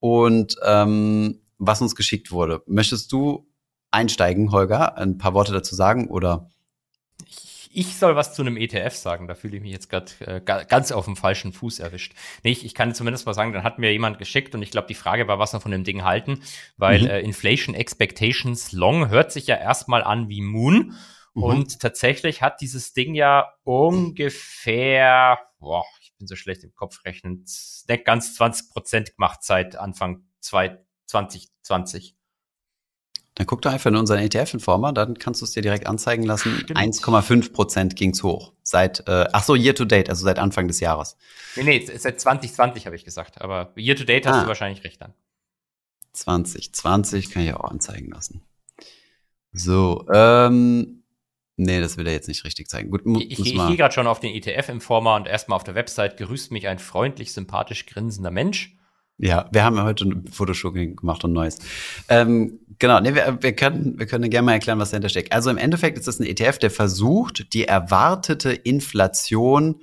und 0.00 0.56
ähm, 0.64 1.40
was 1.58 1.82
uns 1.82 1.96
geschickt 1.96 2.30
wurde. 2.30 2.62
Möchtest 2.66 3.10
du 3.12 3.48
einsteigen, 3.90 4.52
Holger, 4.52 4.96
ein 4.96 5.18
paar 5.18 5.34
Worte 5.34 5.52
dazu 5.52 5.74
sagen 5.74 6.08
oder? 6.08 6.48
Ich 7.72 7.96
soll 7.96 8.16
was 8.16 8.34
zu 8.34 8.42
einem 8.42 8.56
ETF 8.56 8.94
sagen. 8.94 9.28
Da 9.28 9.34
fühle 9.34 9.56
ich 9.56 9.62
mich 9.62 9.72
jetzt 9.72 9.88
gerade 9.88 10.12
äh, 10.20 10.40
ganz 10.40 10.92
auf 10.92 11.04
dem 11.04 11.16
falschen 11.16 11.52
Fuß 11.52 11.78
erwischt. 11.80 12.14
Nee, 12.42 12.52
ich, 12.52 12.64
ich 12.64 12.74
kann 12.74 12.94
zumindest 12.94 13.26
mal 13.26 13.34
sagen, 13.34 13.52
dann 13.52 13.62
hat 13.62 13.78
mir 13.78 13.92
jemand 13.92 14.18
geschickt 14.18 14.54
und 14.54 14.62
ich 14.62 14.70
glaube, 14.70 14.88
die 14.88 14.94
Frage 14.94 15.28
war, 15.28 15.38
was 15.38 15.52
wir 15.52 15.60
von 15.60 15.70
dem 15.70 15.84
Ding 15.84 16.04
halten, 16.04 16.42
weil 16.76 17.02
mhm. 17.02 17.06
äh, 17.08 17.20
Inflation 17.20 17.74
Expectations 17.74 18.72
Long 18.72 19.08
hört 19.08 19.32
sich 19.32 19.46
ja 19.46 19.56
erstmal 19.56 20.02
an 20.02 20.28
wie 20.28 20.40
Moon. 20.40 20.94
Mhm. 21.34 21.42
Und 21.42 21.80
tatsächlich 21.80 22.42
hat 22.42 22.60
dieses 22.60 22.92
Ding 22.92 23.14
ja 23.14 23.52
ungefähr, 23.64 25.38
boah, 25.58 25.84
ich 26.00 26.14
bin 26.18 26.26
so 26.26 26.36
schlecht 26.36 26.64
im 26.64 26.74
Kopf 26.74 27.04
rechnend, 27.04 27.48
nicht 27.88 28.04
ganz 28.04 28.34
20 28.34 28.70
Prozent 28.70 29.14
gemacht 29.16 29.42
seit 29.42 29.76
Anfang 29.76 30.24
2020. 30.40 32.17
Dann 33.38 33.46
guck 33.46 33.62
doch 33.62 33.72
einfach 33.72 33.88
in 33.88 33.94
unseren 33.94 34.18
ETF-Informer, 34.18 34.92
dann 34.92 35.16
kannst 35.16 35.40
du 35.40 35.44
es 35.44 35.52
dir 35.52 35.62
direkt 35.62 35.86
anzeigen 35.86 36.24
lassen. 36.24 36.56
1,5 36.70 37.52
Prozent 37.52 37.94
ging's 37.94 38.24
hoch. 38.24 38.52
Seit, 38.64 39.06
äh, 39.06 39.28
ach 39.32 39.44
so, 39.44 39.54
year 39.54 39.76
to 39.76 39.84
date, 39.84 40.10
also 40.10 40.24
seit 40.24 40.40
Anfang 40.40 40.66
des 40.66 40.80
Jahres. 40.80 41.16
Nee, 41.54 41.62
nee, 41.62 41.86
seit 41.96 42.20
2020 42.20 42.86
habe 42.86 42.96
ich 42.96 43.04
gesagt. 43.04 43.40
Aber 43.40 43.72
year 43.76 43.94
to 43.94 44.02
date 44.02 44.26
hast 44.26 44.38
ah. 44.38 44.42
du 44.42 44.48
wahrscheinlich 44.48 44.82
recht 44.82 45.00
dann. 45.00 45.14
2020 46.14 47.30
kann 47.30 47.44
ich 47.44 47.54
auch 47.54 47.70
anzeigen 47.70 48.10
lassen. 48.10 48.42
So, 49.52 50.04
ähm, 50.12 51.04
nee, 51.56 51.80
das 51.80 51.96
will 51.96 52.08
er 52.08 52.14
jetzt 52.14 52.26
nicht 52.26 52.44
richtig 52.44 52.68
zeigen. 52.68 52.90
Gut, 52.90 53.02
ich, 53.06 53.38
ich, 53.38 53.54
ich 53.54 53.66
gehe 53.68 53.76
gerade 53.76 53.94
schon 53.94 54.08
auf 54.08 54.18
den 54.18 54.34
ETF-Informer 54.34 55.14
und 55.14 55.28
erstmal 55.28 55.54
auf 55.54 55.64
der 55.64 55.76
Website 55.76 56.16
grüßt 56.16 56.50
mich 56.50 56.66
ein 56.66 56.80
freundlich, 56.80 57.32
sympathisch 57.32 57.86
grinsender 57.86 58.32
Mensch. 58.32 58.76
Ja, 59.18 59.48
wir 59.50 59.64
haben 59.64 59.82
heute 59.82 60.04
ein 60.04 60.26
Fotoshooting 60.30 60.96
gemacht 60.96 61.24
und 61.24 61.32
Neues. 61.32 61.58
Ähm, 62.08 62.60
genau, 62.78 63.00
nee, 63.00 63.14
wir, 63.14 63.38
wir, 63.40 63.52
können, 63.52 63.98
wir 63.98 64.06
können 64.06 64.30
gerne 64.30 64.46
mal 64.46 64.52
erklären, 64.52 64.78
was 64.78 64.90
dahinter 64.90 65.08
steckt. 65.08 65.32
Also 65.32 65.50
im 65.50 65.58
Endeffekt 65.58 65.98
ist 65.98 66.06
das 66.06 66.20
ein 66.20 66.26
ETF, 66.26 66.58
der 66.58 66.70
versucht, 66.70 67.52
die 67.52 67.64
erwartete 67.64 68.52
Inflation 68.52 69.80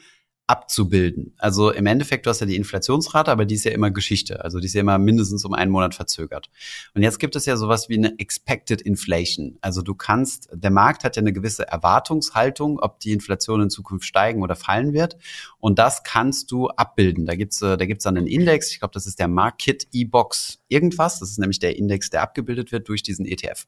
abzubilden. 0.48 1.34
Also 1.38 1.72
im 1.72 1.88
Endeffekt, 1.88 2.26
du 2.26 2.30
hast 2.30 2.40
ja 2.40 2.46
die 2.46 2.56
Inflationsrate, 2.56 3.32
aber 3.32 3.46
die 3.46 3.56
ist 3.56 3.66
ja 3.66 3.72
immer 3.72 3.90
Geschichte. 3.90 4.44
Also 4.44 4.60
die 4.60 4.68
ist 4.68 4.74
ja 4.74 4.82
immer 4.82 5.00
mindestens 5.00 5.44
um 5.44 5.54
einen 5.54 5.72
Monat 5.72 5.96
verzögert. 5.96 6.50
Und 6.94 7.02
jetzt 7.02 7.20
gibt 7.20 7.36
es 7.36 7.48
ja 7.48 7.58
sowas 7.58 7.90
wie 7.90 7.98
eine 7.98 8.20
Expected 8.20 8.82
Inflation. 8.82 9.58
Also 9.62 9.82
du 9.82 9.96
kannst, 9.96 10.50
der 10.54 10.70
Markt 10.70 11.04
hat 11.04 11.16
ja 11.16 11.22
eine 11.22 11.34
gewisse 11.34 11.68
Erwartungshaltung, 11.68 12.80
ob 12.80 13.00
die 13.00 13.12
Inflation 13.12 13.62
in 13.62 13.70
Zukunft 13.72 14.06
steigen 14.06 14.44
oder 14.44 14.56
fallen 14.56 14.94
wird. 14.94 15.18
Und 15.60 15.80
das 15.80 16.04
kannst 16.04 16.52
du 16.52 16.68
abbilden. 16.68 17.26
Da 17.26 17.36
gibt's, 17.36 17.62
äh, 17.64 17.76
da 17.76 17.86
gibt's 17.86 18.04
dann 18.04 18.18
einen 18.18 18.28
Index. 18.28 18.72
Ich 18.72 18.80
glaube, 18.80 18.94
das 18.94 19.08
ist 19.08 19.18
der 19.18 19.28
Market 19.28 19.88
E-Box 19.94 20.60
irgendwas. 20.68 21.20
Das 21.20 21.30
ist 21.30 21.40
nämlich 21.40 21.60
der 21.60 21.78
Index, 21.78 22.10
der 22.10 22.22
abgebildet 22.22 22.72
wird 22.72 22.88
durch 22.88 23.04
diesen 23.04 23.26
ETF. 23.26 23.66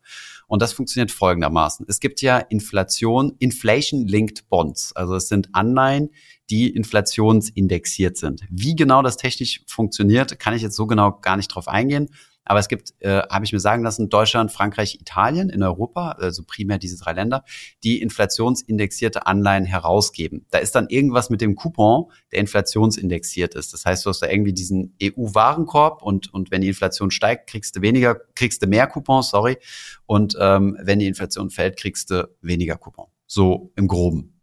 Und 0.47 0.61
das 0.61 0.73
funktioniert 0.73 1.11
folgendermaßen. 1.11 1.85
Es 1.89 1.99
gibt 1.99 2.21
ja 2.21 2.37
Inflation, 2.37 3.35
Inflation-Linked 3.39 4.49
Bonds. 4.49 4.95
Also 4.95 5.15
es 5.15 5.27
sind 5.27 5.49
Anleihen, 5.53 6.09
die 6.49 6.69
inflationsindexiert 6.69 8.17
sind. 8.17 8.43
Wie 8.49 8.75
genau 8.75 9.01
das 9.01 9.17
technisch 9.17 9.61
funktioniert, 9.67 10.39
kann 10.39 10.53
ich 10.53 10.61
jetzt 10.61 10.75
so 10.75 10.87
genau 10.87 11.11
gar 11.21 11.37
nicht 11.37 11.49
drauf 11.49 11.67
eingehen. 11.67 12.09
Aber 12.47 12.59
es 12.59 12.67
gibt, 12.67 12.93
äh, 12.99 13.21
habe 13.29 13.45
ich 13.45 13.51
mir 13.51 13.59
sagen 13.59 13.83
lassen, 13.83 14.09
Deutschland, 14.09 14.51
Frankreich, 14.51 14.99
Italien 15.01 15.49
in 15.49 15.61
Europa, 15.63 16.11
also 16.11 16.43
primär 16.43 16.77
diese 16.77 16.97
drei 16.97 17.13
Länder, 17.13 17.43
die 17.83 18.01
inflationsindexierte 18.01 19.27
Anleihen 19.27 19.65
herausgeben. 19.65 20.45
Da 20.49 20.59
ist 20.59 20.73
dann 20.75 20.87
irgendwas 20.89 21.29
mit 21.29 21.41
dem 21.41 21.55
Coupon, 21.55 22.11
der 22.31 22.39
inflationsindexiert 22.39 23.53
ist. 23.53 23.73
Das 23.73 23.85
heißt, 23.85 24.05
du 24.05 24.09
hast 24.09 24.21
da 24.21 24.27
irgendwie 24.27 24.53
diesen 24.53 24.95
EU-Warenkorb 25.03 26.01
und, 26.01 26.33
und 26.33 26.49
wenn 26.49 26.61
die 26.61 26.69
Inflation 26.69 27.11
steigt, 27.11 27.49
kriegst 27.49 27.75
du 27.75 27.81
weniger, 27.81 28.15
kriegst 28.35 28.63
du 28.63 28.67
mehr 28.67 28.87
Coupons, 28.87 29.29
sorry. 29.29 29.57
Und 30.05 30.37
ähm, 30.39 30.77
wenn 30.81 30.99
die 30.99 31.07
Inflation 31.07 31.49
fällt, 31.49 31.77
kriegst 31.77 32.11
du 32.11 32.29
weniger 32.41 32.77
Coupon. 32.77 33.07
So 33.25 33.71
im 33.75 33.87
Groben. 33.87 34.39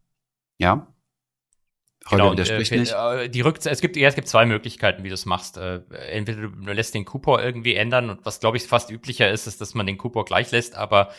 Ja. 0.59 0.93
Holger 2.11 2.25
genau, 2.25 2.33
widerspricht 2.33 2.73
äh, 2.73 2.79
nicht. 2.79 2.93
Äh, 2.93 3.29
die 3.29 3.41
Rück 3.41 3.65
es 3.65 3.81
gibt 3.81 3.97
ja, 3.97 4.09
es 4.09 4.15
gibt 4.15 4.29
zwei 4.29 4.45
Möglichkeiten, 4.45 5.05
wie 5.05 5.09
du 5.09 5.15
es 5.15 5.25
machst. 5.25 5.57
Äh, 5.57 5.81
entweder 6.11 6.49
du 6.49 6.73
lässt 6.73 6.95
den 6.95 7.05
Coupon 7.05 7.41
irgendwie 7.41 7.75
ändern 7.75 8.11
und 8.11 8.27
was 8.27 8.41
glaube 8.41 8.57
ich 8.57 8.65
fast 8.65 8.91
üblicher 8.91 9.31
ist, 9.31 9.47
ist, 9.47 9.61
dass 9.61 9.75
man 9.75 9.87
den 9.87 9.97
Coupon 9.97 10.25
gleich 10.25 10.51
lässt, 10.51 10.77
aber 10.77 11.11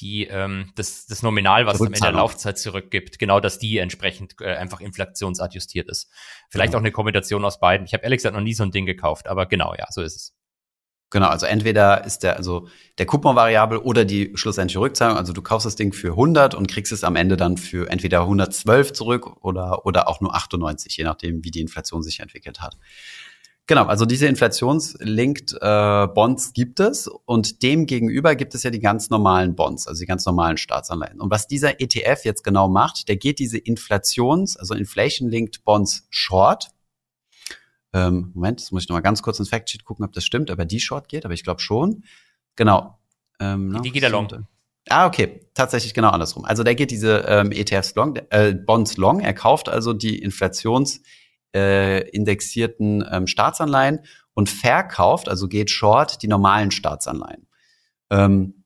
die 0.00 0.26
ähm, 0.26 0.72
das, 0.76 1.06
das 1.06 1.22
Nominal, 1.22 1.66
was 1.66 1.80
am 1.80 1.88
Ende 1.88 2.00
der 2.00 2.12
Laufzeit 2.12 2.58
zurückgibt, 2.58 3.18
genau, 3.18 3.38
dass 3.40 3.58
die 3.58 3.76
entsprechend 3.78 4.36
äh, 4.40 4.54
einfach 4.54 4.80
inflationsadjustiert 4.80 5.88
ist. 5.88 6.10
Vielleicht 6.48 6.72
ja. 6.72 6.78
auch 6.78 6.82
eine 6.82 6.92
Kombination 6.92 7.44
aus 7.44 7.60
beiden. 7.60 7.86
Ich 7.86 7.92
habe 7.92 8.04
ehrlich 8.04 8.18
gesagt 8.18 8.34
noch 8.34 8.42
nie 8.42 8.54
so 8.54 8.62
ein 8.62 8.70
Ding 8.70 8.86
gekauft, 8.86 9.28
aber 9.28 9.46
genau, 9.46 9.74
ja, 9.76 9.86
so 9.90 10.00
ist 10.00 10.16
es. 10.16 10.36
Genau, 11.10 11.26
also 11.26 11.44
entweder 11.46 12.04
ist 12.04 12.22
der, 12.22 12.36
also 12.36 12.68
der 12.98 13.06
Coupon 13.06 13.34
variabel 13.34 13.78
oder 13.78 14.04
die 14.04 14.30
schlussendliche 14.34 14.78
Rückzahlung. 14.78 15.16
Also 15.16 15.32
du 15.32 15.42
kaufst 15.42 15.66
das 15.66 15.74
Ding 15.74 15.92
für 15.92 16.10
100 16.10 16.54
und 16.54 16.68
kriegst 16.68 16.92
es 16.92 17.02
am 17.02 17.16
Ende 17.16 17.36
dann 17.36 17.56
für 17.56 17.90
entweder 17.90 18.20
112 18.20 18.92
zurück 18.92 19.44
oder, 19.44 19.84
oder 19.84 20.08
auch 20.08 20.20
nur 20.20 20.34
98, 20.36 20.96
je 20.96 21.04
nachdem, 21.04 21.44
wie 21.44 21.50
die 21.50 21.60
Inflation 21.60 22.04
sich 22.04 22.20
entwickelt 22.20 22.60
hat. 22.60 22.76
Genau, 23.66 23.84
also 23.84 24.04
diese 24.04 24.26
inflationslinked 24.26 25.56
äh, 25.60 26.06
Bonds 26.08 26.52
gibt 26.52 26.80
es 26.80 27.06
und 27.06 27.62
dem 27.62 27.86
gegenüber 27.86 28.34
gibt 28.34 28.54
es 28.54 28.62
ja 28.64 28.70
die 28.70 28.80
ganz 28.80 29.10
normalen 29.10 29.54
Bonds, 29.54 29.86
also 29.86 30.00
die 30.00 30.06
ganz 30.06 30.26
normalen 30.26 30.56
Staatsanleihen. 30.56 31.20
Und 31.20 31.30
was 31.30 31.46
dieser 31.46 31.80
ETF 31.80 32.24
jetzt 32.24 32.42
genau 32.42 32.68
macht, 32.68 33.08
der 33.08 33.16
geht 33.16 33.38
diese 33.38 33.58
Inflations, 33.58 34.56
also 34.56 34.74
inflation-linked 34.74 35.64
Bonds 35.64 36.06
short 36.10 36.70
ähm, 37.92 38.30
Moment, 38.34 38.60
jetzt 38.60 38.72
muss 38.72 38.84
ich 38.84 38.88
noch 38.88 38.96
mal 38.96 39.00
ganz 39.00 39.22
kurz 39.22 39.38
ins 39.38 39.48
Factsheet 39.48 39.84
gucken, 39.84 40.04
ob 40.04 40.12
das 40.12 40.24
stimmt, 40.24 40.50
aber 40.50 40.64
die 40.64 40.80
Short 40.80 41.08
geht, 41.08 41.24
aber 41.24 41.34
ich 41.34 41.44
glaube 41.44 41.60
schon. 41.60 42.04
Genau. 42.56 42.98
Ähm, 43.40 43.74
die, 43.74 43.82
die 43.82 43.92
geht 43.92 44.02
ja 44.02 44.08
long. 44.08 44.46
Ah, 44.88 45.06
okay, 45.06 45.46
tatsächlich 45.54 45.94
genau 45.94 46.10
andersrum. 46.10 46.44
Also 46.44 46.64
der 46.64 46.74
geht 46.74 46.90
diese 46.90 47.18
ähm, 47.28 47.52
ETFs 47.52 47.94
long, 47.94 48.16
äh, 48.30 48.54
Bonds 48.54 48.96
long. 48.96 49.20
Er 49.20 49.34
kauft 49.34 49.68
also 49.68 49.92
die 49.92 50.18
inflationsindexierten 50.18 53.02
äh, 53.02 53.16
ähm, 53.16 53.26
Staatsanleihen 53.26 54.00
und 54.34 54.48
verkauft, 54.48 55.28
also 55.28 55.48
geht 55.48 55.70
short, 55.70 56.22
die 56.22 56.28
normalen 56.28 56.70
Staatsanleihen. 56.70 57.46
Ähm, 58.10 58.59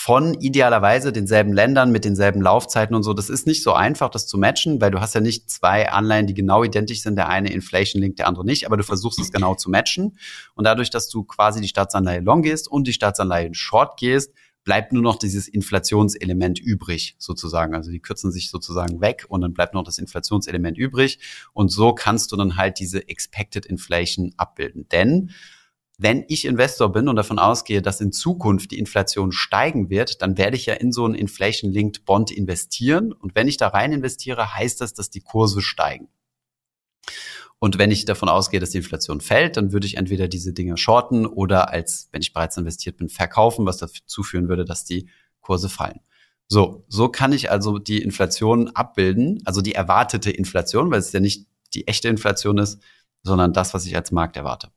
von 0.00 0.34
idealerweise 0.34 1.12
denselben 1.12 1.52
Ländern 1.52 1.90
mit 1.90 2.04
denselben 2.04 2.40
Laufzeiten 2.40 2.94
und 2.94 3.02
so. 3.02 3.14
Das 3.14 3.28
ist 3.28 3.48
nicht 3.48 3.64
so 3.64 3.72
einfach, 3.72 4.10
das 4.10 4.28
zu 4.28 4.38
matchen, 4.38 4.80
weil 4.80 4.92
du 4.92 5.00
hast 5.00 5.16
ja 5.16 5.20
nicht 5.20 5.50
zwei 5.50 5.90
Anleihen, 5.90 6.28
die 6.28 6.34
genau 6.34 6.62
identisch 6.62 7.02
sind, 7.02 7.16
der 7.16 7.28
eine 7.28 7.52
Inflation 7.52 8.00
Link, 8.00 8.14
der 8.14 8.28
andere 8.28 8.46
nicht, 8.46 8.64
aber 8.64 8.76
du 8.76 8.84
versuchst 8.84 9.18
es 9.18 9.32
genau 9.32 9.56
zu 9.56 9.70
matchen. 9.70 10.16
Und 10.54 10.64
dadurch, 10.64 10.90
dass 10.90 11.08
du 11.08 11.24
quasi 11.24 11.60
die 11.60 11.66
Staatsanleihe 11.66 12.20
long 12.20 12.42
gehst 12.42 12.68
und 12.68 12.86
die 12.86 12.92
Staatsanleihe 12.92 13.52
short 13.54 13.98
gehst, 13.98 14.32
bleibt 14.62 14.92
nur 14.92 15.02
noch 15.02 15.16
dieses 15.16 15.48
Inflationselement 15.48 16.60
übrig, 16.60 17.16
sozusagen. 17.18 17.74
Also 17.74 17.90
die 17.90 18.00
kürzen 18.00 18.30
sich 18.30 18.50
sozusagen 18.50 19.00
weg 19.00 19.26
und 19.28 19.40
dann 19.40 19.52
bleibt 19.52 19.74
noch 19.74 19.82
das 19.82 19.98
Inflationselement 19.98 20.78
übrig. 20.78 21.18
Und 21.52 21.70
so 21.72 21.92
kannst 21.92 22.30
du 22.30 22.36
dann 22.36 22.56
halt 22.56 22.78
diese 22.78 23.08
Expected 23.08 23.66
Inflation 23.66 24.32
abbilden. 24.36 24.88
Denn 24.92 25.32
wenn 26.00 26.24
ich 26.28 26.44
Investor 26.44 26.92
bin 26.92 27.08
und 27.08 27.16
davon 27.16 27.40
ausgehe, 27.40 27.82
dass 27.82 28.00
in 28.00 28.12
Zukunft 28.12 28.70
die 28.70 28.78
Inflation 28.78 29.32
steigen 29.32 29.90
wird, 29.90 30.22
dann 30.22 30.38
werde 30.38 30.56
ich 30.56 30.66
ja 30.66 30.74
in 30.74 30.92
so 30.92 31.04
einen 31.04 31.16
Inflation-Linked 31.16 32.04
Bond 32.04 32.30
investieren. 32.30 33.12
Und 33.12 33.34
wenn 33.34 33.48
ich 33.48 33.56
da 33.56 33.68
rein 33.68 33.92
investiere, 33.92 34.54
heißt 34.54 34.80
das, 34.80 34.94
dass 34.94 35.10
die 35.10 35.20
Kurse 35.20 35.60
steigen. 35.60 36.08
Und 37.58 37.78
wenn 37.78 37.90
ich 37.90 38.04
davon 38.04 38.28
ausgehe, 38.28 38.60
dass 38.60 38.70
die 38.70 38.78
Inflation 38.78 39.20
fällt, 39.20 39.56
dann 39.56 39.72
würde 39.72 39.88
ich 39.88 39.96
entweder 39.96 40.28
diese 40.28 40.52
Dinge 40.52 40.76
shorten 40.76 41.26
oder 41.26 41.70
als, 41.70 42.08
wenn 42.12 42.22
ich 42.22 42.32
bereits 42.32 42.56
investiert 42.56 42.96
bin, 42.96 43.08
verkaufen, 43.08 43.66
was 43.66 43.78
dazu 43.78 44.22
führen 44.22 44.48
würde, 44.48 44.64
dass 44.64 44.84
die 44.84 45.08
Kurse 45.40 45.68
fallen. 45.68 45.98
So, 46.46 46.84
so 46.88 47.08
kann 47.08 47.32
ich 47.32 47.50
also 47.50 47.78
die 47.78 48.00
Inflation 48.00 48.68
abbilden, 48.68 49.42
also 49.44 49.60
die 49.60 49.74
erwartete 49.74 50.30
Inflation, 50.30 50.92
weil 50.92 51.00
es 51.00 51.10
ja 51.10 51.18
nicht 51.18 51.48
die 51.74 51.88
echte 51.88 52.08
Inflation 52.08 52.58
ist, 52.58 52.80
sondern 53.24 53.52
das, 53.52 53.74
was 53.74 53.84
ich 53.84 53.96
als 53.96 54.12
Markt 54.12 54.36
erwarte. 54.36 54.70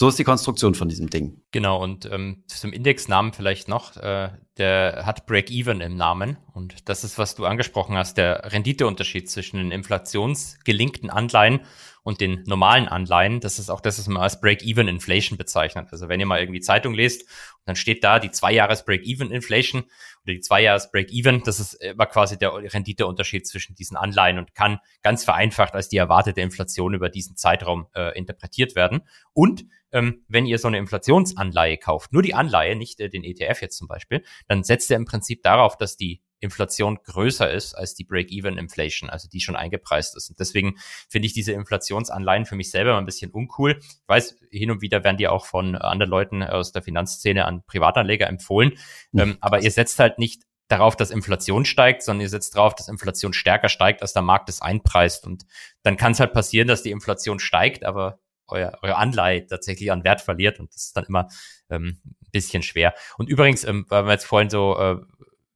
So 0.00 0.08
ist 0.08 0.18
die 0.18 0.24
Konstruktion 0.24 0.74
von 0.74 0.88
diesem 0.88 1.10
Ding. 1.10 1.42
Genau, 1.50 1.78
und 1.82 2.10
ähm, 2.10 2.42
zum 2.46 2.72
Indexnamen 2.72 3.34
vielleicht 3.34 3.68
noch, 3.68 3.98
äh, 3.98 4.30
der 4.56 5.02
hat 5.04 5.26
Break-Even 5.26 5.82
im 5.82 5.94
Namen. 5.94 6.38
Und 6.54 6.88
das 6.88 7.04
ist, 7.04 7.18
was 7.18 7.34
du 7.34 7.44
angesprochen 7.44 7.98
hast, 7.98 8.16
der 8.16 8.50
Renditeunterschied 8.50 9.28
zwischen 9.28 9.58
den 9.58 9.70
inflationsgelinkten 9.70 11.10
Anleihen 11.10 11.60
und 12.02 12.20
den 12.20 12.42
normalen 12.46 12.88
Anleihen. 12.88 13.40
Das 13.40 13.58
ist 13.58 13.70
auch 13.70 13.80
das, 13.80 13.98
was 13.98 14.08
man 14.08 14.22
als 14.22 14.40
Break-Even 14.40 14.88
Inflation 14.88 15.36
bezeichnet. 15.36 15.88
Also 15.90 16.08
wenn 16.08 16.20
ihr 16.20 16.26
mal 16.26 16.40
irgendwie 16.40 16.60
Zeitung 16.60 16.94
lest, 16.94 17.28
dann 17.64 17.76
steht 17.76 18.02
da 18.04 18.18
die 18.18 18.30
Zweijahres 18.30 18.84
Break-Even 18.84 19.30
Inflation 19.30 19.82
oder 20.24 20.34
die 20.34 20.40
Zweijahres 20.40 20.90
Break-Even. 20.90 21.42
Das 21.44 21.60
ist 21.60 21.74
immer 21.74 22.06
quasi 22.06 22.38
der 22.38 22.52
Renditeunterschied 22.54 23.46
zwischen 23.46 23.74
diesen 23.74 23.96
Anleihen 23.96 24.38
und 24.38 24.54
kann 24.54 24.78
ganz 25.02 25.24
vereinfacht 25.24 25.74
als 25.74 25.88
die 25.88 25.96
erwartete 25.98 26.40
Inflation 26.40 26.94
über 26.94 27.08
diesen 27.08 27.36
Zeitraum 27.36 27.86
äh, 27.94 28.16
interpretiert 28.16 28.74
werden. 28.74 29.02
Und 29.32 29.64
ähm, 29.92 30.24
wenn 30.28 30.46
ihr 30.46 30.58
so 30.58 30.68
eine 30.68 30.78
Inflationsanleihe 30.78 31.76
kauft, 31.78 32.12
nur 32.12 32.22
die 32.22 32.34
Anleihe, 32.34 32.76
nicht 32.76 33.00
äh, 33.00 33.08
den 33.08 33.24
ETF 33.24 33.60
jetzt 33.60 33.76
zum 33.76 33.88
Beispiel, 33.88 34.24
dann 34.46 34.62
setzt 34.62 34.90
er 34.90 34.96
im 34.96 35.04
Prinzip 35.04 35.42
darauf, 35.42 35.76
dass 35.76 35.96
die 35.96 36.22
Inflation 36.40 36.98
größer 37.04 37.50
ist 37.50 37.74
als 37.74 37.94
die 37.94 38.04
Break-Even-Inflation, 38.04 39.10
also 39.10 39.28
die 39.28 39.40
schon 39.40 39.56
eingepreist 39.56 40.16
ist. 40.16 40.30
Und 40.30 40.40
deswegen 40.40 40.76
finde 41.08 41.26
ich 41.26 41.32
diese 41.32 41.52
Inflationsanleihen 41.52 42.46
für 42.46 42.56
mich 42.56 42.70
selber 42.70 42.92
mal 42.92 42.98
ein 42.98 43.06
bisschen 43.06 43.30
uncool. 43.30 43.78
Ich 43.78 44.08
weiß, 44.08 44.36
hin 44.50 44.70
und 44.70 44.80
wieder 44.80 45.04
werden 45.04 45.18
die 45.18 45.28
auch 45.28 45.46
von 45.46 45.76
anderen 45.76 46.10
Leuten 46.10 46.42
aus 46.42 46.72
der 46.72 46.82
Finanzszene 46.82 47.44
an 47.44 47.62
Privatanleger 47.66 48.26
empfohlen. 48.26 48.72
Mhm. 49.12 49.20
Ähm, 49.20 49.38
aber 49.40 49.62
ihr 49.62 49.70
setzt 49.70 49.98
halt 49.98 50.18
nicht 50.18 50.42
darauf, 50.68 50.96
dass 50.96 51.10
Inflation 51.10 51.64
steigt, 51.64 52.02
sondern 52.02 52.22
ihr 52.22 52.28
setzt 52.28 52.56
darauf, 52.56 52.74
dass 52.74 52.88
Inflation 52.88 53.32
stärker 53.32 53.68
steigt, 53.68 54.02
als 54.02 54.12
der 54.12 54.22
Markt 54.22 54.48
es 54.48 54.62
einpreist. 54.62 55.26
Und 55.26 55.44
dann 55.82 55.96
kann 55.96 56.12
es 56.12 56.20
halt 56.20 56.32
passieren, 56.32 56.68
dass 56.68 56.82
die 56.82 56.92
Inflation 56.92 57.40
steigt, 57.40 57.84
aber 57.84 58.20
euer, 58.46 58.78
eure 58.82 58.96
Anleihe 58.96 59.46
tatsächlich 59.46 59.92
an 59.92 60.04
Wert 60.04 60.20
verliert 60.20 60.58
und 60.60 60.74
das 60.74 60.86
ist 60.86 60.96
dann 60.96 61.04
immer 61.04 61.28
ähm, 61.70 62.00
ein 62.04 62.30
bisschen 62.32 62.62
schwer. 62.62 62.94
Und 63.16 63.28
übrigens, 63.28 63.64
ähm, 63.64 63.86
weil 63.88 64.04
wir 64.04 64.12
jetzt 64.12 64.26
vorhin 64.26 64.50
so 64.50 64.78
äh, 64.78 64.96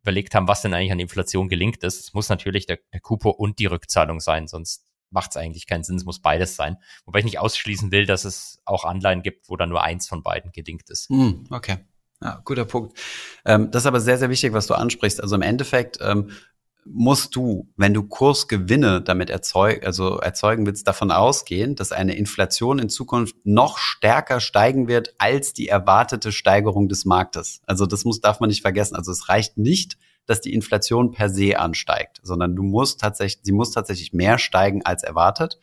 überlegt 0.04 0.34
haben, 0.34 0.46
was 0.46 0.62
denn 0.62 0.74
eigentlich 0.74 0.92
an 0.92 1.00
Inflation 1.00 1.48
gelingt 1.48 1.82
ist, 1.82 1.98
es 1.98 2.14
muss 2.14 2.28
natürlich 2.28 2.66
der, 2.66 2.78
der 2.92 3.00
Kupo 3.00 3.30
und 3.30 3.58
die 3.58 3.66
Rückzahlung 3.66 4.20
sein, 4.20 4.46
sonst 4.46 4.84
macht 5.10 5.30
es 5.30 5.36
eigentlich 5.36 5.66
keinen 5.66 5.82
Sinn, 5.82 5.96
es 5.96 6.04
muss 6.04 6.20
beides 6.20 6.56
sein. 6.56 6.76
Wobei 7.06 7.20
ich 7.20 7.24
nicht 7.24 7.38
ausschließen 7.38 7.90
will, 7.90 8.04
dass 8.04 8.24
es 8.24 8.60
auch 8.64 8.84
Anleihen 8.84 9.22
gibt, 9.22 9.48
wo 9.48 9.56
dann 9.56 9.70
nur 9.70 9.82
eins 9.82 10.06
von 10.08 10.22
beiden 10.22 10.52
gelingt 10.52 10.90
ist. 10.90 11.10
Mm, 11.10 11.46
okay. 11.50 11.78
Ja, 12.20 12.40
guter 12.44 12.64
Punkt. 12.64 12.98
Ähm, 13.44 13.70
das 13.70 13.82
ist 13.82 13.86
aber 13.86 14.00
sehr, 14.00 14.18
sehr 14.18 14.30
wichtig, 14.30 14.52
was 14.52 14.66
du 14.66 14.74
ansprichst. 14.74 15.22
Also 15.22 15.36
im 15.36 15.42
Endeffekt 15.42 15.98
ähm, 16.00 16.30
musst 16.86 17.34
du, 17.36 17.68
wenn 17.76 17.94
du 17.94 18.02
Kursgewinne 18.02 19.00
damit 19.00 19.30
erzeug, 19.30 19.84
also 19.84 20.18
erzeugen 20.18 20.66
willst, 20.66 20.86
davon 20.86 21.10
ausgehen, 21.10 21.74
dass 21.74 21.92
eine 21.92 22.16
Inflation 22.16 22.78
in 22.78 22.88
Zukunft 22.88 23.36
noch 23.44 23.78
stärker 23.78 24.40
steigen 24.40 24.88
wird 24.88 25.14
als 25.18 25.52
die 25.52 25.68
erwartete 25.68 26.32
Steigerung 26.32 26.88
des 26.88 27.04
Marktes. 27.04 27.60
Also 27.66 27.86
das 27.86 28.04
muss, 28.04 28.20
darf 28.20 28.40
man 28.40 28.48
nicht 28.48 28.62
vergessen. 28.62 28.96
Also 28.96 29.12
es 29.12 29.28
reicht 29.28 29.56
nicht, 29.56 29.98
dass 30.26 30.40
die 30.40 30.54
Inflation 30.54 31.10
per 31.10 31.28
se 31.28 31.58
ansteigt, 31.58 32.20
sondern 32.22 32.56
du 32.56 32.62
musst 32.62 33.00
tatsächlich, 33.00 33.42
sie 33.44 33.52
muss 33.52 33.72
tatsächlich 33.72 34.12
mehr 34.12 34.38
steigen 34.38 34.84
als 34.84 35.02
erwartet. 35.02 35.58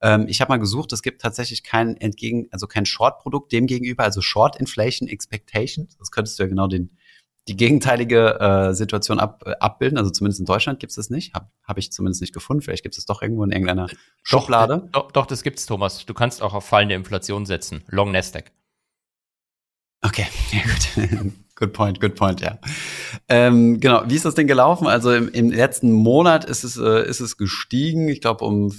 Ähm, 0.00 0.26
ich 0.28 0.40
habe 0.40 0.50
mal 0.50 0.58
gesucht, 0.58 0.92
es 0.92 1.02
gibt 1.02 1.20
tatsächlich 1.20 1.62
kein 1.62 1.96
entgegen, 1.96 2.48
also 2.50 2.66
kein 2.66 2.86
Short-Produkt 2.86 3.52
dem 3.52 3.66
gegenüber, 3.66 4.04
also 4.04 4.20
Short 4.20 4.56
Inflation 4.56 5.08
Expectation. 5.08 5.88
Das 5.98 6.10
könntest 6.10 6.38
du 6.38 6.42
ja 6.42 6.48
genau 6.48 6.66
den 6.66 6.96
die 7.48 7.56
gegenteilige 7.56 8.40
äh, 8.40 8.74
Situation 8.74 9.20
ab, 9.20 9.42
äh, 9.46 9.52
abbilden. 9.60 9.98
Also 9.98 10.10
zumindest 10.10 10.40
in 10.40 10.46
Deutschland 10.46 10.80
gibt 10.80 10.90
es 10.90 10.96
das 10.96 11.10
nicht. 11.10 11.34
Habe 11.34 11.48
hab 11.64 11.78
ich 11.78 11.92
zumindest 11.92 12.20
nicht 12.20 12.32
gefunden. 12.32 12.62
Vielleicht 12.62 12.82
gibt 12.82 12.96
es 12.96 13.04
doch 13.04 13.22
irgendwo 13.22 13.44
in 13.44 13.52
irgendeiner 13.52 13.86
doch, 13.86 13.96
Schublade. 14.22 14.88
Doch, 14.92 15.12
doch, 15.12 15.26
das 15.26 15.42
gibt's, 15.42 15.66
Thomas. 15.66 16.06
Du 16.06 16.14
kannst 16.14 16.42
auch 16.42 16.54
auf 16.54 16.64
fallende 16.64 16.94
Inflation 16.94 17.44
setzen. 17.44 17.82
Long 17.88 18.12
Nasdaq. 18.12 18.50
Okay, 20.02 20.26
ja 20.52 20.60
gut. 20.62 21.32
good 21.54 21.72
point, 21.72 22.00
good 22.00 22.14
point, 22.14 22.40
ja. 22.40 22.58
Ähm, 23.28 23.78
genau, 23.80 24.02
wie 24.06 24.16
ist 24.16 24.24
das 24.24 24.34
denn 24.34 24.46
gelaufen? 24.46 24.86
Also 24.86 25.12
im, 25.12 25.28
im 25.30 25.50
letzten 25.50 25.92
Monat 25.92 26.44
ist 26.44 26.64
es, 26.64 26.76
äh, 26.76 27.06
ist 27.06 27.20
es 27.20 27.36
gestiegen, 27.36 28.08
ich 28.08 28.20
glaube 28.20 28.44
um 28.44 28.74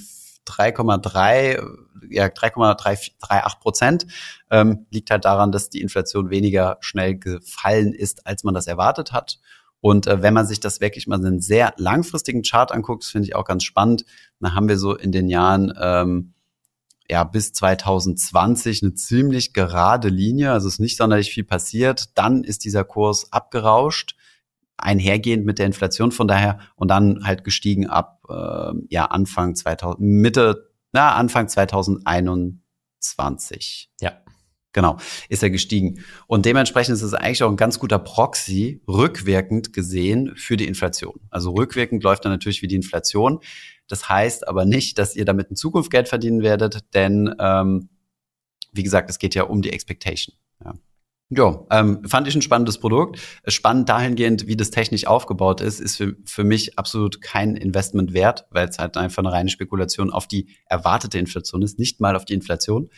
3,3, 0.48 1.62
ja 2.10 2.26
3,38 2.26 3.60
Prozent. 3.60 4.06
Ähm, 4.50 4.86
liegt 4.92 5.12
halt 5.12 5.26
daran, 5.26 5.52
dass 5.52 5.70
die 5.70 5.82
Inflation 5.82 6.30
weniger 6.30 6.78
schnell 6.82 7.18
gefallen 7.18 7.94
ist, 7.94 8.26
als 8.28 8.44
man 8.44 8.54
das 8.54 8.68
erwartet 8.68 9.12
hat. 9.12 9.40
Und 9.82 10.08
äh, 10.08 10.22
wenn 10.22 10.34
man 10.34 10.48
sich 10.48 10.60
das 10.60 10.82
wirklich 10.82 11.06
mal 11.08 11.20
einen 11.20 11.42
sehr 11.42 11.74
langfristigen 11.78 12.42
Chart 12.42 12.72
anguckt, 12.72 13.06
finde 13.06 13.28
ich 13.28 13.36
auch 13.36 13.46
ganz 13.46 13.64
spannend, 13.64 14.06
dann 14.40 14.56
haben 14.56 14.68
wir 14.68 14.80
so 14.80 14.96
in 14.96 15.12
den 15.12 15.30
Jahren 15.30 15.74
ähm, 15.80 16.34
ja 17.10 17.24
bis 17.24 17.54
2020 17.54 18.82
eine 18.82 18.94
ziemlich 18.96 19.54
gerade 19.54 20.10
Linie, 20.10 20.52
also 20.52 20.68
ist 20.68 20.80
nicht 20.80 20.98
sonderlich 20.98 21.32
viel 21.32 21.44
passiert. 21.44 22.18
Dann 22.18 22.44
ist 22.44 22.66
dieser 22.66 22.84
Kurs 22.84 23.32
abgerauscht, 23.32 24.16
einhergehend 24.78 25.46
mit 25.46 25.60
der 25.60 25.66
Inflation 25.66 26.12
von 26.12 26.28
daher 26.28 26.60
und 26.76 26.90
dann 26.90 27.26
halt 27.26 27.44
gestiegen 27.44 27.88
ab 27.88 28.22
äh, 28.30 28.74
ja 28.90 29.06
Anfang 29.06 29.56
2000 29.56 30.00
Mitte 30.00 30.70
na 30.92 31.16
Anfang 31.16 31.48
2021. 31.50 33.90
Ja. 34.00 34.22
Genau, 34.72 34.98
ist 35.30 35.42
er 35.42 35.50
gestiegen. 35.50 36.04
Und 36.28 36.46
dementsprechend 36.46 36.94
ist 36.96 37.02
es 37.02 37.14
eigentlich 37.14 37.42
auch 37.44 37.50
ein 37.50 37.56
ganz 37.56 37.80
guter 37.80 37.98
Proxy, 37.98 38.82
rückwirkend 38.90 39.72
gesehen, 39.72 40.36
für 40.36 40.58
die 40.58 40.68
Inflation. 40.68 41.22
Also 41.30 41.52
rückwirkend 41.52 42.04
läuft 42.04 42.26
er 42.26 42.30
natürlich 42.30 42.62
wie 42.62 42.68
die 42.68 42.76
Inflation. 42.76 43.40
Das 43.88 44.10
heißt 44.10 44.50
aber 44.50 44.66
nicht, 44.66 44.98
dass 44.98 45.16
ihr 45.16 45.24
damit 45.24 45.50
in 45.50 45.56
Zukunft 45.56 45.92
Geld 45.92 46.10
verdienen 46.10 46.44
werdet, 46.44 46.94
denn 46.94 47.34
ähm, 47.40 47.88
wie 48.74 48.84
gesagt, 48.84 49.10
es 49.10 49.18
geht 49.18 49.34
ja 49.34 49.44
um 49.44 49.62
die 49.62 49.72
Expectation. 49.72 50.36
Ja. 50.64 50.74
Ja, 51.30 51.66
ähm, 51.72 52.04
fand 52.06 52.28
ich 52.28 52.36
ein 52.36 52.44
spannendes 52.44 52.78
Produkt. 52.78 53.20
Spannend 53.48 53.90
dahingehend, 53.90 54.46
wie 54.46 54.56
das 54.56 54.70
technisch 54.70 55.08
aufgebaut 55.08 55.60
ist, 55.60 55.80
ist 55.80 55.98
für, 55.98 56.16
für 56.24 56.44
mich 56.44 56.78
absolut 56.78 57.20
kein 57.20 57.56
Investment 57.56 58.14
wert, 58.14 58.46
weil 58.52 58.70
es 58.70 58.78
halt 58.78 58.96
einfach 58.96 59.24
eine 59.24 59.32
reine 59.32 59.50
Spekulation 59.50 60.12
auf 60.12 60.28
die 60.28 60.56
erwartete 60.68 61.18
Inflation 61.18 61.64
ist, 61.64 61.80
nicht 61.80 62.00
mal 62.00 62.16
auf 62.16 62.26
die 62.26 62.36
Inflation. 62.36 62.90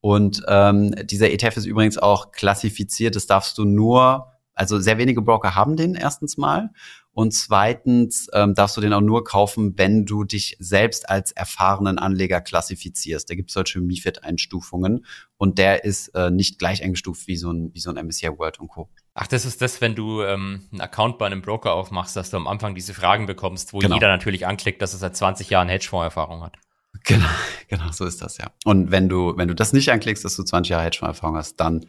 Und 0.00 0.42
ähm, 0.46 0.94
dieser 1.04 1.30
ETF 1.30 1.56
ist 1.56 1.66
übrigens 1.66 1.96
auch 1.96 2.32
klassifiziert, 2.32 3.16
das 3.16 3.26
darfst 3.26 3.56
du 3.56 3.64
nur, 3.64 4.26
also 4.54 4.78
sehr 4.78 4.98
wenige 4.98 5.22
Broker 5.22 5.54
haben 5.54 5.76
den 5.76 5.94
erstens 5.94 6.36
mal. 6.36 6.70
Und 7.12 7.32
zweitens 7.32 8.28
ähm, 8.32 8.54
darfst 8.54 8.76
du 8.76 8.80
den 8.80 8.92
auch 8.92 9.00
nur 9.00 9.24
kaufen, 9.24 9.76
wenn 9.76 10.06
du 10.06 10.24
dich 10.24 10.56
selbst 10.60 11.08
als 11.08 11.32
erfahrenen 11.32 11.98
Anleger 11.98 12.40
klassifizierst. 12.40 13.28
Da 13.28 13.34
gibt 13.34 13.50
es 13.50 13.54
solche 13.54 13.80
MIFID-Einstufungen 13.80 15.04
und 15.36 15.58
der 15.58 15.84
ist 15.84 16.08
äh, 16.14 16.30
nicht 16.30 16.58
gleich 16.58 16.82
eingestuft 16.82 17.26
wie 17.26 17.36
so 17.36 17.52
ein, 17.52 17.74
wie 17.74 17.80
so 17.80 17.90
ein 17.90 18.06
MSCI 18.06 18.38
World 18.38 18.60
und 18.60 18.68
Co. 18.68 18.88
Ach, 19.14 19.26
das 19.26 19.44
ist 19.44 19.60
das, 19.60 19.80
wenn 19.80 19.96
du 19.96 20.22
ähm, 20.22 20.68
einen 20.70 20.80
Account 20.80 21.18
bei 21.18 21.26
einem 21.26 21.42
Broker 21.42 21.72
aufmachst, 21.72 22.16
dass 22.16 22.30
du 22.30 22.36
am 22.36 22.46
Anfang 22.46 22.74
diese 22.74 22.94
Fragen 22.94 23.26
bekommst, 23.26 23.72
wo 23.72 23.78
genau. 23.78 23.96
jeder 23.96 24.08
natürlich 24.08 24.46
anklickt, 24.46 24.80
dass 24.80 24.92
er 24.92 24.98
seit 24.98 25.16
20 25.16 25.50
Jahren 25.50 25.68
Hedgefonds-Erfahrung 25.68 26.42
hat. 26.42 26.56
Genau, 27.04 27.26
genau, 27.68 27.90
so 27.90 28.04
ist 28.04 28.22
das, 28.22 28.38
ja. 28.38 28.52
Und 28.64 28.92
wenn 28.92 29.08
du, 29.08 29.36
wenn 29.36 29.48
du 29.48 29.54
das 29.54 29.72
nicht 29.72 29.90
anklickst, 29.90 30.24
dass 30.24 30.36
du 30.36 30.44
20 30.44 30.70
Jahre 30.70 30.84
Hedgefonds-Erfahrung 30.84 31.36
hast, 31.36 31.56
dann 31.56 31.86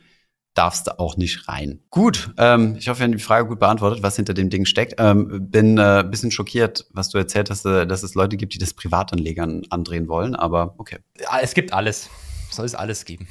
darfst 0.53 0.87
du 0.87 0.99
auch 0.99 1.17
nicht 1.17 1.47
rein. 1.47 1.79
Gut, 1.89 2.33
ähm, 2.37 2.75
ich 2.77 2.89
hoffe, 2.89 2.99
wir 2.99 3.05
haben 3.05 3.11
die 3.13 3.19
Frage 3.19 3.47
gut 3.47 3.59
beantwortet, 3.59 4.03
was 4.03 4.15
hinter 4.15 4.33
dem 4.33 4.49
Ding 4.49 4.65
steckt. 4.65 4.95
Ähm, 4.97 5.49
bin 5.49 5.77
äh, 5.77 6.03
bisschen 6.09 6.31
schockiert, 6.31 6.87
was 6.91 7.09
du 7.09 7.17
erzählt 7.17 7.49
hast, 7.49 7.65
äh, 7.65 7.87
dass 7.87 8.03
es 8.03 8.15
Leute 8.15 8.37
gibt, 8.37 8.53
die 8.53 8.57
das 8.57 8.73
Privatanlegern 8.73 9.63
andrehen 9.69 10.07
wollen, 10.07 10.35
aber 10.35 10.75
okay. 10.77 10.99
Ja, 11.19 11.39
es 11.41 11.53
gibt 11.53 11.73
alles. 11.73 12.09
Soll 12.49 12.65
es 12.65 12.75
alles 12.75 13.05
geben. 13.05 13.27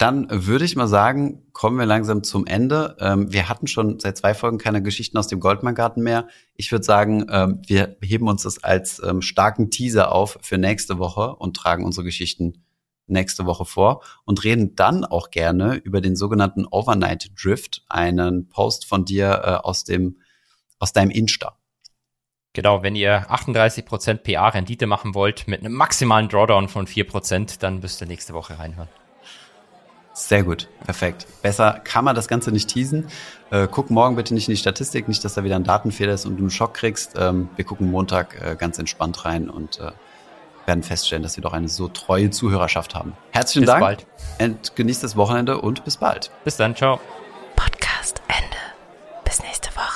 Dann 0.00 0.28
würde 0.30 0.64
ich 0.64 0.76
mal 0.76 0.88
sagen, 0.88 1.42
kommen 1.52 1.78
wir 1.78 1.84
langsam 1.84 2.22
zum 2.22 2.46
Ende. 2.46 2.96
Ähm, 3.00 3.30
wir 3.30 3.50
hatten 3.50 3.66
schon 3.66 4.00
seit 4.00 4.16
zwei 4.16 4.32
Folgen 4.32 4.56
keine 4.56 4.82
Geschichten 4.82 5.18
aus 5.18 5.28
dem 5.28 5.40
Goldman-Garten 5.40 6.02
mehr. 6.02 6.26
Ich 6.56 6.72
würde 6.72 6.86
sagen, 6.86 7.26
ähm, 7.30 7.60
wir 7.66 7.98
heben 8.02 8.26
uns 8.26 8.44
das 8.44 8.64
als 8.64 9.02
ähm, 9.06 9.20
starken 9.20 9.70
Teaser 9.70 10.12
auf 10.12 10.38
für 10.40 10.56
nächste 10.56 10.98
Woche 10.98 11.36
und 11.36 11.54
tragen 11.54 11.84
unsere 11.84 12.04
Geschichten 12.04 12.64
nächste 13.10 13.46
Woche 13.46 13.64
vor 13.64 14.02
und 14.24 14.44
reden 14.44 14.74
dann 14.76 15.04
auch 15.04 15.30
gerne 15.30 15.74
über 15.74 16.00
den 16.00 16.16
sogenannten 16.16 16.66
Overnight 16.66 17.30
Drift, 17.42 17.84
einen 17.88 18.48
Post 18.48 18.86
von 18.86 19.04
dir 19.04 19.42
äh, 19.44 19.50
aus 19.66 19.84
dem 19.84 20.18
aus 20.78 20.92
deinem 20.92 21.10
Insta. 21.10 21.56
Genau, 22.52 22.82
wenn 22.82 22.96
ihr 22.96 23.30
38% 23.30 24.18
PA 24.18 24.48
Rendite 24.48 24.86
machen 24.86 25.14
wollt 25.14 25.46
mit 25.46 25.60
einem 25.60 25.72
maximalen 25.72 26.28
Drawdown 26.28 26.68
von 26.68 26.86
4%, 26.86 27.60
dann 27.60 27.78
müsst 27.78 28.00
ihr 28.00 28.08
nächste 28.08 28.34
Woche 28.34 28.58
reinhören. 28.58 28.88
Sehr 30.12 30.42
gut, 30.42 30.68
perfekt. 30.84 31.26
Besser 31.42 31.80
kann 31.84 32.04
man 32.04 32.16
das 32.16 32.26
Ganze 32.26 32.50
nicht 32.50 32.68
teasen. 32.68 33.06
Äh, 33.50 33.68
guck 33.70 33.90
morgen 33.90 34.16
bitte 34.16 34.34
nicht 34.34 34.48
in 34.48 34.52
die 34.54 34.60
Statistik, 34.60 35.06
nicht, 35.06 35.24
dass 35.24 35.34
da 35.34 35.44
wieder 35.44 35.54
ein 35.54 35.64
Datenfehler 35.64 36.14
ist 36.14 36.26
und 36.26 36.36
du 36.36 36.42
einen 36.42 36.50
Schock 36.50 36.74
kriegst. 36.74 37.12
Ähm, 37.16 37.48
wir 37.54 37.64
gucken 37.64 37.90
Montag 37.90 38.40
äh, 38.42 38.56
ganz 38.56 38.78
entspannt 38.80 39.24
rein 39.24 39.48
und 39.48 39.78
äh, 39.78 39.92
werden 40.70 40.84
feststellen, 40.84 41.24
dass 41.24 41.36
wir 41.36 41.42
doch 41.42 41.52
eine 41.52 41.68
so 41.68 41.88
treue 41.88 42.30
Zuhörerschaft 42.30 42.94
haben. 42.94 43.16
Herzlichen 43.32 43.62
bis 43.62 43.74
Dank. 43.74 43.98
Bis 43.98 44.06
bald. 44.38 44.50
Und 44.50 44.76
genießt 44.76 45.02
das 45.02 45.16
Wochenende 45.16 45.60
und 45.60 45.84
bis 45.84 45.96
bald. 45.96 46.30
Bis 46.44 46.56
dann, 46.56 46.76
ciao. 46.76 47.00
Podcast 47.56 48.22
Ende. 48.28 48.56
Bis 49.24 49.42
nächste 49.42 49.70
Woche. 49.74 49.89